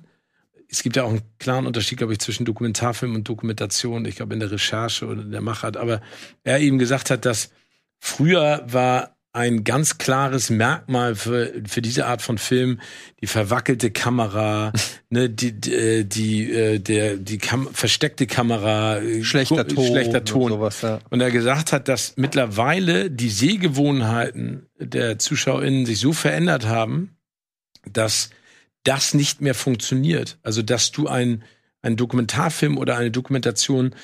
Es 0.71 0.83
gibt 0.83 0.95
ja 0.95 1.03
auch 1.03 1.09
einen 1.09 1.21
klaren 1.37 1.67
Unterschied, 1.67 1.97
glaube 1.97 2.13
ich, 2.13 2.19
zwischen 2.19 2.45
Dokumentarfilm 2.45 3.13
und 3.13 3.27
Dokumentation. 3.27 4.05
Ich 4.05 4.15
glaube, 4.15 4.33
in 4.33 4.39
der 4.39 4.51
Recherche 4.51 5.05
oder 5.05 5.21
in 5.21 5.31
der 5.31 5.41
Machart. 5.41 5.75
Aber 5.75 6.01
er 6.43 6.59
eben 6.59 6.79
gesagt 6.79 7.09
hat, 7.09 7.25
dass 7.25 7.51
früher 7.99 8.63
war 8.65 9.15
ein 9.33 9.63
ganz 9.63 9.97
klares 9.97 10.49
Merkmal 10.49 11.15
für, 11.15 11.53
für 11.65 11.81
diese 11.81 12.05
Art 12.05 12.21
von 12.21 12.37
Film 12.37 12.81
die 13.21 13.27
verwackelte 13.27 13.91
Kamera, 13.91 14.73
ne, 15.09 15.29
die, 15.29 15.53
die, 15.53 15.73
äh, 15.73 16.03
die, 16.03 16.51
äh, 16.51 16.79
der, 16.79 17.15
die 17.17 17.37
Kam 17.37 17.69
versteckte 17.73 18.27
Kamera, 18.27 18.97
äh, 18.97 19.23
Schlechter 19.23 19.67
Ton. 19.67 19.87
schlechter 19.87 20.25
Ton. 20.25 20.51
Und 20.51 20.57
sowas, 20.57 20.81
ja. 20.81 20.99
Und 21.09 21.21
er 21.21 21.31
gesagt 21.31 21.71
hat, 21.71 21.87
dass 21.87 22.13
mittlerweile 22.17 23.09
die 23.09 23.29
Sehgewohnheiten 23.29 24.67
der 24.79 25.17
ZuschauerInnen 25.17 25.85
sich 25.85 25.99
so 25.99 26.11
verändert 26.11 26.65
haben, 26.65 27.15
dass 27.89 28.31
das 28.83 29.13
nicht 29.13 29.41
mehr 29.41 29.55
funktioniert. 29.55 30.37
Also, 30.43 30.61
dass 30.61 30.91
du 30.91 31.07
ein, 31.07 31.43
ein 31.81 31.97
Dokumentarfilm 31.97 32.77
oder 32.77 32.97
eine 32.97 33.11
Dokumentation 33.11 33.95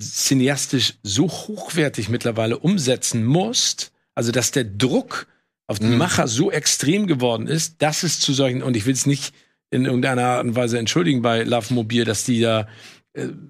cineastisch 0.00 0.94
so 1.02 1.28
hochwertig 1.28 2.08
mittlerweile 2.08 2.58
umsetzen 2.58 3.24
musst, 3.24 3.92
also 4.14 4.32
dass 4.32 4.50
der 4.50 4.64
Druck 4.64 5.26
auf 5.66 5.78
die 5.78 5.86
Mhm. 5.86 5.98
Macher 5.98 6.28
so 6.28 6.50
extrem 6.50 7.06
geworden 7.06 7.46
ist, 7.46 7.82
dass 7.82 8.02
es 8.02 8.20
zu 8.20 8.32
solchen, 8.32 8.62
und 8.62 8.76
ich 8.76 8.86
will 8.86 8.92
es 8.92 9.06
nicht 9.06 9.34
in 9.70 9.84
irgendeiner 9.84 10.24
Art 10.24 10.44
und 10.44 10.54
Weise 10.54 10.78
entschuldigen 10.78 11.22
bei 11.22 11.42
Love 11.42 11.74
Mobil, 11.74 12.04
dass 12.04 12.24
die 12.24 12.40
da 12.40 12.68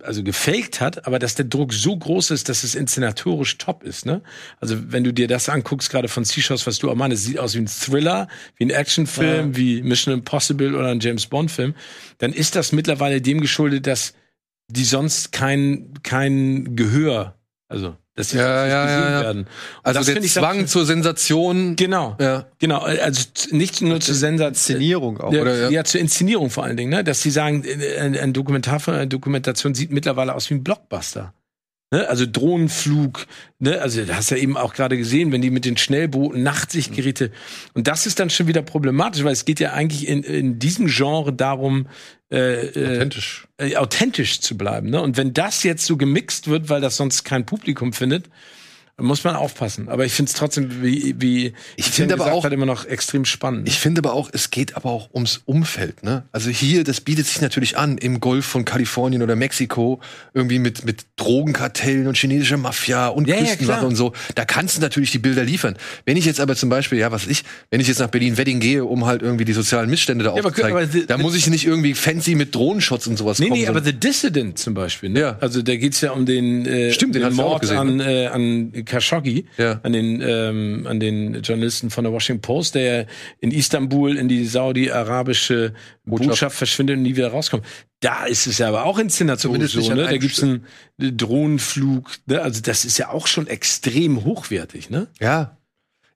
also 0.03 0.23
gefaked 0.23 0.81
hat, 0.81 1.07
aber 1.07 1.19
dass 1.19 1.35
der 1.35 1.45
Druck 1.45 1.73
so 1.73 1.97
groß 1.97 2.31
ist, 2.31 2.49
dass 2.49 2.65
es 2.65 2.75
inszenatorisch 2.75 3.59
top 3.59 3.83
ist. 3.83 4.07
Ne? 4.07 4.23
Also 4.61 4.93
wenn 4.93 5.05
du 5.05 5.13
dir 5.13 5.29
das 5.29 5.49
anguckst, 5.49 5.91
gerade 5.91 6.09
von 6.09 6.25
Seashows, 6.25 6.67
was 6.67 6.79
du 6.79 6.91
auch 6.91 6.95
meinst, 6.95 7.25
sieht 7.25 7.39
aus 7.39 7.55
wie 7.55 7.61
ein 7.61 7.67
Thriller, 7.67 8.29
wie 8.57 8.65
ein 8.65 8.71
Actionfilm, 8.71 9.57
wie 9.57 9.83
Mission 9.83 10.15
Impossible 10.15 10.75
oder 10.75 10.89
ein 10.89 11.01
James 11.01 11.27
Bond 11.27 11.51
Film, 11.51 11.75
dann 12.19 12.33
ist 12.33 12.55
das 12.57 12.73
mittlerweile 12.73 13.21
dem 13.21 13.41
geschuldet, 13.41 13.87
dass 13.87 14.15
die 14.69 14.85
sonst 14.85 15.33
kein 15.33 15.95
kein 16.03 16.77
Gehör, 16.77 17.36
also 17.69 17.97
dass 18.15 18.31
sie 18.31 18.39
Ja, 18.39 18.63
nicht 18.65 18.73
ja, 18.73 18.85
gesehen 18.85 19.01
ja, 19.03 19.11
ja. 19.11 19.21
werden. 19.23 19.41
Und 19.43 19.49
Also 19.83 20.01
das 20.01 20.07
der 20.07 20.23
ich 20.23 20.33
Zwang 20.33 20.67
zur 20.67 20.87
Sensation. 20.87 21.77
Genau, 21.77 22.17
Ja. 22.19 22.47
genau. 22.59 22.81
Also 22.81 23.23
nicht 23.51 23.83
nur 23.83 24.01
zur 24.01 24.15
Sensation. 24.15 24.77
Inszenierung 24.77 25.21
auch. 25.21 25.33
Ja, 25.33 25.43
Oder, 25.43 25.57
ja. 25.57 25.71
ja. 25.71 25.85
zur 25.85 26.01
Inszenierung 26.01 26.51
vor 26.51 26.65
allen 26.65 26.77
Dingen, 26.77 26.91
ne? 26.91 27.05
dass 27.05 27.21
sie 27.23 27.31
sagen, 27.31 27.65
äh, 27.65 27.99
ein, 27.99 28.17
ein 28.17 28.33
Dokumentar 28.33 28.81
von 28.81 28.95
einer 28.95 29.07
Dokumentation 29.07 29.75
sieht 29.75 29.91
mittlerweile 29.91 30.35
aus 30.35 30.49
wie 30.49 30.55
ein 30.55 30.65
Blockbuster. 30.65 31.35
Ne? 31.93 32.09
Also 32.09 32.25
Drohnenflug, 32.27 33.27
ne? 33.59 33.81
also 33.81 34.05
du 34.05 34.17
hast 34.17 34.31
ja 34.31 34.37
eben 34.39 34.57
auch 34.57 34.75
gerade 34.75 34.97
gesehen, 34.97 35.31
wenn 35.31 35.41
die 35.43 35.51
mit 35.51 35.65
den 35.65 35.77
Schnellbooten, 35.77 36.43
Nachtsichtgeräte. 36.43 37.31
Und 37.75 37.87
das 37.87 38.07
ist 38.07 38.19
dann 38.19 38.31
schon 38.31 38.49
wieder 38.49 38.63
problematisch, 38.63 39.23
weil 39.25 39.33
es 39.33 39.45
geht 39.45 39.61
ja 39.61 39.73
eigentlich 39.73 40.09
in, 40.09 40.23
in 40.23 40.59
diesem 40.59 40.87
Genre 40.89 41.33
darum, 41.33 41.87
äh, 42.31 42.67
äh, 42.67 42.97
Authentisch. 42.97 43.47
äh, 43.59 43.77
authentisch 43.77 44.41
zu 44.41 44.57
bleiben. 44.57 44.91
Ne? 44.91 45.01
Und 45.01 45.17
wenn 45.17 45.33
das 45.33 45.63
jetzt 45.63 45.87
so 45.87 45.97
gemixt 45.97 46.49
wird, 46.49 46.69
weil 46.69 46.81
das 46.81 46.97
sonst 46.97 47.25
kein 47.25 47.47
Publikum 47.47 47.93
findet, 47.93 48.29
muss 48.99 49.25
man 49.25 49.37
aufpassen. 49.37 49.91
Aber 49.91 50.07
ich 50.07 50.13
finde 50.15 50.31
es 50.31 50.35
trotzdem, 50.39 50.83
wie, 50.83 51.15
wie 51.19 51.53
Ich 51.77 51.87
finde 51.87 52.15
aber 52.15 52.33
auch- 52.33 52.45
hat, 52.45 52.53
immer 52.53 52.65
noch 52.65 52.87
extrem 52.87 53.27
spannend. 53.27 53.69
Ich 53.69 53.79
finde 53.79 53.99
aber 54.01 54.15
auch, 54.15 54.31
es 54.33 54.51
geht 54.51 54.75
aber 54.75 54.89
auch 54.91 55.11
ums 55.13 55.43
Umfeld, 55.45 56.03
ne? 56.03 56.25
Also 56.33 56.49
hier, 56.49 56.83
das 56.83 57.03
bietet 57.03 57.27
sich 57.27 57.43
natürlich 57.43 57.77
an, 57.77 57.99
im 57.99 58.21
Golf 58.21 58.47
von 58.47 58.65
Kalifornien 58.65 59.23
oder 59.23 59.37
Mexiko, 59.37 60.01
irgendwie 60.33 60.59
mit, 60.59 60.87
mit 60.87 61.05
Drogenkartellen 61.17 62.07
und 62.07 62.17
chinesischer 62.17 62.57
Mafia 62.57 63.09
und 63.09 63.29
Ja, 63.29 63.35
ja, 63.37 63.43
Küstenwache 63.43 63.79
klar. 63.81 63.89
und 63.89 63.97
so. 63.97 64.13
Da 64.35 64.47
kannst 64.47 64.79
du 64.79 64.81
natürlich 64.81 65.11
die 65.11 65.19
Bilder 65.19 65.45
liefern. 65.45 65.77
Wenn 66.07 66.17
ich 66.17 66.25
jetzt 66.25 66.41
aber 66.41 66.57
zum 66.57 66.71
Beispiel, 66.71 66.99
ja, 66.99 67.13
was 67.13 67.27
ich, 67.27 67.45
wenn 67.71 67.81
ich 67.81 67.89
jetzt 67.89 67.99
nach 67.99 68.09
Berlin-Wedding 68.09 68.61
gehe, 68.61 68.85
um 68.85 69.05
halt 69.05 69.21
irgendwie 69.21 69.45
die 69.45 69.53
sozialen 69.53 69.91
Missstände 69.91 70.25
da 70.25 70.31
Ja, 70.31 70.39
aber- 70.39 70.49
aufzuzeigen, 70.49 70.77
aber 70.79 70.87
the- 70.87 71.05
da 71.07 71.19
muss 71.19 71.35
ich 71.35 71.47
nicht 71.49 71.67
irgendwie 71.67 71.93
fancy 71.93 72.35
mit 72.35 72.55
Drohnenshots 72.55 73.07
und 73.07 73.19
sowas 73.19 73.39
Nee, 73.39 73.49
kommen. 73.49 73.61
nee, 73.61 73.67
aber 73.69 73.83
The 73.83 73.93
Dissident 73.93 74.59
zum 74.59 74.73
Beispiel. 74.73 75.11
Ne? 75.11 75.21
Ja. 75.21 75.37
Also 75.41 75.61
da 75.61 75.77
geht's 75.77 76.01
ja 76.01 76.13
um 76.13 76.25
den, 76.25 76.65
äh, 76.65 76.93
Stimmt, 76.93 77.15
den 77.15 77.23
den 77.23 77.35
Mord 77.35 77.61
gesehen, 77.61 77.77
an, 77.77 78.01
äh, 78.01 78.27
an 78.29 78.73
Khashoggi, 78.87 79.47
Ja. 79.59 79.81
an, 79.83 79.93
den, 79.93 80.23
ähm, 80.27 80.87
an 80.89 80.99
den 81.01 81.43
Journalisten 81.43 81.91
von 81.91 82.05
der 82.05 82.13
Washington 82.13 82.41
Post, 82.41 82.75
der 82.77 83.07
in 83.41 83.51
Istanbul 83.51 84.17
in 84.17 84.29
die 84.29 84.47
saudi-arabische 84.47 85.75
Botschaft. 86.05 86.29
Botschaft. 86.31 86.57
verschwindet 86.57 86.97
und 86.97 87.03
nie 87.03 87.17
wieder 87.17 87.29
rauskommt. 87.29 87.65
Da 88.01 88.25
ist 88.27 88.47
es 88.47 88.59
ja 88.59 88.69
aber 88.69 88.85
auch 88.85 88.99
Inszenation 88.99 89.53
Zumindest 89.55 89.75
so, 89.75 89.95
ne? 89.95 90.05
Da 90.05 90.17
gibt's 90.17 90.43
einen 90.43 90.65
Drohnenflug, 90.99 92.11
ne? 92.27 92.43
Also 92.43 92.61
das 92.63 92.85
ist 92.85 92.99
ja 92.99 93.11
auch 93.11 93.27
schon 93.27 93.47
extrem 93.47 94.25
hochwertig, 94.25 94.91
ne? 94.91 95.09
ja. 95.21 95.57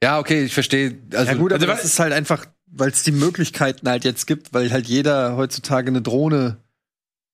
Ja, 0.02 0.18
okay, 0.18 0.44
ich 0.44 0.54
verstehe. 0.54 0.96
Also, 1.12 1.32
Ja 1.32 1.36
gut, 1.36 1.52
aber 1.52 1.60
also, 1.60 1.66
das 1.66 1.84
ist 1.84 1.98
halt 2.00 2.14
einfach, 2.14 2.46
weil 2.72 2.88
es 2.88 3.02
die 3.02 3.12
Möglichkeiten 3.12 3.86
halt 3.86 4.04
jetzt 4.06 4.26
gibt, 4.26 4.54
weil 4.54 4.72
halt 4.72 4.86
jeder 4.86 5.36
heutzutage 5.36 5.88
eine 5.88 6.00
Drohne 6.00 6.56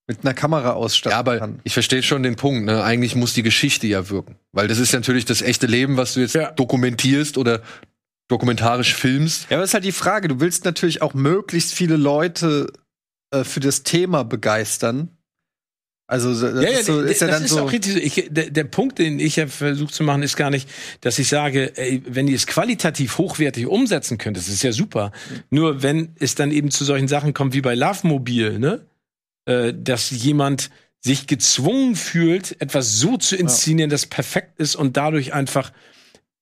mit 0.08 0.20
einer 0.22 0.34
Kamera 0.34 0.70
ausstatten 0.72 1.14
Ja, 1.14 1.18
aber 1.18 1.38
kann. 1.38 1.60
ich 1.64 1.72
verstehe 1.72 2.02
schon 2.02 2.22
den 2.22 2.36
Punkt. 2.36 2.64
Ne? 2.64 2.82
Eigentlich 2.82 3.16
muss 3.16 3.34
die 3.34 3.42
Geschichte 3.42 3.86
ja 3.86 4.08
wirken. 4.08 4.36
Weil 4.52 4.68
das 4.68 4.78
ist 4.78 4.92
natürlich 4.92 5.24
das 5.24 5.42
echte 5.42 5.66
Leben, 5.66 5.96
was 5.96 6.14
du 6.14 6.20
jetzt 6.20 6.34
Ja. 6.34 6.52
dokumentierst 6.52 7.38
oder 7.38 7.60
dokumentarisch 8.28 8.94
filmst. 8.94 9.46
Ja, 9.50 9.56
aber 9.56 9.62
das 9.62 9.70
ist 9.70 9.74
halt 9.74 9.84
die 9.84 9.92
Frage. 9.92 10.28
Du 10.28 10.40
willst 10.40 10.64
natürlich 10.64 11.02
auch 11.02 11.14
möglichst 11.14 11.74
viele 11.74 11.96
Leute 11.96 12.66
äh, 13.32 13.44
für 13.44 13.60
das 13.60 13.82
Thema 13.82 14.24
begeistern. 14.24 15.10
Also 16.08 16.30
das 16.40 16.62
ja, 16.62 16.70
ja, 16.70 16.78
ist, 16.78 16.86
so, 16.86 17.00
ist 17.00 17.20
ja 17.20 17.26
das 17.26 17.36
dann 17.36 17.44
ist 17.44 17.50
so. 17.50 17.62
auch 17.62 17.72
richtig. 17.72 17.94
so. 17.94 17.98
Ich, 17.98 18.28
der, 18.30 18.50
der 18.50 18.62
Punkt, 18.64 19.00
den 19.00 19.18
ich 19.18 19.34
ja 19.36 19.48
versucht 19.48 19.92
zu 19.92 20.04
machen, 20.04 20.22
ist 20.22 20.36
gar 20.36 20.50
nicht, 20.50 20.68
dass 21.00 21.18
ich 21.18 21.26
sage, 21.28 21.76
ey, 21.76 22.00
wenn 22.06 22.28
ihr 22.28 22.36
es 22.36 22.46
qualitativ 22.46 23.18
hochwertig 23.18 23.66
umsetzen 23.66 24.16
könnt, 24.16 24.36
das 24.36 24.46
ist 24.46 24.62
ja 24.62 24.70
super. 24.70 25.10
Nur 25.50 25.82
wenn 25.82 26.14
es 26.20 26.36
dann 26.36 26.52
eben 26.52 26.70
zu 26.70 26.84
solchen 26.84 27.08
Sachen 27.08 27.34
kommt 27.34 27.54
wie 27.54 27.60
bei 27.60 27.74
Love 27.74 28.06
Mobil, 28.06 28.60
ne, 28.60 28.86
äh, 29.46 29.72
dass 29.74 30.10
jemand 30.10 30.70
sich 31.00 31.26
gezwungen 31.26 31.96
fühlt, 31.96 32.60
etwas 32.60 32.98
so 32.98 33.16
zu 33.16 33.36
inszenieren, 33.36 33.90
das 33.90 34.06
perfekt 34.06 34.58
ist 34.58 34.76
und 34.76 34.96
dadurch 34.96 35.32
einfach 35.32 35.72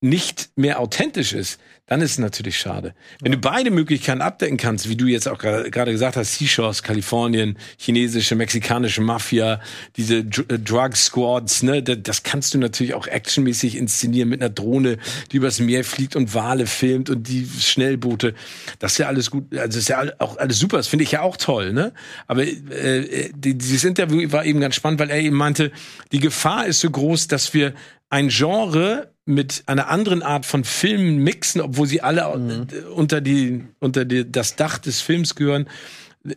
nicht 0.00 0.50
mehr 0.56 0.80
authentisch 0.80 1.32
ist, 1.32 1.60
dann 1.86 2.00
ist 2.00 2.12
es 2.12 2.18
natürlich 2.18 2.56
schade. 2.58 2.94
Wenn 3.20 3.32
du 3.32 3.38
beide 3.38 3.70
Möglichkeiten 3.70 4.22
abdecken 4.22 4.56
kannst, 4.56 4.88
wie 4.88 4.96
du 4.96 5.04
jetzt 5.04 5.28
auch 5.28 5.36
gerade 5.38 5.92
gesagt 5.92 6.16
hast, 6.16 6.34
Seashores, 6.38 6.82
Kalifornien, 6.82 7.58
chinesische, 7.78 8.34
mexikanische 8.36 9.02
Mafia, 9.02 9.60
diese 9.96 10.24
Dr 10.24 10.56
äh, 10.56 10.58
Drug 10.58 10.96
Squads, 10.96 11.62
ne, 11.62 11.82
da- 11.82 11.94
das 11.94 12.22
kannst 12.22 12.54
du 12.54 12.58
natürlich 12.58 12.94
auch 12.94 13.06
actionmäßig 13.06 13.76
inszenieren 13.76 14.30
mit 14.30 14.40
einer 14.40 14.48
Drohne, 14.48 14.96
die 15.30 15.36
übers 15.36 15.60
Meer 15.60 15.84
fliegt 15.84 16.16
und 16.16 16.32
Wale 16.34 16.66
filmt 16.66 17.10
und 17.10 17.28
die 17.28 17.46
Schnellboote. 17.46 18.34
Das 18.78 18.92
ist 18.92 18.98
ja 18.98 19.08
alles 19.08 19.30
gut, 19.30 19.54
also 19.54 19.78
ist 19.78 19.88
ja 19.90 20.02
auch 20.20 20.38
alles 20.38 20.58
super, 20.58 20.78
das 20.78 20.88
finde 20.88 21.02
ich 21.02 21.12
ja 21.12 21.20
auch 21.20 21.36
toll, 21.36 21.74
ne? 21.74 21.92
Aber 22.26 22.44
äh, 22.44 23.30
die, 23.34 23.58
dieses 23.58 23.84
Interview 23.84 24.32
war 24.32 24.46
eben 24.46 24.60
ganz 24.60 24.74
spannend, 24.74 25.00
weil 25.00 25.10
er 25.10 25.18
eben 25.18 25.36
meinte, 25.36 25.70
die 26.12 26.20
Gefahr 26.20 26.66
ist 26.66 26.80
so 26.80 26.90
groß, 26.90 27.28
dass 27.28 27.52
wir 27.52 27.74
ein 28.08 28.28
Genre 28.28 29.13
mit 29.26 29.64
einer 29.66 29.88
anderen 29.88 30.22
Art 30.22 30.44
von 30.44 30.64
Filmen 30.64 31.18
mixen, 31.18 31.60
obwohl 31.60 31.86
sie 31.86 32.02
alle 32.02 32.22
äh, 32.22 32.84
unter 32.88 33.20
die 33.20 33.64
unter 33.80 34.04
die, 34.04 34.30
das 34.30 34.56
Dach 34.56 34.78
des 34.78 35.00
Films 35.00 35.34
gehören, 35.34 35.68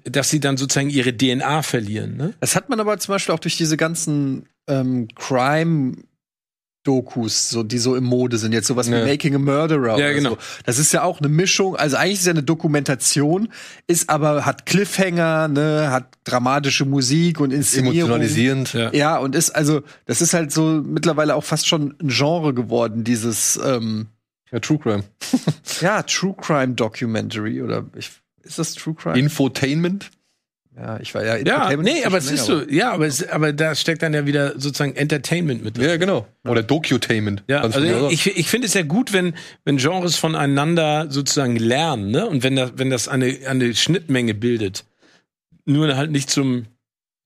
dass 0.03 0.29
sie 0.29 0.39
dann 0.39 0.57
sozusagen 0.57 0.89
ihre 0.89 1.15
DNA 1.15 1.63
verlieren. 1.63 2.17
Ne? 2.17 2.33
Das 2.39 2.55
hat 2.55 2.69
man 2.69 2.79
aber 2.79 2.97
zum 2.99 3.13
Beispiel 3.13 3.33
auch 3.33 3.39
durch 3.39 3.57
diese 3.57 3.77
ganzen 3.77 4.47
ähm, 4.67 5.07
Crime 5.15 5.97
Dokus, 6.87 7.49
so 7.49 7.63
die 7.63 7.77
so 7.79 7.95
im 7.95 8.05
Mode 8.05 8.37
sind, 8.37 8.53
jetzt 8.53 8.67
sowas 8.67 8.87
Ja. 8.87 9.03
wie 9.05 9.09
Making 9.09 9.35
a 9.35 9.39
Murderer. 9.39 9.87
Ja, 9.89 9.93
oder 9.95 10.13
genau. 10.13 10.29
So. 10.31 10.37
Das 10.65 10.79
ist 10.79 10.93
ja 10.93 11.03
auch 11.03 11.19
eine 11.19 11.27
Mischung. 11.29 11.75
Also 11.75 11.97
eigentlich 11.97 12.19
ist 12.19 12.25
ja 12.25 12.31
eine 12.31 12.43
Dokumentation, 12.43 13.49
ist 13.87 14.09
aber 14.09 14.45
hat 14.45 14.65
Cliffhanger, 14.65 15.49
ne, 15.49 15.89
hat 15.91 16.07
dramatische 16.23 16.85
Musik 16.85 17.39
und 17.41 17.51
Inszenierung. 17.51 17.97
Emotionalisierend. 17.97 18.73
Ja. 18.73 18.93
Ja, 18.93 19.17
und 19.17 19.35
ist 19.35 19.49
also, 19.51 19.81
das 20.05 20.21
ist 20.21 20.33
halt 20.33 20.51
so 20.51 20.81
mittlerweile 20.85 21.35
auch 21.35 21.43
fast 21.43 21.67
schon 21.67 21.95
ein 22.01 22.07
Genre 22.07 22.53
geworden, 22.53 23.03
dieses 23.03 23.59
ähm, 23.63 24.07
Ja, 24.51 24.59
True 24.59 24.79
Crime. 24.79 25.03
ja 25.81 26.03
True 26.03 26.35
Crime 26.39 26.73
Documentary 26.75 27.61
oder 27.61 27.83
ich, 27.95 28.11
ist 28.43 28.59
das 28.59 28.73
True 28.75 28.95
Crime? 28.95 29.19
Infotainment. 29.19 30.09
Ja, 30.79 30.99
ich 30.99 31.15
war 31.15 31.25
ja. 31.25 31.37
Ja, 31.37 31.75
nee, 31.75 32.05
aber 32.05 32.17
es 32.17 32.29
ist 32.29 32.45
so, 32.45 32.61
ja, 32.69 32.91
aber, 32.91 33.07
es, 33.07 33.27
aber 33.27 33.51
da 33.51 33.73
steckt 33.73 34.03
dann 34.03 34.13
ja 34.13 34.27
wieder 34.27 34.59
sozusagen 34.59 34.95
Entertainment 34.95 35.63
mit 35.63 35.75
drin. 35.77 35.89
Ja, 35.89 35.97
genau. 35.97 36.27
Oder 36.45 36.61
Docutainment. 36.61 37.43
Ja, 37.47 37.61
Ganz 37.61 37.75
genau. 37.75 37.95
also 37.95 38.09
ich, 38.11 38.37
ich 38.37 38.47
finde 38.47 38.67
es 38.67 38.75
ja 38.75 38.83
gut, 38.83 39.11
wenn, 39.11 39.33
wenn 39.65 39.77
Genres 39.77 40.17
voneinander 40.17 41.07
sozusagen 41.09 41.55
lernen, 41.55 42.11
ne? 42.11 42.27
Und 42.27 42.43
wenn 42.43 42.55
das, 42.55 42.73
wenn 42.75 42.91
das 42.91 43.07
eine, 43.07 43.39
eine 43.47 43.73
Schnittmenge 43.73 44.35
bildet. 44.35 44.85
Nur 45.65 45.97
halt 45.97 46.11
nicht 46.11 46.29
zum, 46.29 46.67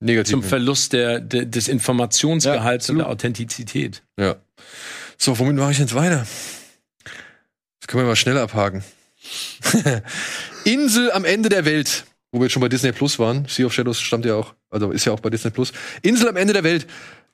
Negativ. 0.00 0.30
zum 0.30 0.42
Verlust 0.42 0.94
der, 0.94 1.20
der, 1.20 1.44
des 1.44 1.68
Informationsgehalts 1.68 2.88
Ja, 2.88 2.92
und 2.92 2.98
der 2.98 3.08
Authentizität. 3.08 4.02
Ja. 4.18 4.36
So, 5.18 5.38
womit 5.38 5.56
mache 5.56 5.72
ich 5.72 5.78
jetzt 5.78 5.94
weiter? 5.94 6.26
Das 7.80 7.86
können 7.86 8.04
wir 8.04 8.08
mal 8.08 8.16
schnell 8.16 8.38
abhaken. 8.38 8.82
Insel 10.64 11.12
am 11.12 11.24
Ende 11.24 11.48
der 11.48 11.64
Welt, 11.64 12.04
wo 12.32 12.40
wir 12.40 12.48
schon 12.48 12.62
bei 12.62 12.68
Disney 12.68 12.92
Plus 12.92 13.18
waren. 13.18 13.44
Sea 13.46 13.66
of 13.66 13.74
Shadows 13.74 14.00
stammt 14.00 14.24
ja 14.24 14.34
auch, 14.34 14.54
also 14.70 14.90
ist 14.90 15.04
ja 15.04 15.12
auch 15.12 15.20
bei 15.20 15.30
Disney 15.30 15.50
Plus. 15.50 15.72
Insel 16.00 16.28
am 16.28 16.36
Ende 16.36 16.54
der 16.54 16.64
Welt. 16.64 16.86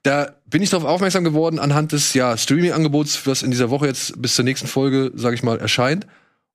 Da 0.02 0.36
bin 0.46 0.62
ich 0.62 0.70
darauf 0.70 0.86
aufmerksam 0.86 1.24
geworden 1.24 1.58
anhand 1.58 1.92
des 1.92 2.14
ja, 2.14 2.36
Streaming-Angebots, 2.36 3.26
was 3.26 3.42
in 3.42 3.50
dieser 3.50 3.70
Woche 3.70 3.86
jetzt 3.86 4.20
bis 4.20 4.34
zur 4.34 4.44
nächsten 4.44 4.66
Folge, 4.66 5.12
sage 5.14 5.34
ich 5.34 5.42
mal, 5.42 5.58
erscheint. 5.58 6.06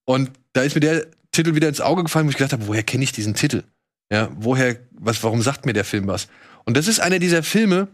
Und 0.05 0.31
da 0.53 0.61
ist 0.61 0.75
mir 0.75 0.81
der 0.81 1.07
Titel 1.31 1.55
wieder 1.55 1.67
ins 1.67 1.81
Auge 1.81 2.03
gefallen, 2.03 2.25
wo 2.25 2.29
ich 2.29 2.37
gedacht 2.37 2.53
habe, 2.53 2.67
woher 2.67 2.83
kenne 2.83 3.03
ich 3.03 3.11
diesen 3.11 3.33
Titel? 3.33 3.63
Ja, 4.11 4.29
woher, 4.35 4.77
was, 4.91 5.23
warum 5.23 5.41
sagt 5.41 5.65
mir 5.65 5.73
der 5.73 5.85
Film 5.85 6.07
was? 6.07 6.27
Und 6.65 6.77
das 6.77 6.87
ist 6.87 6.99
einer 6.99 7.19
dieser 7.19 7.43
Filme, 7.43 7.87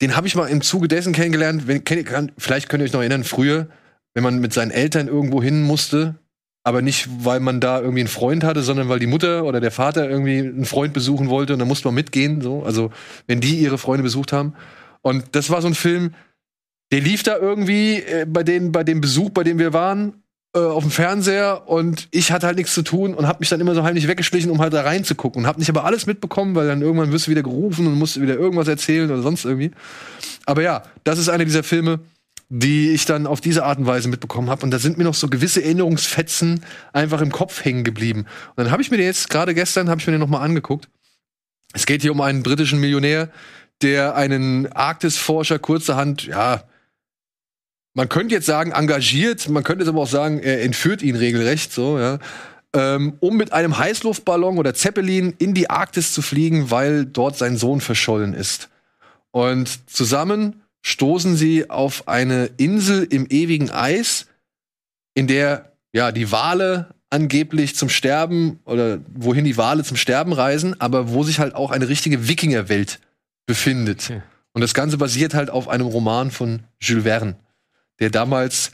den 0.00 0.16
habe 0.16 0.26
ich 0.26 0.34
mal 0.34 0.46
im 0.46 0.60
Zuge 0.60 0.88
dessen 0.88 1.12
kennengelernt. 1.12 1.66
Wenn, 1.66 1.84
kenn, 1.84 2.32
vielleicht 2.36 2.68
könnt 2.68 2.82
ihr 2.82 2.84
euch 2.84 2.92
noch 2.92 3.00
erinnern, 3.00 3.24
früher, 3.24 3.68
wenn 4.14 4.22
man 4.22 4.38
mit 4.38 4.52
seinen 4.52 4.70
Eltern 4.70 5.08
irgendwo 5.08 5.42
hin 5.42 5.62
musste, 5.62 6.16
aber 6.64 6.82
nicht, 6.82 7.08
weil 7.24 7.40
man 7.40 7.60
da 7.60 7.80
irgendwie 7.80 8.00
einen 8.00 8.08
Freund 8.08 8.44
hatte, 8.44 8.62
sondern 8.62 8.88
weil 8.88 8.98
die 8.98 9.06
Mutter 9.06 9.44
oder 9.44 9.60
der 9.60 9.70
Vater 9.70 10.08
irgendwie 10.08 10.38
einen 10.38 10.66
Freund 10.66 10.92
besuchen 10.92 11.28
wollte 11.28 11.52
und 11.54 11.58
dann 11.58 11.68
musste 11.68 11.88
man 11.88 11.94
mitgehen. 11.94 12.40
So. 12.42 12.62
Also, 12.62 12.90
wenn 13.26 13.40
die 13.40 13.58
ihre 13.58 13.78
Freunde 13.78 14.02
besucht 14.02 14.32
haben. 14.32 14.54
Und 15.00 15.24
das 15.32 15.48
war 15.50 15.62
so 15.62 15.68
ein 15.68 15.74
Film, 15.74 16.14
der 16.92 17.00
lief 17.00 17.22
da 17.22 17.36
irgendwie 17.36 17.96
äh, 17.96 18.26
bei, 18.26 18.42
den, 18.42 18.72
bei 18.72 18.84
dem 18.84 19.00
Besuch, 19.00 19.30
bei 19.30 19.44
dem 19.44 19.58
wir 19.58 19.72
waren. 19.72 20.22
äh, 20.54 20.60
auf 20.60 20.82
dem 20.82 20.90
Fernseher 20.90 21.68
und 21.68 22.08
ich 22.10 22.32
hatte 22.32 22.46
halt 22.46 22.56
nichts 22.56 22.74
zu 22.74 22.82
tun 22.82 23.14
und 23.14 23.26
habe 23.26 23.40
mich 23.40 23.48
dann 23.48 23.60
immer 23.60 23.74
so 23.74 23.82
heimlich 23.82 24.08
weggeschlichen, 24.08 24.50
um 24.50 24.60
halt 24.60 24.72
da 24.72 24.82
reinzugucken 24.82 25.42
und 25.42 25.46
habe 25.46 25.58
nicht 25.58 25.68
aber 25.68 25.84
alles 25.84 26.06
mitbekommen, 26.06 26.54
weil 26.54 26.66
dann 26.66 26.82
irgendwann 26.82 27.12
wirst 27.12 27.26
du 27.26 27.30
wieder 27.30 27.42
gerufen 27.42 27.86
und 27.86 27.98
musst 27.98 28.20
wieder 28.20 28.34
irgendwas 28.36 28.68
erzählen 28.68 29.10
oder 29.10 29.22
sonst 29.22 29.44
irgendwie. 29.44 29.72
Aber 30.46 30.62
ja, 30.62 30.82
das 31.04 31.18
ist 31.18 31.28
einer 31.28 31.44
dieser 31.44 31.62
Filme, 31.62 32.00
die 32.48 32.90
ich 32.90 33.04
dann 33.04 33.26
auf 33.26 33.40
diese 33.40 33.64
Art 33.64 33.78
und 33.78 33.86
Weise 33.86 34.08
mitbekommen 34.08 34.48
habe 34.48 34.62
und 34.62 34.70
da 34.70 34.78
sind 34.78 34.96
mir 34.96 35.04
noch 35.04 35.14
so 35.14 35.28
gewisse 35.28 35.62
Erinnerungsfetzen 35.62 36.64
einfach 36.92 37.20
im 37.20 37.30
Kopf 37.30 37.64
hängen 37.64 37.84
geblieben. 37.84 38.26
Und 38.56 38.64
dann 38.64 38.70
habe 38.70 38.80
ich 38.80 38.90
mir 38.90 38.96
den 38.96 39.06
jetzt 39.06 39.28
gerade 39.28 39.54
gestern 39.54 39.90
habe 39.90 40.00
ich 40.00 40.06
mir 40.06 40.12
den 40.12 40.20
noch 40.20 40.28
mal 40.28 40.40
angeguckt. 40.40 40.88
Es 41.74 41.84
geht 41.84 42.00
hier 42.00 42.12
um 42.12 42.22
einen 42.22 42.42
britischen 42.42 42.80
Millionär, 42.80 43.30
der 43.82 44.16
einen 44.16 44.66
Arktisforscher 44.72 45.58
kurzerhand, 45.58 46.24
ja, 46.24 46.64
man 47.94 48.08
könnte 48.08 48.34
jetzt 48.34 48.46
sagen, 48.46 48.72
engagiert, 48.72 49.48
man 49.48 49.64
könnte 49.64 49.84
jetzt 49.84 49.88
aber 49.88 50.02
auch 50.02 50.08
sagen, 50.08 50.38
er 50.38 50.62
entführt 50.62 51.02
ihn 51.02 51.16
regelrecht, 51.16 51.72
so, 51.72 51.98
ja, 51.98 52.18
ähm, 52.74 53.14
um 53.20 53.36
mit 53.36 53.52
einem 53.52 53.76
Heißluftballon 53.76 54.58
oder 54.58 54.72
Zeppelin 54.74 55.34
in 55.38 55.52
die 55.52 55.68
Arktis 55.68 56.12
zu 56.12 56.22
fliegen, 56.22 56.70
weil 56.70 57.06
dort 57.06 57.36
sein 57.36 57.56
Sohn 57.56 57.80
verschollen 57.80 58.34
ist. 58.34 58.68
Und 59.30 59.90
zusammen 59.90 60.62
stoßen 60.88 61.36
sie 61.36 61.68
auf 61.68 62.08
eine 62.08 62.46
Insel 62.56 63.04
im 63.04 63.26
ewigen 63.28 63.70
Eis, 63.70 64.26
in 65.14 65.26
der 65.26 65.72
ja 65.92 66.12
die 66.12 66.32
Wale 66.32 66.94
angeblich 67.10 67.76
zum 67.76 67.90
Sterben 67.90 68.60
oder 68.64 68.98
wohin 69.14 69.44
die 69.44 69.58
Wale 69.58 69.84
zum 69.84 69.98
Sterben 69.98 70.32
reisen, 70.32 70.80
aber 70.80 71.10
wo 71.10 71.24
sich 71.24 71.40
halt 71.40 71.54
auch 71.54 71.70
eine 71.70 71.88
richtige 71.88 72.26
Wikingerwelt 72.26 73.00
befindet. 73.46 74.04
Okay. 74.04 74.22
Und 74.54 74.62
das 74.62 74.72
Ganze 74.72 74.96
basiert 74.96 75.34
halt 75.34 75.50
auf 75.50 75.68
einem 75.68 75.86
Roman 75.86 76.30
von 76.30 76.62
Jules 76.80 77.04
Verne, 77.04 77.36
der 78.00 78.08
damals 78.08 78.72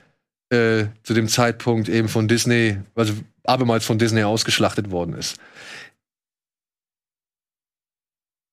äh, 0.50 0.86
zu 1.02 1.14
dem 1.14 1.28
Zeitpunkt 1.28 1.88
eben 1.88 2.08
von 2.08 2.28
Disney, 2.28 2.78
also 2.94 3.14
abermals 3.42 3.84
von 3.84 3.98
Disney 3.98 4.22
ausgeschlachtet 4.22 4.92
worden 4.92 5.14
ist. 5.14 5.36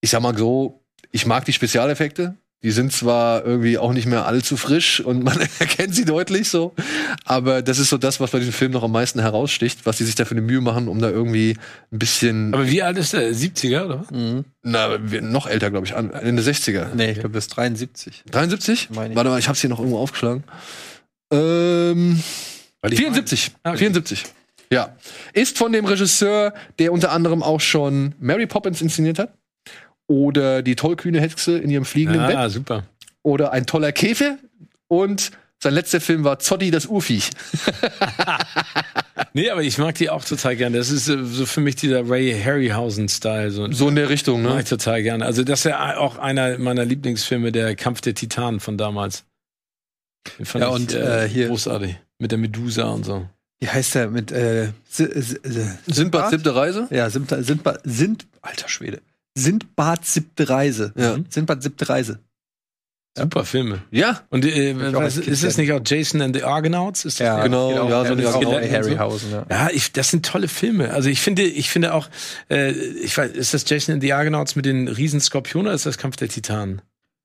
Ich 0.02 0.10
sag 0.10 0.22
mal 0.22 0.36
so, 0.36 0.84
ich 1.12 1.28
mag 1.28 1.46
die 1.46 1.54
Spezialeffekte. 1.54 2.36
Die 2.64 2.70
sind 2.72 2.94
zwar 2.94 3.44
irgendwie 3.44 3.80
auch 3.80 3.92
nicht 3.92 4.06
mehr 4.06 4.28
allzu 4.28 4.56
frisch 4.56 5.00
und 5.00 5.24
man 5.24 5.40
erkennt 5.60 5.96
sie 5.96 6.06
deutlich 6.06 6.50
so, 6.50 6.74
aber 7.26 7.62
das 7.64 7.80
ist 7.80 7.90
so 7.90 7.98
das, 7.98 8.20
was 8.20 8.32
bei 8.32 8.38
diesem 8.40 8.54
Film 8.54 8.72
noch 8.72 8.84
am 8.84 8.92
meisten 8.92 9.20
heraussticht, 9.20 9.86
was 9.86 9.98
die 9.98 10.04
sich 10.04 10.14
da 10.14 10.26
für 10.26 10.32
eine 10.32 10.42
Mühe 10.42 10.62
machen, 10.62 10.88
um 10.88 11.00
da 11.00 11.10
irgendwie 11.10 11.58
ein 11.92 11.98
bisschen, 12.00 12.54
Aber 12.54 12.70
wie 12.70 12.84
alt 12.84 12.98
ist 12.98 13.14
der? 13.14 13.34
70er, 13.34 13.86
oder? 13.86 14.00
was? 14.02 14.12
Mhm. 14.12 14.46
na, 14.62 14.98
noch 15.22 15.48
älter, 15.48 15.72
glaube 15.72 15.88
ich, 15.88 15.94
Ende 15.94 16.44
60er. 16.44 16.94
Nee, 16.94 17.12
ich 17.12 17.20
glaube, 17.20 17.30
bis 17.30 17.48
73. 17.48 18.24
73? 18.30 18.90
Meine 18.92 19.10
ich. 19.10 19.16
Warte 19.16 19.30
mal, 19.32 19.40
ich 19.40 19.48
hab's 19.48 19.62
hier 19.62 19.70
noch 19.70 19.80
irgendwo 19.80 19.98
aufgeschlagen. 19.98 20.44
Ähm, 21.32 22.22
Weil 22.82 22.94
ich 22.94 23.00
74. 23.00 23.52
Ah, 23.64 23.70
okay. 23.70 23.80
74. 23.80 24.26
Ja. 24.72 24.96
Ist 25.34 25.58
von 25.58 25.72
dem 25.72 25.86
Regisseur, 25.86 26.54
der 26.80 26.94
unter 26.94 27.12
anderem 27.12 27.44
auch 27.44 27.60
schon 27.60 28.16
Mary 28.20 28.48
Poppins 28.48 28.82
inszeniert 28.82 29.20
hat. 29.20 29.34
Oder 30.12 30.62
die 30.62 30.76
tollkühne 30.76 31.22
Hexe 31.22 31.58
in 31.58 31.70
ihrem 31.70 31.86
fliegenden 31.86 32.22
Ah, 32.22 32.44
Bett. 32.44 32.52
super. 32.52 32.84
Oder 33.24 33.52
ein 33.54 33.66
toller 33.66 33.92
Käfer. 33.94 34.38
Und 34.88 35.32
sein 35.64 35.74
letzter 35.74 36.02
Film 36.02 36.24
war 36.26 36.40
Zoddy, 36.40 36.70
das 36.72 36.86
Urviech. 36.88 37.30
Nee, 39.34 39.50
aber 39.50 39.62
ich 39.64 39.78
mag 39.78 39.96
die 39.96 40.10
auch 40.10 40.26
total 40.26 40.58
gerne. 40.58 40.78
Das 40.78 40.90
ist 40.90 41.08
äh, 41.08 41.24
so 41.24 41.46
für 41.46 41.62
mich 41.62 41.76
dieser 41.78 42.10
Ray 42.10 42.38
Harryhausen-Style. 42.38 43.52
So, 43.52 43.72
So 43.72 43.88
in 43.88 43.96
der 43.96 44.10
Richtung, 44.10 44.42
mag 44.42 44.56
ne? 44.56 44.62
ich 44.62 44.68
total 44.70 45.02
gerne. 45.04 45.26
Also 45.26 45.44
das 45.44 45.60
ist 45.60 45.66
ja 45.66 45.98
auch 45.98 46.18
einer 46.18 46.58
meiner 46.58 46.84
Lieblingsfilme, 46.84 47.52
der 47.54 47.76
Kampf 47.78 48.02
der 48.02 48.14
Titanen 48.14 48.60
von 48.60 48.78
damals. 48.78 49.24
Den 50.38 50.46
fand 50.46 50.64
Ja, 50.64 50.70
ich, 50.70 50.76
und, 50.76 50.94
äh, 50.94 51.30
hier- 51.30 51.48
großartig. 51.48 51.96
Mit 52.20 52.32
der 52.32 52.40
Medusa 52.40 52.90
und 52.90 53.06
so. 53.06 53.26
Wie 53.60 53.70
heißt 53.70 53.96
der 53.96 54.10
mit 54.10 54.32
äh, 54.34 54.70
Si- 54.90 55.08
Si- 55.22 55.38
Si- 55.44 55.70
Sindbad, 55.88 56.32
siebte 56.32 56.54
Reise? 56.56 56.88
Ja, 56.90 57.10
Sindbad, 57.10 57.46
Sindbad, 57.46 57.80
Sind, 57.86 58.26
alter 58.42 58.68
Schwede. 58.68 59.02
Sindbad 59.38 60.06
siebte 60.06 60.50
Reise. 60.50 60.94
Ja. 60.98 61.18
Sindbad 61.30 61.64
siebte 61.64 61.88
Reise. 61.90 62.20
Super 63.18 63.44
Filme. 63.44 63.82
Ja, 63.92 64.22
Und 64.30 64.46
äh, 64.46 64.74
was, 64.94 65.18
ist 65.18 65.44
das 65.44 65.58
nicht 65.58 65.74
auch 65.74 65.82
Jason 65.86 66.22
and 66.22 66.34
the 66.34 66.44
Argonauts? 66.44 67.04
Ist 67.04 67.20
das 67.20 67.26
Ja, 67.26 67.36
nicht? 67.36 67.44
genau, 67.46 67.78
auch- 67.82 67.90
ja, 67.90 68.06
so 68.06 68.16
das 68.16 68.34
so. 68.34 68.42
Harryhausen, 68.54 69.32
ja. 69.32 69.46
Ja, 69.50 69.70
ich, 69.74 69.92
das 69.92 70.10
sind 70.12 70.26
tolle 70.26 70.48
Filme. 70.48 70.92
Also 70.94 71.10
ich 71.10 71.20
finde, 71.20 71.42
ich 71.44 71.70
finde 71.70 71.94
auch, 71.94 72.08
äh, 72.50 72.72
ich 72.72 73.18
weiß, 73.18 73.32
ist 73.32 73.54
das 73.54 73.70
Jason 73.70 73.96
and 73.96 74.02
the 74.02 74.14
Argonauts 74.14 74.56
mit 74.56 74.66
den 74.66 74.88
Riesenskorpionen 74.88 75.68
oder 75.68 75.76
ist 75.76 75.86
das 75.86 75.98
Kampf 75.98 76.16
der 76.16 76.30
Titanen? 76.30 76.82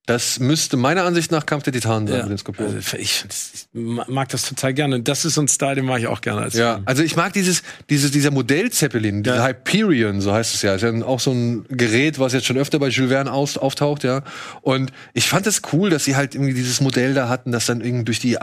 Das 0.07 0.39
müsste 0.39 0.77
meiner 0.77 1.03
Ansicht 1.03 1.33
nach 1.33 1.47
Kampf 1.47 1.65
der 1.65 1.73
Titanen 1.73 2.07
sein 2.07 2.21
mit 2.23 2.31
den 2.31 2.39
Skorpionen. 2.39 2.77
Also 2.77 2.97
ich, 2.97 3.25
das- 3.27 3.51
ich 3.55 3.69
mag 4.09 4.29
das 4.29 4.43
total 4.43 4.73
gerne. 4.73 5.01
Das 5.03 5.25
ist 5.25 5.35
so 5.35 5.43
ein 5.43 5.49
Style, 5.49 5.75
den 5.75 5.85
mag 5.85 5.99
ich 6.01 6.07
auch 6.07 6.21
gerne 6.21 6.43
als 6.43 6.55
Ja, 6.55 6.75
Film. 6.75 6.85
also 6.87 7.03
ich 7.03 7.17
mag 7.17 7.33
dieses, 7.33 7.63
dieses 7.91 8.13
dieser 8.13 8.31
Modell-Zeppelin, 8.31 9.25
dieser 9.25 9.37
Ja. 9.37 9.47
Hyperion, 9.49 10.21
so 10.21 10.33
heißt 10.33 10.55
es 10.55 10.63
ja. 10.63 10.75
Ist 10.77 10.83
ja 10.83 10.93
auch 11.05 11.19
so 11.19 11.33
ein 11.33 11.67
Gerät, 11.69 12.19
was 12.21 12.33
jetzt 12.33 12.47
schon 12.47 12.57
öfter 12.57 12.79
bei 12.79 12.89
Jules 12.89 13.11
Verne 13.11 13.33
aus, 13.33 13.59
auftaucht, 13.59 14.05
ja. 14.05 14.23
Und 14.63 14.93
ich 15.13 15.29
fand 15.29 15.47
es 15.49 15.61
cool, 15.73 15.91
dass 15.91 16.05
sie 16.05 16.15
halt 16.15 16.35
irgendwie 16.37 16.55
dieses 16.55 16.81
Modell 16.81 17.13
da 17.13 17.29
hatten, 17.29 17.51
das 17.51 17.67
dann 17.67 17.81
irgendwie 17.81 18.05
durch 18.05 18.21
die 18.21 18.41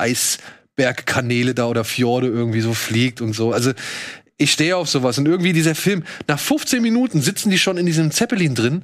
Eisbergkanäle 0.78 1.54
da 1.54 1.68
oder 1.68 1.84
Fjorde 1.84 2.28
irgendwie 2.28 2.62
so 2.62 2.74
fliegt 2.74 3.22
und 3.22 3.34
so. 3.34 3.54
Also 3.54 3.72
ich 4.38 4.52
stehe 4.52 4.76
auf 4.76 4.90
sowas. 4.90 5.18
Und 5.18 5.28
irgendwie 5.28 5.54
dieser 5.54 5.76
Film, 5.76 6.04
nach 6.28 6.40
15 6.40 6.82
Minuten 6.82 7.22
sitzen 7.22 7.50
die 7.50 7.60
schon 7.60 7.78
in 7.78 7.86
diesem 7.86 8.12
Zeppelin 8.12 8.56
drin 8.56 8.84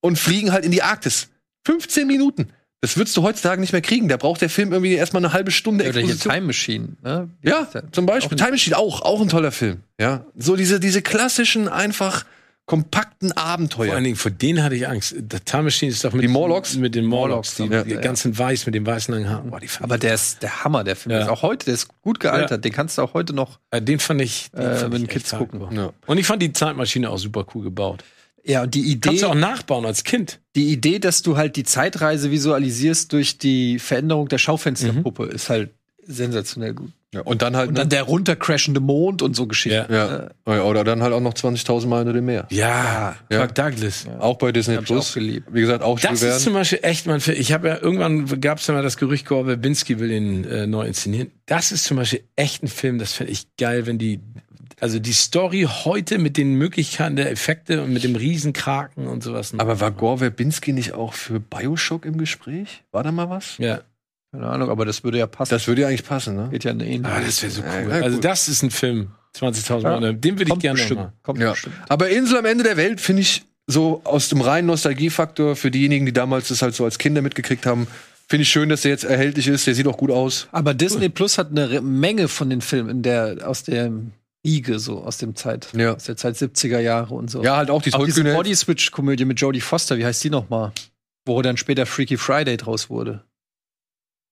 und 0.00 0.18
fliegen 0.18 0.52
halt 0.52 0.64
in 0.64 0.72
die 0.72 0.82
Arktis. 0.82 1.28
15 1.66 2.06
Minuten. 2.06 2.48
Das 2.80 2.96
würdest 2.96 3.16
du 3.16 3.22
heutzutage 3.22 3.60
nicht 3.60 3.72
mehr 3.72 3.82
kriegen. 3.82 4.08
Da 4.08 4.16
braucht 4.16 4.40
der 4.40 4.50
Film 4.50 4.72
irgendwie 4.72 4.94
erstmal 4.94 5.24
eine 5.24 5.32
halbe 5.32 5.50
Stunde 5.50 5.84
Oder 5.84 5.94
hier 5.94 6.02
Exposition. 6.02 6.32
Time 6.32 6.46
Machine. 6.46 6.88
Ne? 7.02 7.28
Wie 7.40 7.48
Ja, 7.48 7.68
zum 7.90 8.06
Beispiel. 8.06 8.38
Time 8.38 8.52
Machine 8.52 8.76
auch, 8.78 9.02
auch 9.02 9.20
ein 9.20 9.28
toller 9.28 9.50
Film. 9.50 9.80
Ja, 10.00 10.24
so 10.36 10.54
diese, 10.54 10.78
diese 10.78 11.02
klassischen, 11.02 11.68
einfach 11.68 12.24
kompakten 12.66 13.30
Vor 13.30 13.42
Abenteuer. 13.42 13.94
allen 13.94 14.04
Dingen, 14.04 14.16
vor 14.16 14.30
denen 14.30 14.62
hatte 14.62 14.76
ich 14.76 14.86
Angst. 14.86 15.14
Der 15.18 15.42
Time 15.44 15.64
Machine 15.64 15.90
ist 15.90 16.04
doch 16.04 16.12
mit 16.12 16.22
Die 16.22 16.28
Morlocks? 16.28 16.76
Mit 16.76 16.94
den 16.94 17.06
Morlocks, 17.06 17.54
die, 17.56 17.64
Ja. 17.64 17.82
die 17.82 17.94
ganzen 17.94 18.36
Weiß 18.38 18.66
mit 18.66 18.74
den 18.74 18.84
weißen 18.86 19.12
langen 19.12 19.28
Haaren. 19.28 19.50
Boah, 19.50 19.58
die 19.58 19.68
fand 19.68 19.84
Aber 19.84 19.96
der 19.98 20.14
ist 20.14 20.42
der 20.42 20.62
Hammer, 20.64 20.84
der 20.84 20.94
Film. 20.94 21.14
Ja. 21.16 21.22
Ist 21.22 21.28
auch 21.30 21.42
heute, 21.42 21.64
der 21.64 21.74
ist 21.74 21.88
gut 22.02 22.20
gealtert. 22.20 22.64
Den 22.64 22.72
kannst 22.72 22.98
du 22.98 23.02
auch 23.02 23.14
heute 23.14 23.32
noch 23.32 23.58
den 23.74 23.98
fand 23.98 24.20
ich, 24.20 24.50
den 24.52 24.60
äh, 24.60 24.76
fand 24.76 24.92
mit 24.92 25.02
den 25.02 25.08
Kids 25.08 25.30
gucken. 25.32 25.62
Ja. 25.74 25.92
Und 26.06 26.18
ich 26.18 26.26
fand 26.26 26.42
die 26.42 26.52
Zeitmaschine 26.52 27.08
auch 27.10 27.18
super 27.18 27.46
cool 27.54 27.64
gebaut. 27.64 28.04
Ja, 28.48 28.62
und 28.62 28.74
die 28.74 28.80
Idee, 28.80 29.08
Kannst 29.10 29.22
du 29.22 29.26
auch 29.28 29.34
nachbauen 29.34 29.84
als 29.84 30.02
Kind. 30.04 30.40
die 30.56 30.72
Idee, 30.72 30.98
dass 30.98 31.22
du 31.22 31.36
halt 31.36 31.54
die 31.56 31.64
Zeitreise 31.64 32.30
visualisierst 32.30 33.12
durch 33.12 33.38
die 33.38 33.78
Veränderung 33.78 34.28
der 34.28 34.38
Schaufensterpuppe, 34.38 35.24
ist 35.26 35.50
halt 35.50 35.70
sensationell 36.06 36.74
gut. 36.74 36.90
Ja, 37.14 37.22
und 37.22 37.40
dann 37.40 37.56
halt, 37.56 37.70
Und 37.70 37.78
dann 37.78 37.88
der 37.88 38.02
runtercrashende 38.02 38.80
Mond 38.80 39.22
und 39.22 39.34
so 39.34 39.46
Geschichten. 39.46 39.90
ja. 39.92 40.28
Ja, 40.46 40.62
oder 40.62 40.84
dann 40.84 41.02
halt 41.02 41.14
auch 41.14 41.20
noch 41.20 41.32
20.000 41.32 41.86
Mal 41.86 42.00
unter 42.00 42.12
dem 42.12 42.26
Meer. 42.26 42.46
Ja, 42.50 43.16
Ja. 43.30 43.46
Kirk 43.46 43.54
Douglas. 43.54 44.06
Auch 44.18 44.36
bei 44.36 44.52
Disney 44.52 44.76
Plus. 44.78 45.10
auch 45.10 45.14
geliebt. 45.14 45.48
Wie 45.50 45.60
gesagt, 45.62 45.82
auch 45.82 45.98
Das 45.98 46.22
ist 46.22 46.42
zum. 46.42 46.52
Beispiel 46.52 46.80
echt 46.82 47.06
Film. 47.06 47.38
Ich 47.40 47.52
habe 47.52 47.68
ja 47.68 47.78
irgendwann 47.80 48.26
gab 48.42 48.58
es 48.58 48.66
ja 48.66 48.74
mal 48.74 48.82
das 48.82 48.98
Gerücht, 48.98 49.24
Gore 49.26 49.46
Verbinski 49.46 49.98
will 50.00 50.08
den 50.08 50.44
äh, 50.44 50.66
neu 50.66 50.86
inszenieren. 50.86 51.30
Das 51.46 51.72
ist 51.72 51.84
zum 51.84 51.96
Beispiel 51.96 52.24
echt 52.36 52.62
ein 52.62 52.68
Film, 52.68 52.98
das 52.98 53.14
fände 53.14 53.32
ich 53.32 53.46
geil, 53.56 53.86
wenn 53.86 53.96
die, 53.96 54.20
also 54.80 54.98
die 54.98 55.12
Story 55.12 55.66
heute 55.68 56.18
mit 56.18 56.36
den 56.36 56.54
Möglichkeiten 56.54 57.16
der 57.16 57.30
Effekte 57.30 57.82
und 57.82 57.92
mit 57.92 58.04
dem 58.04 58.16
Riesenkraken 58.16 59.06
und 59.06 59.22
sowas. 59.22 59.52
Aber 59.58 59.80
war 59.80 59.90
Gore 59.90 60.18
Verbinski 60.18 60.72
nicht 60.72 60.92
auch 60.92 61.14
für 61.14 61.40
Bioshock 61.40 62.04
im 62.04 62.18
Gespräch? 62.18 62.82
War 62.92 63.02
da 63.02 63.12
mal 63.12 63.28
was? 63.30 63.56
ja, 63.58 63.80
Keine 64.32 64.46
Ahnung, 64.46 64.70
aber 64.70 64.84
das 64.84 65.02
würde 65.04 65.18
ja 65.18 65.26
passen. 65.26 65.50
Das 65.50 65.66
würde 65.66 65.82
ja 65.82 65.88
eigentlich 65.88 66.04
passen, 66.04 66.36
ne? 66.36 66.48
geht 66.50 66.64
ja 66.64 66.70
in 66.70 66.80
eine 66.80 66.90
ähnliche 66.90 67.14
ah, 67.14 67.20
das 67.20 67.42
wäre 67.42 67.52
so 67.52 67.62
cool. 67.62 67.90
ja, 67.90 68.00
also 68.02 68.18
das 68.20 68.48
ist 68.48 68.62
ein 68.62 68.70
Film, 68.70 69.10
20.000 69.36 69.82
Ja. 69.82 70.00
Mal. 70.00 70.14
Den 70.14 70.38
würde 70.38 70.52
ich 70.52 70.58
gerne 70.60 70.78
bestimmt. 70.78 71.00
mal. 71.00 71.12
Kommt 71.22 71.40
Ja. 71.40 71.50
bestimmt. 71.52 71.74
Aber 71.88 72.08
Insel 72.10 72.38
am 72.38 72.44
Ende 72.44 72.64
der 72.64 72.76
Welt 72.76 73.00
finde 73.00 73.22
ich 73.22 73.44
so 73.66 74.00
aus 74.04 74.28
dem 74.28 74.40
reinen 74.40 74.66
Nostalgiefaktor 74.68 75.54
für 75.56 75.70
diejenigen, 75.70 76.06
die 76.06 76.12
damals 76.12 76.48
das 76.48 76.62
halt 76.62 76.74
so 76.74 76.84
als 76.84 76.98
Kinder 76.98 77.20
mitgekriegt 77.20 77.66
haben, 77.66 77.86
finde 78.26 78.42
ich 78.42 78.48
schön, 78.48 78.68
dass 78.68 78.82
der 78.82 78.90
jetzt 78.92 79.04
erhältlich 79.04 79.46
ist. 79.48 79.66
Der 79.66 79.74
sieht 79.74 79.86
auch 79.86 79.96
gut 79.98 80.10
aus. 80.10 80.48
Aber 80.52 80.72
Disney 80.74 81.08
Plus 81.08 81.36
hat 81.38 81.50
eine 81.50 81.80
Menge 81.80 82.28
von 82.28 82.48
den 82.50 82.60
Filmen 82.60 82.88
in 82.90 83.02
der, 83.02 83.38
aus 83.46 83.64
der 83.64 83.90
Riege, 84.48 84.78
so 84.78 85.02
aus 85.04 85.18
dem 85.18 85.34
Zeit, 85.36 85.68
Ja. 85.76 85.94
aus 85.94 86.04
der 86.04 86.16
Zeit 86.16 86.36
70er 86.36 86.80
Jahre 86.80 87.14
und 87.14 87.30
so. 87.30 87.42
Ja, 87.42 87.56
halt 87.56 87.70
auch 87.70 87.82
die 87.82 87.92
auch 87.92 88.04
diese 88.04 88.24
Body 88.24 88.54
Switch 88.54 88.90
Komödie 88.90 89.24
mit 89.26 89.40
Jodie 89.40 89.60
Foster, 89.60 89.98
wie 89.98 90.04
heißt 90.06 90.24
die 90.24 90.30
noch 90.30 90.48
mal? 90.48 90.72
Wo 91.26 91.40
dann 91.42 91.56
später 91.56 91.84
Freaky 91.86 92.16
Friday 92.16 92.56
draus 92.56 92.88
wurde. 92.88 93.24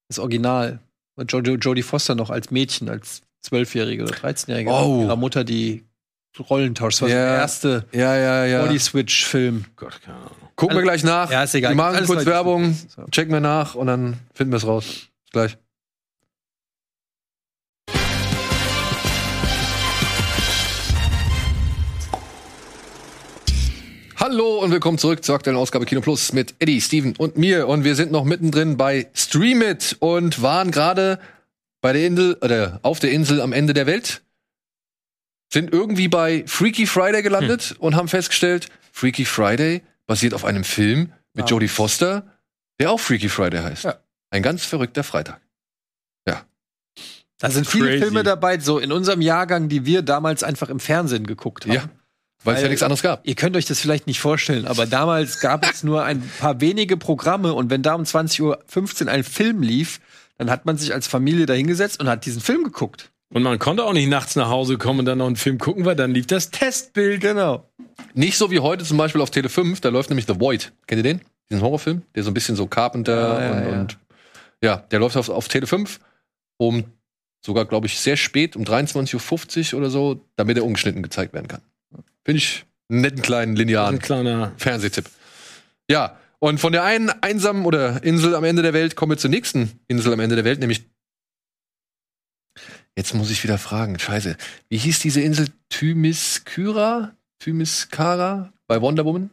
Das 0.08 0.18
Original. 0.18 0.80
Und 1.18 1.32
Jodie, 1.32 1.82
Foster 1.82 2.14
noch 2.14 2.30
als 2.30 2.50
Mädchen, 2.50 2.88
als 2.88 3.22
Zwölfjährige 3.42 4.02
oder 4.04 4.14
13-Jährige. 4.14 4.70
Oh. 4.70 5.02
Ihrer 5.02 5.16
Mutter 5.16 5.44
die 5.44 5.84
Rollen 6.50 6.74
tauscht. 6.74 6.96
Das 7.00 7.02
war 7.02 7.08
Ja. 7.08 7.14
der 7.30 7.38
erste 7.38 7.84
Ja, 7.92 8.14
ja, 8.16 8.44
ja. 8.44 8.62
Body 8.64 8.78
Switch 8.78 9.24
Film. 9.24 9.64
Gott, 9.76 10.00
keine 10.02 10.18
Ahnung. 10.18 10.30
Gucken 10.56 10.76
wir 10.76 10.82
gleich 10.82 11.04
nach. 11.04 11.30
Ja, 11.30 11.42
ist 11.42 11.54
egal. 11.54 11.72
Wir 11.72 11.76
machen 11.76 12.04
kurz 12.06 12.24
Werbung, 12.26 12.76
checken 13.10 13.32
wir 13.32 13.40
nach 13.40 13.74
und 13.74 13.86
dann 13.86 14.18
finden 14.34 14.52
wir 14.52 14.56
es 14.58 14.66
raus. 14.66 15.08
Gleich. 15.32 15.56
Hallo 24.28 24.58
und 24.58 24.72
willkommen 24.72 24.98
zurück 24.98 25.22
zur 25.22 25.36
aktuellen 25.36 25.56
Ausgabe 25.56 25.86
Kino 25.86 26.00
Plus 26.00 26.32
mit 26.32 26.56
Eddie, 26.58 26.80
Steven 26.80 27.14
und 27.14 27.38
mir. 27.38 27.68
Und 27.68 27.84
wir 27.84 27.94
sind 27.94 28.10
noch 28.10 28.24
mittendrin 28.24 28.76
bei 28.76 29.08
Stream 29.14 29.62
It 29.62 29.94
und 30.00 30.42
waren 30.42 30.72
gerade 30.72 31.20
bei 31.80 31.92
der 31.92 32.08
Insel 32.08 32.34
oder 32.42 32.80
auf 32.82 32.98
der 32.98 33.12
Insel 33.12 33.40
am 33.40 33.52
Ende 33.52 33.72
der 33.72 33.86
Welt, 33.86 34.22
sind 35.52 35.72
irgendwie 35.72 36.08
bei 36.08 36.42
Freaky 36.48 36.88
Friday 36.88 37.22
gelandet 37.22 37.62
Hm. 37.62 37.76
und 37.78 37.94
haben 37.94 38.08
festgestellt, 38.08 38.66
Freaky 38.90 39.24
Friday 39.24 39.82
basiert 40.08 40.34
auf 40.34 40.44
einem 40.44 40.64
Film 40.64 41.12
mit 41.32 41.44
Ah. 41.44 41.48
Jodie 41.48 41.68
Foster, 41.68 42.26
der 42.80 42.90
auch 42.90 42.98
Freaky 42.98 43.28
Friday 43.28 43.62
heißt. 43.62 43.84
Ja. 43.84 44.00
Ein 44.30 44.42
ganz 44.42 44.64
verrückter 44.64 45.04
Freitag. 45.04 45.40
Da 47.38 47.50
sind 47.50 47.66
viele 47.66 47.88
Crazy. 47.90 48.02
Filme 48.02 48.22
dabei, 48.22 48.58
so 48.58 48.78
in 48.78 48.92
unserem 48.92 49.20
Jahrgang, 49.20 49.68
die 49.68 49.84
wir 49.84 50.00
damals 50.00 50.42
einfach 50.42 50.70
im 50.70 50.80
Fernsehen 50.80 51.26
geguckt 51.26 51.66
haben. 51.66 51.74
Ja. 51.74 51.84
Weil 52.46 52.56
es 52.56 52.62
ja 52.62 52.68
nichts 52.68 52.82
anderes 52.82 53.02
gab. 53.02 53.26
Ihr 53.26 53.34
könnt 53.34 53.56
euch 53.56 53.66
das 53.66 53.80
vielleicht 53.80 54.06
nicht 54.06 54.20
vorstellen, 54.20 54.66
aber 54.66 54.86
damals 54.86 55.40
gab 55.40 55.68
es 55.70 55.82
nur 55.82 56.04
ein 56.04 56.22
paar 56.38 56.60
wenige 56.60 56.96
Programme 56.96 57.52
und 57.52 57.70
wenn 57.70 57.82
da 57.82 57.94
um 57.94 58.02
20.15 58.02 58.42
Uhr 58.42 59.08
ein 59.10 59.24
Film 59.24 59.62
lief, 59.62 60.00
dann 60.38 60.50
hat 60.50 60.66
man 60.66 60.76
sich 60.76 60.92
als 60.94 61.06
Familie 61.06 61.46
dahingesetzt 61.46 62.00
und 62.00 62.08
hat 62.08 62.24
diesen 62.26 62.40
Film 62.40 62.64
geguckt. 62.64 63.10
Und 63.32 63.42
man 63.42 63.58
konnte 63.58 63.84
auch 63.84 63.92
nicht 63.92 64.08
nachts 64.08 64.36
nach 64.36 64.48
Hause 64.48 64.78
kommen 64.78 65.00
und 65.00 65.04
dann 65.06 65.18
noch 65.18 65.26
einen 65.26 65.36
Film 65.36 65.58
gucken, 65.58 65.84
weil 65.84 65.96
dann 65.96 66.12
lief 66.12 66.26
das 66.26 66.50
Testbild. 66.50 67.20
Genau. 67.20 67.68
Nicht 68.14 68.38
so 68.38 68.50
wie 68.50 68.60
heute 68.60 68.84
zum 68.84 68.98
Beispiel 68.98 69.20
auf 69.20 69.30
Tele 69.30 69.48
5, 69.48 69.80
da 69.80 69.88
läuft 69.88 70.10
nämlich 70.10 70.26
The 70.26 70.38
Void. 70.38 70.72
Kennt 70.86 71.00
ihr 71.00 71.02
den? 71.02 71.20
Diesen 71.50 71.62
Horrorfilm, 71.62 72.02
der 72.14 72.22
so 72.22 72.30
ein 72.30 72.34
bisschen 72.34 72.56
so 72.56 72.66
Carpenter 72.66 73.40
Ja, 73.40 73.44
ja, 73.44 73.52
und, 73.52 73.62
ja. 73.62 73.80
und 73.80 73.98
ja, 74.62 74.76
der 74.90 75.00
läuft 75.00 75.16
auf, 75.16 75.28
auf 75.28 75.48
Tele 75.48 75.66
5 75.66 75.98
um 76.58 76.84
sogar, 77.44 77.64
glaube 77.64 77.86
ich, 77.86 77.98
sehr 77.98 78.16
spät, 78.16 78.56
um 78.56 78.64
23.50 78.64 79.72
Uhr 79.72 79.78
oder 79.78 79.90
so, 79.90 80.20
damit 80.36 80.56
er 80.56 80.64
ungeschnitten 80.64 81.02
gezeigt 81.02 81.32
werden 81.32 81.48
kann. 81.48 81.60
Finde 82.26 82.38
ich 82.38 82.66
einen 82.88 83.02
netten 83.02 83.22
kleinen 83.22 83.52
Ein 83.52 83.56
linearen 83.56 83.98
kleiner. 84.00 84.52
Fernsehtipp. 84.56 85.08
Ja, 85.88 86.18
und 86.40 86.58
von 86.58 86.72
der 86.72 86.82
einen 86.82 87.08
einsamen 87.08 87.64
oder 87.64 88.02
Insel 88.02 88.34
am 88.34 88.42
Ende 88.42 88.62
der 88.62 88.72
Welt 88.72 88.96
kommen 88.96 89.12
wir 89.12 89.16
zur 89.16 89.30
nächsten 89.30 89.78
Insel 89.86 90.12
am 90.12 90.18
Ende 90.18 90.34
der 90.34 90.44
Welt, 90.44 90.58
nämlich 90.58 90.84
Jetzt 92.96 93.14
muss 93.14 93.30
ich 93.30 93.44
wieder 93.44 93.58
fragen, 93.58 93.96
scheiße. 93.98 94.36
Wie 94.68 94.76
hieß 94.76 94.98
diese 94.98 95.20
Insel 95.20 95.48
Thymiskyra? 95.68 97.14
Thymiskara 97.38 98.52
bei 98.66 98.80
Wonder 98.80 99.04
Woman? 99.04 99.30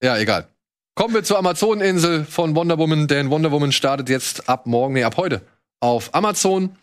Ja, 0.00 0.18
egal. 0.18 0.46
Kommen 0.94 1.14
wir 1.14 1.24
zur 1.24 1.38
Amazoneninsel 1.38 2.24
von 2.24 2.54
Wonder 2.54 2.78
Woman, 2.78 3.08
denn 3.08 3.30
Wonder 3.30 3.50
Woman 3.50 3.72
startet 3.72 4.08
jetzt 4.10 4.48
ab 4.48 4.66
morgen, 4.66 4.94
nee, 4.94 5.02
ab 5.02 5.16
heute 5.16 5.42
auf 5.80 6.14
Amazon. 6.14 6.76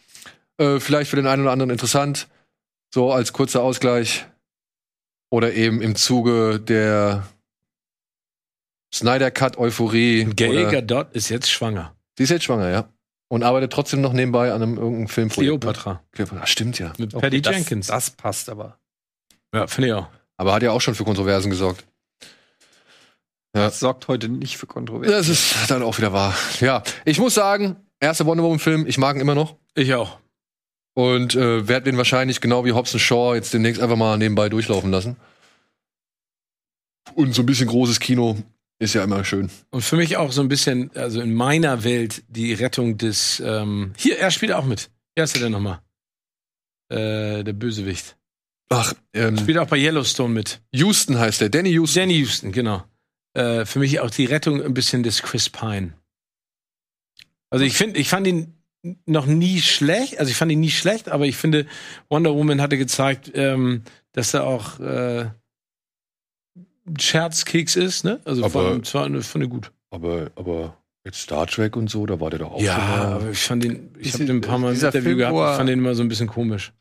Äh, 0.57 0.81
vielleicht 0.81 1.11
für 1.11 1.15
den 1.15 1.27
einen 1.27 1.44
oder 1.44 1.52
anderen 1.52 1.69
interessant, 1.69 2.27
so 2.94 3.14
als 3.14 3.31
kurzer 3.31 3.61
Ausgleich. 3.61 4.26
Oder 5.31 5.53
eben 5.53 5.81
im 5.81 5.95
Zuge 5.95 6.60
der 6.60 7.27
Snyder 8.93 9.31
Cut 9.31 9.57
Euphorie. 9.57 10.26
Oder- 10.27 10.72
Gadot 10.72 11.14
ist 11.14 11.30
jetzt 11.30 11.49
schwanger. 11.49 11.95
Sie 12.18 12.23
ist 12.23 12.30
jetzt 12.31 12.45
schwanger, 12.45 12.69
ja. 12.69 12.89
Und 13.31 13.43
arbeitet 13.43 13.72
trotzdem 13.72 14.01
noch 14.01 14.14
nebenbei 14.14 14.51
an 14.51 14.64
einem 14.64 14.77
irgendeinem 14.77 15.07
Filmprojekt. 15.07 15.53
ne? 15.53 15.60
Cleopatra. 15.60 16.03
Cleopatra. 16.11 16.47
Stimmt 16.47 16.80
ja. 16.80 16.93
Mit 16.97 17.14
Okay, 17.14 17.22
Patty 17.22 17.41
das, 17.43 17.56
Jenkins. 17.56 17.88
Das 17.88 18.10
passt 18.10 18.49
aber. 18.49 18.80
Ja, 19.53 19.68
finde 19.68 19.88
ich 19.89 19.93
auch. 19.93 20.07
Aber 20.38 20.53
hat 20.53 20.64
ja 20.64 20.72
auch 20.72 20.81
schon 20.81 20.95
für 20.95 21.03
Kontroversen 21.03 21.51
gesorgt. 21.51 21.85
Ja. 23.56 23.65
Das 23.65 23.80
sorgt 23.80 24.07
heute 24.07 24.30
nicht 24.30 24.57
für 24.57 24.65
Kontroversen. 24.68 25.15
Das 25.15 25.27
ist 25.27 25.69
dann 25.69 25.84
auch 25.84 25.97
wieder 25.97 26.11
wahr. 26.14 26.35
Ja, 26.60 26.81
ich 27.06 27.19
muss 27.19 27.35
sagen, 27.35 27.76
erster 27.99 28.26
Wonder 28.26 28.43
Woman-Film, 28.43 28.88
ich 28.88 28.97
mag 28.97 29.15
ihn 29.15 29.22
immer 29.22 29.35
noch. 29.35 29.56
Ich 29.76 29.93
auch. 29.93 30.18
Und 30.94 31.36
äh, 31.36 31.68
werde 31.68 31.86
den 31.86 31.98
wahrscheinlich 31.98 32.41
genau 32.41 32.66
wie 32.66 32.74
Hobson 32.74 32.99
Shaw 32.99 33.36
jetzt 33.36 33.53
demnächst 33.53 33.82
einfach 33.82 33.95
mal 33.95 34.18
nebenbei 34.18 34.49
durchlaufen 34.49 34.91
lassen. 34.91 35.16
Und 37.16 37.34
so 37.34 37.41
ein 37.41 37.45
bisschen 37.45 37.68
großes 37.68 37.99
Kino 37.99 38.38
ist 38.80 38.94
ja 38.94 39.03
immer 39.03 39.24
schön. 39.24 39.49
Und 39.72 39.82
für 39.82 39.98
mich 39.98 40.18
auch 40.18 40.32
so 40.32 40.41
ein 40.41 40.48
bisschen, 40.48 40.91
also 40.95 41.22
in 41.22 41.34
meiner 41.34 41.84
Welt, 41.84 42.24
die 42.28 42.53
Rettung 42.53 42.98
des. 42.98 43.41
Ähm, 43.45 43.94
hier, 43.98 44.20
er 44.20 44.32
spielt 44.32 44.52
auch 44.52 44.66
mit. 44.66 44.90
Wer 45.16 45.26
ist 45.26 45.36
er 45.36 45.41
denn 45.41 45.52
nochmal? 45.52 45.82
Äh, 46.90 47.44
der 47.44 47.53
Bösewicht. 47.53 48.18
Ach, 48.70 48.94
ähm, 49.14 49.38
Spielt 49.38 49.57
auch 49.57 49.68
bei 49.68 49.78
Yellowstone 49.78 50.34
mit. 50.34 50.61
Houston 50.72 51.18
heißt 51.18 51.41
der, 51.41 51.49
Danny 51.49 51.72
Houston. 51.72 52.02
Danny 52.02 52.14
Houston, 52.20 52.52
genau. 52.52 52.84
Äh, 53.34 53.66
für 53.66 53.80
mich 53.80 53.99
auch 53.99 54.11
die 54.11 54.26
Rettung 54.26 54.64
ein 54.64 54.74
bisschen 54.74 55.03
des 55.03 55.22
Chris 55.24 55.49
Pine. 55.49 55.94
Also 57.49 57.66
ich 57.66 57.76
finde, 57.76 57.99
ich 57.99 58.10
fand 58.10 58.28
ihn 58.28 58.59
noch 59.06 59.26
nie 59.26 59.60
schlecht, 59.61 60.19
also 60.19 60.30
ich 60.31 60.38
fand 60.38 60.51
ihn 60.51 60.60
nie 60.61 60.69
schlecht, 60.72 61.10
aber 61.10 61.26
ich 61.26 61.35
finde, 61.38 61.65
Wonder 62.10 62.34
Woman 62.34 62.61
hatte 62.61 62.77
gezeigt, 62.77 63.31
ähm, 63.34 63.84
dass 64.14 64.34
er 64.34 64.45
auch 64.47 64.80
äh, 64.80 65.26
Scherzkeks 66.97 67.76
ist, 67.76 68.03
ne? 68.03 68.19
Also 68.26 68.43
Aber- 68.43 68.72
von, 68.72 68.84
zwar 68.84 69.03
von 69.22 69.41
eine 69.41 69.49
gut. 69.49 69.72
Aber, 69.91 70.31
aber 70.35 70.77
jetzt 71.03 71.22
Star 71.22 71.47
Trek 71.47 71.76
und 71.76 71.89
so, 71.89 72.06
da 72.06 72.19
war 72.19 72.30
der 72.30 72.39
doch 72.39 72.51
auch 72.53 72.61
Ja, 72.61 72.76
schon 72.76 73.06
aber 73.14 73.30
ich 73.31 73.39
fand 73.39 73.65
ihn, 73.65 73.89
ich 73.99 74.14
habe 74.14 74.26
den 74.26 74.38
ein 74.38 74.41
paar 74.41 74.60
Mal 74.60 74.69
im 74.69 74.76
Interview 74.76 75.01
Film, 75.01 75.18
gehabt, 75.18 75.35
ich 75.51 75.57
fand 75.57 75.69
den 75.69 75.80
immer 75.80 75.95
so 75.95 76.03
ein 76.03 76.07
bisschen 76.10 76.27
komisch. 76.27 76.72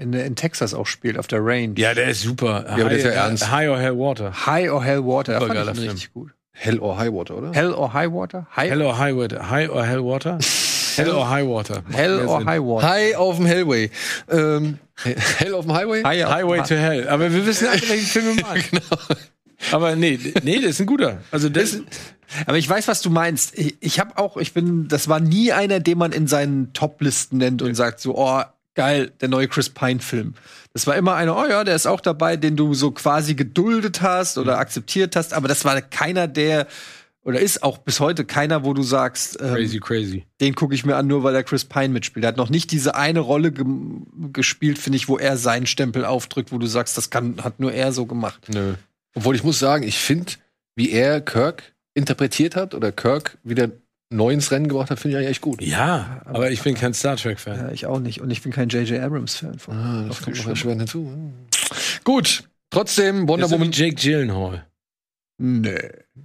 In, 0.00 0.12
in 0.12 0.36
Texas 0.36 0.74
auch 0.74 0.86
spielt, 0.86 1.18
auf 1.18 1.26
der 1.26 1.44
Range. 1.44 1.74
Ja, 1.76 1.92
der 1.94 2.08
ist 2.08 2.22
super. 2.22 2.66
aber 2.68 2.84
der 2.88 2.98
ist 2.98 3.04
ja 3.04 3.10
High, 3.10 3.16
ernst. 3.16 3.50
High 3.50 3.68
or 3.68 3.78
Hell 3.80 3.98
Water. 3.98 4.46
High 4.46 4.70
or 4.70 4.84
Hell 4.84 5.04
Water. 5.04 5.40
Fand 5.40 5.52
ich 5.52 5.58
ihn 5.58 5.74
Film. 5.74 5.88
richtig 5.90 6.12
gut. 6.12 6.30
Hell 6.52 6.78
or 6.78 6.98
High 6.98 7.12
Water, 7.12 7.36
oder? 7.36 7.52
Hell 7.52 7.72
or 7.72 7.92
High 7.92 8.12
Water? 8.12 8.46
High, 8.54 8.70
Hell 8.70 8.82
or 8.82 8.98
High 8.98 9.16
Water. 9.16 9.50
High 9.50 9.70
or 9.70 9.84
Hell 9.84 10.04
Water? 10.04 10.38
Hell 10.98 11.10
or 11.14 11.30
High 11.30 11.46
Water. 11.46 11.82
Macht 11.86 11.96
Hell 11.96 12.26
or 12.26 12.38
Sinn. 12.38 12.48
High 12.48 12.62
Water? 12.62 12.88
High 12.88 13.16
auf 13.16 13.36
dem 13.36 13.46
Hellway. 13.46 13.90
Ähm, 14.30 14.78
Hell 15.04 15.54
auf 15.54 15.64
dem 15.64 15.74
Highway? 15.74 16.02
High 16.02 16.24
Highway 16.24 16.62
to 16.62 16.74
Hell. 16.74 17.08
Aber 17.08 17.32
wir 17.32 17.46
wissen 17.46 17.68
alle, 17.68 17.80
welchen 17.88 18.06
Film 18.06 18.36
wir 18.36 18.42
meinen. 18.46 18.64
Aber 19.72 19.96
nee, 19.96 20.18
nee, 20.42 20.60
das 20.60 20.70
ist 20.72 20.80
ein 20.80 20.86
guter. 20.86 21.18
Also 21.30 21.48
das, 21.48 21.78
Aber 22.46 22.58
ich 22.58 22.68
weiß, 22.68 22.88
was 22.88 23.00
du 23.02 23.10
meinst. 23.10 23.58
Ich, 23.58 23.76
ich 23.80 24.00
habe 24.00 24.16
auch, 24.18 24.36
ich 24.36 24.52
bin, 24.52 24.88
das 24.88 25.08
war 25.08 25.20
nie 25.20 25.52
einer, 25.52 25.80
den 25.80 25.98
man 25.98 26.12
in 26.12 26.26
seinen 26.26 26.72
Top-Listen 26.72 27.38
nennt 27.38 27.62
und 27.62 27.74
sagt 27.74 28.00
so, 28.00 28.16
oh, 28.16 28.42
geil, 28.74 29.10
der 29.20 29.28
neue 29.28 29.48
Chris 29.48 29.70
Pine-Film. 29.70 30.34
Das 30.72 30.86
war 30.86 30.96
immer 30.96 31.14
einer, 31.14 31.36
oh 31.36 31.46
ja, 31.46 31.64
der 31.64 31.74
ist 31.74 31.86
auch 31.86 32.00
dabei, 32.00 32.36
den 32.36 32.56
du 32.56 32.74
so 32.74 32.92
quasi 32.92 33.34
geduldet 33.34 34.02
hast 34.02 34.38
oder 34.38 34.58
akzeptiert 34.58 35.16
hast. 35.16 35.34
Aber 35.34 35.48
das 35.48 35.64
war 35.64 35.80
keiner, 35.80 36.28
der 36.28 36.68
oder 37.28 37.40
ist 37.40 37.62
auch 37.62 37.76
bis 37.78 38.00
heute 38.00 38.24
keiner, 38.24 38.64
wo 38.64 38.72
du 38.72 38.82
sagst, 38.82 39.38
ähm, 39.40 39.54
crazy, 39.54 39.78
crazy. 39.80 40.26
den 40.40 40.54
gucke 40.54 40.74
ich 40.74 40.86
mir 40.86 40.96
an, 40.96 41.06
nur 41.06 41.22
weil 41.22 41.34
der 41.34 41.44
Chris 41.44 41.64
Pine 41.66 41.90
mitspielt. 41.90 42.24
Er 42.24 42.28
hat 42.28 42.36
noch 42.38 42.48
nicht 42.48 42.72
diese 42.72 42.94
eine 42.94 43.20
Rolle 43.20 43.52
gem- 43.52 44.06
gespielt, 44.32 44.78
finde 44.78 44.96
ich, 44.96 45.08
wo 45.08 45.18
er 45.18 45.36
seinen 45.36 45.66
Stempel 45.66 46.06
aufdrückt, 46.06 46.52
wo 46.52 46.58
du 46.58 46.66
sagst, 46.66 46.96
das 46.96 47.10
kann, 47.10 47.44
hat 47.44 47.60
nur 47.60 47.72
er 47.72 47.92
so 47.92 48.06
gemacht. 48.06 48.48
Nö. 48.48 48.74
Obwohl 49.14 49.36
ich 49.36 49.44
muss 49.44 49.58
sagen, 49.58 49.82
ich 49.84 49.98
finde, 49.98 50.32
wie 50.74 50.90
er 50.90 51.20
Kirk 51.20 51.74
interpretiert 51.94 52.56
hat 52.56 52.74
oder 52.74 52.92
Kirk 52.92 53.36
wieder 53.44 53.70
neu 54.10 54.32
ins 54.32 54.50
Rennen 54.50 54.68
gebracht 54.68 54.90
hat, 54.90 54.98
finde 54.98 55.16
ich 55.16 55.18
eigentlich 55.18 55.30
echt 55.32 55.40
gut. 55.42 55.60
Ja, 55.60 56.22
aber 56.24 56.50
ich 56.50 56.62
bin 56.62 56.74
kein 56.76 56.94
Star 56.94 57.16
Trek-Fan. 57.16 57.58
Ja, 57.58 57.70
ich 57.72 57.84
auch 57.84 58.00
nicht. 58.00 58.22
Und 58.22 58.30
ich 58.30 58.40
bin 58.40 58.52
kein 58.52 58.70
J.J. 58.70 59.00
Abrams-Fan 59.02 59.58
von. 59.58 59.76
Ah, 59.76 60.04
das 60.08 60.22
kommt 60.22 60.38
noch 60.38 60.46
erschwerend 60.48 60.80
hinzu. 60.80 61.12
Gut, 62.04 62.44
trotzdem 62.70 63.28
Wonder 63.28 63.50
Woman. 63.50 63.70
Jake 63.72 63.96
Gyllenhaal. 63.96 64.64
Nee, 65.40 65.78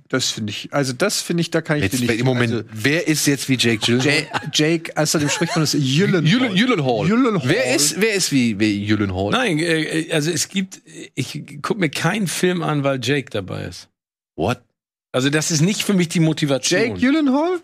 das 0.10 0.31
finde 0.31 0.49
ich, 0.49 0.73
also 0.73 0.91
das 0.91 1.22
finde 1.22 1.41
ich, 1.41 1.52
da 1.52 1.61
kann 1.61 1.77
ich 1.77 1.84
Jetzt, 1.84 1.99
dir 2.02 2.07
nicht. 2.07 2.19
Im 2.19 2.26
Moment, 2.26 2.52
Also, 2.52 2.65
wer 2.73 3.07
ist 3.07 3.27
jetzt 3.27 3.48
wie 3.48 3.57
Jake 3.57 3.77
Gyllenhaal? 3.77 4.26
Jake, 4.52 4.91
außerdem 4.98 5.30
spricht 5.30 5.56
man 5.56 5.61
das 5.64 5.73
Gyllenhaal. 5.73 6.23
Jüllen- 6.26 6.56
Gyllenhaal. 6.56 7.07
Gyllenhaal. 7.07 7.48
Wer 7.48 7.76
ist, 7.76 8.02
wer 8.02 8.14
ist 8.15 8.31
wie, 8.31 8.60
wie 8.60 8.88
Gyllenhaal? 8.88 9.30
Nein, 9.30 9.60
äh, 9.60 10.07
also 10.11 10.31
es 10.31 10.49
gibt, 10.49 10.81
ich 11.14 11.44
gucke 11.61 11.80
mir 11.80 11.90
keinen 11.90 12.26
Film 12.27 12.64
an, 12.64 12.84
weil 12.84 12.99
Jake 13.03 13.30
dabei 13.30 13.65
ist. 13.65 13.88
What? 14.35 14.64
Also 15.11 15.30
das 15.30 15.52
ist 15.52 15.61
nicht 15.61 15.84
für 15.84 15.94
mich 15.94 16.10
die 16.10 16.19
Motivation. 16.19 16.80
Jake 16.81 16.99
Gyllenhaal? 16.99 17.61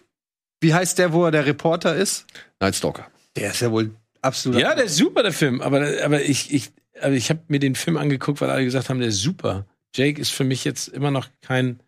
Wie 0.61 0.75
heißt 0.75 0.99
der, 0.99 1.13
wo 1.13 1.25
er 1.25 1.31
der 1.31 1.47
Reporter 1.47 1.95
ist? 1.95 2.27
Night 2.59 2.75
Stalker. 2.75 3.07
Der 3.35 3.49
ist 3.51 3.61
ja 3.61 3.71
wohl 3.71 3.89
absolut. 4.21 4.59
ja, 4.61 4.75
der 4.75 4.85
ist 4.85 4.97
super, 4.97 5.23
der 5.23 5.33
Film. 5.33 5.61
Aber, 5.61 5.87
aber 6.03 6.21
ich, 6.21 6.53
ich, 6.53 6.69
also 7.01 7.15
ich 7.15 7.31
habe 7.31 7.39
mir 7.47 7.57
den 7.59 7.73
Film 7.73 7.97
angeguckt, 7.97 8.39
weil 8.39 8.51
alle 8.51 8.65
gesagt 8.65 8.89
haben, 8.89 8.99
der 8.99 9.09
ist 9.09 9.21
super. 9.21 9.65
Jake 9.95 10.19
ist 10.21 10.31
für 10.31 10.43
mich 10.43 10.63
jetzt 10.63 10.87
immer 10.87 11.11
noch 11.11 11.27
kein 11.41 11.79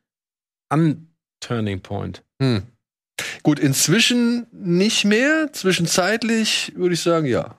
Un-Turning 0.73 1.81
Point. 1.81 2.23
Hm. 2.41 2.63
Gut, 3.43 3.59
inzwischen 3.59 4.47
nicht 4.51 5.05
mehr. 5.05 5.51
Zwischenzeitlich 5.53 6.73
würde 6.75 6.95
ich 6.95 7.01
sagen, 7.01 7.27
ja. 7.27 7.57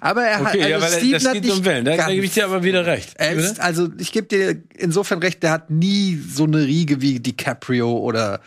Aber 0.00 0.24
er 0.24 0.40
hat, 0.40 0.54
Okay, 0.54 0.62
also 0.62 0.70
ja, 0.70 0.80
weil 0.80 0.98
Steven 0.98 1.12
das 1.12 1.24
hat 1.26 1.32
geht 1.34 1.44
nicht 1.44 1.52
um 1.52 1.64
Wellen. 1.64 1.84
Da, 1.84 2.08
gebe 2.08 2.24
ich 2.24 2.32
dir 2.32 2.44
aber 2.44 2.62
wieder 2.62 2.86
recht. 2.86 3.14
Ist, 3.20 3.60
also 3.60 3.88
ich 3.98 4.12
gebe 4.12 4.26
dir 4.26 4.62
insofern 4.76 5.20
recht, 5.20 5.42
der 5.42 5.52
hat 5.52 5.70
nie 5.70 6.16
so 6.16 6.44
eine 6.44 6.64
Riege 6.64 7.00
wie 7.00 7.20
DiCaprio 7.20 7.96
oder 7.98 8.40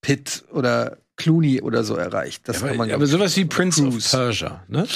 Pitt 0.00 0.44
oder 0.52 0.98
Clooney 1.16 1.60
oder 1.62 1.84
so 1.84 1.96
erreicht. 1.96 2.48
Das 2.48 2.58
aber, 2.58 2.68
kann 2.68 2.76
man 2.76 2.90
aber 2.90 3.04
ich, 3.04 3.10
sowas 3.10 3.36
wie 3.36 3.44
Prince 3.44 3.82
of. 3.82 4.10
Persia, 4.10 4.64
ne? 4.68 4.86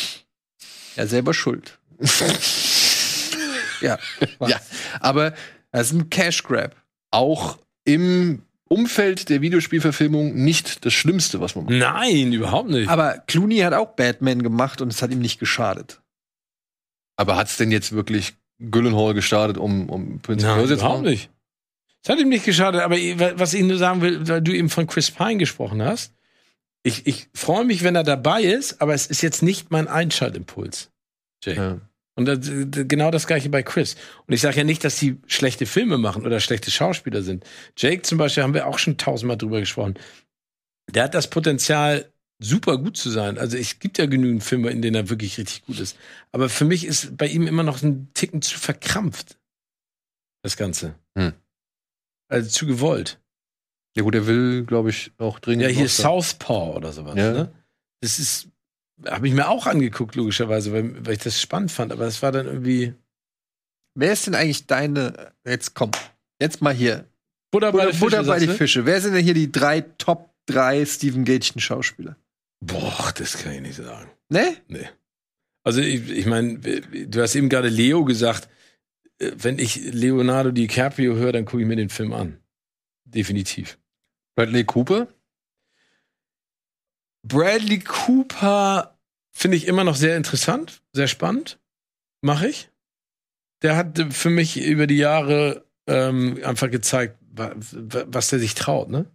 ja 0.96 1.06
selber 1.06 1.34
schuld. 1.34 1.78
ja, 3.82 3.98
Ja, 4.46 4.60
aber 5.00 5.34
das 5.70 5.88
ist 5.88 5.92
ein 5.92 6.10
Cash 6.10 6.42
Grab. 6.42 6.74
auch 7.10 7.58
im 7.84 8.42
Umfeld 8.68 9.28
der 9.28 9.42
Videospielverfilmung 9.42 10.34
nicht 10.34 10.84
das 10.86 10.94
Schlimmste, 10.94 11.40
was 11.40 11.54
man 11.56 11.64
macht. 11.66 11.74
Nein, 11.74 12.32
überhaupt 12.32 12.70
nicht. 12.70 12.88
Aber 12.88 13.18
Clooney 13.26 13.58
hat 13.58 13.74
auch 13.74 13.94
Batman 13.96 14.42
gemacht 14.42 14.80
und 14.80 14.90
es 14.92 15.02
hat 15.02 15.10
ihm 15.10 15.18
nicht 15.18 15.38
geschadet. 15.38 16.00
Aber 17.16 17.36
hat's 17.36 17.56
denn 17.58 17.70
jetzt 17.70 17.92
wirklich 17.92 18.34
Gyllenhaal 18.58 19.12
gestartet, 19.14 19.58
um, 19.58 19.88
um 19.90 20.20
Prince 20.20 20.46
Nein, 20.46 20.56
Persia 20.56 20.76
zu 20.76 20.80
überhaupt 20.80 21.02
machen? 21.02 21.10
nicht. 21.10 21.30
Es 22.02 22.08
hat 22.08 22.18
ihm 22.18 22.30
nicht 22.30 22.44
geschadet, 22.44 22.80
aber 22.80 22.96
was 23.38 23.52
ich 23.54 23.62
nur 23.62 23.76
sagen 23.78 24.00
will, 24.00 24.26
weil 24.26 24.40
du 24.40 24.52
eben 24.52 24.70
von 24.70 24.86
Chris 24.86 25.10
Pine 25.10 25.36
gesprochen 25.36 25.82
hast, 25.82 26.14
ich, 26.82 27.06
ich 27.06 27.28
freue 27.34 27.64
mich, 27.64 27.84
wenn 27.84 27.94
er 27.94 28.02
dabei 28.02 28.42
ist, 28.42 28.80
aber 28.80 28.94
es 28.94 29.06
ist 29.06 29.22
jetzt 29.22 29.42
nicht 29.42 29.70
mein 29.70 29.86
Einschaltimpuls. 29.86 30.90
Jay. 31.44 31.54
Ja. 31.56 31.80
Und 32.14 32.26
das, 32.26 32.40
genau 32.42 33.10
das 33.10 33.26
gleiche 33.26 33.48
bei 33.48 33.62
Chris. 33.62 33.96
Und 34.26 34.34
ich 34.34 34.42
sage 34.42 34.58
ja 34.58 34.64
nicht, 34.64 34.84
dass 34.84 34.96
die 34.96 35.18
schlechte 35.26 35.64
Filme 35.64 35.96
machen 35.96 36.26
oder 36.26 36.40
schlechte 36.40 36.70
Schauspieler 36.70 37.22
sind. 37.22 37.44
Jake 37.76 38.02
zum 38.02 38.18
Beispiel 38.18 38.42
haben 38.42 38.54
wir 38.54 38.66
auch 38.66 38.78
schon 38.78 38.98
tausendmal 38.98 39.38
drüber 39.38 39.60
gesprochen. 39.60 39.94
Der 40.90 41.04
hat 41.04 41.14
das 41.14 41.30
Potenzial, 41.30 42.12
super 42.38 42.76
gut 42.76 42.96
zu 42.96 43.08
sein. 43.08 43.38
Also 43.38 43.56
es 43.56 43.78
gibt 43.78 43.98
ja 43.98 44.06
genügend 44.06 44.44
Filme, 44.44 44.70
in 44.70 44.82
denen 44.82 44.96
er 44.96 45.10
wirklich 45.10 45.38
richtig 45.38 45.64
gut 45.64 45.78
ist. 45.78 45.96
Aber 46.32 46.48
für 46.48 46.64
mich 46.64 46.84
ist 46.84 47.16
bei 47.16 47.28
ihm 47.28 47.46
immer 47.46 47.62
noch 47.62 47.82
ein 47.82 48.10
Ticken 48.14 48.42
zu 48.42 48.58
verkrampft. 48.58 49.38
Das 50.42 50.56
Ganze. 50.56 50.94
Hm. 51.16 51.32
Also 52.28 52.50
zu 52.50 52.66
gewollt. 52.66 53.20
Ja 53.96 54.02
gut, 54.02 54.14
er 54.14 54.26
will, 54.26 54.64
glaube 54.64 54.90
ich, 54.90 55.12
auch 55.18 55.38
dringend. 55.38 55.62
Ja, 55.62 55.68
hier. 55.68 55.88
Southpaw 55.88 56.76
oder 56.76 56.92
sowas. 56.92 57.14
Ja. 57.16 57.32
Ne? 57.32 57.52
Das 58.00 58.18
ist, 58.18 58.48
habe 59.06 59.28
ich 59.28 59.34
mir 59.34 59.48
auch 59.48 59.66
angeguckt, 59.66 60.14
logischerweise, 60.14 60.72
weil, 60.72 61.06
weil 61.06 61.14
ich 61.14 61.22
das 61.22 61.40
spannend 61.40 61.72
fand. 61.72 61.92
Aber 61.92 62.04
das 62.04 62.22
war 62.22 62.32
dann 62.32 62.46
irgendwie 62.46 62.94
Wer 63.94 64.12
ist 64.12 64.26
denn 64.26 64.34
eigentlich 64.34 64.66
deine. 64.66 65.32
Jetzt 65.46 65.74
komm. 65.74 65.90
Jetzt 66.40 66.62
mal 66.62 66.74
hier. 66.74 67.06
Butter 67.50 67.72
bei 67.72 67.86
Butter, 67.86 67.92
Fische, 67.92 68.00
Butter 68.00 68.24
bei 68.24 68.38
die? 68.38 68.48
Fische. 68.48 68.86
Wer 68.86 69.00
sind 69.00 69.14
denn 69.14 69.24
hier 69.24 69.34
die 69.34 69.52
drei 69.52 69.82
Top 69.82 70.30
3 70.46 70.86
Steven 70.86 71.24
Gätchen 71.24 71.60
Schauspieler? 71.60 72.16
Boah, 72.60 73.12
das 73.16 73.38
kann 73.38 73.52
ich 73.52 73.60
nicht 73.60 73.76
sagen. 73.76 74.10
Ne? 74.28 74.56
Nee. 74.68 74.88
Also 75.62 75.80
ich, 75.80 76.08
ich 76.10 76.26
meine, 76.26 76.58
du 76.58 77.20
hast 77.20 77.34
eben 77.34 77.48
gerade 77.48 77.68
Leo 77.68 78.04
gesagt, 78.04 78.48
wenn 79.18 79.58
ich 79.58 79.92
Leonardo 79.92 80.50
DiCaprio 80.50 81.14
höre, 81.14 81.32
dann 81.32 81.44
gucke 81.44 81.62
ich 81.62 81.68
mir 81.68 81.76
den 81.76 81.90
Film 81.90 82.12
an. 82.12 82.38
Definitiv. 83.04 83.78
Bradley 84.34 84.64
Cooper. 84.64 85.08
Bradley 87.22 87.80
Cooper 87.80 88.91
finde 89.32 89.56
ich 89.56 89.66
immer 89.66 89.82
noch 89.84 89.96
sehr 89.96 90.16
interessant, 90.16 90.82
sehr 90.92 91.08
spannend. 91.08 91.58
Mache 92.20 92.48
ich. 92.48 92.70
Der 93.62 93.76
hat 93.76 93.98
äh, 93.98 94.10
für 94.10 94.30
mich 94.30 94.60
über 94.62 94.86
die 94.86 94.96
Jahre 94.98 95.64
ähm, 95.86 96.38
einfach 96.44 96.70
gezeigt, 96.70 97.16
wa- 97.32 97.54
wa- 97.56 98.04
was 98.06 98.28
der 98.28 98.38
sich 98.38 98.54
traut, 98.54 98.88
ne? 98.90 99.06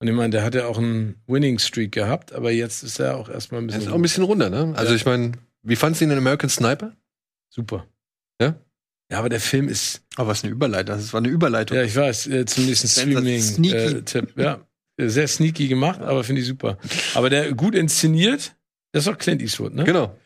Und 0.00 0.08
ich 0.08 0.14
meine, 0.14 0.30
der 0.30 0.42
hat 0.42 0.54
ja 0.56 0.66
auch 0.66 0.78
einen 0.78 1.22
Winning 1.28 1.58
Streak 1.60 1.92
gehabt, 1.92 2.32
aber 2.32 2.50
jetzt 2.50 2.82
ist 2.82 2.98
er 2.98 3.16
auch 3.16 3.28
erstmal 3.28 3.60
ein 3.62 3.64
Er 3.64 3.66
bisschen 3.68 3.82
ist 3.82 3.88
auch 3.88 3.94
ein 3.94 4.02
bisschen 4.02 4.24
runter, 4.24 4.50
ne? 4.50 4.72
Also 4.76 4.90
Ja. 4.90 4.96
ich 4.96 5.04
meine, 5.06 5.32
wie 5.62 5.76
fandst 5.76 6.00
du 6.00 6.04
ihn 6.04 6.10
in 6.10 6.18
American 6.18 6.50
Sniper? 6.50 6.92
super. 7.48 7.86
Ja? 8.40 8.56
Ja, 9.10 9.18
aber 9.18 9.28
der 9.28 9.40
Film 9.40 9.68
ist 9.68 10.02
Aber 10.16 10.28
was 10.28 10.42
eine 10.42 10.52
Überleitung. 10.52 10.96
Das 10.96 11.12
war 11.12 11.18
eine 11.18 11.28
Überleitung. 11.28 11.76
Ja, 11.76 11.84
ich 11.84 11.94
weiß, 11.94 12.26
äh, 12.28 12.46
zum 12.46 12.64
nächsten. 12.66 12.88
Streaming-Tipp. 12.88 14.32
ja, 14.38 14.66
Äh, 14.96 15.08
sehr 15.08 15.28
sneaky 15.28 15.68
gemacht, 15.68 16.00
aber 16.00 16.24
finde 16.24 16.40
ich 16.40 16.48
super. 16.48 16.78
Aber 17.14 17.28
der 17.30 17.52
gut 17.52 17.74
inszeniert, 17.74 18.56
das 18.92 19.06
ist 19.06 19.12
auch 19.12 19.18
Clint 19.18 19.42
Eastwood, 19.42 19.74
ne? 19.74 19.84
Genau. 19.84 20.16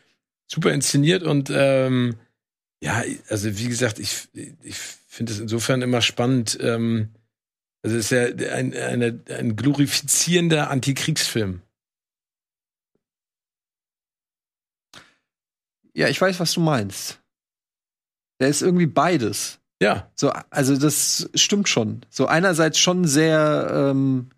Super 0.49 0.73
inszeniert 0.73 1.23
und 1.23 1.49
ähm, 1.51 2.17
ja, 2.81 3.03
also 3.29 3.57
wie 3.57 3.67
gesagt, 3.67 3.99
ich, 3.99 4.29
ich 4.61 4.77
finde 4.77 5.33
es 5.33 5.39
insofern 5.39 5.81
immer 5.81 6.01
spannend. 6.01 6.57
Ähm, 6.61 7.13
also 7.83 7.97
es 7.97 8.11
ist 8.11 8.39
ja 8.39 8.53
ein, 8.53 8.73
eine, 8.73 9.19
ein 9.29 9.55
glorifizierender 9.55 10.69
Antikriegsfilm. 10.69 11.61
Ja, 15.93 16.07
ich 16.07 16.21
weiß, 16.21 16.39
was 16.39 16.53
du 16.53 16.61
meinst. 16.61 17.19
Der 18.39 18.49
ist 18.49 18.61
irgendwie 18.61 18.85
beides. 18.85 19.59
Ja, 19.81 20.11
So, 20.15 20.31
also 20.49 20.77
das 20.77 21.29
stimmt 21.35 21.69
schon. 21.69 22.05
So 22.09 22.27
einerseits 22.27 22.79
schon 22.79 23.05
sehr 23.05 23.91
ähm, 23.91 24.29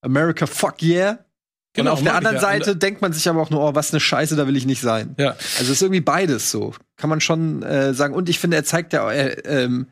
America 0.00 0.46
fuck 0.46 0.82
yeah. 0.82 1.24
Genau. 1.72 1.90
und 1.90 1.98
auf 1.98 2.02
der 2.02 2.12
ich 2.12 2.16
anderen 2.16 2.36
ja. 2.36 2.42
Seite 2.42 2.76
denkt 2.76 3.02
man 3.02 3.12
sich 3.12 3.28
aber 3.28 3.40
auch 3.40 3.50
nur, 3.50 3.60
oh, 3.60 3.74
was 3.74 3.92
eine 3.92 4.00
Scheiße, 4.00 4.36
da 4.36 4.46
will 4.46 4.56
ich 4.56 4.66
nicht 4.66 4.80
sein. 4.80 5.14
Ja. 5.18 5.30
Also 5.30 5.64
es 5.64 5.70
ist 5.70 5.82
irgendwie 5.82 6.00
beides 6.00 6.50
so. 6.50 6.74
Kann 6.96 7.10
man 7.10 7.20
schon 7.20 7.62
äh, 7.62 7.94
sagen. 7.94 8.14
Und 8.14 8.28
ich 8.28 8.38
finde, 8.38 8.56
er 8.56 8.64
zeigt 8.64 8.92
ja, 8.92 9.10
er, 9.10 9.44
ähm, 9.46 9.88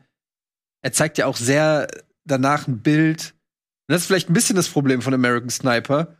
er 0.81 0.91
zeigt 0.91 1.17
ja 1.17 1.25
auch 1.25 1.37
sehr 1.37 1.87
danach 2.25 2.67
ein 2.67 2.81
Bild. 2.81 3.33
Und 3.87 3.93
das 3.93 4.01
ist 4.01 4.07
vielleicht 4.07 4.29
ein 4.29 4.33
bisschen 4.33 4.55
das 4.55 4.69
Problem 4.69 5.01
von 5.01 5.13
American 5.13 5.49
Sniper, 5.49 6.17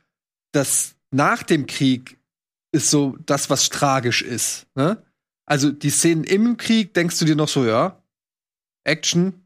dass 0.51 0.95
nach 1.11 1.43
dem 1.43 1.67
Krieg 1.67 2.17
ist 2.71 2.89
so 2.89 3.17
das, 3.25 3.49
was 3.49 3.69
tragisch 3.69 4.21
ist. 4.21 4.67
Ne? 4.75 5.03
Also 5.45 5.71
die 5.71 5.89
Szenen 5.89 6.23
im 6.23 6.57
Krieg 6.57 6.93
denkst 6.93 7.19
du 7.19 7.25
dir 7.25 7.35
noch 7.35 7.49
so, 7.49 7.65
ja, 7.65 8.01
Action. 8.83 9.40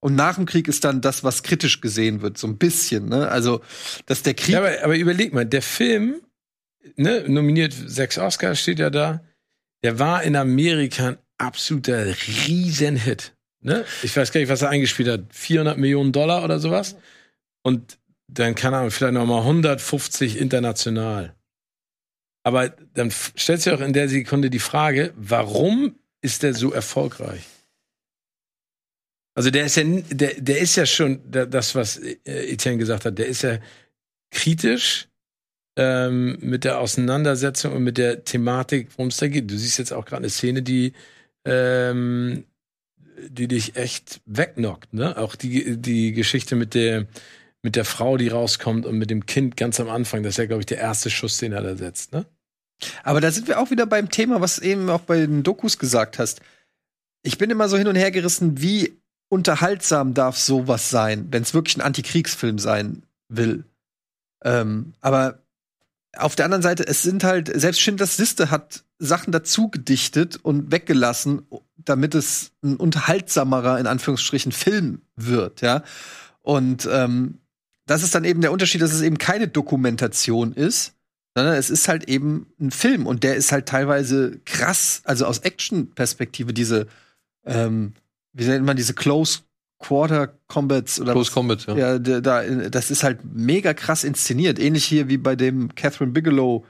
Und 0.00 0.14
nach 0.14 0.36
dem 0.36 0.46
Krieg 0.46 0.66
ist 0.66 0.84
dann 0.84 1.02
das, 1.02 1.24
was 1.24 1.42
kritisch 1.42 1.80
gesehen 1.80 2.22
wird, 2.22 2.38
so 2.38 2.46
ein 2.46 2.56
bisschen. 2.56 3.08
Ne? 3.08 3.28
Also, 3.28 3.60
dass 4.06 4.22
der 4.22 4.34
Krieg 4.34 4.54
Ja, 4.54 4.60
aber, 4.60 4.82
aber 4.82 4.96
überleg 4.96 5.34
mal, 5.34 5.44
der 5.44 5.62
Film, 5.62 6.22
ne, 6.96 7.24
nominiert 7.28 7.74
sechs 7.74 8.18
Oscars, 8.18 8.60
steht 8.60 8.78
ja 8.78 8.88
da, 8.88 9.22
der 9.82 9.98
war 9.98 10.22
in 10.22 10.36
Amerika 10.36 11.08
ein 11.08 11.18
absoluter 11.38 12.06
Riesenhit. 12.06 13.34
Ne? 13.62 13.84
Ich 14.02 14.16
weiß 14.16 14.32
gar 14.32 14.40
nicht, 14.40 14.48
was 14.48 14.62
er 14.62 14.70
eingespielt 14.70 15.08
hat. 15.08 15.20
400 15.30 15.76
Millionen 15.76 16.12
Dollar 16.12 16.44
oder 16.44 16.58
sowas. 16.58 16.96
Und 17.62 17.98
dann, 18.26 18.54
keine 18.54 18.78
Ahnung, 18.78 18.90
vielleicht 18.90 19.14
noch 19.14 19.26
mal 19.26 19.40
150 19.40 20.38
international. 20.38 21.34
Aber 22.42 22.70
dann 22.94 23.10
stellt 23.10 23.60
sich 23.60 23.72
auch 23.72 23.80
in 23.80 23.92
der 23.92 24.08
Sekunde 24.08 24.48
die 24.48 24.60
Frage, 24.60 25.12
warum 25.16 25.96
ist 26.22 26.42
der 26.42 26.54
so 26.54 26.72
erfolgreich? 26.72 27.44
Also 29.40 29.50
der 29.50 29.64
ist 29.64 29.76
ja, 29.76 29.84
der, 29.84 30.34
der 30.38 30.58
ist 30.58 30.76
ja 30.76 30.84
schon 30.84 31.20
da- 31.30 31.46
das, 31.46 31.74
was 31.74 31.96
äh, 31.96 32.18
Etienne 32.26 32.76
gesagt 32.76 33.06
hat, 33.06 33.18
der 33.18 33.26
ist 33.26 33.40
ja 33.40 33.58
kritisch 34.30 35.08
ähm, 35.78 36.36
mit 36.42 36.64
der 36.64 36.78
Auseinandersetzung 36.78 37.72
und 37.72 37.82
mit 37.82 37.96
der 37.96 38.22
Thematik, 38.22 38.88
worum 38.98 39.08
es 39.08 39.16
da 39.16 39.28
geht. 39.28 39.50
Du 39.50 39.56
siehst 39.56 39.78
jetzt 39.78 39.94
auch 39.94 40.04
gerade 40.04 40.18
eine 40.24 40.28
Szene, 40.28 40.62
die, 40.62 40.92
ähm, 41.46 42.44
die 43.30 43.48
dich 43.48 43.76
echt 43.76 44.20
wegknockt. 44.26 44.92
Ne? 44.92 45.16
Auch 45.16 45.36
die, 45.36 45.78
die 45.78 46.12
Geschichte 46.12 46.54
mit 46.54 46.74
der, 46.74 47.06
mit 47.62 47.76
der 47.76 47.86
Frau, 47.86 48.18
die 48.18 48.28
rauskommt 48.28 48.84
und 48.84 48.98
mit 48.98 49.08
dem 49.08 49.24
Kind 49.24 49.56
ganz 49.56 49.80
am 49.80 49.88
Anfang. 49.88 50.22
Das 50.22 50.34
ist 50.34 50.36
ja, 50.36 50.44
glaube 50.44 50.60
ich, 50.60 50.66
der 50.66 50.80
erste 50.80 51.08
Schuss, 51.08 51.38
den 51.38 51.52
er 51.52 51.62
da 51.62 51.76
setzt. 51.76 52.12
Ne? 52.12 52.26
Aber 53.04 53.22
da 53.22 53.30
sind 53.30 53.48
wir 53.48 53.58
auch 53.58 53.70
wieder 53.70 53.86
beim 53.86 54.10
Thema, 54.10 54.42
was 54.42 54.58
eben 54.58 54.90
auch 54.90 55.00
bei 55.00 55.16
den 55.16 55.42
Dokus 55.44 55.78
gesagt 55.78 56.18
hast. 56.18 56.42
Ich 57.22 57.38
bin 57.38 57.48
immer 57.48 57.70
so 57.70 57.78
hin 57.78 57.88
und 57.88 57.96
her 57.96 58.10
gerissen, 58.10 58.60
wie 58.60 59.00
unterhaltsam 59.30 60.12
darf 60.12 60.36
sowas 60.36 60.90
sein, 60.90 61.28
wenn 61.30 61.42
es 61.42 61.54
wirklich 61.54 61.78
ein 61.78 61.82
Antikriegsfilm 61.82 62.58
sein 62.58 63.04
will. 63.28 63.64
Ähm, 64.44 64.92
aber 65.00 65.38
auf 66.16 66.34
der 66.34 66.44
anderen 66.44 66.62
Seite, 66.62 66.86
es 66.86 67.02
sind 67.02 67.22
halt, 67.24 67.50
selbst 67.54 67.80
Schindlers 67.80 68.18
Liste 68.18 68.50
hat 68.50 68.82
Sachen 68.98 69.32
dazu 69.32 69.68
gedichtet 69.68 70.38
und 70.42 70.72
weggelassen, 70.72 71.46
damit 71.76 72.14
es 72.14 72.50
ein 72.62 72.76
unterhaltsamerer, 72.76 73.78
in 73.78 73.86
Anführungsstrichen, 73.86 74.52
Film 74.52 75.02
wird, 75.16 75.60
ja. 75.60 75.84
Und 76.42 76.88
ähm, 76.90 77.38
das 77.86 78.02
ist 78.02 78.14
dann 78.14 78.24
eben 78.24 78.40
der 78.40 78.52
Unterschied, 78.52 78.82
dass 78.82 78.92
es 78.92 79.02
eben 79.02 79.18
keine 79.18 79.46
Dokumentation 79.46 80.52
ist, 80.52 80.94
sondern 81.36 81.54
es 81.54 81.70
ist 81.70 81.86
halt 81.86 82.08
eben 82.08 82.52
ein 82.60 82.72
Film 82.72 83.06
und 83.06 83.22
der 83.22 83.36
ist 83.36 83.52
halt 83.52 83.66
teilweise 83.66 84.40
krass, 84.44 85.02
also 85.04 85.26
aus 85.26 85.38
Action-Perspektive, 85.38 86.52
diese, 86.52 86.88
ähm, 87.46 87.94
wie 88.32 88.44
nennt 88.46 88.64
man 88.64 88.76
diese 88.76 88.94
Close 88.94 89.40
Quarter 89.78 90.28
Combats 90.46 91.00
oder 91.00 91.12
Close 91.12 91.32
Combat, 91.32 91.64
ja. 91.66 91.74
ja, 91.74 91.98
da, 91.98 92.20
da, 92.20 92.42
das 92.68 92.90
ist 92.90 93.02
halt 93.02 93.20
mega 93.24 93.72
krass 93.72 94.04
inszeniert. 94.04 94.58
Ähnlich 94.58 94.84
hier 94.84 95.08
wie 95.08 95.16
bei 95.16 95.36
dem 95.36 95.74
Catherine 95.74 96.12
Bigelow. 96.12 96.66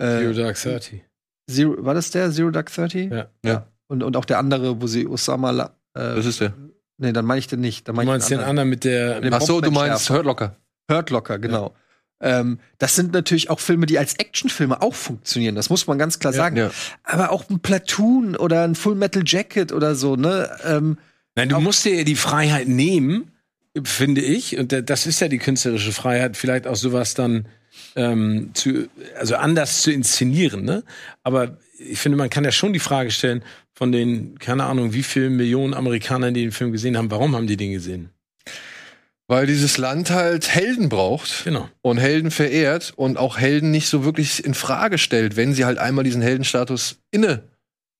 Zero 0.00 0.30
Äh, 0.30 0.34
Dark 0.34 0.56
Thirty. 0.56 1.02
Zero, 1.48 1.76
war 1.84 1.94
das 1.94 2.10
der? 2.10 2.32
Zero 2.32 2.50
Dark 2.50 2.72
Thirty? 2.72 3.08
Ja. 3.12 3.28
Ja. 3.44 3.66
Und, 3.86 4.02
und 4.02 4.16
auch 4.16 4.24
der 4.24 4.38
andere, 4.38 4.80
wo 4.82 4.86
sie 4.86 5.06
Osama. 5.06 5.50
La- 5.50 5.76
Äh, 5.94 6.16
Das 6.16 6.26
ist 6.26 6.40
der. 6.40 6.52
nee, 6.98 7.12
dann 7.12 7.26
meine 7.26 7.38
ich 7.38 7.46
den 7.46 7.60
nicht. 7.60 7.86
Dann 7.86 7.94
Du 7.94 7.96
mein 7.98 8.06
ich 8.06 8.10
meinst 8.12 8.30
den 8.30 8.40
anderen 8.40 8.68
mit 8.70 8.82
der. 8.84 9.20
Den 9.20 9.32
Ach 9.34 9.40
so, 9.42 9.60
du 9.60 9.70
meinst 9.70 10.08
Hurt 10.10 10.24
Locker. 10.24 10.56
Hurt 10.90 11.10
Locker, 11.10 11.38
genau. 11.38 11.74
Ähm, 12.22 12.60
das 12.78 12.94
sind 12.96 13.12
natürlich 13.12 13.50
auch 13.50 13.60
Filme, 13.60 13.86
die 13.86 13.98
als 13.98 14.14
Actionfilme 14.14 14.80
auch 14.80 14.94
funktionieren. 14.94 15.54
Das 15.56 15.68
muss 15.70 15.86
man 15.86 15.98
ganz 15.98 16.18
klar 16.20 16.32
sagen. 16.32 16.56
Ja. 16.56 16.70
Aber 17.02 17.32
auch 17.32 17.50
ein 17.50 17.60
Platoon 17.60 18.36
oder 18.36 18.62
ein 18.62 18.74
Full 18.76 18.94
Metal 18.94 19.22
Jacket 19.26 19.72
oder 19.72 19.94
so, 19.94 20.16
ne? 20.16 20.48
Ähm, 20.64 20.98
Nein, 21.34 21.48
du 21.48 21.60
musst 21.60 21.84
dir 21.84 21.94
ja 21.96 22.04
die 22.04 22.14
Freiheit 22.16 22.68
nehmen, 22.68 23.30
finde 23.84 24.20
ich, 24.20 24.58
und 24.58 24.70
da- 24.70 24.82
das 24.82 25.06
ist 25.06 25.20
ja 25.20 25.28
die 25.28 25.38
künstlerische 25.38 25.92
Freiheit, 25.92 26.36
vielleicht 26.36 26.66
auch 26.66 26.76
sowas 26.76 27.14
dann 27.14 27.46
ähm, 27.96 28.50
zu, 28.54 28.88
also 29.18 29.36
anders 29.36 29.82
zu 29.82 29.90
inszenieren, 29.90 30.64
ne? 30.64 30.84
Aber 31.22 31.56
ich 31.78 31.98
finde, 31.98 32.18
man 32.18 32.30
kann 32.30 32.44
ja 32.44 32.52
schon 32.52 32.72
die 32.72 32.78
Frage 32.78 33.10
stellen, 33.10 33.42
von 33.74 33.90
den, 33.90 34.38
keine 34.38 34.64
Ahnung, 34.64 34.92
wie 34.92 35.02
viele 35.02 35.30
Millionen 35.30 35.74
Amerikanern, 35.74 36.34
die 36.34 36.42
den 36.42 36.52
Film 36.52 36.70
gesehen 36.70 36.96
haben, 36.96 37.10
warum 37.10 37.34
haben 37.34 37.46
die 37.46 37.56
den 37.56 37.72
gesehen? 37.72 38.10
Weil 39.32 39.46
dieses 39.46 39.78
Land 39.78 40.10
halt 40.10 40.48
Helden 40.54 40.90
braucht 40.90 41.44
Genau. 41.44 41.66
und 41.80 41.96
Helden 41.96 42.30
verehrt 42.30 42.92
und 42.96 43.16
auch 43.16 43.38
Helden 43.38 43.70
nicht 43.70 43.88
so 43.88 44.04
wirklich 44.04 44.44
in 44.44 44.52
Frage 44.52 44.98
stellt, 44.98 45.36
wenn 45.36 45.54
sie 45.54 45.64
halt 45.64 45.78
einmal 45.78 46.04
diesen 46.04 46.20
Heldenstatus 46.20 46.96
inne 47.10 47.44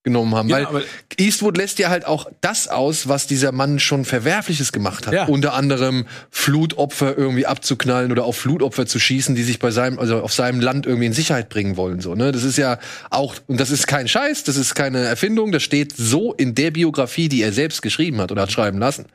genommen 0.04 0.34
haben. 0.34 0.48
Ja, 0.50 0.66
aber- 0.68 0.80
weil 0.80 0.84
Eastwood 1.16 1.56
lässt 1.56 1.78
ja 1.78 1.88
halt 1.88 2.04
auch 2.06 2.26
das 2.40 2.66
aus, 2.68 3.08
was 3.08 3.28
dieser 3.28 3.52
Mann 3.52 3.78
schon 3.78 4.04
Verwerfliches 4.04 4.72
gemacht 4.72 5.06
hat. 5.06 5.14
Ja. 5.14 5.24
Unter 5.26 5.54
anderem 5.54 6.06
Flutopfer 6.30 7.16
irgendwie 7.16 7.46
abzuknallen 7.46 8.10
oder 8.12 8.24
auf 8.24 8.36
Flutopfer 8.36 8.84
zu 8.84 8.98
schießen, 8.98 9.34
die 9.36 9.44
sich 9.44 9.58
bei 9.60 9.70
seinem, 9.70 9.98
also 10.00 10.20
auf 10.20 10.32
seinem 10.32 10.60
Land 10.60 10.86
irgendwie 10.86 11.06
in 11.06 11.12
Sicherheit 11.12 11.48
bringen 11.48 11.76
wollen. 11.76 12.00
So, 12.00 12.14
ne? 12.16 12.32
Das 12.32 12.42
ist 12.42 12.58
ja 12.58 12.78
auch, 13.10 13.36
und 13.46 13.60
das 13.60 13.70
ist 13.70 13.86
kein 13.86 14.08
Scheiß, 14.08 14.42
das 14.44 14.56
ist 14.56 14.74
keine 14.74 14.98
Erfindung, 15.04 15.52
das 15.52 15.62
steht 15.62 15.94
so 15.96 16.32
in 16.34 16.54
der 16.56 16.72
Biografie, 16.72 17.28
die 17.28 17.40
er 17.40 17.52
selbst 17.52 17.80
geschrieben 17.80 18.20
hat 18.20 18.32
oder 18.32 18.42
hat 18.42 18.52
schreiben 18.52 18.78
lassen. 18.78 19.06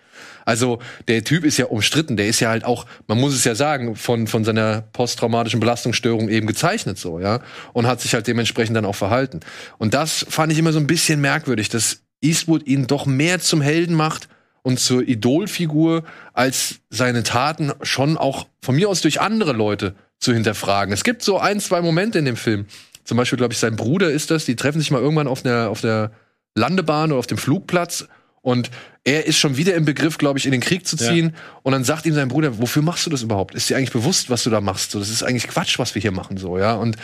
Also 0.46 0.80
der 1.08 1.24
Typ 1.24 1.44
ist 1.44 1.58
ja 1.58 1.66
umstritten, 1.66 2.18
der 2.18 2.28
ist 2.28 2.40
ja 2.40 2.50
halt 2.50 2.64
auch, 2.64 2.86
man 3.08 3.20
muss 3.20 3.34
es 3.34 3.44
ja 3.44 3.56
sagen, 3.56 3.96
von, 3.96 4.28
von 4.28 4.44
seiner 4.44 4.82
posttraumatischen 4.94 5.60
Belastungsstörung 5.60 6.30
eben 6.30 6.48
gezeichnet 6.48 6.98
so, 6.98 7.20
ja. 7.20 7.42
Und 7.74 7.88
hat 7.88 8.02
sich 8.02 8.14
halt 8.14 8.28
dementsprechend 8.28 8.76
dann 8.76 8.86
auch 8.86 8.96
verhalten. 8.96 9.40
Und 9.78 9.94
das 9.94 10.26
fand 10.30 10.52
ich 10.52 10.60
immer 10.60 10.74
so 10.74 10.80
ein 10.80 10.88
bisschen 10.88 11.22
merkwürdig, 11.22 11.70
dass 11.70 12.02
Eastwood 12.22 12.66
ihn 12.66 12.88
doch 12.88 13.06
mehr 13.06 13.40
zum 13.40 13.62
Helden 13.62 13.96
macht 13.96 14.28
und 14.64 14.80
zur 14.80 15.08
Idolfigur, 15.08 16.04
als 16.34 16.80
seine 16.90 17.24
Taten 17.24 17.72
schon 17.84 18.18
auch 18.18 18.48
von 18.62 18.76
mir 18.76 18.90
aus 18.90 19.02
durch 19.02 19.22
andere 19.22 19.54
Leute 19.54 19.96
zu 20.20 20.34
hinterfragen. 20.34 20.94
Es 20.94 21.04
gibt 21.04 21.24
so 21.24 21.40
ein, 21.40 21.60
zwei 21.60 21.82
Momente 21.82 22.20
in 22.20 22.26
dem 22.26 22.36
Film. 22.36 22.66
Zum 23.04 23.18
Beispiel, 23.18 23.38
glaube 23.38 23.54
ich, 23.54 23.60
sein 23.60 23.78
Bruder 23.78 24.12
ist 24.12 24.32
das, 24.32 24.46
die 24.46 24.56
treffen 24.56 24.80
sich 24.80 24.92
mal 24.92 25.02
irgendwann 25.02 25.28
auf 25.28 25.42
der, 25.42 25.70
auf 25.70 25.80
der 25.80 26.12
Landebahn 26.56 27.12
oder 27.12 27.20
auf 27.20 27.28
dem 27.28 27.38
Flugplatz 27.38 28.08
und 28.48 28.72
er 29.04 29.26
ist 29.26 29.38
schon 29.38 29.58
wieder 29.58 29.76
im 29.76 29.84
Begriff, 29.84 30.18
glaube 30.18 30.40
ich, 30.40 30.46
in 30.46 30.54
den 30.54 30.62
Krieg 30.62 30.88
zu 30.88 30.96
ziehen. 30.96 31.36
Und 31.64 31.74
dann 31.74 31.84
sagt 31.84 32.06
ihm 32.06 32.14
sein 32.14 32.30
Bruder, 32.30 32.60
wofür 32.60 32.82
machst 32.82 33.06
du 33.06 33.10
das 33.10 33.22
überhaupt? 33.22 33.54
Ist 33.54 33.70
dir 33.70 33.76
eigentlich 33.76 33.92
bewusst, 33.92 34.30
was 34.30 34.46
du 34.46 34.50
da 34.50 34.62
machst? 34.62 34.92
So, 34.92 35.00
das 35.00 35.10
ist 35.10 35.22
eigentlich 35.22 35.50
Quatsch, 35.50 35.80
was 35.80 35.96
wir 35.96 36.02
hier 36.02 36.14
machen, 36.14 36.38
so, 36.38 36.58
ja. 36.58 36.76
Und 36.76 36.96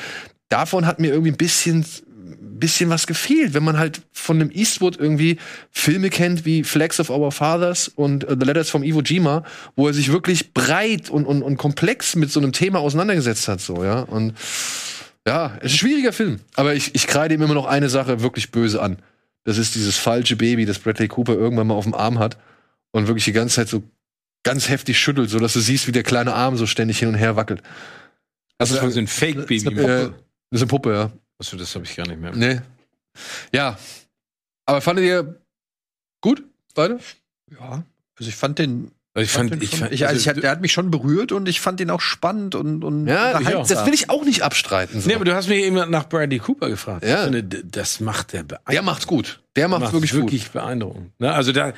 davon 0.48 0.86
hat 0.86 0.99
mir 0.99 1.10
irgendwie 1.10 1.32
ein 1.32 1.36
bisschen, 1.36 1.86
bisschen 2.40 2.90
was 2.90 3.07
gefehlt, 3.07 3.53
wenn 3.53 3.64
man 3.65 3.78
halt 3.78 4.03
von 4.14 4.40
einem 4.40 4.52
Eastwood 4.52 4.98
irgendwie 4.98 5.38
Filme 5.70 6.10
kennt 6.10 6.45
wie 6.45 6.64
Flags 6.64 7.02
of 7.02 7.10
Our 7.10 7.34
Fathers 7.34 7.90
und 7.90 8.24
äh, 8.24 8.38
The 8.40 8.45
Letters 8.45 8.70
from 8.70 8.84
Iwo 8.84 9.02
Jima, 9.02 9.44
wo 9.76 9.88
er 9.88 9.94
sich 9.94 10.14
wirklich 10.14 10.53
breit 10.53 11.10
und, 11.10 11.26
und, 11.26 11.44
und 11.44 11.57
komplex 11.57 12.15
mit 12.15 12.32
so 12.32 12.40
einem 12.40 12.53
Thema 12.53 12.80
auseinandergesetzt 12.80 13.49
hat, 13.49 13.60
so, 13.60 13.84
ja. 13.84 13.99
Und 13.99 14.34
ja, 15.28 15.57
es 15.60 15.65
ist 15.65 15.74
ein 15.74 15.78
schwieriger 15.80 16.14
Film. 16.14 16.40
Aber 16.56 16.74
ich, 16.74 16.95
ich 16.95 17.06
kreide 17.06 17.34
ihm 17.34 17.41
immer 17.41 17.53
noch 17.53 17.65
eine 17.65 17.90
Sache 17.90 18.22
wirklich 18.22 18.52
böse 18.52 18.82
an. 18.82 18.98
Das 19.45 19.57
ist 19.57 19.76
dieses 19.76 19.98
falsche 19.98 20.36
Baby, 20.36 20.65
das 20.65 20.80
Bradley 20.80 21.07
Cooper 21.07 21.34
irgendwann 21.34 21.68
mal 21.68 21.74
auf 21.76 21.84
dem 21.84 21.94
Arm 21.94 22.20
hat 22.20 22.38
und 22.91 23.07
wirklich 23.07 23.26
die 23.26 23.32
ganze 23.34 23.56
Zeit 23.56 23.68
so 23.70 23.84
ganz 24.44 24.70
heftig 24.70 24.99
schüttelt, 24.99 25.30
so 25.30 25.40
dass 25.40 25.53
du 25.53 25.60
siehst, 25.60 25.88
wie 25.88 25.91
der 25.91 26.03
kleine 26.03 26.34
Arm 26.34 26.57
so 26.57 26.65
ständig 26.65 26.99
hin 26.99 27.10
und 27.10 27.15
her 27.15 27.36
wackelt. 27.36 27.61
Also, 28.57 28.76
Also, 28.76 28.86
also 28.88 28.99
ein 28.99 29.07
Fake-Baby. 29.07 29.68
eine 29.68 29.76
Puppe. 29.76 29.94
äh, 29.94 30.06
das 30.06 30.11
ist 30.52 30.61
eine 30.61 30.68
Puppe, 30.68 30.94
ja. 30.94 31.11
Achso, 31.40 31.57
das 31.57 31.74
habe 31.76 31.86
ich 31.86 31.95
gar 31.95 32.07
nicht 32.07 32.20
mehr. 32.20 32.32
Nee. 32.36 32.61
Ja. 33.53 33.78
Aber 34.65 34.82
fandet 34.82 35.06
ihr 35.06 35.41
gut, 36.22 36.44
beide? 36.74 36.99
Ja. 37.52 37.84
Also 38.18 38.30
ich 38.30 38.36
fand 38.36 38.60
den. 38.60 38.91
Also 39.15 39.26
ich 39.26 39.31
fand, 39.31 39.61
ich 39.61 39.69
fand, 39.69 39.91
ich, 39.91 40.07
also 40.07 40.19
ich, 40.19 40.27
also, 40.27 40.41
der 40.41 40.49
hat 40.49 40.61
mich 40.61 40.72
schon 40.72 40.90
berührt 40.90 41.31
und 41.31 41.48
ich 41.48 41.61
fand 41.61 41.80
ihn 41.80 41.91
auch 41.91 42.02
spannend 42.02 42.56
und, 42.56 42.84
und 42.84 43.06
Ja, 43.07 43.38
unterhaltsam. 43.38 43.77
das 43.77 43.85
will 43.85 43.94
ich 43.94 44.10
auch 44.10 44.26
nicht 44.26 44.41
abstreiten. 44.41 45.02
So. 45.02 45.07
nee, 45.07 45.14
aber 45.14 45.26
du 45.26 45.35
hast 45.35 45.49
mich 45.49 45.60
eben 45.64 45.76
nach 45.91 46.10
Bradley 46.10 46.40
Cooper 46.40 46.69
gefragt. 46.69 47.06
Ja. 47.06 47.18
Ich 47.27 47.31
finde, 47.31 47.44
das 47.64 47.99
macht 47.99 48.34
der 48.34 48.40
beeindruckend. 48.44 48.73
der 48.73 48.81
macht's 48.81 49.06
gut. 49.07 49.44
Der 49.56 49.68
macht's 49.68 49.81
macht 49.84 49.94
wirklich, 49.94 50.14
wirklich, 50.15 50.44
gut. 50.45 50.53
beeindruckend. 50.53 51.11
Ne? 51.19 51.31
Also 51.31 51.52
da 51.52 51.73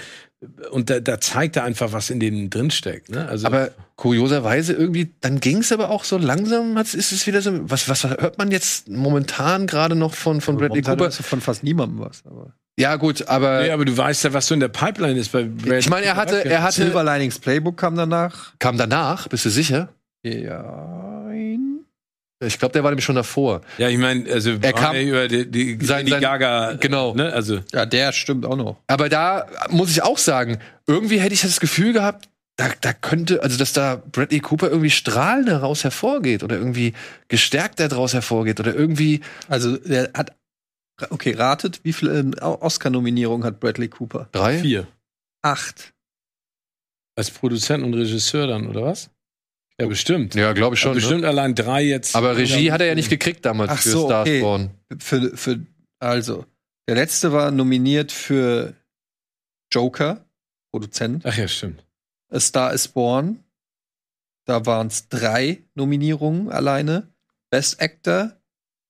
und 0.71 0.89
da, 0.89 0.99
da 0.99 1.19
zeigt 1.19 1.55
er 1.55 1.63
einfach, 1.63 1.91
was 1.91 2.09
in 2.09 2.19
denen 2.19 2.49
drinsteckt. 2.49 3.09
Ne? 3.09 3.27
Also 3.27 3.47
Aber 3.47 3.71
kurioserweise 3.95 4.73
irgendwie, 4.73 5.13
dann 5.21 5.39
ging's 5.39 5.71
aber 5.71 5.89
auch 5.89 6.03
so 6.03 6.17
langsam, 6.17 6.77
ist 6.77 6.95
es 6.95 7.25
wieder 7.27 7.41
so, 7.41 7.69
was, 7.69 7.89
was 7.89 8.03
hört 8.03 8.37
man 8.37 8.51
jetzt 8.51 8.87
momentan 8.89 9.67
gerade 9.67 9.95
noch 9.95 10.13
von, 10.13 10.41
von 10.41 10.55
Bradley 10.55 10.81
Momentan 10.81 10.97
Cooper? 10.97 11.09
ist 11.09 11.25
von 11.25 11.41
fast 11.41 11.63
niemandem 11.63 11.99
was. 11.99 12.23
Aber 12.25 12.53
Ja, 12.77 12.97
gut, 12.97 13.27
aber 13.29 13.61
nee, 13.63 13.69
aber 13.71 13.85
du 13.85 13.95
weißt 13.97 14.25
ja, 14.25 14.33
was 14.33 14.47
so 14.47 14.53
in 14.53 14.59
der 14.59 14.67
Pipeline 14.67 15.17
ist 15.17 15.31
bei 15.31 15.43
Bradley 15.43 15.79
ich 15.79 15.89
meine, 15.89 16.05
er 16.07 16.15
hatte, 16.17 16.43
er 16.43 16.61
hatte, 16.61 16.73
Silver 16.83 17.03
Linings 17.05 17.39
Playbook 17.39 17.77
kam 17.77 17.95
danach. 17.95 18.53
kam 18.59 18.77
danach, 18.77 19.27
bist 19.29 19.45
du 19.45 19.49
sicher? 19.49 19.89
Ja. 20.23 21.13
Ich 22.43 22.59
glaube, 22.59 22.73
der 22.73 22.83
war 22.83 22.91
nämlich 22.91 23.05
schon 23.05 23.15
davor. 23.15 23.61
Ja, 23.77 23.87
ich 23.87 23.97
meine, 23.97 24.29
also 24.31 24.51
Er 24.61 24.73
kam- 24.73 24.95
über 24.97 25.27
die, 25.29 25.49
die, 25.49 25.77
Sein- 25.85 26.05
die 26.05 26.11
sein- 26.11 26.21
Gaga. 26.21 26.73
genau. 26.73 27.15
Ne? 27.15 27.31
Also 27.31 27.61
Ja, 27.71 27.85
der 27.85 28.11
stimmt 28.11 28.45
auch 28.45 28.57
noch. 28.57 28.77
Aber 28.87 29.07
da 29.07 29.47
muss 29.69 29.89
ich 29.89 30.03
auch 30.03 30.17
sagen, 30.17 30.59
irgendwie 30.85 31.19
hätte 31.19 31.33
ich 31.33 31.41
das 31.41 31.61
Gefühl 31.61 31.93
gehabt, 31.93 32.27
da, 32.57 32.67
da 32.81 32.91
könnte, 32.93 33.41
also 33.41 33.57
dass 33.57 33.71
da 33.73 34.01
Bradley 34.11 34.41
Cooper 34.41 34.69
irgendwie 34.69 34.89
strahlender 34.91 35.53
daraus 35.53 35.83
hervorgeht 35.85 36.43
oder 36.43 36.57
irgendwie 36.57 36.93
gestärkter 37.29 37.87
daraus 37.87 38.13
hervorgeht 38.13 38.59
oder 38.59 38.75
irgendwie. 38.75 39.21
Also 39.47 39.77
der 39.77 40.09
hat. 40.13 40.33
Okay, 41.09 41.33
ratet, 41.33 41.81
wie 41.83 41.93
viele 41.93 42.19
ähm, 42.19 42.33
Oscar-Nominierungen 42.39 43.45
hat 43.45 43.59
Bradley 43.59 43.89
Cooper? 43.89 44.29
Drei? 44.31 44.59
vier. 44.59 44.87
Acht. 45.41 45.93
Als 47.17 47.31
Produzent 47.31 47.83
und 47.83 47.93
Regisseur 47.93 48.47
dann, 48.47 48.67
oder 48.67 48.83
was? 48.83 49.09
Ja, 49.79 49.87
bestimmt. 49.87 50.35
Ja, 50.35 50.53
glaube 50.53 50.75
ich 50.75 50.81
schon. 50.81 50.91
Also 50.93 51.01
bestimmt 51.01 51.21
Ne? 51.21 51.27
allein 51.27 51.53
drei 51.53 51.83
jetzt. 51.83 52.15
Aber 52.15 52.37
Regie 52.37 52.71
hat 52.71 52.79
er 52.79 52.87
ja 52.87 52.95
nicht 52.95 53.09
gekriegt 53.09 53.43
damals 53.45 53.71
Ach 53.71 53.79
für 53.81 53.89
so, 53.89 54.05
Stars 54.05 54.27
okay. 54.27 54.41
Born. 54.41 54.71
Für, 54.99 55.35
für, 55.37 55.65
also, 55.99 56.45
der 56.87 56.95
letzte 56.95 57.33
war 57.33 57.51
nominiert 57.51 58.11
für 58.13 58.73
Joker, 59.73 60.25
Produzent. 60.71 61.25
Ach 61.25 61.35
ja, 61.37 61.47
stimmt. 61.47 61.85
A 62.29 62.39
Star 62.39 62.73
is 62.73 62.87
Born. 62.87 63.43
Da 64.45 64.65
waren 64.65 64.87
es 64.87 65.09
drei 65.09 65.63
Nominierungen 65.73 66.49
alleine. 66.49 67.13
Best 67.49 67.81
Actor, 67.81 68.39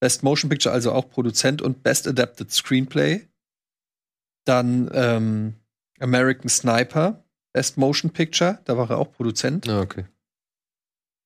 Best 0.05 0.21
Motion 0.21 0.49
Picture, 0.49 0.71
also 0.71 0.91
auch 0.91 1.09
Produzent 1.09 1.63
und 1.63 1.81
Best 1.81 2.07
Adapted 2.07 2.51
Screenplay. 2.51 3.21
Dann 4.45 4.87
ähm, 4.93 5.53
American 5.99 6.47
Sniper, 6.47 7.23
Best 7.53 7.77
Motion 7.79 8.11
Picture, 8.11 8.59
da 8.65 8.77
war 8.77 8.87
er 8.91 8.99
auch 8.99 9.11
Produzent. 9.11 9.65
Ja, 9.65 9.79
okay. 9.81 10.05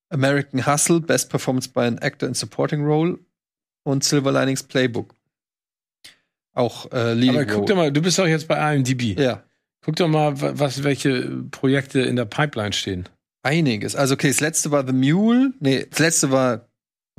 American 0.10 0.66
Hustle, 0.66 1.02
Best 1.02 1.30
Performance 1.30 1.68
by 1.68 1.82
an 1.82 1.98
Actor 2.00 2.30
in 2.30 2.34
Supporting 2.36 2.86
Role 2.86 3.20
und 3.84 4.06
Silver 4.06 4.32
Linings 4.32 4.64
Playbook. 4.64 5.14
Auch 6.54 6.90
äh, 6.94 7.14
Leading 7.14 7.36
Aber 7.36 7.46
guck 7.46 7.56
Role. 7.58 7.66
doch 7.66 7.76
mal, 7.76 7.92
du 7.92 8.02
bist 8.02 8.18
doch 8.18 8.26
jetzt 8.28 8.48
bei 8.48 8.76
IMDb. 8.76 9.20
Ja, 9.20 9.44
Guck 9.82 9.98
doch 9.98 10.08
mal, 10.08 10.40
wa- 10.42 10.54
was, 10.56 10.84
welche 10.84 11.44
Projekte 11.52 12.00
in 12.02 12.16
der 12.16 12.26
Pipeline 12.26 12.74
stehen. 12.74 13.10
einiges. 13.44 13.96
Also, 13.96 14.14
okay, 14.14 14.28
das 14.30 14.40
letzte 14.40 14.72
war 14.72 14.86
The 14.88 14.94
Mule. 14.94 15.54
Nee, 15.60 15.86
das 15.90 16.00
letzte 16.00 16.32
war, 16.32 16.69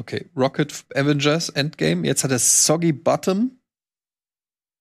okay, 0.00 0.26
Rocket 0.36 0.84
Avengers 0.94 1.48
Endgame. 1.50 2.04
Jetzt 2.06 2.24
hat 2.24 2.30
er 2.32 2.38
Soggy 2.38 2.92
Bottom, 2.92 3.58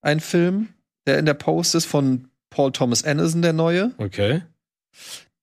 ein 0.01 0.19
Film, 0.19 0.69
der 1.05 1.19
in 1.19 1.25
der 1.25 1.33
Post 1.35 1.75
ist 1.75 1.85
von 1.85 2.29
Paul 2.49 2.71
Thomas 2.71 3.03
Anderson, 3.03 3.41
der 3.41 3.53
neue. 3.53 3.93
Okay. 3.97 4.41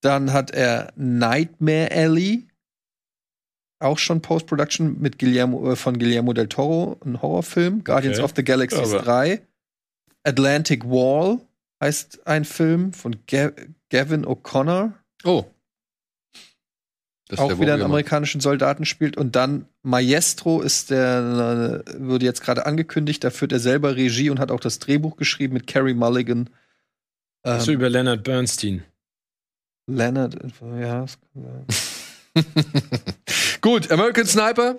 Dann 0.01 0.33
hat 0.33 0.51
er 0.51 0.93
Nightmare 0.97 1.91
Alley, 1.93 2.47
auch 3.79 3.99
schon 3.99 4.23
Post-Production 4.23 5.01
mit 5.01 5.19
Guillermo, 5.19 5.73
äh, 5.73 5.77
von 5.77 5.99
Guillermo 5.99 6.33
del 6.33 6.49
Toro, 6.49 6.99
ein 7.05 7.21
Horrorfilm. 7.21 7.85
Guardians 7.85 8.19
Okay. 8.19 8.25
of 8.25 8.33
the 8.37 8.45
Galaxy 8.45 8.77
Aber- 8.79 9.03
3. 9.03 9.43
Atlantic 10.25 10.85
Wall 10.85 11.41
heißt 11.83 12.27
ein 12.27 12.45
Film 12.45 12.93
von 12.93 13.17
Ga 13.27 13.53
Gavin 13.91 14.25
O'Connor, 14.25 14.93
Oh. 15.25 15.45
Das 17.29 17.41
auch 17.41 17.49
der 17.49 17.61
wieder 17.61 17.75
einen 17.75 17.83
amerikanischen 17.83 18.41
Soldaten 18.41 18.85
spielt. 18.85 19.17
Und 19.17 19.35
dann 19.35 19.67
Maestro 19.83 20.61
ist 20.61 20.91
der, 20.91 21.83
wurde 21.99 22.25
jetzt 22.25 22.41
gerade 22.41 22.67
angekündigt, 22.67 23.25
da 23.25 23.31
führt 23.31 23.53
er 23.53 23.59
selber 23.59 23.97
Regie 23.97 24.31
und 24.31 24.39
hat 24.39 24.53
auch 24.53 24.61
das 24.61 24.79
Drehbuch 24.79 25.17
geschrieben 25.17 25.55
mit 25.55 25.67
Carrie 25.67 25.95
Mulligan. 25.95 26.51
Ähm, 27.45 27.65
du 27.65 27.73
über 27.73 27.89
Leonard 27.91 28.23
Bernstein? 28.23 28.85
Leonard, 29.89 30.37
ja, 30.81 31.03
das 31.03 31.19
kann 31.21 31.67
sein. 32.37 32.45
Gut, 33.61 33.91
American 33.91 34.27
Sniper. 34.27 34.79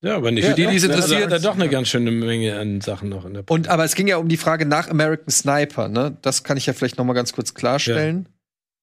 Ja, 0.00 0.16
aber 0.16 0.30
nicht 0.30 0.46
Für 0.46 0.54
die, 0.54 0.66
die 0.66 0.76
es 0.76 0.84
Also 0.84 0.94
interessiert. 0.94 1.24
hat 1.24 1.32
er 1.32 1.40
doch 1.40 1.54
eine 1.56 1.68
ganz 1.68 1.88
schöne 1.88 2.12
Menge 2.12 2.56
an 2.58 2.80
Sachen 2.80 3.08
noch 3.08 3.24
in 3.24 3.34
der 3.34 3.50
Und 3.50 3.68
aber 3.68 3.84
es 3.84 3.96
ging 3.96 4.06
ja 4.06 4.18
um 4.18 4.28
die 4.28 4.36
Frage 4.36 4.64
nach 4.64 4.88
American 4.88 5.30
Sniper, 5.30 5.88
ne? 5.88 6.16
Das 6.22 6.44
kann 6.44 6.56
ich 6.56 6.66
ja 6.66 6.72
vielleicht 6.72 6.98
noch 6.98 7.04
mal 7.04 7.14
ganz 7.14 7.32
kurz 7.32 7.54
klarstellen. 7.54 8.28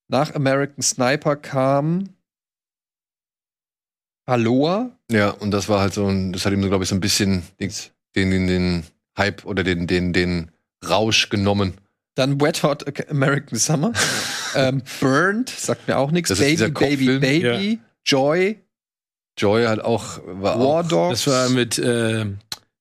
Nach 0.10 0.36
American 0.36 0.82
Sniper 0.82 1.38
kam 1.38 2.10
Aloha. 4.26 4.92
Ja, 5.12 5.30
und 5.30 5.52
das 5.52 5.70
war 5.70 5.82
halt 5.82 5.94
so 5.94 6.08
ein, 6.08 6.34
das 6.34 6.46
hat 6.46 6.54
ihm 6.54 6.62
so, 6.62 6.70
glaube 6.70 6.84
ich, 6.84 6.90
so 6.90 6.96
ein 6.96 7.02
bisschen 7.02 7.44
den, 7.60 7.72
den, 8.32 8.48
den, 8.48 8.84
Hype 9.18 9.46
oder 9.46 9.64
den, 9.64 9.88
den, 9.88 10.12
den 10.14 10.52
Rausch 10.88 11.30
genommen. 11.30 11.76
Dann 12.16 12.42
Wet 12.42 12.64
Hot 12.64 13.10
American 13.10 13.58
Summer. 13.58 13.94
ähm, 14.56 14.82
Burned, 15.00 15.50
sagt 15.50 15.88
mir 15.88 15.98
auch 15.98 16.12
nichts. 16.12 16.38
Baby, 16.38 16.70
Baby. 16.70 17.20
Baby. 17.20 17.80
Joy, 18.06 18.58
Joy 19.38 19.66
hat 19.66 19.80
auch, 19.80 20.20
war 20.26 20.60
War 20.60 20.66
auch, 20.84 20.88
Dogs. 20.88 21.24
Das 21.24 21.34
war 21.34 21.50
mit 21.50 21.78
äh, 21.78 22.26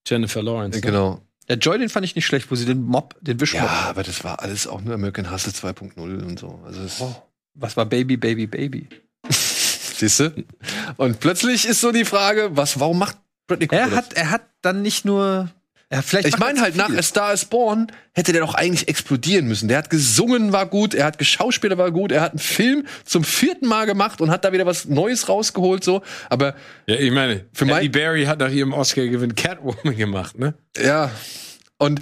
Jennifer 0.06 0.42
Lawrence. 0.42 0.78
ne? 0.78 0.82
genau. 0.82 1.20
Der 1.48 1.58
Joy, 1.58 1.78
den 1.78 1.88
fand 1.88 2.06
ich 2.06 2.14
nicht 2.14 2.24
schlecht, 2.24 2.50
wo 2.50 2.54
sie 2.54 2.64
den 2.64 2.82
Mob, 2.82 3.16
den 3.20 3.38
Wischmob. 3.38 3.64
Ja, 3.64 3.88
aber 3.90 4.02
das 4.02 4.24
war 4.24 4.40
alles 4.40 4.66
auch 4.66 4.80
nur 4.80 4.94
American 4.94 5.30
Hustle 5.30 5.52
2.0 5.52 5.98
und 5.98 6.38
so. 6.38 6.60
Also 6.64 6.80
Oh, 7.04 7.14
was 7.54 7.76
war 7.76 7.84
Baby, 7.84 8.16
Baby, 8.16 8.46
Baby? 8.46 8.88
Siehst 9.96 10.20
du? 10.20 10.32
Und 10.96 11.20
plötzlich 11.20 11.66
ist 11.66 11.80
so 11.80 11.92
die 11.92 12.04
Frage, 12.04 12.50
was, 12.52 12.78
warum 12.80 12.98
macht 12.98 13.16
Bradley 13.46 13.66
Cooper 13.68 13.82
Er 13.82 13.88
das? 13.88 13.96
hat, 13.96 14.12
er 14.14 14.30
hat 14.30 14.42
dann 14.62 14.82
nicht 14.82 15.04
nur, 15.04 15.50
Ja, 15.92 16.00
vielleicht 16.02 16.28
Ich 16.28 16.38
meine 16.38 16.60
halt, 16.60 16.76
nach. 16.76 16.90
A 16.90 17.02
Star 17.02 17.32
is 17.32 17.44
Born 17.44 17.92
hätte 18.14 18.32
der 18.32 18.40
doch 18.40 18.54
eigentlich 18.54 18.88
explodieren 18.88 19.46
müssen. 19.46 19.68
Der 19.68 19.78
hat 19.78 19.90
gesungen, 19.90 20.52
war 20.52 20.66
gut, 20.66 20.94
er 20.94 21.04
hat 21.04 21.18
geschauspielert, 21.18 21.78
war 21.78 21.90
gut, 21.92 22.10
er 22.10 22.22
hat 22.22 22.32
einen 22.32 22.38
Film 22.38 22.86
zum 23.04 23.22
vierten 23.22 23.66
Mal 23.66 23.84
gemacht 23.86 24.20
und 24.20 24.30
hat 24.30 24.44
da 24.44 24.52
wieder 24.52 24.66
was 24.66 24.86
Neues 24.86 25.28
rausgeholt, 25.28 25.84
so. 25.84 26.02
Aber 26.30 26.54
Ja, 26.86 26.96
ich 26.96 27.10
meine, 27.12 27.44
Für 27.52 27.66
Halle 27.66 27.74
mein- 27.82 27.92
Berry 27.92 28.24
hat 28.24 28.38
nach 28.38 28.50
ihrem 28.50 28.72
Oscar-Gewinn 28.72 29.34
Catwoman 29.34 29.96
gemacht, 29.96 30.38
ne? 30.38 30.54
ja. 30.82 31.10
Und 31.76 32.00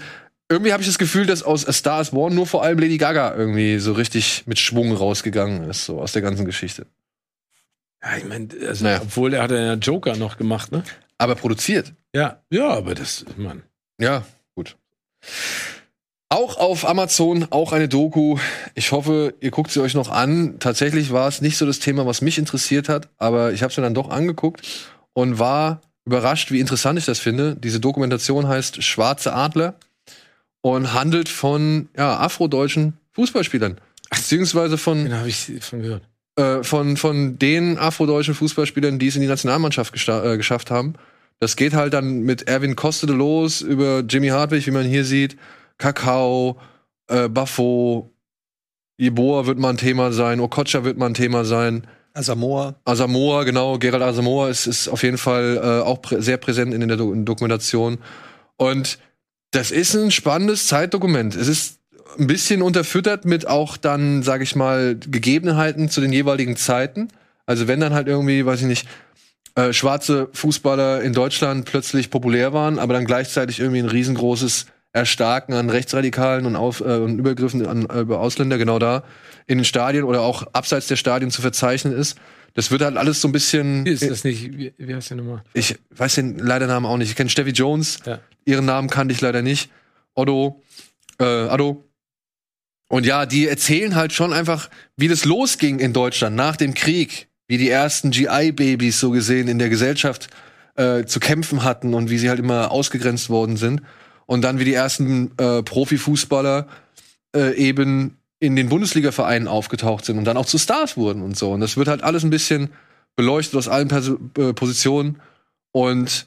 irgendwie 0.49 0.73
habe 0.75 0.83
ich 0.83 0.87
das 0.89 0.99
Gefühl, 0.99 1.25
dass 1.27 1.43
aus 1.43 1.67
A 1.67 1.73
Star 1.73 2.01
is 2.03 2.11
Born 2.11 2.35
nur 2.35 2.47
vor 2.47 2.63
allem 2.63 2.79
Lady 2.79 2.99
Gaga 2.99 3.35
irgendwie 3.35 3.79
so 3.79 3.95
richtig 3.95 4.43
mit 4.47 4.59
Schwung 4.59 4.95
rausgegangen 4.95 5.69
ist, 5.69 5.87
so 5.87 5.99
aus 6.01 6.13
der 6.13 6.21
ganzen 6.23 6.45
Geschichte. 6.45 6.87
Ja, 8.03 8.17
ich 8.17 8.25
meine, 8.25 8.49
also, 8.67 8.85
Naja. 8.85 9.01
obwohl 9.03 9.35
er 9.35 9.43
hat 9.43 9.51
ja 9.51 9.75
Joker 9.75 10.17
noch 10.17 10.37
gemacht, 10.37 10.73
ne? 10.73 10.83
Aber 11.19 11.35
produziert. 11.35 11.93
Ja, 12.15 12.41
ja, 12.51 12.69
aber 12.71 12.95
das, 12.95 13.25
Mann. 13.37 13.63
Ja, 14.01 14.25
gut. 14.55 14.77
Auch 16.29 16.57
auf 16.57 16.89
Amazon, 16.89 17.47
auch 17.51 17.73
eine 17.73 17.89
Doku. 17.89 18.39
Ich 18.75 18.91
hoffe, 18.91 19.35
ihr 19.41 19.51
guckt 19.51 19.71
sie 19.71 19.81
euch 19.81 19.95
noch 19.95 20.11
an. 20.11 20.59
Tatsächlich 20.59 21.13
war 21.13 21.29
es 21.29 21.43
nicht 21.43 21.59
so 21.59 21.67
das 21.67 21.79
Thema, 21.79 22.07
was 22.07 22.23
mich 22.23 22.39
interessiert 22.39 22.89
hat, 22.89 23.09
aber 23.19 23.53
ich 23.53 23.63
habe 23.63 23.71
es 23.71 23.77
mir 23.77 23.83
dann 23.83 23.95
doch 23.95 24.09
angeguckt 24.09 24.63
und 25.13 25.39
war 25.39 25.83
überrascht, 26.07 26.51
wie 26.51 26.59
interessant 26.59 26.99
ich 26.99 27.05
das 27.05 27.19
finde. 27.19 27.55
Diese 27.57 27.81
Dokumentation 27.81 28.49
heißt 28.49 28.83
Schwarze 28.83 29.35
Adler 29.35 29.75
und 30.63 30.95
handelt 30.95 31.29
von 31.29 31.89
ja, 31.97 32.17
afrodeutschen 32.19 32.95
Fußballspielern. 33.13 33.79
Beziehungsweise 34.11 34.79
von 34.79 35.05
Den 35.05 35.15
habe 35.15 35.29
ich 35.29 35.53
von 35.61 35.83
gehört. 35.83 36.03
Äh, 36.37 36.63
von, 36.63 36.97
von 36.97 37.39
den 37.39 37.79
afrodeutschen 37.79 38.35
Fußballspielern, 38.35 38.99
die 38.99 39.09
es 39.09 39.17
in 39.17 39.23
die 39.23 39.29
Nationalmannschaft 39.29 39.95
äh, 40.09 40.37
geschafft 40.37 40.71
haben. 40.71 40.95
Das 41.41 41.57
geht 41.57 41.75
halt 41.75 41.93
dann 41.93 42.21
mit 42.21 42.49
Erwin 42.49 42.77
Kostede 42.77 43.13
los, 43.13 43.61
über 43.61 44.01
Jimmy 44.01 44.29
Hartwig, 44.29 44.67
wie 44.67 44.71
man 44.71 44.87
hier 44.87 45.05
sieht, 45.05 45.37
Kakao, 45.79 46.59
äh, 47.09 47.29
Buffo, 47.29 48.13
Jeboa 48.97 49.47
wird 49.47 49.59
mal 49.59 49.71
ein 49.71 49.77
Thema 49.77 50.13
sein, 50.13 50.39
Okocha 50.39 50.85
wird 50.85 50.99
mal 50.99 51.07
ein 51.07 51.15
Thema 51.15 51.45
sein. 51.45 51.87
Asamoah. 52.15 52.77
Asamoah, 52.85 53.45
genau, 53.45 53.79
Gerald 53.79 54.03
Asamoah 54.03 54.49
ist, 54.49 54.67
ist 54.67 54.89
auf 54.89 55.03
jeden 55.03 55.19
Fall 55.19 55.57
äh, 55.57 55.83
auch 55.85 56.03
prä 56.03 56.21
sehr 56.21 56.37
präsent 56.37 56.73
in 56.75 56.87
der 56.87 56.97
Do 56.97 57.15
Dokumentation. 57.15 57.99
Und 58.57 58.99
das 59.51 59.71
ist 59.71 59.95
ein 59.95 60.11
spannendes 60.11 60.67
Zeitdokument. 60.67 61.35
Es 61.35 61.49
ist 61.49 61.81
ein 62.19 62.27
bisschen 62.27 62.63
unterfüttert 62.63 63.25
mit 63.25 63.47
auch 63.47 63.77
dann, 63.77 64.23
sage 64.23 64.45
ich 64.45 64.57
mal, 64.57 64.97
Gegebenheiten 64.97 65.89
zu 65.89 66.01
den 66.01 66.13
jeweiligen 66.13 66.57
Zeiten. 66.57 67.09
Also 67.47 67.69
wenn 67.69 67.81
dann 67.81 67.95
halt 67.95 68.09
irgendwie, 68.09 68.47
weiß 68.47 68.61
ich 68.61 68.67
nicht, 68.67 68.89
äh, 69.55 69.73
schwarze 69.73 70.29
Fußballer 70.33 71.03
in 71.03 71.13
Deutschland 71.13 71.67
plötzlich 71.67 72.11
populär 72.11 72.53
waren, 72.53 72.79
aber 72.79 72.95
dann 72.95 73.05
gleichzeitig 73.05 73.61
irgendwie 73.61 73.81
ein 73.81 73.89
riesengroßes 73.89 74.67
Erstarken 74.93 75.55
an 75.55 75.71
Rechtsradikalen 75.71 76.47
und, 76.47 76.57
auf, 76.57 76.81
äh, 76.81 76.99
und 76.99 77.19
Übergriffen 77.19 77.67
an 77.67 77.87
äh, 77.87 78.01
über 78.01 78.21
Ausländer 78.21 78.59
genau 78.59 78.79
da 78.79 79.05
in 79.47 79.59
den 79.59 79.65
Stadien 79.65 80.05
oder 80.05 80.23
auch 80.23 80.45
abseits 80.53 80.87
der 80.87 80.97
Stadien 80.97 81.31
zu 81.31 81.43
verzeichnen 81.43 81.93
ist. 81.93 82.17
Das 82.55 82.71
wird 82.71 82.83
halt 82.83 82.97
alles 82.97 83.21
so 83.21 83.29
ein 83.29 83.33
bisschen. 83.33 83.87
Wie 83.87 83.91
ist 83.91 84.09
das 84.09 84.25
nicht? 84.25 84.57
Wie, 84.57 84.75
wie 84.77 84.95
heißt 84.95 85.11
der 85.11 85.17
nochmal? 85.17 85.43
Ich 85.55 85.77
weiß 85.91 86.17
den 86.17 86.39
leider 86.39 86.67
Namen 86.67 86.85
auch 86.85 86.99
nicht. 86.99 87.09
Ich 87.09 87.17
kenne 87.17 87.31
Steffi 87.31 87.51
Jones. 87.51 88.01
Ja. 88.05 88.21
Ihren 88.45 88.67
Namen 88.67 88.91
kannte 88.91 89.15
ich 89.15 89.21
leider 89.21 89.41
nicht. 89.41 89.71
Otto, 90.15 90.63
äh, 91.19 91.25
Addo. 91.25 91.85
Und 92.93 93.07
ja, 93.07 93.25
die 93.25 93.49
erzählen 93.49 93.95
halt 93.95 94.13
schon 94.13 94.35
einfach, 94.35 94.69
wie 94.99 95.09
das 95.09 95.25
losging 95.25 95.79
in 95.79 95.95
Deutschland 95.95 96.37
nach 96.37 96.57
dem 96.57 96.75
Krieg, 96.75 97.27
wie 97.49 97.57
die 97.57 97.71
ersten 97.71 98.11
GI-Babys 98.11 99.01
so 99.01 99.13
gesehen 99.13 99.49
in 99.49 99.59
der 99.59 99.71
Gesellschaft 99.71 100.29
äh, 100.77 101.07
zu 101.07 101.19
kämpfen 101.19 101.65
hatten 101.65 101.95
und 101.95 102.11
wie 102.11 102.19
sie 102.19 102.29
halt 102.29 102.39
immer 102.39 102.71
ausgegrenzt 102.71 103.31
worden 103.31 103.57
sind. 103.57 103.81
Und 104.27 104.43
dann 104.43 104.59
wie 104.59 104.67
die 104.67 104.75
ersten 104.75 105.31
äh, 105.39 105.63
Profifußballer 105.63 106.67
äh, 107.35 107.55
eben 107.55 108.19
in 108.41 108.57
den 108.57 108.69
Bundesliga-Vereinen 108.69 109.49
aufgetaucht 109.49 110.05
sind 110.05 110.19
und 110.19 110.27
dann 110.27 110.37
auch 110.37 110.45
zu 110.45 110.59
Stars 110.59 110.99
wurden 110.99 111.23
und 111.23 111.35
so. 111.35 111.53
Und 111.53 111.61
das 111.61 111.79
wird 111.79 111.89
halt 111.89 112.03
alles 112.03 112.25
ein 112.25 112.31
bisschen 112.31 112.69
beleuchtet 113.17 113.57
aus 113.57 113.69
allen 113.69 113.89
Perso 113.89 114.19
äh, 114.37 114.53
Positionen. 114.53 115.19
Und 115.71 116.27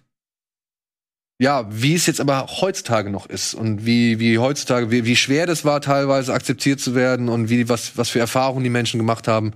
ja, 1.40 1.66
wie 1.70 1.96
es 1.96 2.06
jetzt 2.06 2.22
aber 2.22 2.48
heutzutage 2.62 3.10
noch 3.10 3.26
ist 3.26 3.54
und 3.54 3.86
wie, 3.86 4.20
wie 4.20 4.38
heutzutage, 4.38 4.90
wie, 4.92 5.06
wie 5.06 5.16
schwer 5.16 5.46
das 5.46 5.66
war, 5.66 5.82
teilweise 5.82 6.34
akzeptiert 6.34 6.80
zu 6.80 6.96
werden 6.96 7.28
und 7.28 7.50
wie, 7.50 7.68
was, 7.68 7.98
was 7.98 8.10
für 8.10 8.20
Erfahrungen 8.20 8.64
die 8.64 8.70
Menschen 8.70 9.00
gemacht 9.00 9.28
haben. 9.28 9.54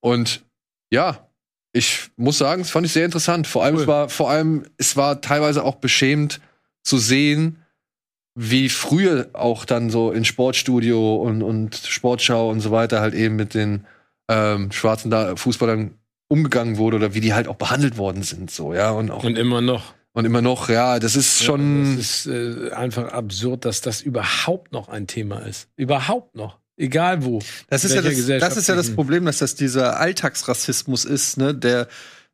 Und 0.00 0.42
ja, 0.90 1.28
ich 1.72 2.10
muss 2.16 2.38
sagen, 2.38 2.62
das 2.62 2.70
fand 2.70 2.86
ich 2.86 2.92
sehr 2.92 3.04
interessant. 3.04 3.46
Vor 3.46 3.64
allem, 3.64 3.74
Cool. 3.74 3.82
es 3.82 3.86
war, 3.86 4.08
vor 4.08 4.30
allem, 4.30 4.64
es 4.78 4.96
war 4.96 5.20
teilweise 5.20 5.64
auch 5.64 5.76
beschämend 5.76 6.40
zu 6.82 6.98
sehen, 6.98 7.58
wie 8.34 8.68
früher 8.68 9.28
auch 9.32 9.64
dann 9.64 9.90
so 9.90 10.10
in 10.10 10.24
Sportstudio 10.24 11.16
und, 11.16 11.42
und 11.42 11.76
Sportschau 11.76 12.50
und 12.50 12.60
so 12.60 12.70
weiter 12.70 13.00
halt 13.00 13.14
eben 13.14 13.36
mit 13.36 13.54
den 13.54 13.86
ähm, 14.28 14.72
schwarzen 14.72 15.10
da 15.10 15.36
Fußballern 15.36 15.94
umgegangen 16.28 16.78
wurde 16.78 16.96
oder 16.96 17.14
wie 17.14 17.20
die 17.20 17.34
halt 17.34 17.46
auch 17.46 17.56
behandelt 17.56 17.96
worden 17.96 18.22
sind, 18.22 18.50
so, 18.50 18.74
ja, 18.74 18.90
und 18.90 19.10
auch, 19.10 19.22
Und 19.22 19.38
immer 19.38 19.60
noch. 19.60 19.94
Und 20.14 20.24
immer 20.24 20.40
noch, 20.40 20.68
ja, 20.70 20.98
das 20.98 21.14
ist 21.16 21.42
schon, 21.44 21.94
Es 21.98 22.24
ist 22.24 22.26
äh, 22.28 22.70
einfach 22.72 23.12
absurd, 23.12 23.64
dass 23.66 23.80
das 23.82 24.00
überhaupt 24.00 24.72
noch 24.72 24.88
ein 24.88 25.06
Thema 25.06 25.40
ist. 25.40 25.68
Überhaupt 25.76 26.34
noch. 26.34 26.58
Egal 26.76 27.24
wo. 27.24 27.40
Das 27.68 27.84
ist, 27.84 27.94
ja 27.94 28.02
das, 28.02 28.26
das 28.40 28.56
ist 28.56 28.68
ja 28.68 28.74
das 28.74 28.90
Problem, 28.94 29.26
dass 29.26 29.38
das 29.38 29.54
dieser 29.54 30.00
Alltagsrassismus 30.00 31.04
ist, 31.04 31.36
ne, 31.36 31.54
der, 31.54 31.86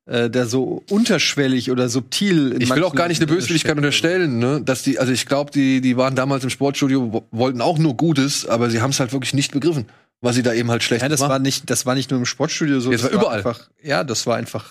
äh, 0.07 0.31
der 0.31 0.47
so 0.47 0.82
unterschwellig 0.90 1.70
oder 1.70 1.89
subtil. 1.90 2.52
in 2.52 2.61
ich 2.62 2.74
will 2.74 2.85
auch 2.85 2.94
gar 2.94 3.09
nicht 3.09 3.20
eine 3.20 3.27
Böswilligkeit 3.32 3.77
unterstellen, 3.77 4.39
ne, 4.39 4.62
dass 4.62 4.82
die, 4.82 4.98
also 4.98 5.12
ich 5.12 5.27
glaube, 5.27 5.51
die, 5.51 5.81
die 5.82 5.97
waren 5.98 6.15
damals 6.15 6.43
im 6.44 6.51
Sportstudio, 6.51 7.12
wo- 7.12 7.24
wollten 7.31 7.61
auch 7.61 7.77
nur 7.78 7.97
Gutes, 7.97 8.47
aber 8.47 8.70
sie 8.70 8.81
haben 8.81 8.90
es 8.90 9.01
halt 9.01 9.12
wirklich 9.12 9.35
nicht 9.35 9.52
begriffen, 9.52 9.86
was 10.23 10.36
sie 10.36 10.43
da 10.43 10.55
eben 10.55 10.70
halt 10.70 10.82
schlecht 10.82 11.02
Ja, 11.02 11.09
das 11.11 11.20
machen. 11.20 11.31
war 11.31 11.39
nicht, 11.39 11.69
das 11.69 11.85
war 11.85 11.94
nicht 11.94 12.11
nur 12.11 12.19
im 12.19 12.27
Sportstudio 12.27 12.81
so. 12.81 12.90
Ja, 12.90 12.97
das 12.97 13.02
das 13.02 13.12
war 13.12 13.20
überall. 13.20 13.39
Einfach, 13.39 13.69
ja, 13.82 14.05
das 14.05 14.27
war 14.27 14.36
einfach 14.36 14.70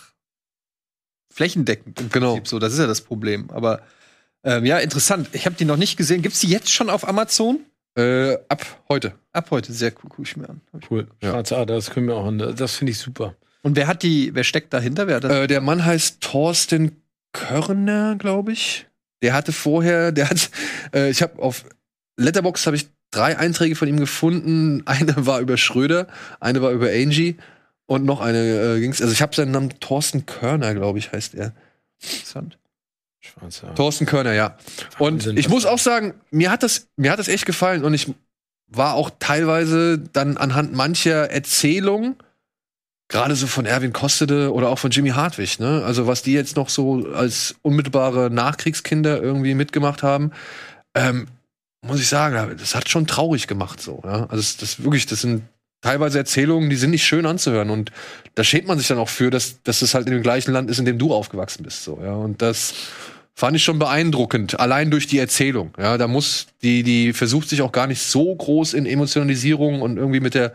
flächendeckend 1.39 2.01
im 2.01 2.09
Genau. 2.09 2.33
Prinzip 2.33 2.47
so. 2.49 2.59
Das 2.59 2.73
ist 2.73 2.79
ja 2.79 2.87
das 2.87 2.99
Problem. 2.99 3.49
Aber 3.51 3.81
ähm, 4.43 4.65
ja, 4.65 4.77
interessant. 4.79 5.29
Ich 5.31 5.45
habe 5.45 5.55
die 5.55 5.63
noch 5.63 5.77
nicht 5.77 5.95
gesehen. 5.95 6.21
Gibt's 6.21 6.41
die 6.41 6.49
jetzt 6.49 6.69
schon 6.69 6.89
auf 6.89 7.07
Amazon? 7.07 7.59
Äh, 7.97 8.33
ab 8.49 8.65
heute. 8.89 9.13
Ab 9.31 9.49
heute. 9.51 9.71
Sehr 9.71 9.91
cool, 9.91 10.09
guck 10.09 10.25
ich 10.25 10.35
mir 10.35 10.49
an. 10.49 10.59
Ich- 10.79 10.91
Cool. 10.91 11.07
Ja. 11.21 11.31
Schwarze 11.31 11.55
Ader, 11.57 11.75
das 11.75 11.91
können 11.91 12.07
wir 12.07 12.15
auch. 12.15 12.29
Das 12.53 12.75
finde 12.75 12.91
ich 12.91 12.97
super. 12.97 13.35
Und 13.61 13.75
wer 13.77 13.87
hat 13.87 14.03
die, 14.03 14.35
wer 14.35 14.43
steckt 14.43 14.73
dahinter? 14.73 15.07
Wer 15.07 15.15
hat 15.17 15.23
das? 15.23 15.31
Äh, 15.31 15.47
der 15.47 15.61
Mann 15.61 15.85
heißt 15.85 16.19
Thorsten 16.21 17.01
Körner, 17.31 18.15
glaube 18.17 18.51
ich. 18.51 18.85
Der 19.21 19.33
hatte 19.33 19.51
vorher, 19.53 20.11
der 20.11 20.29
hat, 20.29 20.49
äh, 20.93 21.09
ich 21.09 21.21
habe 21.21 21.41
auf 21.41 21.63
Letterbox 22.17 22.65
habe 22.67 22.75
ich 22.75 22.87
drei 23.11 23.37
Einträge 23.37 23.75
von 23.75 23.87
ihm 23.87 23.97
gefunden. 23.99 24.83
Eine 24.85 25.25
war 25.25 25.39
über 25.39 25.55
Schröder, 25.57 26.07
eine 26.41 26.61
war 26.61 26.71
über 26.71 26.87
Angie 26.89 27.37
und 27.89 28.05
noch 28.05 28.21
eine 28.21 28.75
äh, 28.75 28.79
ging's. 28.79 29.01
Also 29.01 29.11
ich 29.11 29.21
habe 29.23 29.35
seinen 29.35 29.49
Namen 29.49 29.71
Thorsten 29.79 30.27
Körner, 30.27 30.75
glaube 30.75 30.99
ich, 30.99 31.11
heißt 31.11 31.33
er. 31.33 31.53
Interessant. 31.99 32.59
Schwarze 33.19 33.65
Ader. 33.65 33.75
Thorsten 33.75 34.05
Körner, 34.05 34.33
ja. 34.33 34.57
Und 34.99 35.25
Wahnsinn, 35.25 35.37
ich 35.37 35.49
muss 35.49 35.65
auch 35.65 35.79
sagen, 35.79 36.13
mir 36.29 36.51
hat 36.51 36.61
das, 36.61 36.87
mir 36.97 37.11
hat 37.11 37.17
das 37.17 37.27
echt 37.27 37.47
gefallen 37.47 37.83
und 37.83 37.95
ich 37.95 38.13
war 38.67 38.93
auch 38.93 39.09
teilweise 39.17 39.97
dann 39.97 40.37
anhand 40.37 40.71
mancher 40.71 41.31
Erzählungen, 41.31 42.15
gerade 43.07 43.35
so 43.35 43.47
von 43.47 43.65
Erwin 43.65 43.91
Kostede 43.91 44.53
oder 44.53 44.69
auch 44.69 44.77
von 44.77 44.91
Jimmy 44.91 45.09
Hartwig, 45.09 45.59
ne? 45.59 45.83
Also 45.83 46.05
was 46.05 46.21
die 46.21 46.33
jetzt 46.33 46.57
noch 46.57 46.69
so 46.69 47.07
als 47.11 47.55
unmittelbare 47.63 48.29
Nachkriegskinder 48.29 49.19
irgendwie 49.19 49.55
mitgemacht 49.55 50.03
haben, 50.03 50.31
ähm, 50.93 51.27
muss 51.81 51.99
ich 51.99 52.07
sagen, 52.07 52.55
das 52.59 52.75
hat 52.75 52.87
schon 52.87 53.07
traurig 53.07 53.47
gemacht 53.47 53.81
so, 53.81 53.99
ja. 54.05 54.27
Also 54.27 54.35
das, 54.35 54.57
das 54.57 54.83
wirklich, 54.83 55.07
das 55.07 55.21
sind 55.21 55.41
teilweise 55.81 56.17
Erzählungen, 56.17 56.69
die 56.69 56.75
sind 56.75 56.91
nicht 56.91 57.05
schön 57.05 57.25
anzuhören 57.25 57.69
und 57.69 57.91
da 58.35 58.43
schämt 58.43 58.67
man 58.67 58.77
sich 58.77 58.87
dann 58.87 58.97
auch 58.97 59.09
für, 59.09 59.29
dass, 59.29 59.61
dass 59.63 59.81
es 59.81 59.93
halt 59.93 60.07
in 60.07 60.13
dem 60.13 60.23
gleichen 60.23 60.51
Land 60.51 60.69
ist, 60.69 60.79
in 60.79 60.85
dem 60.85 60.97
du 60.97 61.13
aufgewachsen 61.13 61.63
bist, 61.63 61.83
so, 61.83 61.99
ja. 62.01 62.13
Und 62.13 62.41
das 62.41 62.73
fand 63.33 63.55
ich 63.55 63.63
schon 63.63 63.79
beeindruckend, 63.79 64.59
allein 64.59 64.91
durch 64.91 65.07
die 65.07 65.19
Erzählung, 65.19 65.73
ja. 65.77 65.97
Da 65.97 66.07
muss, 66.07 66.47
die, 66.61 66.83
die 66.83 67.13
versucht 67.13 67.49
sich 67.49 67.61
auch 67.61 67.71
gar 67.71 67.87
nicht 67.87 68.01
so 68.01 68.35
groß 68.35 68.73
in 68.73 68.85
Emotionalisierung 68.85 69.81
und 69.81 69.97
irgendwie 69.97 70.19
mit 70.19 70.35
der 70.35 70.53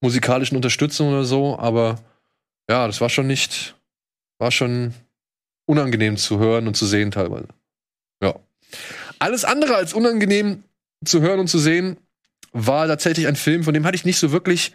musikalischen 0.00 0.56
Unterstützung 0.56 1.08
oder 1.10 1.24
so, 1.24 1.58
aber 1.58 1.96
ja, 2.68 2.86
das 2.86 3.00
war 3.00 3.08
schon 3.08 3.26
nicht, 3.26 3.74
war 4.38 4.50
schon 4.50 4.94
unangenehm 5.66 6.16
zu 6.16 6.38
hören 6.38 6.66
und 6.66 6.76
zu 6.76 6.86
sehen 6.86 7.10
teilweise. 7.10 7.48
Ja. 8.22 8.34
Alles 9.18 9.44
andere 9.44 9.76
als 9.76 9.94
unangenehm 9.94 10.62
zu 11.04 11.20
hören 11.20 11.40
und 11.40 11.48
zu 11.48 11.58
sehen 11.58 11.96
war 12.54 12.86
tatsächlich 12.86 13.26
ein 13.26 13.36
Film, 13.36 13.64
von 13.64 13.74
dem 13.74 13.84
hatte 13.84 13.96
ich 13.96 14.04
nicht 14.06 14.18
so 14.18 14.32
wirklich 14.32 14.74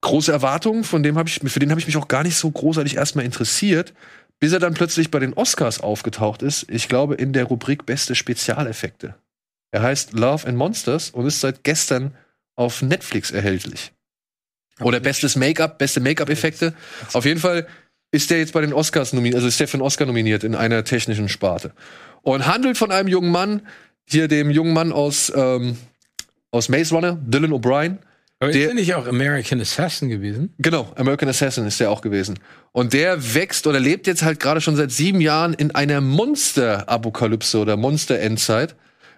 große 0.00 0.32
Erwartungen, 0.32 0.84
von 0.84 1.02
dem 1.02 1.18
habe 1.18 1.28
ich, 1.28 1.40
für 1.44 1.58
den 1.58 1.70
habe 1.70 1.80
ich 1.80 1.86
mich 1.86 1.96
auch 1.96 2.08
gar 2.08 2.22
nicht 2.22 2.36
so 2.36 2.50
großartig 2.50 2.96
erstmal 2.96 3.24
interessiert, 3.24 3.92
bis 4.38 4.52
er 4.52 4.60
dann 4.60 4.74
plötzlich 4.74 5.10
bei 5.10 5.18
den 5.18 5.34
Oscars 5.34 5.80
aufgetaucht 5.80 6.42
ist. 6.42 6.66
Ich 6.70 6.88
glaube 6.88 7.16
in 7.16 7.32
der 7.32 7.44
Rubrik 7.44 7.84
Beste 7.84 8.14
Spezialeffekte. 8.14 9.14
Er 9.72 9.82
heißt 9.82 10.12
Love 10.12 10.46
and 10.46 10.56
Monsters 10.56 11.10
und 11.10 11.26
ist 11.26 11.40
seit 11.40 11.64
gestern 11.64 12.14
auf 12.54 12.80
Netflix 12.80 13.32
erhältlich. 13.32 13.92
Oder 14.80 15.00
bestes 15.00 15.36
Make-up, 15.36 15.78
beste 15.78 16.00
Make-up-Effekte. 16.00 16.74
Auf 17.12 17.24
jeden 17.24 17.40
Fall 17.40 17.66
ist 18.12 18.30
der 18.30 18.38
jetzt 18.38 18.52
bei 18.52 18.60
den 18.60 18.72
Oscars 18.72 19.12
nominiert, 19.12 19.36
also 19.36 19.48
ist 19.48 19.58
der 19.58 19.66
für 19.66 19.74
einen 19.74 19.82
Oscar 19.82 20.06
nominiert 20.06 20.44
in 20.44 20.54
einer 20.54 20.84
technischen 20.84 21.28
Sparte. 21.28 21.72
Und 22.22 22.46
handelt 22.46 22.76
von 22.78 22.92
einem 22.92 23.08
jungen 23.08 23.30
Mann, 23.30 23.62
hier 24.08 24.28
dem 24.28 24.50
jungen 24.50 24.72
Mann 24.72 24.92
aus, 24.92 25.32
ähm, 25.34 25.76
aus 26.54 26.68
Maze 26.68 26.94
Runner, 26.94 27.18
Dylan 27.26 27.52
O'Brien. 27.52 27.98
Aber 28.40 28.50
Der- 28.52 28.68
ist 28.68 28.74
nicht 28.74 28.94
auch 28.94 29.06
American 29.06 29.60
Assassin 29.60 30.08
gewesen? 30.08 30.52
Genau, 30.58 30.92
American 30.96 31.28
Assassin 31.28 31.66
ist 31.66 31.78
der 31.80 31.90
auch 31.90 32.00
gewesen. 32.02 32.38
Und 32.72 32.92
der 32.92 33.34
wächst 33.34 33.66
oder 33.66 33.80
lebt 33.80 34.06
jetzt 34.06 34.22
halt 34.22 34.40
gerade 34.40 34.60
schon 34.60 34.76
seit 34.76 34.90
sieben 34.90 35.20
Jahren 35.20 35.54
in 35.54 35.74
einer 35.74 36.00
Monster-Apokalypse 36.00 37.58
oder 37.58 37.76
Monster-Endzeit. 37.76 38.74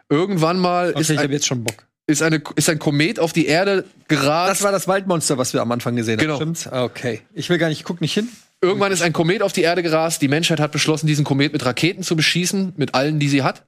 Irgendwann 0.08 0.58
mal 0.58 0.90
Okay, 0.90 1.00
ist, 1.00 1.10
ich 1.10 1.16
habe 1.18 1.28
ein, 1.28 1.32
jetzt 1.32 1.46
schon 1.46 1.64
Bock. 1.64 1.86
ist, 2.06 2.22
eine, 2.22 2.42
ist 2.54 2.68
ein 2.68 2.78
Komet 2.78 3.18
auf 3.18 3.32
die 3.32 3.46
Erde 3.46 3.84
gerast. 4.08 4.50
Das 4.50 4.62
war 4.62 4.72
das 4.72 4.86
Waldmonster, 4.86 5.38
was 5.38 5.52
wir 5.52 5.62
am 5.62 5.72
Anfang 5.72 5.96
gesehen 5.96 6.18
Genau. 6.18 6.34
haben. 6.34 6.54
Stimmt's? 6.54 6.68
Ah, 6.68 6.84
Okay. 6.84 7.22
Ich 7.34 7.48
will 7.50 7.58
gar 7.58 7.68
nicht, 7.68 7.78
ich 7.78 7.84
guck 7.84 8.00
nicht 8.00 8.14
hin. 8.14 8.28
Irgendwann 8.62 8.92
ist 8.92 9.02
ein 9.02 9.12
Komet 9.12 9.42
auf 9.42 9.52
die 9.52 9.62
Erde 9.62 9.82
gerast. 9.82 10.22
Die 10.22 10.28
Menschheit 10.28 10.60
hat 10.60 10.72
beschlossen, 10.72 11.06
diesen 11.06 11.24
Komet 11.24 11.52
mit 11.52 11.64
Raketen 11.64 12.02
zu 12.02 12.16
beschießen, 12.16 12.72
mit 12.76 12.94
allen, 12.94 13.18
die 13.18 13.28
sie 13.28 13.42
hat. 13.42 13.64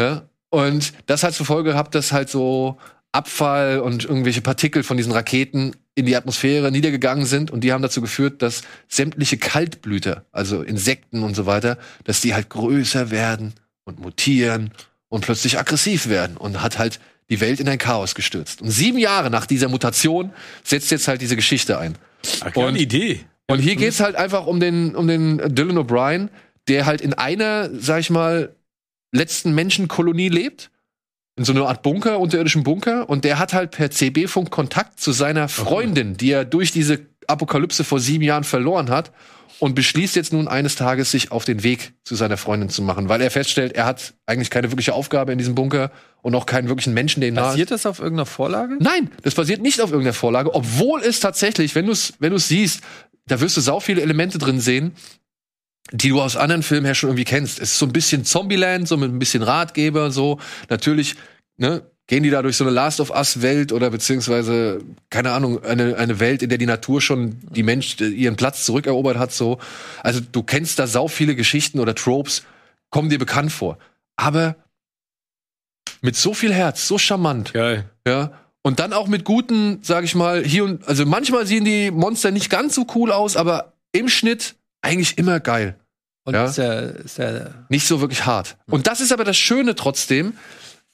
Ja? 0.00 0.22
Und 0.50 0.92
das 1.06 1.22
hat 1.22 1.34
zur 1.34 1.46
Folge 1.46 1.70
gehabt, 1.70 1.94
dass 1.94 2.12
halt 2.12 2.28
so 2.28 2.76
Abfall 3.12 3.80
und 3.80 4.04
irgendwelche 4.04 4.40
Partikel 4.40 4.82
von 4.82 4.96
diesen 4.96 5.12
Raketen 5.12 5.74
in 5.94 6.06
die 6.06 6.14
Atmosphäre 6.16 6.70
niedergegangen 6.70 7.26
sind. 7.26 7.50
Und 7.50 7.62
die 7.62 7.72
haben 7.72 7.82
dazu 7.82 8.00
geführt, 8.00 8.42
dass 8.42 8.62
sämtliche 8.88 9.36
Kaltblüter, 9.36 10.24
also 10.32 10.62
Insekten 10.62 11.22
und 11.22 11.34
so 11.34 11.46
weiter, 11.46 11.78
dass 12.04 12.20
die 12.20 12.34
halt 12.34 12.48
größer 12.48 13.10
werden 13.10 13.54
und 13.84 13.98
mutieren 14.00 14.70
und 15.08 15.22
plötzlich 15.24 15.58
aggressiv 15.58 16.08
werden. 16.08 16.36
Und 16.36 16.62
hat 16.62 16.78
halt 16.78 17.00
die 17.30 17.40
Welt 17.40 17.60
in 17.60 17.68
ein 17.68 17.78
Chaos 17.78 18.14
gestürzt. 18.14 18.62
Und 18.62 18.70
sieben 18.70 18.98
Jahre 18.98 19.30
nach 19.30 19.46
dieser 19.46 19.68
Mutation 19.68 20.32
setzt 20.64 20.90
jetzt 20.90 21.08
halt 21.08 21.20
diese 21.20 21.36
Geschichte 21.36 21.78
ein. 21.78 21.96
Ach, 22.42 22.54
Und- 22.56 22.76
Idee. 22.76 23.20
Und 23.48 23.58
hier 23.58 23.74
geht's 23.74 23.98
halt 23.98 24.14
einfach 24.14 24.46
um 24.46 24.60
den, 24.60 24.94
um 24.94 25.08
den 25.08 25.38
Dylan 25.54 25.76
O'Brien, 25.76 26.28
der 26.68 26.86
halt 26.86 27.00
in 27.00 27.14
einer, 27.14 27.68
sag 27.76 27.98
ich 27.98 28.10
mal, 28.10 28.54
letzten 29.10 29.56
Menschenkolonie 29.56 30.28
lebt. 30.28 30.70
In 31.36 31.44
so 31.44 31.52
einer 31.52 31.66
Art 31.66 31.82
Bunker, 31.82 32.20
unterirdischen 32.20 32.62
Bunker. 32.62 33.08
Und 33.08 33.24
der 33.24 33.38
hat 33.38 33.52
halt 33.52 33.72
per 33.72 33.90
CB-Funk 33.90 34.50
Kontakt 34.50 35.00
zu 35.00 35.12
seiner 35.12 35.48
Freundin, 35.48 36.16
die 36.16 36.32
er 36.32 36.44
durch 36.44 36.72
diese 36.72 37.00
Apokalypse 37.26 37.84
vor 37.84 38.00
sieben 38.00 38.24
Jahren 38.24 38.44
verloren 38.44 38.90
hat. 38.90 39.12
Und 39.58 39.74
beschließt 39.74 40.16
jetzt 40.16 40.32
nun 40.32 40.48
eines 40.48 40.74
Tages, 40.74 41.10
sich 41.10 41.32
auf 41.32 41.44
den 41.44 41.62
Weg 41.62 41.92
zu 42.02 42.14
seiner 42.14 42.38
Freundin 42.38 42.70
zu 42.70 42.80
machen, 42.80 43.10
weil 43.10 43.20
er 43.20 43.30
feststellt, 43.30 43.72
er 43.72 43.84
hat 43.84 44.14
eigentlich 44.24 44.48
keine 44.48 44.70
wirkliche 44.70 44.94
Aufgabe 44.94 45.32
in 45.32 45.38
diesem 45.38 45.54
Bunker 45.54 45.90
und 46.22 46.34
auch 46.34 46.46
keinen 46.46 46.68
wirklichen 46.68 46.94
Menschen, 46.94 47.20
den. 47.20 47.34
Basiert 47.34 47.70
das 47.70 47.84
auf 47.84 47.98
irgendeiner 47.98 48.24
Vorlage? 48.24 48.78
Nein, 48.80 49.10
das 49.22 49.34
basiert 49.34 49.60
nicht 49.60 49.82
auf 49.82 49.90
irgendeiner 49.90 50.14
Vorlage, 50.14 50.54
obwohl 50.54 51.02
es 51.02 51.20
tatsächlich, 51.20 51.74
wenn 51.74 51.84
du 51.84 51.92
es 51.92 52.14
wenn 52.20 52.32
du's 52.32 52.48
siehst, 52.48 52.80
da 53.26 53.40
wirst 53.40 53.56
du 53.58 53.60
sau 53.60 53.80
viele 53.80 54.00
Elemente 54.00 54.38
drin 54.38 54.60
sehen, 54.60 54.92
die 55.92 56.10
du 56.10 56.20
aus 56.20 56.36
anderen 56.36 56.62
Filmen 56.62 56.86
her 56.86 56.94
schon 56.94 57.10
irgendwie 57.10 57.24
kennst. 57.24 57.58
Es 57.60 57.72
ist 57.72 57.78
so 57.78 57.86
ein 57.86 57.92
bisschen 57.92 58.24
Zombieland, 58.24 58.88
so 58.88 58.96
mit 58.96 59.10
ein 59.10 59.18
bisschen 59.18 59.42
Ratgeber 59.42 60.10
so. 60.10 60.38
Natürlich, 60.68 61.16
ne, 61.56 61.82
gehen 62.06 62.22
die 62.22 62.30
da 62.30 62.42
durch 62.42 62.56
so 62.56 62.64
eine 62.64 62.72
Last 62.72 63.00
of 63.00 63.10
Us 63.10 63.40
Welt 63.40 63.72
oder 63.72 63.90
beziehungsweise, 63.90 64.82
keine 65.10 65.30
Ahnung, 65.30 65.62
eine, 65.64 65.96
eine 65.96 66.18
Welt, 66.18 66.42
in 66.42 66.48
der 66.48 66.58
die 66.58 66.66
Natur 66.66 67.00
schon 67.00 67.38
die 67.50 67.62
Mensch 67.62 68.00
äh, 68.00 68.08
ihren 68.08 68.36
Platz 68.36 68.64
zurückerobert 68.64 69.16
hat, 69.16 69.32
so. 69.32 69.58
Also 70.02 70.20
du 70.20 70.42
kennst 70.42 70.78
da 70.78 70.86
sau 70.86 71.08
viele 71.08 71.36
Geschichten 71.36 71.78
oder 71.78 71.94
Tropes, 71.94 72.42
kommen 72.90 73.10
dir 73.10 73.18
bekannt 73.18 73.52
vor. 73.52 73.78
Aber 74.16 74.56
mit 76.02 76.16
so 76.16 76.34
viel 76.34 76.52
Herz, 76.52 76.86
so 76.86 76.98
charmant, 76.98 77.52
Geil. 77.52 77.88
ja. 78.06 78.32
Und 78.62 78.78
dann 78.78 78.92
auch 78.92 79.06
mit 79.06 79.24
guten, 79.24 79.78
sag 79.82 80.04
ich 80.04 80.14
mal, 80.14 80.44
hier 80.44 80.64
und, 80.64 80.86
also 80.86 81.06
manchmal 81.06 81.46
sehen 81.46 81.64
die 81.64 81.90
Monster 81.90 82.30
nicht 82.30 82.50
ganz 82.50 82.74
so 82.74 82.86
cool 82.94 83.10
aus, 83.10 83.36
aber 83.36 83.72
im 83.92 84.08
Schnitt 84.08 84.56
eigentlich 84.82 85.16
immer 85.16 85.40
geil. 85.40 85.79
Und 86.30 86.34
Ja. 86.34 86.44
ist 86.44 87.18
der 87.18 87.54
Nicht 87.68 87.86
so 87.86 88.00
wirklich 88.00 88.24
hart. 88.26 88.56
Und 88.66 88.86
das 88.86 89.00
ist 89.00 89.12
aber 89.12 89.24
das 89.24 89.36
Schöne 89.36 89.74
trotzdem, 89.74 90.34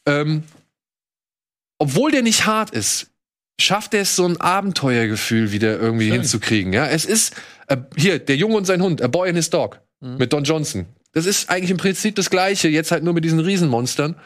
ähm, 0.06 0.42
obwohl 1.78 2.10
der 2.10 2.22
nicht 2.22 2.46
hart 2.46 2.70
ist, 2.70 3.08
schafft 3.60 3.94
er 3.94 4.02
es, 4.02 4.16
so 4.16 4.26
ein 4.26 4.40
Abenteuergefühl 4.40 5.52
wieder 5.52 5.78
irgendwie 5.78 6.08
Schön. 6.08 6.20
hinzukriegen. 6.20 6.72
Ja, 6.72 6.86
es 6.86 7.04
ist, 7.04 7.34
äh, 7.68 7.76
hier, 7.96 8.18
der 8.18 8.36
Junge 8.36 8.56
und 8.56 8.66
sein 8.66 8.82
Hund, 8.82 9.02
A 9.02 9.08
Boy 9.08 9.28
and 9.28 9.36
His 9.36 9.50
Dog, 9.50 9.80
Mhm. 10.00 10.16
mit 10.18 10.32
Don 10.32 10.44
Johnson. 10.44 10.86
Das 11.12 11.24
ist 11.26 11.48
eigentlich 11.48 11.70
im 11.70 11.78
Prinzip 11.78 12.14
das 12.16 12.28
Gleiche, 12.28 12.68
jetzt 12.68 12.90
halt 12.92 13.02
nur 13.02 13.14
mit 13.14 13.24
diesen 13.24 13.40
Riesenmonstern. 13.40 14.16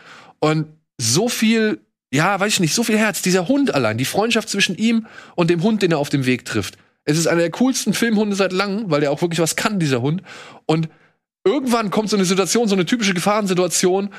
Und 0.40 0.66
so 1.00 1.28
viel, 1.28 1.80
ja, 2.12 2.38
weiß 2.40 2.54
ich 2.54 2.60
nicht, 2.60 2.74
so 2.74 2.82
viel 2.82 2.98
Herz. 2.98 3.22
Dieser 3.22 3.46
Hund 3.46 3.72
allein, 3.74 3.96
die 3.98 4.04
Freundschaft 4.04 4.48
zwischen 4.48 4.76
ihm 4.76 5.06
und 5.36 5.50
dem 5.50 5.62
Hund, 5.62 5.82
den 5.82 5.92
er 5.92 5.98
auf 5.98 6.08
dem 6.08 6.26
Weg 6.26 6.44
trifft. 6.44 6.76
Es 7.04 7.16
ist 7.16 7.28
einer 7.28 7.40
der 7.40 7.50
coolsten 7.52 7.94
Filmhunde 7.94 8.34
seit 8.36 8.52
langem, 8.52 8.90
weil 8.90 9.00
der 9.00 9.12
auch 9.12 9.22
wirklich 9.22 9.40
was 9.40 9.54
kann, 9.56 9.78
dieser 9.78 10.02
Hund. 10.02 10.22
Und 10.66 10.88
irgendwann 11.44 11.90
kommt 11.90 12.10
so 12.10 12.16
eine 12.16 12.24
Situation, 12.24 12.68
so 12.68 12.74
eine 12.74 12.86
typische 12.86 13.14
Gefahrensituation. 13.14 14.10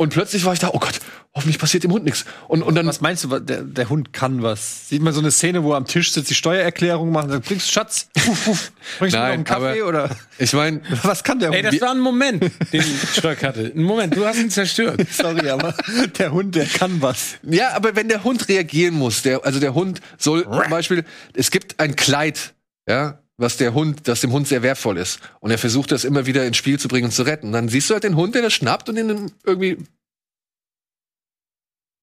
Und 0.00 0.10
plötzlich 0.10 0.44
war 0.44 0.52
ich 0.52 0.60
da, 0.60 0.68
oh 0.72 0.78
Gott, 0.78 1.00
hoffentlich 1.34 1.58
passiert 1.58 1.82
dem 1.82 1.90
Hund 1.90 2.04
nichts. 2.04 2.24
Und, 2.46 2.62
und 2.62 2.76
dann, 2.76 2.86
Was 2.86 3.00
meinst 3.00 3.24
du, 3.24 3.40
der, 3.40 3.62
der 3.62 3.88
Hund 3.88 4.12
kann 4.12 4.44
was? 4.44 4.88
Sieht 4.88 5.02
man 5.02 5.12
so 5.12 5.18
eine 5.18 5.32
Szene, 5.32 5.64
wo 5.64 5.72
er 5.72 5.76
am 5.76 5.86
Tisch 5.86 6.12
sitzt, 6.12 6.30
die 6.30 6.36
Steuererklärung 6.36 7.10
macht 7.10 7.24
und 7.24 7.30
sagt, 7.32 7.46
bringst 7.46 7.66
du 7.66 7.72
Schatz? 7.72 8.08
Bringst 8.14 8.70
du 9.00 9.04
noch 9.04 9.10
Nein, 9.24 9.32
einen 9.32 9.44
Kaffee 9.44 9.80
aber- 9.80 9.88
oder 9.88 10.10
ich 10.38 10.52
meine, 10.52 10.82
was 11.02 11.24
kann 11.24 11.40
der 11.40 11.50
Ey, 11.50 11.62
Hund? 11.64 11.74
das 11.74 11.80
war 11.80 11.90
ein 11.90 11.98
Moment, 11.98 12.44
den 12.72 12.82
Stock 13.12 13.42
hatte. 13.42 13.72
Ein 13.74 13.82
Moment, 13.82 14.14
du 14.16 14.24
hast 14.24 14.38
ihn 14.38 14.50
zerstört. 14.50 15.04
Sorry, 15.10 15.48
aber 15.50 15.74
der 16.16 16.30
Hund, 16.30 16.54
der 16.54 16.66
kann 16.66 17.02
was. 17.02 17.34
Ja, 17.42 17.74
aber 17.74 17.96
wenn 17.96 18.08
der 18.08 18.22
Hund 18.22 18.48
reagieren 18.48 18.94
muss, 18.94 19.22
der, 19.22 19.44
also 19.44 19.58
der 19.58 19.74
Hund 19.74 20.00
soll 20.16 20.44
zum 20.44 20.70
Beispiel, 20.70 21.04
es 21.34 21.50
gibt 21.50 21.80
ein 21.80 21.96
Kleid, 21.96 22.54
ja, 22.88 23.18
was 23.38 23.56
der 23.56 23.72
Hund, 23.72 24.06
das 24.08 24.20
dem 24.20 24.32
Hund 24.32 24.46
sehr 24.48 24.62
wertvoll 24.62 24.98
ist. 24.98 25.20
Und 25.40 25.50
er 25.50 25.58
versucht 25.58 25.92
das 25.92 26.04
immer 26.04 26.26
wieder 26.26 26.44
ins 26.44 26.56
Spiel 26.56 26.78
zu 26.78 26.88
bringen 26.88 27.06
und 27.06 27.12
zu 27.12 27.22
retten. 27.22 27.46
Und 27.46 27.52
dann 27.52 27.68
siehst 27.68 27.88
du 27.88 27.94
halt 27.94 28.04
den 28.04 28.16
Hund, 28.16 28.34
der 28.34 28.42
das 28.42 28.52
schnappt 28.52 28.88
und 28.88 28.96
den 28.96 29.32
irgendwie. 29.44 29.78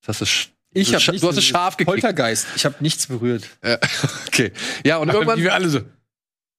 Das 0.05 0.21
sch- 0.21 0.49
Ich 0.73 0.93
hab 0.93 1.01
du 1.01 1.27
hast 1.27 1.37
es 1.37 1.43
scharf 1.45 1.77
gekriegt. 1.77 2.01
Poltergeist. 2.01 2.47
Ich 2.55 2.65
habe 2.65 2.75
nichts 2.79 3.07
berührt. 3.07 3.49
Ja, 3.63 3.77
okay. 4.27 4.51
Ja, 4.85 4.97
und 4.97 5.09
Die 5.09 5.13
irgendwann, 5.13 5.39
wir 5.39 5.53
alle 5.53 5.69
so. 5.69 5.81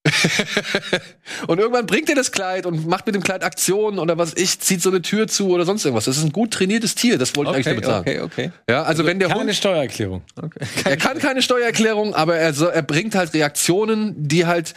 und 1.47 1.59
irgendwann 1.59 1.85
bringt 1.85 2.09
er 2.09 2.15
das 2.15 2.31
Kleid 2.31 2.65
und 2.65 2.87
macht 2.87 3.05
mit 3.05 3.15
dem 3.15 3.23
Kleid 3.23 3.43
Aktionen 3.43 3.99
oder 3.99 4.17
was 4.17 4.33
ich, 4.35 4.59
zieht 4.59 4.81
so 4.81 4.89
eine 4.89 5.01
Tür 5.01 5.27
zu 5.27 5.49
oder 5.49 5.65
sonst 5.65 5.85
irgendwas. 5.85 6.05
Das 6.05 6.17
ist 6.17 6.23
ein 6.23 6.31
gut 6.31 6.51
trainiertes 6.51 6.95
Tier, 6.95 7.17
das 7.17 7.35
wollte 7.35 7.51
ich 7.51 7.67
eigentlich 7.67 7.83
damit 7.83 7.85
sagen. 7.85 8.09
okay, 8.09 8.21
okay, 8.21 8.51
Ja, 8.69 8.83
also 8.83 9.05
wenn 9.05 9.19
der 9.19 9.29
Keine 9.29 9.41
Hund 9.41 9.55
Steuererklärung. 9.55 10.21
okay. 10.41 10.65
Er 10.85 10.97
kann 10.97 11.19
keine 11.19 11.41
Steuererklärung, 11.41 12.13
aber 12.15 12.35
er, 12.37 12.53
so, 12.53 12.67
er 12.67 12.81
bringt 12.81 13.15
halt 13.15 13.33
Reaktionen, 13.33 14.27
die 14.27 14.45
halt 14.45 14.73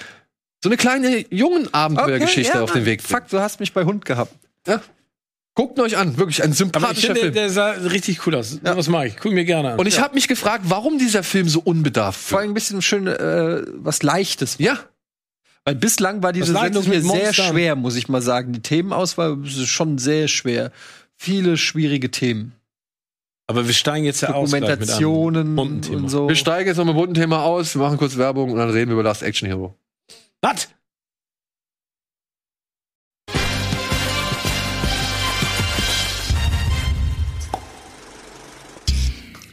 so 0.62 0.68
eine 0.68 0.76
kleine 0.76 1.24
jungen 1.30 1.72
Abenteuergeschichte 1.72 2.58
ja, 2.58 2.62
auf 2.62 2.72
den 2.72 2.84
Weg 2.84 3.02
bringen. 3.02 3.20
Fuck, 3.20 3.28
du 3.30 3.40
hast 3.40 3.60
mich 3.60 3.72
bei 3.72 3.84
Hund 3.84 4.04
gehabt. 4.04 4.32
Ja. 4.66 4.80
Guckt 5.54 5.78
ihn 5.78 5.82
euch 5.82 5.96
an, 5.96 6.16
wirklich 6.16 6.42
ein 6.42 6.44
Aber 6.44 6.52
ich 6.52 6.58
sympathischer 6.58 7.06
finde, 7.08 7.20
Film. 7.22 7.34
der 7.34 7.50
sah 7.50 7.70
richtig 7.70 8.26
cool 8.26 8.36
aus. 8.36 8.58
Was 8.62 8.88
mache 8.88 9.08
ich? 9.08 9.16
Guck 9.16 9.32
mir 9.32 9.44
gerne 9.44 9.72
an. 9.72 9.78
Und 9.78 9.86
ich 9.86 10.00
habe 10.00 10.14
mich 10.14 10.28
gefragt, 10.28 10.64
warum 10.68 10.98
dieser 10.98 11.22
Film 11.22 11.48
so 11.48 11.60
unbedarft 11.60 12.20
Vor 12.20 12.38
allem 12.38 12.52
ein 12.52 12.54
bisschen 12.54 12.82
schön 12.82 13.06
äh, 13.08 13.62
was 13.74 14.02
Leichtes. 14.02 14.56
Ja, 14.58 14.78
Weil 15.64 15.74
bislang 15.74 16.22
war 16.22 16.32
diese 16.32 16.52
Sendung 16.52 16.82
hier 16.82 17.02
sehr 17.02 17.24
Monstern. 17.24 17.46
schwer, 17.52 17.76
muss 17.76 17.96
ich 17.96 18.08
mal 18.08 18.22
sagen. 18.22 18.52
Die 18.52 18.62
Themenauswahl 18.62 19.38
ist 19.44 19.66
schon 19.68 19.98
sehr 19.98 20.28
schwer. 20.28 20.72
Viele 21.16 21.56
schwierige 21.56 22.10
Themen. 22.10 22.54
Aber 23.46 23.66
wir 23.66 23.74
steigen 23.74 24.04
jetzt 24.04 24.20
ja 24.20 24.32
aus. 24.32 24.50
Dokumentationen 24.50 25.58
und 25.58 26.08
so. 26.08 26.28
wir 26.28 26.36
steigen 26.36 26.68
jetzt 26.68 26.76
noch 26.76 26.84
mit 26.84 26.94
dem 26.94 26.98
bunten 26.98 27.14
Thema 27.14 27.44
aus, 27.44 27.74
wir 27.74 27.82
machen 27.82 27.98
kurz 27.98 28.16
Werbung 28.16 28.52
und 28.52 28.58
dann 28.58 28.70
reden 28.70 28.90
wir 28.90 28.94
über 28.94 29.02
Last 29.02 29.22
Action 29.22 29.48
Hero. 29.48 29.74
Was? 30.40 30.68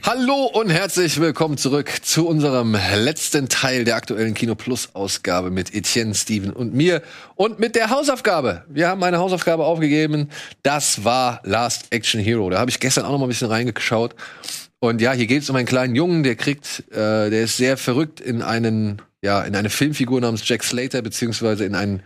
Hallo 0.10 0.46
und 0.46 0.70
herzlich 0.70 1.20
willkommen 1.20 1.58
zurück 1.58 1.92
zu 2.02 2.30
unserem 2.30 2.78
letzten 2.96 3.50
Teil 3.50 3.84
der 3.84 3.98
aktuellen 3.98 4.36
Kino 4.36 4.56
Plus 4.56 4.96
Ausgabe 4.96 5.52
mit 5.52 5.76
Etienne, 5.76 6.16
Steven 6.16 6.54
und 6.54 6.74
mir 6.74 7.02
und 7.36 7.60
mit 7.60 7.76
der 7.76 7.90
Hausaufgabe. 7.90 8.64
Wir 8.70 8.88
haben 8.88 9.04
eine 9.04 9.18
Hausaufgabe 9.18 9.66
aufgegeben. 9.66 10.30
Das 10.64 11.04
war 11.04 11.42
Last 11.44 11.88
Action 11.90 12.22
Hero. 12.22 12.50
Da 12.50 12.58
habe 12.58 12.72
ich 12.72 12.80
gestern 12.80 13.04
auch 13.04 13.12
noch 13.12 13.18
mal 13.18 13.26
ein 13.26 13.28
bisschen 13.28 13.50
reingeschaut. 13.50 14.16
Und 14.80 15.02
ja, 15.02 15.12
hier 15.12 15.28
geht 15.28 15.44
es 15.44 15.50
um 15.50 15.58
einen 15.58 15.68
kleinen 15.68 15.94
Jungen, 15.94 16.24
der 16.24 16.38
kriegt, 16.38 16.86
äh, 16.90 17.30
der 17.30 17.42
ist 17.42 17.58
sehr 17.58 17.76
verrückt 17.76 18.22
in 18.22 18.42
einen, 18.42 19.02
ja, 19.22 19.42
in 19.42 19.58
eine 19.58 19.70
Filmfigur 19.70 20.22
namens 20.22 20.48
Jack 20.48 20.64
Slater 20.64 21.02
beziehungsweise 21.02 21.66
in 21.66 21.76
einen, 21.76 22.02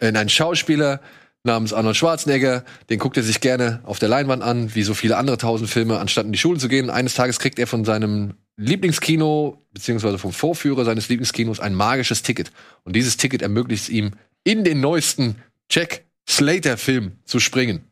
in 0.00 0.14
einen 0.14 0.28
Schauspieler 0.28 1.00
namens 1.44 1.72
Arnold 1.72 1.96
Schwarzenegger. 1.96 2.64
Den 2.88 2.98
guckt 2.98 3.16
er 3.16 3.22
sich 3.22 3.40
gerne 3.40 3.80
auf 3.84 3.98
der 3.98 4.08
Leinwand 4.08 4.42
an, 4.42 4.74
wie 4.74 4.82
so 4.82 4.94
viele 4.94 5.16
andere 5.16 5.38
tausend 5.38 5.70
Filme, 5.70 5.98
anstatt 5.98 6.26
in 6.26 6.32
die 6.32 6.38
Schule 6.38 6.58
zu 6.58 6.68
gehen. 6.68 6.90
Eines 6.90 7.14
Tages 7.14 7.38
kriegt 7.38 7.58
er 7.58 7.66
von 7.66 7.84
seinem 7.84 8.34
Lieblingskino, 8.56 9.64
beziehungsweise 9.72 10.18
vom 10.18 10.32
Vorführer 10.32 10.84
seines 10.84 11.08
Lieblingskinos 11.08 11.60
ein 11.60 11.74
magisches 11.74 12.22
Ticket. 12.22 12.52
Und 12.84 12.94
dieses 12.94 13.16
Ticket 13.16 13.42
ermöglicht 13.42 13.84
es 13.84 13.88
ihm, 13.88 14.12
in 14.44 14.64
den 14.64 14.80
neuesten 14.80 15.36
Jack 15.70 16.04
Slater-Film 16.28 17.12
zu 17.24 17.40
springen. 17.40 17.84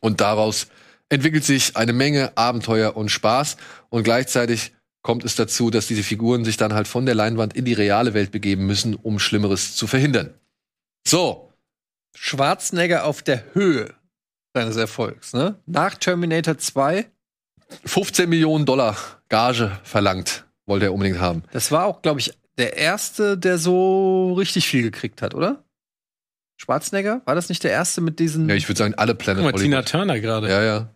Und 0.00 0.20
daraus 0.20 0.68
entwickelt 1.08 1.44
sich 1.44 1.76
eine 1.76 1.92
Menge 1.92 2.36
Abenteuer 2.36 2.96
und 2.96 3.10
Spaß. 3.10 3.56
Und 3.88 4.02
gleichzeitig 4.02 4.72
kommt 5.02 5.24
es 5.24 5.34
dazu, 5.34 5.70
dass 5.70 5.86
diese 5.86 6.02
Figuren 6.02 6.44
sich 6.44 6.56
dann 6.56 6.74
halt 6.74 6.88
von 6.88 7.06
der 7.06 7.14
Leinwand 7.14 7.54
in 7.54 7.64
die 7.64 7.72
reale 7.72 8.14
Welt 8.14 8.30
begeben 8.30 8.66
müssen, 8.66 8.94
um 8.94 9.18
Schlimmeres 9.18 9.74
zu 9.76 9.86
verhindern. 9.86 10.34
So, 11.06 11.51
Schwarzenegger 12.14 13.04
auf 13.04 13.22
der 13.22 13.42
Höhe 13.54 13.94
seines 14.54 14.76
Erfolgs, 14.76 15.32
ne? 15.32 15.56
Nach 15.66 15.94
Terminator 15.94 16.58
2, 16.58 17.06
15 17.84 18.28
Millionen 18.28 18.66
Dollar 18.66 18.96
Gage 19.28 19.78
verlangt, 19.82 20.44
wollte 20.66 20.86
er 20.86 20.92
unbedingt 20.92 21.20
haben. 21.20 21.42
das 21.52 21.70
war 21.72 21.86
auch, 21.86 22.02
glaube 22.02 22.20
ich, 22.20 22.32
der 22.58 22.76
erste, 22.76 23.38
der 23.38 23.56
so 23.56 24.34
richtig 24.34 24.68
viel 24.68 24.82
gekriegt 24.82 25.22
hat, 25.22 25.34
oder? 25.34 25.64
Schwarzenegger? 26.58 27.22
War 27.24 27.34
das 27.34 27.48
nicht 27.48 27.64
der 27.64 27.70
erste 27.72 28.00
mit 28.00 28.18
diesen. 28.20 28.48
Ja, 28.48 28.54
ich 28.54 28.68
würde 28.68 28.78
sagen, 28.78 28.94
alle 28.94 29.14
Planet 29.14 29.42
Guck 29.44 29.52
mal, 29.54 29.58
Tina. 29.60 29.82
Turner 29.82 30.20
gerade. 30.20 30.48
Ja, 30.48 30.62
ja. 30.62 30.94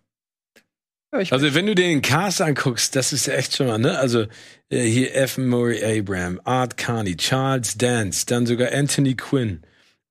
Ja, 1.12 1.20
ich 1.20 1.32
Also, 1.32 1.54
wenn 1.54 1.66
du 1.66 1.74
dir 1.74 1.86
den 1.88 2.02
Cast 2.02 2.40
anguckst, 2.42 2.94
das 2.94 3.12
ist 3.12 3.26
echt 3.26 3.56
schon 3.56 3.66
mal, 3.66 3.78
ne? 3.78 3.98
Also, 3.98 4.26
äh, 4.68 4.82
hier 4.84 5.14
F. 5.16 5.38
Murray 5.38 5.98
Abraham, 5.98 6.40
Art 6.44 6.76
Carney, 6.76 7.16
Charles 7.16 7.78
Dance, 7.78 8.26
dann 8.26 8.46
sogar 8.46 8.72
Anthony 8.72 9.14
Quinn, 9.14 9.62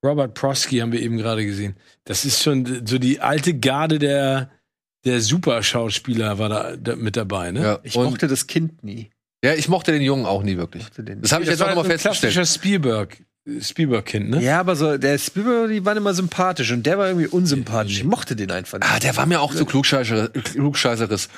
Robert 0.06 0.34
Prosky 0.34 0.78
haben 0.78 0.92
wir 0.92 1.00
eben 1.02 1.16
gerade 1.18 1.44
gesehen. 1.44 1.74
Das 2.04 2.24
ist 2.24 2.42
schon 2.42 2.86
so 2.86 2.98
die 2.98 3.20
alte 3.20 3.54
Garde 3.54 3.98
der, 3.98 4.50
der 5.04 5.20
Superschauspieler 5.20 6.38
war 6.38 6.48
da, 6.48 6.76
da 6.76 6.96
mit 6.96 7.16
dabei, 7.16 7.50
ne? 7.50 7.62
ja. 7.62 7.78
ich 7.82 7.96
Und, 7.96 8.04
mochte 8.06 8.28
das 8.28 8.46
Kind 8.46 8.84
nie. 8.84 9.10
ja, 9.44 9.54
ich 9.54 9.68
mochte 9.68 9.92
den 9.92 10.02
Jungen 10.02 10.24
auch 10.26 10.42
nie 10.42 10.56
wirklich. 10.56 10.84
Das 11.20 11.32
habe 11.32 11.42
ich 11.44 11.50
jetzt 11.50 11.60
auch 11.62 11.66
war 11.66 11.74
nochmal 11.74 11.84
so 11.84 11.90
ein 11.92 11.98
festgestellt. 11.98 12.32
klassischer 12.34 12.54
Spielberg, 12.58 13.18
Spielberg-Kind, 13.60 14.30
ne? 14.30 14.42
Ja, 14.42 14.60
aber 14.60 14.74
so, 14.76 14.96
der 14.98 15.18
Spielberg, 15.18 15.70
die 15.70 15.84
waren 15.84 15.96
immer 15.96 16.14
sympathisch 16.14 16.70
und 16.72 16.84
der 16.84 16.98
war 16.98 17.08
irgendwie 17.08 17.28
unsympathisch. 17.28 17.98
Ich 17.98 18.04
mochte 18.04 18.34
den 18.36 18.50
einfach 18.50 18.78
nicht. 18.78 18.90
Ah, 18.90 18.98
der 18.98 19.16
war 19.16 19.26
mir 19.26 19.40
auch 19.40 19.54
zu 19.54 19.64
klugscheißer, 19.64 20.28
klugscheißeres. 20.30 21.28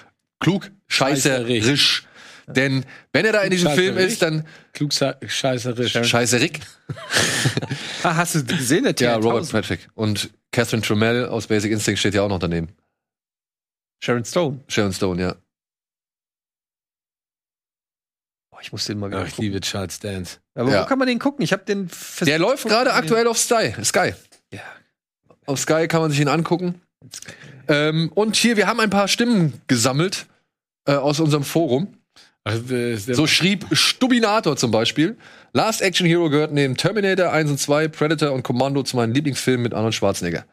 Klugscheißerisch. 0.40 2.04
Denn 2.46 2.84
wenn 3.12 3.26
er 3.26 3.32
da 3.32 3.42
in 3.42 3.50
diesem 3.50 3.70
Film 3.72 3.96
Klugscheißerisch? 3.96 4.12
ist, 4.12 4.22
dann 4.22 4.46
Klugscheißerisch. 4.72 5.92
Scheißerik. 6.08 6.60
Ah, 8.02 8.16
hast 8.16 8.34
du 8.34 8.44
gesehen, 8.44 8.84
der 8.84 8.94
Ja, 8.98 9.16
TR1000? 9.16 9.22
Robert 9.24 9.50
Patrick. 9.52 9.88
Und 9.94 10.30
Catherine 10.52 10.82
Trammell 10.82 11.26
aus 11.26 11.46
Basic 11.46 11.72
Instinct 11.72 11.98
steht 12.00 12.14
ja 12.14 12.22
auch 12.22 12.28
noch 12.28 12.38
daneben. 12.38 12.68
Sharon 14.02 14.24
Stone. 14.24 14.60
Sharon 14.68 14.92
Stone, 14.92 15.20
ja. 15.20 15.36
Boah, 18.50 18.60
ich 18.60 18.72
muss 18.72 18.84
den 18.86 18.98
mal 18.98 19.12
Ach, 19.14 19.24
ich 19.26 19.30
gucken. 19.30 19.44
liebe 19.44 19.60
Charles 19.60 19.98
Dance. 19.98 20.38
Aber 20.54 20.70
Ja. 20.70 20.82
wo 20.82 20.86
kann 20.86 20.98
man 20.98 21.08
den 21.08 21.18
gucken? 21.18 21.42
Ich 21.42 21.52
habe 21.52 21.64
den. 21.64 21.88
vers- 21.88 22.26
Der 22.26 22.38
läuft 22.38 22.64
gerade 22.66 22.92
aktuell 22.94 23.26
auf 23.26 23.38
Sky. 23.38 23.74
Sky. 23.84 24.14
Ja. 24.52 24.60
Auf 25.46 25.58
Sky 25.60 25.88
kann 25.88 26.00
man 26.00 26.10
sich 26.10 26.20
ihn 26.20 26.28
angucken. 26.28 26.80
Ähm, 27.68 28.10
und 28.14 28.36
hier, 28.36 28.56
wir 28.56 28.66
haben 28.66 28.80
ein 28.80 28.90
paar 28.90 29.08
Stimmen 29.08 29.60
gesammelt 29.66 30.26
äh, 30.86 30.92
aus 30.94 31.20
unserem 31.20 31.44
Forum. 31.44 31.97
Also, 32.44 32.74
äh, 32.74 32.96
So 32.96 33.26
schrieb 33.26 33.66
Stubinator 33.72 34.56
zum 34.56 34.70
Beispiel. 34.70 35.16
Last 35.52 35.82
Action 35.82 36.06
Hero 36.06 36.30
gehört 36.30 36.52
neben 36.52 36.76
Terminator 36.76 37.32
1 37.32 37.50
und 37.50 37.58
2, 37.58 37.88
Predator 37.88 38.32
und 38.32 38.42
Commando 38.42 38.82
zu 38.82 38.96
meinen 38.96 39.14
Lieblingsfilmen 39.14 39.62
mit 39.62 39.74
Arnold 39.74 39.94
Schwarzenegger. 39.94 40.44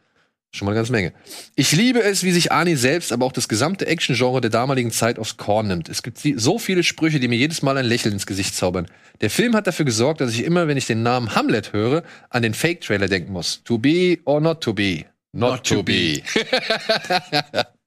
Schon 0.56 0.68
mal 0.68 0.72
eine 0.72 0.80
ganze 0.80 0.94
Menge. 0.94 1.12
Ich 1.56 1.74
liebe 1.74 2.02
es, 2.02 2.24
wie 2.24 2.32
sich 2.32 2.54
Arnie 2.54 2.76
selbst, 2.76 3.12
aber 3.12 3.26
auch 3.26 3.34
das 3.34 3.50
gesamte 3.50 3.88
Action-Genre 3.88 4.40
der 4.40 4.50
damaligen 4.50 4.90
Zeit 4.90 5.20
aufs 5.20 5.36
Korn 5.36 5.68
nimmt. 5.68 5.90
Es 5.90 6.02
gibt 6.02 6.18
so 6.18 6.60
viele 6.60 6.84
Sprüche, 6.84 7.20
die 7.20 7.28
mir 7.28 7.38
jedes 7.38 7.62
Mal 7.62 7.78
ein 7.78 7.86
Lächeln 7.86 8.14
ins 8.14 8.26
Gesicht 8.26 8.56
zaubern. 8.56 8.88
Der 9.20 9.30
Film 9.30 9.54
hat 9.54 9.68
dafür 9.68 9.84
gesorgt, 9.84 10.22
dass 10.22 10.32
ich 10.32 10.46
immer, 10.46 10.70
wenn 10.70 10.78
ich 10.78 10.88
den 10.88 11.04
Namen 11.04 11.36
Hamlet 11.36 11.74
höre, 11.74 12.04
an 12.30 12.42
den 12.42 12.54
Fake-Trailer 12.54 13.10
denken 13.10 13.34
muss. 13.34 13.64
To 13.66 13.78
be 13.78 14.20
or 14.24 14.40
not 14.40 14.62
to 14.62 14.74
be. 14.74 15.04
Not, 15.36 15.66
to 15.66 15.84
be. 15.84 16.22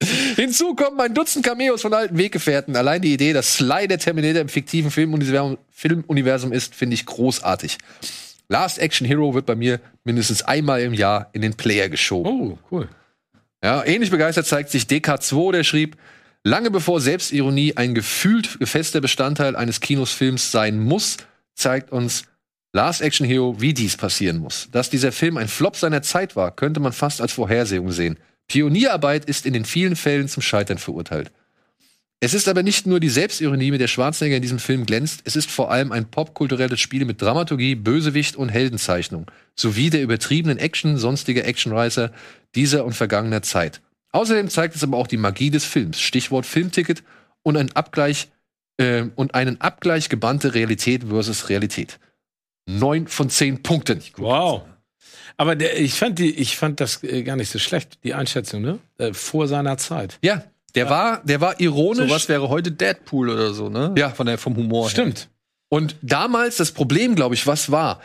Hinzu 0.35 0.75
kommen 0.75 0.99
ein 0.99 1.15
Dutzend 1.15 1.43
Cameos 1.43 1.81
von 1.81 1.91
alten 1.95 2.15
Weggefährten. 2.15 2.75
Allein 2.75 3.01
die 3.01 3.11
Idee, 3.11 3.33
dass 3.33 3.55
Sly 3.55 3.87
der 3.87 3.97
Terminator 3.97 4.39
im 4.39 4.49
fiktiven 4.49 4.91
Filmuniversum, 4.91 5.57
Filmuniversum 5.71 6.53
ist, 6.53 6.75
finde 6.75 6.93
ich 6.93 7.07
großartig. 7.07 7.79
Last 8.49 8.77
Action 8.77 9.07
Hero 9.07 9.33
wird 9.33 9.47
bei 9.47 9.55
mir 9.55 9.79
mindestens 10.03 10.43
einmal 10.43 10.81
im 10.81 10.93
Jahr 10.93 11.31
in 11.33 11.41
den 11.41 11.55
Player 11.55 11.89
geschoben. 11.89 12.31
Oh, 12.31 12.59
cool. 12.69 12.87
Ja, 13.63 13.83
ähnlich 13.83 14.11
begeistert 14.11 14.45
zeigt 14.45 14.69
sich 14.69 14.83
DK2, 14.83 15.51
der 15.51 15.63
schrieb, 15.63 15.97
lange 16.43 16.69
bevor 16.69 17.01
Selbstironie 17.01 17.75
ein 17.75 17.95
gefühlt 17.95 18.59
gefester 18.59 19.01
Bestandteil 19.01 19.55
eines 19.55 19.79
Kinosfilms 19.79 20.51
sein 20.51 20.77
muss, 20.77 21.17
zeigt 21.55 21.91
uns 21.91 22.25
Last 22.71 23.01
Action 23.01 23.25
Hero, 23.25 23.59
wie 23.59 23.73
dies 23.73 23.97
passieren 23.97 24.37
muss. 24.37 24.69
Dass 24.71 24.89
dieser 24.89 25.11
Film 25.11 25.37
ein 25.37 25.47
Flop 25.47 25.75
seiner 25.75 26.03
Zeit 26.03 26.35
war, 26.35 26.55
könnte 26.55 26.79
man 26.79 26.93
fast 26.93 27.19
als 27.19 27.31
Vorhersehung 27.33 27.91
sehen. 27.91 28.17
Pionierarbeit 28.47 29.25
ist 29.25 29.45
in 29.45 29.53
den 29.53 29.65
vielen 29.65 29.95
Fällen 29.95 30.27
zum 30.27 30.43
Scheitern 30.43 30.77
verurteilt. 30.77 31.31
Es 32.21 32.33
ist 32.33 32.49
aber 32.49 32.63
nicht 32.63 32.85
nur 32.85 32.99
die 32.99 33.09
Selbstironie, 33.09 33.71
mit 33.71 33.79
der 33.79 33.87
Schwarzenegger 33.87 34.35
in 34.35 34.41
diesem 34.41 34.59
Film 34.59 34.85
glänzt, 34.85 35.21
es 35.23 35.37
ist 35.37 35.49
vor 35.49 35.71
allem 35.71 35.93
ein 35.93 36.11
popkulturelles 36.11 36.79
Spiel 36.79 37.05
mit 37.05 37.21
Dramaturgie, 37.21 37.75
Bösewicht 37.75 38.35
und 38.35 38.49
Heldenzeichnung, 38.49 39.25
sowie 39.55 39.89
der 39.89 40.01
übertriebenen 40.01 40.57
Action 40.57 40.97
sonstiger 40.97 41.45
Actionreißer 41.45 42.11
dieser 42.55 42.83
und 42.83 42.93
vergangener 42.93 43.41
Zeit. 43.41 43.81
Außerdem 44.11 44.49
zeigt 44.49 44.75
es 44.75 44.83
aber 44.83 44.97
auch 44.97 45.07
die 45.07 45.17
Magie 45.17 45.49
des 45.49 45.63
Films, 45.63 46.01
Stichwort 46.01 46.45
Filmticket 46.45 47.03
und 47.41 47.55
ein 47.55 47.71
Abgleich 47.73 48.27
äh, 48.77 49.05
und 49.15 49.33
einen 49.33 49.61
Abgleich 49.61 50.09
gebannte 50.09 50.53
Realität 50.53 51.05
versus 51.05 51.47
Realität. 51.47 51.99
Neun 52.77 53.07
von 53.07 53.29
zehn 53.29 53.63
Punkten. 53.63 54.01
Wow. 54.17 54.61
Aber 55.37 55.55
der, 55.55 55.79
ich 55.79 55.93
fand 55.93 56.19
die, 56.19 56.31
ich 56.35 56.57
fand 56.57 56.79
das 56.79 57.01
äh, 57.03 57.23
gar 57.23 57.35
nicht 57.35 57.49
so 57.49 57.59
schlecht, 57.59 57.99
die 58.03 58.13
Einschätzung, 58.13 58.61
ne? 58.61 58.79
Äh, 58.97 59.13
vor 59.13 59.47
seiner 59.47 59.77
Zeit. 59.77 60.19
Ja, 60.21 60.43
der 60.75 60.89
war, 60.89 61.21
der 61.23 61.41
war 61.41 61.59
ironisch. 61.59 62.07
Sowas 62.09 62.29
wäre 62.29 62.49
heute 62.49 62.71
Deadpool 62.71 63.29
oder 63.29 63.53
so, 63.53 63.69
ne? 63.69 63.95
Ja. 63.97 64.09
Von 64.09 64.27
der, 64.27 64.37
vom 64.37 64.55
Humor. 64.55 64.83
her. 64.85 64.89
Stimmt. 64.91 65.29
Und 65.69 65.95
damals 66.01 66.57
das 66.57 66.71
Problem, 66.71 67.15
glaube 67.15 67.35
ich, 67.35 67.47
was 67.47 67.71
war? 67.71 68.01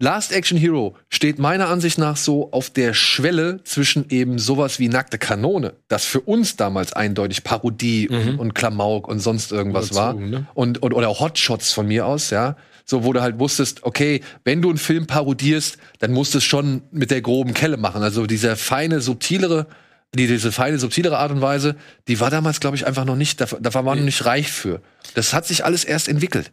Last 0.00 0.30
Action 0.32 0.56
Hero 0.56 0.94
steht 1.08 1.40
meiner 1.40 1.68
Ansicht 1.68 1.98
nach 1.98 2.16
so 2.16 2.52
auf 2.52 2.70
der 2.70 2.94
Schwelle 2.94 3.64
zwischen 3.64 4.08
eben 4.10 4.38
sowas 4.38 4.78
wie 4.78 4.88
nackte 4.88 5.18
Kanone, 5.18 5.72
das 5.88 6.04
für 6.04 6.20
uns 6.20 6.54
damals 6.54 6.92
eindeutig 6.92 7.42
Parodie 7.42 8.06
Mhm. 8.08 8.38
und 8.38 8.54
Klamauk 8.54 9.08
und 9.08 9.18
sonst 9.18 9.50
irgendwas 9.50 9.94
war. 9.96 10.12
Überzogen, 10.12 10.30
ne? 10.30 10.46
Und, 10.54 10.80
und 10.82 10.92
oder 10.94 11.08
Hotshots 11.18 11.72
von 11.72 11.88
mir 11.88 12.06
aus, 12.06 12.30
ja. 12.30 12.56
So, 12.90 13.04
wo 13.04 13.12
du 13.12 13.20
halt 13.20 13.38
wusstest, 13.38 13.82
okay, 13.82 14.22
wenn 14.44 14.62
du 14.62 14.70
einen 14.70 14.78
Film 14.78 15.06
parodierst, 15.06 15.76
dann 15.98 16.12
musst 16.12 16.32
du 16.32 16.38
es 16.38 16.44
schon 16.44 16.82
mit 16.90 17.10
der 17.10 17.20
groben 17.20 17.52
Kelle 17.52 17.76
machen. 17.76 18.02
Also 18.02 18.26
dieser 18.26 18.56
feine, 18.56 19.02
subtilere, 19.02 19.66
die, 20.14 20.26
diese 20.26 20.52
feine, 20.52 20.78
subtilere 20.78 21.18
Art 21.18 21.30
und 21.30 21.42
Weise, 21.42 21.76
die 22.08 22.18
war 22.18 22.30
damals, 22.30 22.60
glaube 22.60 22.76
ich, 22.76 22.86
einfach 22.86 23.04
noch 23.04 23.16
nicht, 23.16 23.42
da, 23.42 23.46
da 23.60 23.74
war 23.74 23.82
man 23.82 23.98
noch 23.98 24.04
nicht 24.06 24.24
reich 24.24 24.50
für. 24.50 24.80
Das 25.14 25.34
hat 25.34 25.46
sich 25.46 25.66
alles 25.66 25.84
erst 25.84 26.08
entwickelt. 26.08 26.52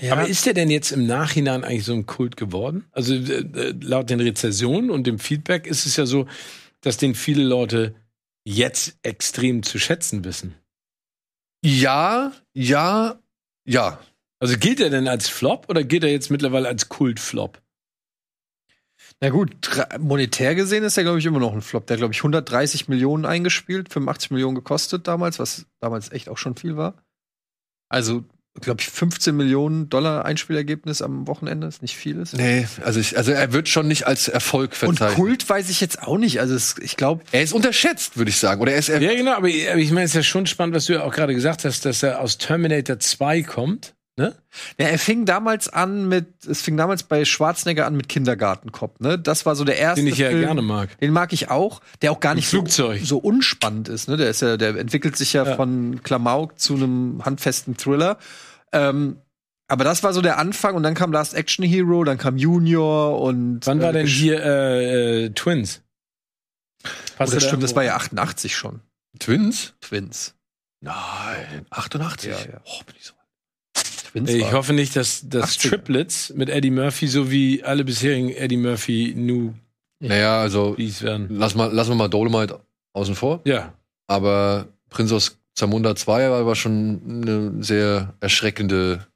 Ja. 0.00 0.12
Aber 0.12 0.26
ist 0.26 0.46
der 0.46 0.54
denn 0.54 0.70
jetzt 0.70 0.90
im 0.90 1.06
Nachhinein 1.06 1.64
eigentlich 1.64 1.84
so 1.84 1.92
ein 1.92 2.06
Kult 2.06 2.38
geworden? 2.38 2.84
Also 2.92 3.14
äh, 3.14 3.18
äh, 3.18 3.74
laut 3.80 4.08
den 4.08 4.20
Rezensionen 4.20 4.90
und 4.90 5.06
dem 5.06 5.18
Feedback 5.18 5.66
ist 5.66 5.84
es 5.84 5.96
ja 5.96 6.06
so, 6.06 6.26
dass 6.80 6.96
den 6.96 7.14
viele 7.14 7.42
Leute 7.42 7.94
jetzt 8.44 8.96
extrem 9.02 9.62
zu 9.62 9.78
schätzen 9.78 10.24
wissen. 10.24 10.54
Ja, 11.62 12.32
ja, 12.54 13.18
ja. 13.64 13.98
Also 14.40 14.56
gilt 14.56 14.80
er 14.80 14.90
denn 14.90 15.08
als 15.08 15.28
Flop 15.28 15.66
oder 15.68 15.82
gilt 15.82 16.04
er 16.04 16.10
jetzt 16.10 16.30
mittlerweile 16.30 16.68
als 16.68 16.88
Kultflop? 16.88 17.60
Na 19.20 19.30
gut, 19.30 19.50
monetär 19.98 20.54
gesehen 20.54 20.84
ist 20.84 20.96
er, 20.96 21.02
glaube 21.02 21.18
ich, 21.18 21.26
immer 21.26 21.40
noch 21.40 21.52
ein 21.52 21.62
Flop. 21.62 21.86
Der, 21.86 21.96
glaube 21.96 22.14
ich, 22.14 22.20
130 22.20 22.88
Millionen 22.88 23.24
eingespielt, 23.26 23.92
85 23.92 24.30
Millionen 24.30 24.54
gekostet 24.54 25.08
damals, 25.08 25.38
was 25.40 25.66
damals 25.80 26.12
echt 26.12 26.28
auch 26.28 26.38
schon 26.38 26.56
viel 26.56 26.76
war. 26.76 26.94
Also, 27.88 28.24
glaube 28.60 28.80
ich, 28.80 28.88
15 28.88 29.36
Millionen 29.36 29.88
Dollar 29.88 30.24
Einspielergebnis 30.24 31.02
am 31.02 31.26
Wochenende, 31.26 31.66
ist 31.66 31.82
nicht 31.82 31.96
vieles. 31.96 32.32
Nee, 32.32 32.68
also, 32.84 33.00
ich, 33.00 33.16
also 33.16 33.32
er 33.32 33.52
wird 33.52 33.68
schon 33.68 33.88
nicht 33.88 34.06
als 34.06 34.28
Erfolg 34.28 34.70
Und 34.70 34.98
verzeichnet. 34.98 35.16
Kult 35.16 35.48
weiß 35.48 35.68
ich 35.68 35.80
jetzt 35.80 36.00
auch 36.02 36.18
nicht. 36.18 36.38
Also, 36.40 36.54
es, 36.54 36.76
ich 36.80 36.96
glaube, 36.96 37.24
Er 37.32 37.42
ist 37.42 37.52
unterschätzt, 37.52 38.18
würde 38.18 38.30
ich 38.30 38.36
sagen. 38.36 38.60
Oder 38.60 38.72
er 38.72 38.78
ist 38.78 38.88
er 38.88 39.00
Ja, 39.00 39.14
genau, 39.14 39.32
aber, 39.32 39.48
aber 39.48 39.78
ich 39.78 39.90
meine, 39.90 40.04
es 40.04 40.10
ist 40.10 40.16
ja 40.16 40.22
schon 40.22 40.46
spannend, 40.46 40.76
was 40.76 40.84
du 40.84 40.92
ja 40.92 41.02
auch 41.02 41.12
gerade 41.12 41.34
gesagt 41.34 41.64
hast, 41.64 41.84
dass 41.84 42.04
er 42.04 42.20
aus 42.20 42.38
Terminator 42.38 43.00
2 43.00 43.42
kommt. 43.42 43.94
Ne? 44.18 44.34
Ja, 44.78 44.88
er 44.88 44.98
fing 44.98 45.24
damals 45.26 45.68
an 45.68 46.08
mit, 46.08 46.44
es 46.44 46.60
fing 46.60 46.76
damals 46.76 47.04
bei 47.04 47.24
Schwarzenegger 47.24 47.86
an 47.86 47.96
mit 47.96 48.08
Kindergartenkopf, 48.08 48.98
ne? 48.98 49.16
Das 49.18 49.46
war 49.46 49.54
so 49.54 49.62
der 49.64 49.78
erste 49.78 50.02
Den 50.02 50.12
ich 50.12 50.18
ja 50.18 50.28
Film, 50.30 50.40
gerne 50.40 50.60
mag. 50.62 50.98
Den 50.98 51.12
mag 51.12 51.32
ich 51.32 51.50
auch, 51.50 51.80
der 52.02 52.10
auch 52.10 52.18
gar 52.18 52.34
nicht 52.34 52.48
so, 52.48 52.58
Flugzeug. 52.58 53.00
so 53.04 53.18
unspannend 53.18 53.88
ist, 53.88 54.08
ne? 54.08 54.16
Der 54.16 54.28
ist 54.28 54.42
ja, 54.42 54.56
der 54.56 54.74
entwickelt 54.76 55.16
sich 55.16 55.32
ja, 55.34 55.44
Ja. 55.46 55.54
von 55.54 56.02
Klamauk 56.02 56.58
zu 56.58 56.74
einem 56.74 57.24
handfesten 57.24 57.76
Thriller. 57.76 58.18
Ähm, 58.72 59.18
aber 59.68 59.84
das 59.84 60.02
war 60.02 60.12
so 60.12 60.20
der 60.20 60.38
Anfang 60.38 60.74
und 60.74 60.82
dann 60.82 60.94
kam 60.94 61.12
Last 61.12 61.34
Action 61.34 61.64
Hero, 61.64 62.02
dann 62.02 62.18
kam 62.18 62.38
Junior 62.38 63.20
und 63.20 63.64
Wann 63.66 63.80
war 63.80 63.90
äh, 63.90 63.92
denn 63.92 64.06
hier 64.08 64.42
äh, 64.44 65.26
äh, 65.26 65.30
Twins? 65.30 65.82
Oh, 66.84 66.88
Passt 67.18 67.34
das 67.34 67.42
da 67.44 67.48
stimmt, 67.48 67.62
das 67.62 67.76
war 67.76 67.84
ja 67.84 67.92
rein? 67.92 68.00
88 68.00 68.56
schon. 68.56 68.80
Twins? 69.20 69.74
Twins. 69.80 70.34
Nein, 70.80 71.66
88. 71.70 72.30
Ja, 72.30 72.36
ja. 72.52 72.60
Oh, 72.64 72.80
bin 72.86 72.94
ich 72.98 73.04
so 73.04 73.12
Twins 74.26 74.30
Ich 74.34 74.42
war- 74.42 74.52
hoffe 74.52 74.72
nicht, 74.72 74.94
dass, 74.96 75.28
dass 75.28 75.58
80er. 75.58 75.68
Triplets 75.70 76.32
mit 76.34 76.48
Eddie 76.48 76.70
Murphy 76.70 77.06
so 77.08 77.30
wie 77.30 77.62
alle 77.62 77.84
bisherigen 77.84 78.30
Eddie 78.30 78.56
Murphy 78.56 79.14
New 79.16 79.54
Naja, 80.00 80.40
also 80.40 80.76
lass 80.78 81.54
mal, 81.54 81.72
lassen 81.72 81.90
wir 81.90 81.96
mal 81.96 82.08
Dolomite 82.08 82.60
außen 82.94 83.14
vor. 83.14 83.40
Ja. 83.44 83.74
Aber 84.06 84.68
Prinz 84.90 85.12
aus 85.12 85.38
Zamunda 85.54 85.96
2 85.96 86.30
war, 86.30 86.46
war 86.46 86.54
schon 86.54 87.00
eine 87.26 87.62
sehr 87.64 88.14
erschreckende. 88.20 89.06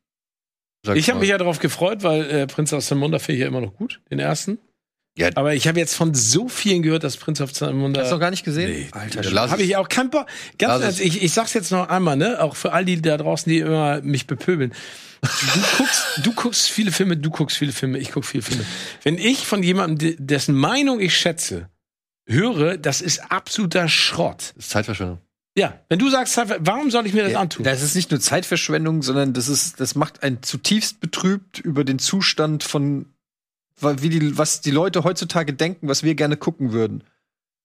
Ich 0.94 1.08
habe 1.08 1.20
mich 1.20 1.28
ja 1.28 1.38
darauf 1.38 1.60
gefreut, 1.60 2.02
weil 2.02 2.28
äh, 2.28 2.46
Prinz 2.48 2.72
aus 2.72 2.86
Zamunda 2.86 3.18
finde 3.20 3.34
ich 3.36 3.40
ja 3.42 3.46
immer 3.46 3.60
noch 3.60 3.74
gut, 3.74 4.00
den 4.10 4.18
ersten. 4.18 4.58
Ja, 5.18 5.28
Aber 5.34 5.54
ich 5.54 5.68
habe 5.68 5.78
jetzt 5.78 5.94
von 5.94 6.14
so 6.14 6.48
vielen 6.48 6.82
gehört, 6.82 7.04
dass 7.04 7.18
Prince 7.18 7.42
of 7.42 7.52
Zamunda. 7.52 8.00
Hast 8.00 8.08
du 8.10 8.14
noch 8.14 8.20
gar 8.20 8.30
nicht 8.30 8.44
gesehen? 8.44 8.70
Nee. 8.70 8.88
Alter, 8.92 9.22
lass 9.30 9.50
Habe 9.50 9.62
ich 9.62 9.76
auch 9.76 9.88
kein 9.88 10.08
Bock. 10.08 10.26
Ganz 10.58 10.82
ehrlich, 10.82 11.00
ich, 11.02 11.22
ich 11.22 11.32
sag's 11.34 11.52
jetzt 11.52 11.70
noch 11.70 11.88
einmal, 11.90 12.16
ne? 12.16 12.40
Auch 12.42 12.56
für 12.56 12.72
all 12.72 12.84
die 12.86 13.00
da 13.02 13.18
draußen, 13.18 13.50
die 13.50 13.58
immer 13.58 14.00
mich 14.00 14.26
bepöbeln. 14.26 14.72
Du 15.20 15.28
guckst, 15.76 16.04
du 16.22 16.32
guckst 16.32 16.70
viele 16.70 16.92
Filme, 16.92 17.16
du 17.18 17.28
guckst 17.30 17.58
viele 17.58 17.72
Filme, 17.72 17.98
ich 17.98 18.10
guck 18.10 18.24
viele 18.24 18.42
Filme. 18.42 18.64
Wenn 19.02 19.18
ich 19.18 19.46
von 19.46 19.62
jemandem, 19.62 19.98
de- 19.98 20.16
dessen 20.18 20.54
Meinung 20.54 20.98
ich 20.98 21.14
schätze, 21.16 21.68
höre, 22.26 22.78
das 22.78 23.02
ist 23.02 23.30
absoluter 23.30 23.88
Schrott. 23.88 24.52
Das 24.56 24.64
ist 24.64 24.70
Zeitverschwendung. 24.70 25.18
Ja, 25.58 25.78
wenn 25.90 25.98
du 25.98 26.08
sagst, 26.08 26.34
warum 26.60 26.90
soll 26.90 27.06
ich 27.06 27.12
mir 27.12 27.24
das 27.24 27.34
antun? 27.34 27.64
Das 27.64 27.82
ist 27.82 27.94
nicht 27.94 28.10
nur 28.10 28.18
Zeitverschwendung, 28.20 29.02
sondern 29.02 29.34
das 29.34 29.48
ist, 29.48 29.78
das 29.80 29.94
macht 29.94 30.22
einen 30.22 30.42
zutiefst 30.42 31.00
betrübt 31.00 31.58
über 31.58 31.84
den 31.84 31.98
Zustand 31.98 32.64
von, 32.64 33.11
wie 33.82 34.08
die, 34.08 34.38
was 34.38 34.60
die 34.60 34.70
Leute 34.70 35.04
heutzutage 35.04 35.52
denken, 35.52 35.88
was 35.88 36.02
wir 36.02 36.14
gerne 36.14 36.36
gucken 36.36 36.72
würden. 36.72 37.04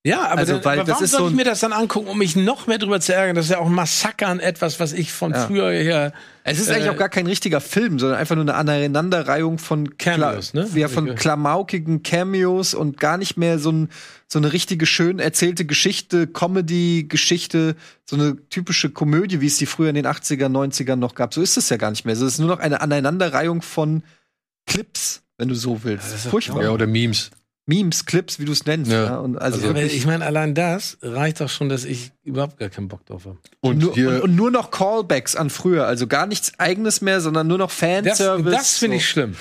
Ja, 0.06 0.22
aber, 0.27 0.38
Also, 0.38 0.60
dann, 0.60 0.80
aber 0.80 0.88
warum 0.88 1.06
soll 1.06 1.19
so 1.19 1.27
ich 1.27 1.34
mir 1.35 1.44
das 1.44 1.60
dann 1.60 1.73
angucken, 1.73 2.07
um 2.07 2.18
mich 2.18 2.35
noch 2.38 2.65
mehr 2.68 2.77
drüber 2.77 3.02
zu 3.02 3.14
ärgern? 3.14 3.35
Das 3.35 3.45
ist 3.45 3.52
ja 3.52 3.57
auch 3.57 3.65
ein 3.65 3.73
Massaker 3.73 4.27
an 4.27 4.39
etwas, 4.39 4.80
was 4.80 4.94
ich 4.94 5.11
von 5.11 5.31
Ja. 5.34 5.45
früher 5.48 5.69
her. 5.72 6.14
Es 6.45 6.60
ist 6.60 6.69
Äh, 6.69 6.76
eigentlich 6.76 6.89
auch 6.91 6.95
gar 6.98 7.10
kein 7.10 7.27
richtiger 7.27 7.60
Film, 7.60 7.99
sondern 7.99 8.18
einfach 8.18 8.35
nur 8.35 8.44
eine 8.45 8.53
Aneinanderreihung 8.53 9.57
von 9.57 9.98
Cameos, 9.98 10.53
Kla- 10.53 10.72
ne? 10.73 10.80
Ja, 10.80 10.88
von 10.88 11.14
klamaukigen 11.15 12.03
Cameos 12.03 12.73
und 12.73 12.99
gar 13.02 13.18
nicht 13.18 13.35
mehr 13.35 13.60
so, 13.60 13.72
ein, 13.72 13.89
so 14.30 14.39
eine 14.39 14.53
richtige 14.53 14.85
schön 14.85 15.19
erzählte 15.19 15.65
Geschichte, 15.65 16.27
Comedy-Geschichte, 16.27 17.76
so 18.10 18.15
eine 18.15 18.38
typische 18.49 18.89
Komödie, 18.89 19.41
wie 19.41 19.48
es 19.48 19.57
die 19.57 19.65
früher 19.65 19.89
in 19.89 19.95
den 19.95 20.06
80er, 20.07 20.48
90ern 20.48 20.95
noch 20.95 21.15
gab. 21.15 21.34
So 21.34 21.41
ist 21.41 21.57
es 21.57 21.68
ja 21.69 21.76
gar 21.76 21.89
nicht 21.89 22.06
mehr. 22.06 22.14
Es 22.14 22.22
ist 22.22 22.39
nur 22.39 22.48
noch 22.48 22.60
eine 22.60 22.80
Aneinanderreihung 22.81 23.61
von 23.61 24.03
Clips, 24.65 25.22
wenn 25.38 25.47
du 25.49 25.55
so 25.55 25.84
willst. 25.84 26.07
Furchtbar. 26.27 26.64
Ja, 26.64 26.72
oder 26.72 26.88
Memes. 26.88 27.31
Memes, 27.69 28.05
Clips, 28.05 28.39
wie 28.39 28.45
du 28.45 28.53
es 28.53 28.65
nennst. 28.65 28.89
Ja. 28.91 29.03
Ja. 29.05 29.18
Und 29.18 29.38
also, 29.38 29.68
Also- 29.68 29.77
ich 29.81 30.05
meine, 30.05 30.26
allein 30.26 30.55
das 30.55 30.97
reicht 31.01 31.41
doch 31.41 31.49
schon, 31.49 31.68
dass 31.68 31.84
ich 31.84 32.11
überhaupt 32.23 32.57
gar 32.57 32.69
keinen 32.69 32.88
Bock 32.88 33.05
drauf 33.05 33.26
habe. 33.26 33.38
Und 33.59 33.80
nur, 33.80 33.93
hier, 33.93 34.09
und, 34.09 34.22
und 34.22 34.35
nur 34.38 34.51
noch 34.51 34.72
Callbacks 34.72 35.35
an 35.35 35.49
früher. 35.49 35.85
Also 35.85 36.07
gar 36.07 36.27
nichts 36.27 36.53
eigenes 36.59 37.01
mehr, 37.01 37.19
sondern 37.19 37.47
nur 37.47 37.57
noch 37.57 37.68
Das, 37.69 37.77
Fanservice. 37.77 38.51
das 38.55 38.77
finde 38.77 38.95
so. 38.95 38.99
ich 38.99 39.09
schlimm. 39.09 39.35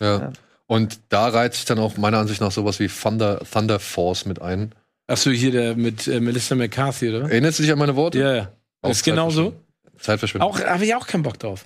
ja. 0.00 0.32
Und 0.66 0.98
da 1.08 1.28
reiht 1.28 1.54
sich 1.54 1.64
dann 1.64 1.78
auch 1.78 1.96
meiner 1.96 2.18
Ansicht 2.18 2.40
nach 2.42 2.52
sowas 2.52 2.78
wie 2.78 2.88
Thunder, 2.88 3.40
Thunder 3.50 3.78
Force 3.78 4.26
mit 4.26 4.42
ein. 4.42 4.74
Achso, 5.06 5.30
hier 5.30 5.50
der 5.50 5.76
mit 5.76 6.06
äh, 6.08 6.20
Melissa 6.20 6.54
McCarthy, 6.56 7.08
oder? 7.08 7.30
Erinnerst 7.30 7.58
du 7.58 7.62
dich 7.62 7.72
an 7.72 7.78
meine 7.78 7.96
Worte? 7.96 8.18
Ja, 8.18 8.34
ja. 8.34 8.52
Ist 8.86 9.02
genau 9.04 9.30
so. 9.30 9.54
Zeitverschwendung. 10.00 10.50
Auch 10.50 10.60
habe 10.60 10.84
ich 10.84 10.94
auch 10.94 11.06
keinen 11.06 11.22
Bock 11.22 11.38
drauf. 11.38 11.64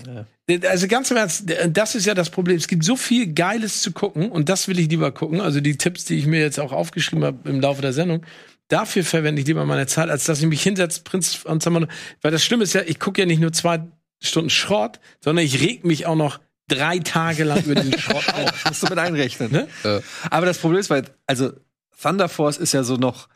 Also 0.65 0.89
ganz 0.89 1.11
im 1.11 1.17
Ernst, 1.17 1.45
das 1.69 1.95
ist 1.95 2.07
ja 2.07 2.15
das 2.15 2.31
Problem. 2.31 2.57
Es 2.57 2.69
gibt 2.69 2.85
so 2.85 2.97
viel 2.97 3.33
Geiles 3.33 3.81
zu 3.83 3.93
gucken 3.93 4.31
und 4.31 4.49
das 4.49 4.69
will 4.69 4.79
ich 4.79 4.89
lieber 4.89 5.13
gucken. 5.13 5.41
Also 5.41 5.61
die 5.61 5.77
Tipps, 5.77 6.05
die 6.05 6.19
ich 6.19 6.27
mir 6.27 6.41
jetzt 6.41 6.59
auch 6.59 6.73
aufgeschrieben 6.73 7.25
habe 7.25 7.49
im 7.49 7.61
Laufe 7.61 7.83
der 7.83 7.93
Sendung, 7.93 8.25
dafür 8.69 9.05
verwende 9.05 9.41
ich 9.41 9.47
lieber 9.47 9.65
meine 9.65 9.87
Zeit, 9.87 10.09
als 10.09 10.25
dass 10.25 10.41
ich 10.41 10.47
mich 10.47 10.63
hinsetze, 10.63 11.03
Prinz 11.03 11.35
von 11.35 11.61
Zamunda. 11.61 11.89
Weil 12.23 12.31
das 12.31 12.45
Schlimme 12.45 12.65
ist 12.65 12.73
ja, 12.73 12.83
ich 12.83 12.99
gucke 12.99 13.21
ja 13.21 13.27
nicht 13.27 13.41
nur 13.41 13.53
zwei 13.53 13.81
Stunden 14.21 14.51
Schrott, 14.51 15.01
sondern 15.21 15.45
ich 15.45 15.61
reg 15.61 15.85
mich 15.85 16.07
auch 16.07 16.17
noch 16.17 16.41
drei 16.69 16.99
Tage 16.99 17.45
lang 17.45 17.63
über 17.65 17.75
den 17.75 17.99
Schrott 17.99 18.25
auf. 18.35 18.65
musst 18.67 18.83
du 18.83 18.87
mit 18.89 18.99
einrechnen. 18.99 19.53
Ne? 19.53 19.69
Ja. 19.85 20.01
Aber 20.31 20.47
das 20.47 20.59
Problem 20.59 20.81
ist, 20.81 20.91
weil, 20.91 21.05
also 21.27 21.53
Thunder 22.01 22.29
Force 22.29 22.57
ist 22.57 22.73
ja 22.73 22.83
so 22.83 22.97
noch 22.97 23.29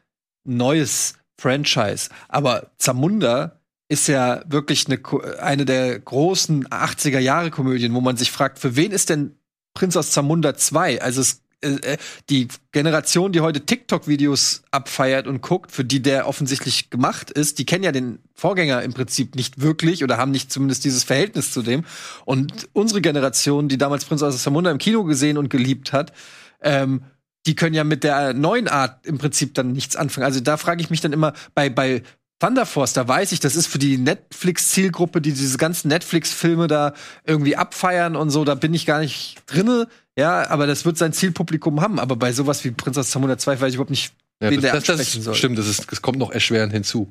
ein 0.46 0.56
neues 0.56 1.14
Franchise, 1.38 2.08
aber 2.28 2.70
Zamunda 2.78 3.60
ist 3.88 4.08
ja 4.08 4.42
wirklich 4.46 4.86
eine, 4.86 5.00
eine 5.38 5.64
der 5.64 5.98
großen 5.98 6.66
80er 6.68 7.18
Jahre 7.18 7.50
Komödien, 7.50 7.94
wo 7.94 8.00
man 8.00 8.16
sich 8.16 8.32
fragt, 8.32 8.58
für 8.58 8.76
wen 8.76 8.90
ist 8.90 9.10
denn 9.10 9.36
Prinz 9.74 9.96
aus 9.96 10.10
Zamunda 10.10 10.56
2? 10.56 11.02
Also 11.02 11.20
es, 11.20 11.42
äh, 11.62 11.92
äh, 11.92 11.96
die 12.28 12.48
Generation, 12.72 13.32
die 13.32 13.40
heute 13.40 13.64
TikTok-Videos 13.64 14.64
abfeiert 14.72 15.26
und 15.26 15.40
guckt, 15.40 15.70
für 15.70 15.84
die 15.84 16.02
der 16.02 16.26
offensichtlich 16.26 16.90
gemacht 16.90 17.30
ist, 17.30 17.58
die 17.58 17.66
kennen 17.66 17.84
ja 17.84 17.92
den 17.92 18.18
Vorgänger 18.34 18.82
im 18.82 18.92
Prinzip 18.92 19.36
nicht 19.36 19.60
wirklich 19.60 20.02
oder 20.02 20.18
haben 20.18 20.32
nicht 20.32 20.52
zumindest 20.52 20.84
dieses 20.84 21.04
Verhältnis 21.04 21.52
zu 21.52 21.62
dem. 21.62 21.84
Und 22.24 22.68
unsere 22.72 23.00
Generation, 23.00 23.68
die 23.68 23.78
damals 23.78 24.04
Prinz 24.04 24.22
aus 24.22 24.42
Zamunda 24.42 24.70
im 24.70 24.78
Kino 24.78 25.04
gesehen 25.04 25.38
und 25.38 25.48
geliebt 25.48 25.92
hat, 25.92 26.12
ähm, 26.60 27.04
die 27.46 27.54
können 27.54 27.74
ja 27.74 27.84
mit 27.84 28.02
der 28.02 28.34
neuen 28.34 28.66
Art 28.66 29.06
im 29.06 29.18
Prinzip 29.18 29.54
dann 29.54 29.72
nichts 29.72 29.94
anfangen. 29.94 30.24
Also 30.24 30.40
da 30.40 30.56
frage 30.56 30.82
ich 30.82 30.90
mich 30.90 31.00
dann 31.00 31.12
immer, 31.12 31.32
bei, 31.54 31.70
bei 31.70 32.02
Thunder 32.38 32.66
Force, 32.66 32.92
da 32.92 33.08
weiß 33.08 33.32
ich, 33.32 33.40
das 33.40 33.56
ist 33.56 33.66
für 33.66 33.78
die 33.78 33.96
Netflix-Zielgruppe, 33.96 35.20
die 35.20 35.32
diese 35.32 35.56
ganzen 35.56 35.88
Netflix-Filme 35.88 36.66
da 36.66 36.92
irgendwie 37.24 37.56
abfeiern 37.56 38.14
und 38.14 38.30
so, 38.30 38.44
da 38.44 38.54
bin 38.54 38.74
ich 38.74 38.84
gar 38.84 39.00
nicht 39.00 39.36
drinne. 39.46 39.88
Ja, 40.18 40.48
aber 40.50 40.66
das 40.66 40.84
wird 40.84 40.98
sein 40.98 41.12
Zielpublikum 41.12 41.80
haben. 41.80 41.98
Aber 41.98 42.16
bei 42.16 42.32
sowas 42.32 42.64
wie 42.64 42.70
Prinzessin 42.70 43.10
Zamunda 43.12 43.38
2 43.38 43.60
weiß 43.60 43.68
ich 43.70 43.74
überhaupt 43.76 43.90
nicht, 43.90 44.12
Ja, 44.42 44.50
wen 44.50 44.60
der 44.60 44.72
das, 44.72 44.84
das, 44.84 44.90
ansprechen 45.00 45.18
das 45.18 45.24
soll. 45.24 45.34
stimmt, 45.34 45.58
das, 45.58 45.66
ist, 45.66 45.90
das 45.90 46.02
kommt 46.02 46.18
noch 46.18 46.30
erschwerend 46.30 46.72
hinzu. 46.72 47.10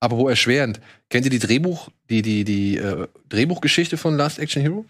Aber 0.00 0.16
wo 0.18 0.28
erschwerend? 0.28 0.80
Kennt 1.08 1.24
ihr 1.26 1.30
die 1.30 1.38
Drehbuch, 1.38 1.88
die, 2.10 2.22
die, 2.22 2.44
die 2.44 2.76
äh, 2.76 3.08
Drehbuchgeschichte 3.28 3.96
von 3.96 4.16
Last 4.16 4.38
Action 4.38 4.62
Hero? 4.62 4.84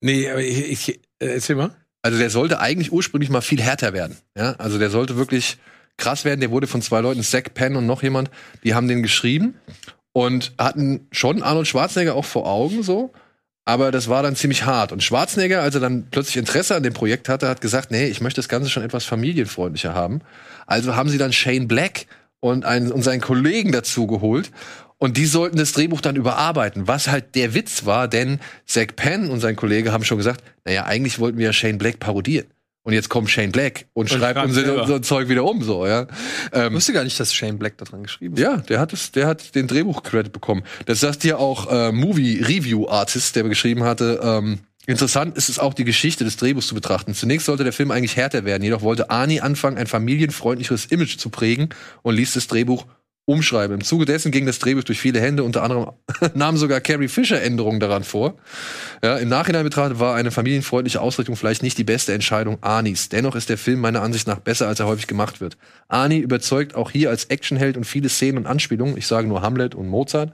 Nee, 0.00 0.30
aber 0.30 0.42
ich, 0.42 0.88
ich 0.88 1.00
äh, 1.18 1.26
erzähl 1.34 1.56
mal. 1.56 1.74
Also 2.02 2.18
der 2.18 2.30
sollte 2.30 2.60
eigentlich 2.60 2.92
ursprünglich 2.92 3.28
mal 3.28 3.42
viel 3.42 3.60
härter 3.60 3.92
werden. 3.92 4.16
Ja, 4.36 4.52
also 4.52 4.78
der 4.78 4.88
sollte 4.90 5.16
wirklich 5.16 5.58
krass 6.00 6.24
werden. 6.24 6.40
Der 6.40 6.50
wurde 6.50 6.66
von 6.66 6.82
zwei 6.82 7.00
Leuten, 7.00 7.22
Zack 7.22 7.54
Penn 7.54 7.76
und 7.76 7.86
noch 7.86 8.02
jemand, 8.02 8.30
die 8.64 8.74
haben 8.74 8.88
den 8.88 9.02
geschrieben 9.02 9.54
und 10.12 10.52
hatten 10.58 11.06
schon 11.12 11.42
Arnold 11.42 11.68
Schwarzenegger 11.68 12.14
auch 12.14 12.24
vor 12.24 12.46
Augen 12.46 12.82
so. 12.82 13.12
Aber 13.64 13.92
das 13.92 14.08
war 14.08 14.22
dann 14.22 14.34
ziemlich 14.34 14.64
hart. 14.64 14.90
Und 14.90 15.02
Schwarzenegger, 15.02 15.62
als 15.62 15.76
er 15.76 15.80
dann 15.80 16.08
plötzlich 16.10 16.38
Interesse 16.38 16.74
an 16.74 16.82
dem 16.82 16.94
Projekt 16.94 17.28
hatte, 17.28 17.48
hat 17.48 17.60
gesagt, 17.60 17.92
nee, 17.92 18.06
ich 18.06 18.20
möchte 18.20 18.40
das 18.40 18.48
Ganze 18.48 18.68
schon 18.68 18.82
etwas 18.82 19.04
familienfreundlicher 19.04 19.94
haben. 19.94 20.22
Also 20.66 20.96
haben 20.96 21.08
sie 21.08 21.18
dann 21.18 21.32
Shane 21.32 21.68
Black 21.68 22.06
und, 22.40 22.64
einen, 22.64 22.90
und 22.90 23.02
seinen 23.02 23.20
Kollegen 23.20 23.70
dazu 23.70 24.06
geholt. 24.06 24.50
Und 24.98 25.16
die 25.16 25.26
sollten 25.26 25.56
das 25.56 25.72
Drehbuch 25.72 26.00
dann 26.00 26.16
überarbeiten, 26.16 26.88
was 26.88 27.08
halt 27.08 27.34
der 27.34 27.54
Witz 27.54 27.86
war, 27.86 28.08
denn 28.08 28.40
Zack 28.66 28.96
Penn 28.96 29.30
und 29.30 29.40
sein 29.40 29.56
Kollege 29.56 29.92
haben 29.92 30.04
schon 30.04 30.18
gesagt, 30.18 30.42
naja, 30.64 30.84
eigentlich 30.84 31.18
wollten 31.18 31.38
wir 31.38 31.46
ja 31.46 31.52
Shane 31.52 31.78
Black 31.78 32.00
parodieren. 32.00 32.46
Und 32.82 32.94
jetzt 32.94 33.08
kommt 33.10 33.28
Shane 33.30 33.52
Black 33.52 33.86
und, 33.92 34.10
Und 34.10 34.18
schreibt 34.18 34.38
schreibt 34.38 34.48
unser, 34.48 34.64
selber. 34.64 34.82
unser 34.82 35.02
Zeug 35.02 35.28
wieder 35.28 35.44
um, 35.44 35.62
so, 35.62 35.86
ja. 35.86 36.06
Ich 36.52 36.58
Ähm, 36.58 36.74
wusste 36.74 36.92
gar 36.94 37.04
nicht, 37.04 37.20
dass 37.20 37.34
Shane 37.34 37.58
Black 37.58 37.76
da 37.76 37.84
dran 37.84 38.02
geschrieben 38.02 38.34
hat. 38.36 38.40
ja, 38.42 38.56
der 38.56 38.80
hat 38.80 38.92
es, 38.92 39.12
der 39.12 39.26
hat 39.26 39.54
den 39.54 39.66
Drehbuch-Credit 39.66 40.32
bekommen. 40.32 40.62
Das 40.86 41.00
sagt 41.00 41.22
ja 41.24 41.36
auch 41.36 41.70
äh, 41.70 41.92
Movie 41.92 42.40
Review 42.42 42.88
Artist, 42.88 43.36
der 43.36 43.42
geschrieben 43.44 43.84
hatte. 43.84 44.20
Ähm, 44.22 44.60
interessant 44.86 45.36
ist 45.36 45.50
es 45.50 45.58
auch, 45.58 45.74
die 45.74 45.84
Geschichte 45.84 46.24
des 46.24 46.38
Drehbuchs 46.38 46.68
zu 46.68 46.74
betrachten. 46.74 47.12
Zunächst 47.14 47.46
sollte 47.46 47.64
der 47.64 47.74
Film 47.74 47.90
eigentlich 47.90 48.16
härter 48.16 48.46
werden, 48.46 48.62
jedoch 48.62 48.80
wollte 48.80 49.10
Arnie 49.10 49.42
anfangen, 49.42 49.76
ein 49.76 49.86
familienfreundlicheres 49.86 50.86
Image 50.86 51.18
zu 51.18 51.28
prägen 51.28 51.68
und 52.02 52.14
ließ 52.14 52.32
das 52.32 52.46
Drehbuch 52.46 52.86
umschreiben. 53.30 53.74
Im 53.74 53.84
Zuge 53.84 54.04
dessen 54.04 54.32
ging 54.32 54.44
das 54.44 54.58
Drehbuch 54.58 54.84
durch 54.84 55.00
viele 55.00 55.20
Hände, 55.20 55.44
unter 55.44 55.62
anderem 55.62 55.92
nahm 56.34 56.56
sogar 56.56 56.80
Carrie 56.80 57.08
Fisher 57.08 57.40
Änderungen 57.40 57.80
daran 57.80 58.04
vor. 58.04 58.34
Ja, 59.02 59.16
Im 59.18 59.28
Nachhinein 59.28 59.64
betrachtet 59.64 60.00
war 60.00 60.16
eine 60.16 60.30
familienfreundliche 60.30 61.00
Ausrichtung 61.00 61.36
vielleicht 61.36 61.62
nicht 61.62 61.78
die 61.78 61.84
beste 61.84 62.12
Entscheidung 62.12 62.58
Arnis. 62.60 63.08
Dennoch 63.08 63.36
ist 63.36 63.48
der 63.48 63.58
Film 63.58 63.80
meiner 63.80 64.02
Ansicht 64.02 64.26
nach 64.26 64.40
besser, 64.40 64.66
als 64.68 64.80
er 64.80 64.86
häufig 64.86 65.06
gemacht 65.06 65.40
wird. 65.40 65.56
Arnie 65.88 66.18
überzeugt 66.18 66.74
auch 66.74 66.90
hier 66.90 67.10
als 67.10 67.26
Actionheld 67.26 67.76
und 67.76 67.84
viele 67.84 68.08
Szenen 68.08 68.38
und 68.38 68.46
Anspielungen, 68.46 68.96
ich 68.96 69.06
sage 69.06 69.28
nur 69.28 69.42
Hamlet 69.42 69.74
und 69.74 69.88
Mozart, 69.88 70.32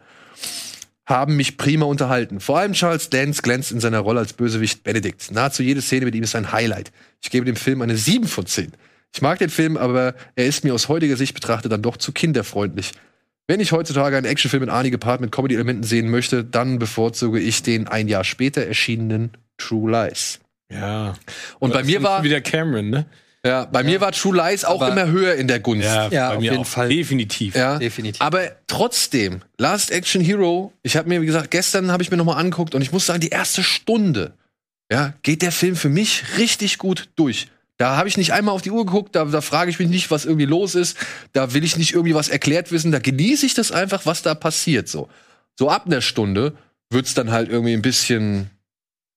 haben 1.05 1.36
mich 1.36 1.56
prima 1.56 1.86
unterhalten. 1.86 2.40
Vor 2.40 2.59
allem 2.59 2.73
Charles 2.73 3.10
Dance 3.10 3.43
glänzt 3.43 3.70
in 3.70 3.78
seiner 3.78 4.01
Rolle 4.01 4.20
als 4.20 4.32
Bösewicht 4.32 4.82
Benedict. 4.82 5.31
Nahezu 5.31 5.62
jede 5.62 5.81
Szene 5.81 6.06
mit 6.06 6.14
ihm 6.14 6.24
ist 6.24 6.35
ein 6.35 6.51
Highlight. 6.51 6.90
Ich 7.23 7.31
gebe 7.31 7.44
dem 7.44 7.56
Film 7.56 7.81
eine 7.82 7.97
7 7.97 8.27
von 8.27 8.47
10. 8.47 8.73
Ich 9.14 9.22
mag 9.22 9.38
den 9.38 9.50
Film, 9.50 9.76
aber 9.76 10.14
er 10.34 10.46
ist 10.46 10.64
mir 10.64 10.74
aus 10.74 10.88
heutiger 10.88 11.16
Sicht 11.16 11.34
betrachtet 11.34 11.72
dann 11.72 11.82
doch 11.82 11.96
zu 11.96 12.12
kinderfreundlich. 12.12 12.92
Wenn 13.48 13.60
ich 13.60 13.72
heutzutage 13.72 14.16
einen 14.16 14.26
Actionfilm 14.26 14.62
mit 14.62 14.70
Arnie 14.70 14.90
gepaart 14.90 15.20
mit 15.20 15.30
Comedy-Elementen 15.32 15.84
sehen 15.84 16.10
möchte, 16.10 16.44
dann 16.44 16.78
bevorzuge 16.78 17.38
ich 17.40 17.62
den 17.62 17.86
ein 17.86 18.08
Jahr 18.08 18.24
später 18.24 18.66
erschienenen 18.66 19.30
True 19.56 19.90
Lies. 19.90 20.40
Ja. 20.70 21.14
Und 21.60 21.72
bei 21.72 21.84
mir 21.84 22.02
war, 22.02 22.24
wieder 22.24 22.40
Cameron, 22.40 22.90
ne? 22.90 23.06
ja, 23.44 23.64
bei 23.66 23.84
mir 23.84 24.00
war 24.00 24.10
True 24.10 24.36
Lies 24.36 24.64
auch 24.64 24.82
Aber- 24.82 24.90
immer 24.92 25.10
höher 25.10 25.36
in 25.36 25.46
der 25.46 25.60
Gunst. 25.60 25.84
Ja, 25.86 26.08
bei 26.08 26.28
auf 26.34 26.38
mir 26.40 26.50
jeden 26.50 26.58
auch. 26.58 26.66
Fall. 26.66 26.88
Definitiv. 26.88 27.54
Ja, 27.54 27.78
Definitiv. 27.78 28.20
Aber 28.20 28.50
trotzdem, 28.66 29.42
Last 29.58 29.92
Action 29.92 30.20
Hero, 30.20 30.72
ich 30.82 30.96
habe 30.96 31.08
mir, 31.08 31.22
wie 31.22 31.26
gesagt, 31.26 31.52
gestern 31.52 31.92
habe 31.92 32.02
ich 32.02 32.10
mir 32.10 32.16
nochmal 32.16 32.38
angeguckt 32.38 32.74
und 32.74 32.82
ich 32.82 32.90
muss 32.92 33.06
sagen, 33.06 33.20
die 33.20 33.28
erste 33.28 33.62
Stunde, 33.62 34.34
ja, 34.90 35.14
geht 35.22 35.42
der 35.42 35.52
Film 35.52 35.76
für 35.76 35.88
mich 35.88 36.24
richtig 36.36 36.78
gut 36.78 37.08
durch. 37.14 37.46
Da 37.78 37.96
habe 37.96 38.08
ich 38.08 38.16
nicht 38.16 38.32
einmal 38.32 38.54
auf 38.54 38.62
die 38.62 38.70
Uhr 38.70 38.86
geguckt, 38.86 39.14
da, 39.14 39.24
da 39.26 39.40
frage 39.40 39.70
ich 39.70 39.78
mich 39.78 39.88
nicht, 39.88 40.10
was 40.10 40.24
irgendwie 40.24 40.46
los 40.46 40.74
ist, 40.74 40.96
da 41.32 41.52
will 41.52 41.62
ich 41.62 41.76
nicht 41.76 41.92
irgendwie 41.92 42.14
was 42.14 42.28
erklärt 42.28 42.72
wissen, 42.72 42.90
da 42.90 42.98
genieße 42.98 43.44
ich 43.44 43.54
das 43.54 43.70
einfach, 43.70 44.06
was 44.06 44.22
da 44.22 44.34
passiert. 44.34 44.88
So, 44.88 45.08
so 45.58 45.68
ab 45.68 45.86
einer 45.86 46.00
Stunde 46.00 46.54
wird's 46.90 47.14
dann 47.14 47.30
halt 47.30 47.50
irgendwie 47.50 47.74
ein 47.74 47.82
bisschen, 47.82 48.50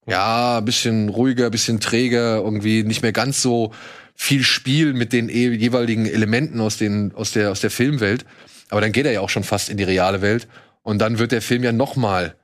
ja, 0.05 0.57
ein 0.57 0.65
bisschen 0.65 1.07
ruhiger, 1.09 1.45
ein 1.45 1.51
bisschen 1.51 1.79
träger, 1.79 2.37
irgendwie 2.37 2.83
nicht 2.83 3.01
mehr 3.01 3.13
ganz 3.13 3.41
so 3.41 3.73
viel 4.15 4.43
Spiel 4.43 4.93
mit 4.93 5.13
den 5.13 5.29
eh- 5.29 5.53
jeweiligen 5.53 6.05
Elementen 6.05 6.59
aus, 6.59 6.75
den, 6.75 7.13
aus, 7.15 7.31
der, 7.31 7.51
aus 7.51 7.61
der 7.61 7.71
Filmwelt. 7.71 8.25
Aber 8.67 8.81
dann 8.81 8.91
geht 8.91 9.05
er 9.05 9.13
ja 9.13 9.21
auch 9.21 9.29
schon 9.29 9.45
fast 9.45 9.69
in 9.69 9.77
die 9.77 9.83
reale 9.85 10.21
Welt. 10.21 10.47
Und 10.81 10.99
dann 10.99 11.19
wird 11.19 11.31
der 11.31 11.41
Film 11.41 11.63
ja 11.63 11.71
noch 11.71 11.95
mal 11.95 12.35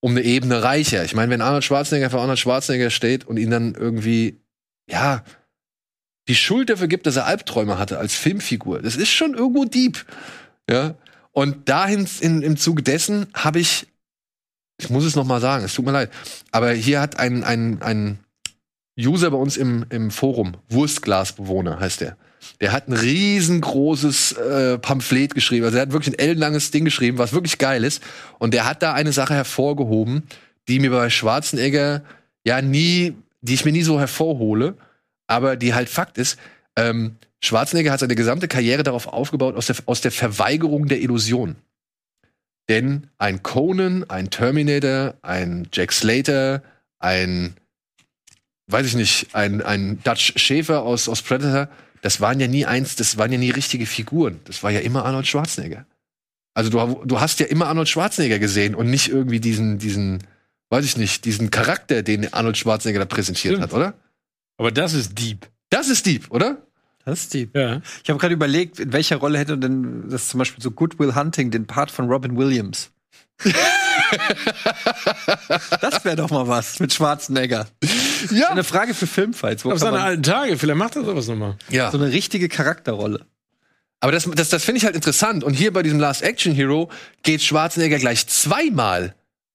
um 0.00 0.12
eine 0.12 0.22
Ebene 0.22 0.62
reicher. 0.62 1.04
Ich 1.04 1.14
meine, 1.14 1.30
wenn 1.30 1.40
Arnold 1.40 1.64
Schwarzenegger 1.64 2.10
für 2.10 2.20
Arnold 2.20 2.38
Schwarzenegger 2.38 2.90
steht 2.90 3.26
und 3.26 3.38
ihn 3.38 3.50
dann 3.50 3.74
irgendwie, 3.74 4.40
ja, 4.88 5.24
die 6.30 6.36
Schuld 6.36 6.70
dafür 6.70 6.86
gibt, 6.86 7.06
dass 7.06 7.16
er 7.16 7.26
Albträume 7.26 7.76
hatte 7.76 7.98
als 7.98 8.14
Filmfigur. 8.14 8.80
Das 8.80 8.94
ist 8.94 9.10
schon 9.10 9.34
irgendwo 9.34 9.64
deep. 9.64 10.06
Ja. 10.70 10.94
Und 11.32 11.68
dahin 11.68 12.06
in, 12.20 12.42
im 12.42 12.56
Zuge 12.56 12.84
dessen 12.84 13.26
habe 13.34 13.58
ich, 13.58 13.88
ich 14.78 14.90
muss 14.90 15.04
es 15.04 15.16
noch 15.16 15.24
mal 15.24 15.40
sagen, 15.40 15.64
es 15.64 15.74
tut 15.74 15.84
mir 15.84 15.90
leid, 15.90 16.10
aber 16.52 16.70
hier 16.70 17.00
hat 17.00 17.18
ein, 17.18 17.42
ein, 17.42 17.82
ein 17.82 18.20
User 18.96 19.32
bei 19.32 19.38
uns 19.38 19.56
im, 19.56 19.84
im 19.90 20.12
Forum, 20.12 20.56
Wurstglasbewohner 20.68 21.80
heißt 21.80 22.00
der, 22.00 22.16
der 22.60 22.70
hat 22.70 22.86
ein 22.86 22.92
riesengroßes 22.92 24.32
äh, 24.32 24.78
Pamphlet 24.78 25.34
geschrieben. 25.34 25.64
Also 25.64 25.78
er 25.78 25.82
hat 25.82 25.92
wirklich 25.92 26.14
ein 26.14 26.18
ellenlanges 26.18 26.70
Ding 26.70 26.84
geschrieben, 26.84 27.18
was 27.18 27.32
wirklich 27.32 27.58
geil 27.58 27.82
ist. 27.82 28.04
Und 28.38 28.54
der 28.54 28.66
hat 28.66 28.84
da 28.84 28.94
eine 28.94 29.10
Sache 29.12 29.34
hervorgehoben, 29.34 30.22
die 30.68 30.78
mir 30.78 30.90
bei 30.90 31.10
Schwarzenegger 31.10 32.04
ja 32.44 32.62
nie, 32.62 33.14
die 33.40 33.54
ich 33.54 33.64
mir 33.64 33.72
nie 33.72 33.82
so 33.82 33.98
hervorhole, 33.98 34.76
aber 35.30 35.56
die 35.56 35.74
halt 35.74 35.88
Fakt 35.88 36.18
ist. 36.18 36.38
Ähm, 36.76 37.16
Schwarzenegger 37.40 37.92
hat 37.92 38.00
seine 38.00 38.14
gesamte 38.14 38.48
Karriere 38.48 38.82
darauf 38.82 39.06
aufgebaut, 39.06 39.56
aus 39.56 39.66
der, 39.66 39.76
aus 39.86 40.00
der 40.00 40.12
Verweigerung 40.12 40.88
der 40.88 41.00
Illusion. 41.00 41.56
Denn 42.68 43.08
ein 43.18 43.42
Conan, 43.42 44.04
ein 44.08 44.30
Terminator, 44.30 45.14
ein 45.22 45.68
Jack 45.72 45.92
Slater, 45.92 46.62
ein, 46.98 47.54
weiß 48.66 48.86
ich 48.86 48.94
nicht, 48.94 49.34
ein, 49.34 49.62
ein 49.62 50.02
Dutch 50.02 50.34
Schäfer 50.36 50.82
aus, 50.82 51.08
aus 51.08 51.22
Predator, 51.22 51.68
das 52.02 52.20
waren 52.20 52.40
ja 52.40 52.46
nie 52.46 52.66
eins, 52.66 52.96
das 52.96 53.16
waren 53.16 53.32
ja 53.32 53.38
nie 53.38 53.50
richtige 53.50 53.86
Figuren. 53.86 54.40
Das 54.44 54.62
war 54.62 54.70
ja 54.70 54.80
immer 54.80 55.04
Arnold 55.04 55.26
Schwarzenegger. 55.26 55.86
Also 56.54 56.70
du, 56.70 57.04
du 57.04 57.20
hast 57.20 57.40
ja 57.40 57.46
immer 57.46 57.68
Arnold 57.68 57.88
Schwarzenegger 57.88 58.38
gesehen 58.38 58.74
und 58.74 58.90
nicht 58.90 59.08
irgendwie 59.08 59.40
diesen, 59.40 59.78
diesen, 59.78 60.24
weiß 60.70 60.84
ich 60.84 60.96
nicht, 60.96 61.24
diesen 61.24 61.50
Charakter, 61.50 62.02
den 62.02 62.32
Arnold 62.32 62.58
Schwarzenegger 62.58 63.00
da 63.00 63.06
präsentiert 63.06 63.54
Stimmt. 63.54 63.72
hat, 63.72 63.74
oder? 63.74 63.94
Aber 64.60 64.70
das 64.70 64.92
ist 64.92 65.18
deep. 65.18 65.48
Das 65.70 65.88
ist 65.88 66.04
Deep, 66.04 66.30
oder? 66.30 66.58
Das 67.06 67.20
ist 67.20 67.32
die. 67.32 67.48
Ja. 67.54 67.80
Ich 68.04 68.10
habe 68.10 68.18
gerade 68.18 68.34
überlegt, 68.34 68.78
in 68.78 68.92
welcher 68.92 69.16
Rolle 69.16 69.38
hätte 69.38 69.56
denn 69.56 70.10
das 70.10 70.28
zum 70.28 70.36
Beispiel 70.36 70.62
so 70.62 70.70
Good 70.70 70.98
Will 70.98 71.14
Hunting 71.14 71.50
den 71.50 71.66
Part 71.66 71.90
von 71.90 72.10
Robin 72.10 72.36
Williams? 72.36 72.90
das 75.80 76.04
wäre 76.04 76.16
doch 76.16 76.28
mal 76.28 76.46
was 76.46 76.78
mit 76.78 76.92
Schwarzenegger. 76.92 77.68
Ja. 78.30 78.50
Eine 78.50 78.62
Frage 78.62 78.92
für 78.92 79.06
Filmfights. 79.06 79.64
Auf 79.64 79.78
seine 79.78 80.02
alten 80.02 80.24
Tage, 80.24 80.58
vielleicht 80.58 80.78
macht 80.78 80.96
er 80.96 81.06
sowas 81.06 81.26
nochmal. 81.26 81.56
Ja. 81.70 81.90
so 81.90 81.96
eine 81.96 82.12
richtige 82.12 82.50
Charakterrolle. 82.50 83.24
Aber 84.00 84.12
das, 84.12 84.28
das, 84.30 84.50
das 84.50 84.62
finde 84.62 84.76
ich 84.76 84.84
halt 84.84 84.94
interessant. 84.94 85.42
Und 85.42 85.54
hier 85.54 85.72
bei 85.72 85.82
diesem 85.82 86.00
Last 86.00 86.20
Action 86.22 86.52
Hero 86.52 86.90
geht 87.22 87.40
Schwarzenegger 87.40 87.98
gleich 87.98 88.26
zweimal 88.26 89.14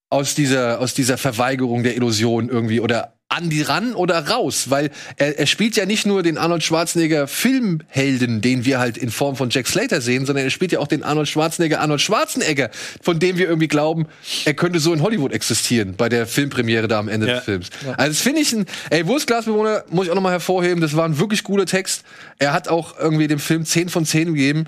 aus 0.10 0.34
dieser, 0.34 0.80
aus 0.80 0.95
dieser 0.95 1.19
Verweigerung 1.19 1.84
der 1.84 1.95
Illusion 1.95 2.49
irgendwie 2.49 2.80
oder 2.80 3.15
an 3.36 3.49
die 3.49 3.62
ran 3.62 3.94
oder 3.95 4.28
raus, 4.30 4.70
weil 4.70 4.91
er, 5.18 5.38
er 5.40 5.45
spielt 5.48 5.76
ja 5.76 5.86
nicht 5.86 6.06
nur 6.06 6.24
den 6.24 6.38
Arnold 6.38 6.64
Schwarzenegger 6.64 7.28
Filmhelden, 7.28 8.41
den 8.41 8.66
wir 8.66 8.80
halt 8.80 8.98
in 8.98 9.12
Form 9.12 9.36
von 9.36 9.49
Jack 9.49 9.68
Slater 9.68 10.02
sehen, 10.02 10.26
sondern 10.26 10.45
er 10.45 10.49
spielt 10.52 10.72
ja 10.72 10.80
auch 10.80 10.88
den 10.88 11.03
Arnold 11.03 11.28
Schwarzenegger 11.28 11.82
Arnold 11.82 12.02
Schwarzenegger, 12.02 12.70
von 13.02 13.20
dem 13.20 13.38
wir 13.38 13.48
irgendwie 13.48 13.68
glauben, 13.68 14.07
er 14.45 14.53
könnte 14.53 14.80
so 14.80 14.94
in 14.94 15.02
Hollywood 15.02 15.34
existieren 15.34 15.95
bei 15.95 16.10
der 16.10 16.28
Filmpremiere 16.28 16.88
da 16.88 16.99
am 16.99 17.07
Ende 17.07 17.28
Ja. 17.28 17.36
des 17.36 17.44
Films. 17.45 17.70
Also 17.98 18.12
das 18.12 18.22
finde 18.22 18.41
ich 18.41 18.53
ein, 18.53 18.66
ey, 18.90 19.06
Wurstglasbewohner 19.07 19.84
muss 19.90 20.06
ich 20.06 20.12
auch 20.12 20.16
noch 20.16 20.22
mal 20.22 20.32
hervorheben, 20.32 20.82
das 20.82 20.95
war 20.95 21.06
ein 21.06 21.20
wirklich 21.20 21.44
guter 21.44 21.66
Text. 21.66 22.03
Er 22.40 22.53
hat 22.53 22.68
auch 22.68 22.98
irgendwie 22.99 23.28
dem 23.28 23.40
Film 23.40 23.66
10 23.66 23.90
von 23.90 24.06
10 24.06 24.34
gegeben 24.36 24.66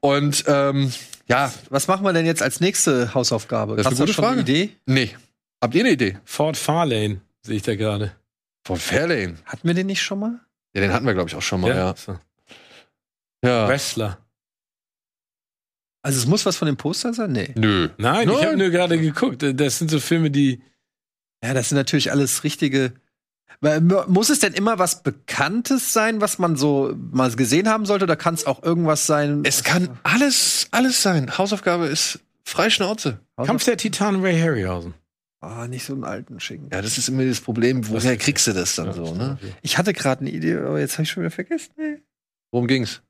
und 0.00 0.44
ähm, 0.46 0.92
ja, 1.26 1.52
Was 1.70 1.88
machen 1.88 2.04
wir 2.04 2.12
denn 2.12 2.26
jetzt 2.26 2.42
als 2.42 2.60
nächste 2.60 3.14
Hausaufgabe? 3.14 3.76
Das 3.76 3.86
ist 3.86 3.92
Hast 3.92 3.92
eine 3.92 3.98
du 3.98 4.02
gute 4.04 4.14
schon 4.14 4.24
eine 4.24 4.36
Frage. 4.36 4.50
Idee? 4.52 4.70
nee. 4.86 5.10
Habt 5.62 5.74
ihr 5.74 5.80
eine 5.80 5.92
Idee? 5.92 6.18
Ford 6.26 6.58
Farlane 6.58 7.20
sehe 7.44 7.56
ich 7.56 7.62
da 7.62 7.76
gerade. 7.76 8.12
Von 8.66 8.78
Fairlane. 8.78 9.36
Hatten 9.44 9.68
wir 9.68 9.74
den 9.74 9.86
nicht 9.86 10.02
schon 10.02 10.18
mal? 10.18 10.40
Ja, 10.74 10.80
den 10.80 10.92
hatten 10.92 11.06
wir 11.06 11.14
glaube 11.14 11.28
ich 11.28 11.36
auch 11.36 11.42
schon 11.42 11.60
mal, 11.60 11.74
ja. 11.74 11.94
So. 11.96 12.18
Ja. 13.44 13.68
Wrestler. 13.68 14.18
Also 16.02 16.18
es 16.18 16.26
muss 16.26 16.44
was 16.44 16.56
von 16.56 16.66
dem 16.66 16.76
Poster 16.76 17.14
sein? 17.14 17.32
Nee. 17.32 17.50
Nö. 17.54 17.88
Nein, 17.96 18.28
ich 18.28 18.34
Nein. 18.34 18.46
habe 18.46 18.56
nur 18.56 18.70
gerade 18.70 18.98
geguckt. 18.98 19.42
Das 19.42 19.78
sind 19.78 19.90
so 19.90 20.00
Filme, 20.00 20.30
die. 20.30 20.62
Ja, 21.42 21.54
das 21.54 21.68
sind 21.68 21.76
natürlich 21.76 22.10
alles 22.10 22.44
richtige. 22.44 22.92
Muss 24.08 24.28
es 24.28 24.40
denn 24.40 24.52
immer 24.52 24.78
was 24.78 25.02
Bekanntes 25.02 25.92
sein, 25.92 26.20
was 26.20 26.38
man 26.38 26.56
so 26.56 26.94
mal 27.12 27.30
gesehen 27.34 27.68
haben 27.68 27.86
sollte, 27.86 28.04
oder 28.04 28.16
kann 28.16 28.34
es 28.34 28.46
auch 28.46 28.62
irgendwas 28.62 29.06
sein? 29.06 29.42
Es 29.44 29.64
kann 29.64 29.98
alles, 30.02 30.68
alles 30.70 31.02
sein. 31.02 31.38
Hausaufgabe 31.38 31.86
ist 31.86 32.20
frei 32.42 32.68
Schnauze. 32.68 33.20
Kampf 33.36 33.64
der 33.64 33.78
Titan 33.78 34.20
Ray 34.20 34.38
Harryhausen. 34.38 34.92
Ah, 35.44 35.68
nicht 35.68 35.84
so 35.84 35.92
einen 35.92 36.04
alten 36.04 36.40
Schinken. 36.40 36.70
Ja, 36.72 36.80
das 36.82 36.96
ist 36.98 37.08
immer 37.08 37.24
das 37.24 37.40
Problem. 37.40 37.86
Woher 37.88 38.16
kriegst 38.16 38.46
du 38.46 38.52
das 38.52 38.74
dann 38.76 38.92
so, 38.92 39.14
ne? 39.14 39.38
Ich 39.62 39.76
hatte 39.78 39.92
gerade 39.92 40.22
eine 40.22 40.30
Idee, 40.30 40.56
aber 40.56 40.80
jetzt 40.80 40.94
habe 40.94 41.02
ich 41.02 41.10
schon 41.10 41.22
wieder 41.22 41.30
vergessen. 41.30 41.72
Nee. 41.76 42.02
Worum 42.50 42.66
ging's? 42.66 43.02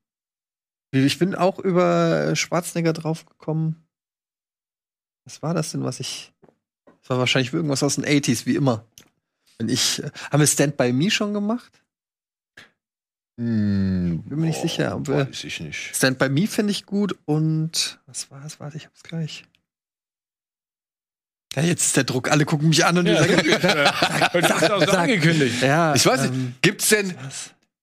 Ich 0.92 1.18
bin 1.18 1.34
auch 1.34 1.58
über 1.58 2.34
Schwarzenegger 2.36 2.92
draufgekommen. 2.92 3.84
Was 5.24 5.42
war 5.42 5.54
das 5.54 5.72
denn, 5.72 5.82
was 5.84 6.00
ich. 6.00 6.32
Das 7.00 7.10
war 7.10 7.18
wahrscheinlich 7.18 7.52
irgendwas 7.52 7.82
aus 7.82 7.96
den 7.96 8.04
80s, 8.04 8.46
wie 8.46 8.54
immer. 8.56 8.84
Wenn 9.58 9.68
ich. 9.68 10.02
äh, 10.02 10.10
Haben 10.30 10.40
wir 10.40 10.46
Stand 10.46 10.76
by 10.76 10.92
Me 10.92 11.10
schon 11.10 11.34
gemacht? 11.34 11.82
Hm, 13.38 14.22
Bin 14.26 14.38
mir 14.38 14.46
nicht 14.46 14.60
sicher, 14.62 14.94
ob 14.96 15.08
wir- 15.08 15.28
Weiß 15.28 15.42
ich 15.44 15.58
nicht. 15.60 15.96
Stand 15.96 16.18
by 16.18 16.28
Me 16.28 16.46
finde 16.46 16.70
ich 16.70 16.86
gut 16.86 17.16
und. 17.24 18.00
Was 18.06 18.30
war 18.30 18.44
es? 18.44 18.60
Warte, 18.60 18.76
ich 18.76 18.86
hab's 18.86 19.02
gleich. 19.02 19.44
Ja, 21.56 21.62
jetzt 21.62 21.86
ist 21.86 21.96
der 21.96 22.04
Druck. 22.04 22.30
Alle 22.30 22.44
gucken 22.44 22.68
mich 22.68 22.84
an 22.84 22.98
und 22.98 23.06
Ja, 23.06 23.22
ich 23.24 23.30
sage, 23.30 23.42
das 24.40 24.62
ist 24.62 24.70
auch 24.70 24.80
so 24.80 24.86
Sag. 24.86 24.98
angekündigt. 25.00 25.62
ja, 25.62 25.94
Ich 25.94 26.04
weiß 26.04 26.22
nicht, 26.22 26.32
ähm, 26.34 26.54
gibt's 26.62 26.88
denn. 26.88 27.14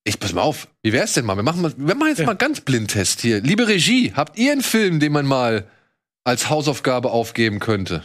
Ich 0.04 0.20
pass 0.20 0.34
mal 0.34 0.42
auf. 0.42 0.68
Wie 0.82 0.94
wär's 0.94 1.14
denn 1.14 1.26
mal? 1.26 1.36
Wir 1.36 1.44
machen, 1.44 1.62
mal, 1.62 1.74
wir 1.78 1.96
machen 1.96 2.10
jetzt 2.10 2.20
Ja. 2.20 2.26
mal 2.26 2.32
einen 2.32 2.40
ganz 2.40 2.62
Blindtest 2.62 3.22
hier. 3.22 3.40
Liebe 3.42 3.68
Regie, 3.68 4.14
habt 4.16 4.38
ihr 4.38 4.52
einen 4.52 4.62
Film, 4.64 5.00
den 5.00 5.12
man 5.12 5.26
mal 5.26 5.68
als 6.24 6.50
Hausaufgabe 6.50 7.12
aufgeben 7.12 7.60
könnte? 7.60 8.04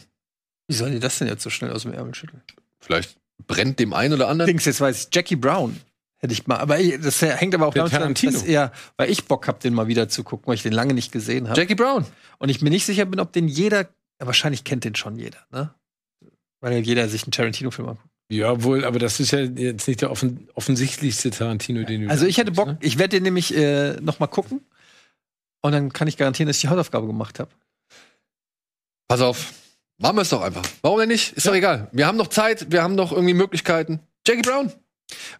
Wie 0.68 0.74
sollen 0.74 0.93
die 0.93 1.01
das 1.01 1.18
denn 1.18 1.28
jetzt 1.28 1.43
so 1.43 1.51
schnell 1.51 1.72
aus 1.72 1.82
dem 1.82 1.93
Ärmel 1.94 2.14
schütteln? 2.14 2.43
Vielleicht 2.80 3.16
brennt 3.47 3.78
dem 3.78 3.93
einen 3.94 4.14
oder 4.14 4.28
anderen. 4.28 4.47
Dings, 4.48 4.64
jetzt 4.66 4.80
weiß 4.80 5.05
ich, 5.05 5.09
Jackie 5.14 5.36
Brown. 5.36 5.80
Hätte 6.18 6.32
ich 6.32 6.47
mal, 6.47 6.56
aber 6.56 6.80
ich- 6.80 6.98
das 7.01 7.20
hängt 7.22 7.55
aber 7.55 7.66
auch 7.66 7.74
Der 7.74 7.88
damit 7.88 8.16
zusammen, 8.18 8.34
dass 8.40 8.43
er, 8.48 8.72
weil 8.97 9.10
ich 9.10 9.24
Bock 9.26 9.47
hab, 9.48 9.60
den 9.60 9.74
mal 9.74 9.86
wieder 9.86 10.09
zu 10.09 10.24
gucken, 10.24 10.47
weil 10.48 10.55
ich 10.55 10.62
den 10.62 10.72
lange 10.72 10.94
nicht 10.94 11.12
gesehen 11.12 11.48
habe. 11.48 11.60
Jackie 11.60 11.74
Brown. 11.74 12.06
Und 12.38 12.48
ich 12.48 12.62
mir 12.62 12.70
nicht 12.70 12.86
sicher 12.86 13.05
bin, 13.05 13.20
ob 13.20 13.32
den 13.32 13.48
jeder, 13.48 13.86
ja, 14.20 14.26
wahrscheinlich 14.26 14.64
kennt 14.64 14.84
den 14.84 14.94
schon 14.94 15.16
jeder, 15.18 15.38
ne? 15.51 15.74
Weil 16.60 16.78
jeder 16.80 17.09
sich 17.09 17.24
einen 17.24 17.32
Tarantino-Film 17.32 17.88
anguckt. 17.88 18.09
Ja, 18.28 18.62
wohl, 18.64 18.84
aber 18.84 18.98
das 18.98 19.20
ist 19.20 19.30
ja 19.30 19.40
jetzt 19.40 19.86
nicht 19.86 20.01
der 20.01 20.10
offen, 20.10 20.48
offensichtlichste 20.55 21.30
Tarantino, 21.30 21.84
den 21.84 22.02
du. 22.02 22.10
Also 22.10 22.26
ich 22.26 22.38
hätte 22.38 22.51
Bock, 22.51 22.66
Ne? 22.66 22.78
ich 22.80 22.98
werde 22.98 23.16
den 23.16 23.22
nämlich 23.22 23.55
äh, 23.56 24.01
noch 24.01 24.18
mal 24.18 24.26
gucken. 24.26 24.66
Und 25.62 25.72
dann 25.72 25.93
kann 25.93 26.09
ich 26.09 26.16
garantieren, 26.16 26.48
dass 26.48 26.56
ich 26.56 26.62
die 26.62 26.68
Hausaufgabe 26.68 27.06
gemacht 27.06 27.38
habe. 27.38 27.51
Pass 29.09 29.20
auf. 29.20 29.52
Machen 29.98 30.16
wir 30.16 30.22
es 30.22 30.28
doch 30.30 30.43
einfach. 30.43 30.62
Warum 30.82 30.98
denn 30.98 31.09
nicht? 31.09 31.32
Ist 31.34 31.47
doch 31.47 31.55
egal. 31.55 31.88
Wir 31.93 32.06
haben 32.06 32.16
noch 32.18 32.26
Zeit, 32.28 32.70
wir 32.70 32.82
haben 32.82 32.94
noch 32.94 33.12
irgendwie 33.12 33.34
Möglichkeiten. 33.34 34.01
Jackie 34.26 34.43
Brown. 34.43 34.72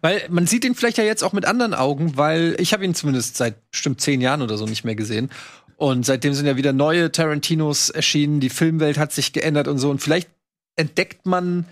Weil 0.01 0.25
man 0.29 0.47
sieht 0.47 0.63
ihn 0.63 0.73
vielleicht 0.73 0.97
ja 0.97 1.03
jetzt 1.03 1.23
auch 1.23 1.33
mit 1.33 1.45
anderen 1.45 1.73
Augen, 1.73 2.15
weil 2.15 2.55
ich 2.57 2.73
habe 2.73 2.85
ihn 2.85 2.95
zumindest 2.95 3.35
seit 3.35 3.69
bestimmt 3.69 3.99
zehn 4.01 4.21
Jahren 4.21 4.41
oder 4.41 4.57
so 4.57 4.65
nicht 4.65 4.85
mehr 4.85 4.95
gesehen. 4.95 5.29
Und 5.77 6.05
seitdem 6.05 6.33
sind 6.33 6.47
ja 6.47 6.57
wieder 6.57 6.73
neue 6.73 7.11
Tarantinos 7.11 7.89
erschienen, 7.89 8.39
die 8.39 8.49
Filmwelt 8.49 8.97
hat 8.97 9.13
sich 9.13 9.31
geändert 9.31 9.67
und 9.67 9.77
so. 9.77 9.89
Und 9.91 10.01
vielleicht 10.01 10.27
entdeckt 10.75 11.25
man 11.25 11.65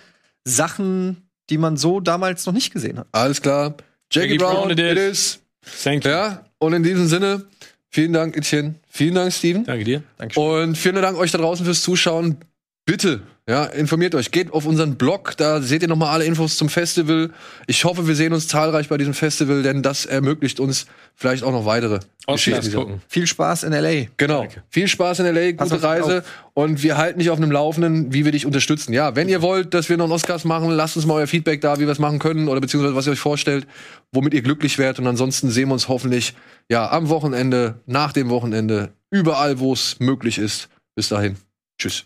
Sachen, 0.43 1.27
die 1.49 1.57
man 1.57 1.75
so 1.75 1.99
damals 1.99 2.45
noch 2.45 2.53
nicht 2.53 2.71
gesehen 2.71 2.99
hat. 2.99 3.07
Alles 3.11 3.41
klar. 3.41 3.75
Jackie, 4.11 4.33
Jackie 4.33 4.37
Brown, 4.37 4.67
Brown 4.67 4.71
it 4.71 4.79
is. 4.97 5.39
Thank 5.83 6.05
you. 6.05 6.11
Ja, 6.11 6.45
und 6.59 6.73
in 6.73 6.83
diesem 6.83 7.07
Sinne, 7.07 7.45
vielen 7.89 8.13
Dank, 8.13 8.37
Etienne. 8.37 8.75
Vielen 8.87 9.15
Dank, 9.15 9.33
Steven. 9.33 9.65
Danke 9.65 9.83
dir. 9.83 10.03
Und 10.35 10.77
vielen 10.77 10.95
Dank 11.01 11.17
euch 11.17 11.31
da 11.31 11.39
draußen 11.39 11.65
fürs 11.65 11.81
Zuschauen. 11.81 12.37
Bitte, 12.85 13.23
ja, 13.49 13.65
informiert 13.65 14.13
euch. 14.13 14.29
Geht 14.29 14.53
auf 14.53 14.67
unseren 14.67 14.95
Blog, 14.95 15.35
da 15.37 15.59
seht 15.59 15.81
ihr 15.81 15.87
nochmal 15.87 16.09
alle 16.09 16.25
Infos 16.25 16.55
zum 16.55 16.69
Festival. 16.69 17.31
Ich 17.65 17.83
hoffe, 17.83 18.07
wir 18.07 18.15
sehen 18.15 18.31
uns 18.31 18.47
zahlreich 18.47 18.89
bei 18.89 18.97
diesem 18.97 19.15
Festival, 19.15 19.63
denn 19.63 19.81
das 19.81 20.05
ermöglicht 20.05 20.59
uns 20.59 20.85
vielleicht 21.15 21.43
auch 21.43 21.51
noch 21.51 21.65
weitere 21.65 21.99
Oscars 22.27 22.45
Geschichten. 22.45 22.75
gucken. 22.75 23.01
Viel 23.07 23.25
Spaß 23.25 23.63
in 23.63 23.73
L.A. 23.73 24.07
Genau. 24.17 24.47
Viel 24.69 24.87
Spaß 24.87 25.19
in 25.19 25.25
LA, 25.33 25.51
gute 25.51 25.75
auf 25.75 25.83
Reise 25.83 26.23
und 26.53 26.83
wir 26.83 26.97
halten 26.97 27.19
dich 27.19 27.31
auf 27.31 27.39
dem 27.39 27.51
Laufenden, 27.51 28.13
wie 28.13 28.25
wir 28.25 28.31
dich 28.31 28.45
unterstützen. 28.45 28.93
Ja, 28.93 29.15
wenn 29.15 29.29
ihr 29.29 29.41
wollt, 29.41 29.73
dass 29.73 29.89
wir 29.89 29.97
noch 29.97 30.05
einen 30.05 30.13
Oscars 30.13 30.43
machen, 30.43 30.69
lasst 30.71 30.95
uns 30.95 31.07
mal 31.07 31.15
euer 31.15 31.27
Feedback 31.27 31.61
da, 31.61 31.77
wie 31.77 31.85
wir 31.85 31.91
es 31.91 31.99
machen 31.99 32.19
können 32.19 32.47
oder 32.47 32.61
beziehungsweise 32.61 32.95
was 32.95 33.07
ihr 33.07 33.13
euch 33.13 33.19
vorstellt, 33.19 33.67
womit 34.11 34.33
ihr 34.33 34.41
glücklich 34.41 34.77
werdet 34.77 34.99
und 34.99 35.07
ansonsten 35.07 35.49
sehen 35.49 35.69
wir 35.69 35.73
uns 35.73 35.87
hoffentlich 35.87 36.33
ja 36.69 36.91
am 36.91 37.09
Wochenende, 37.09 37.79
nach 37.85 38.11
dem 38.11 38.29
Wochenende, 38.29 38.93
überall, 39.11 39.59
wo 39.59 39.73
es 39.73 39.99
möglich 39.99 40.37
ist. 40.37 40.69
Bis 40.95 41.09
dahin. 41.09 41.35
Tschüss. 41.79 42.05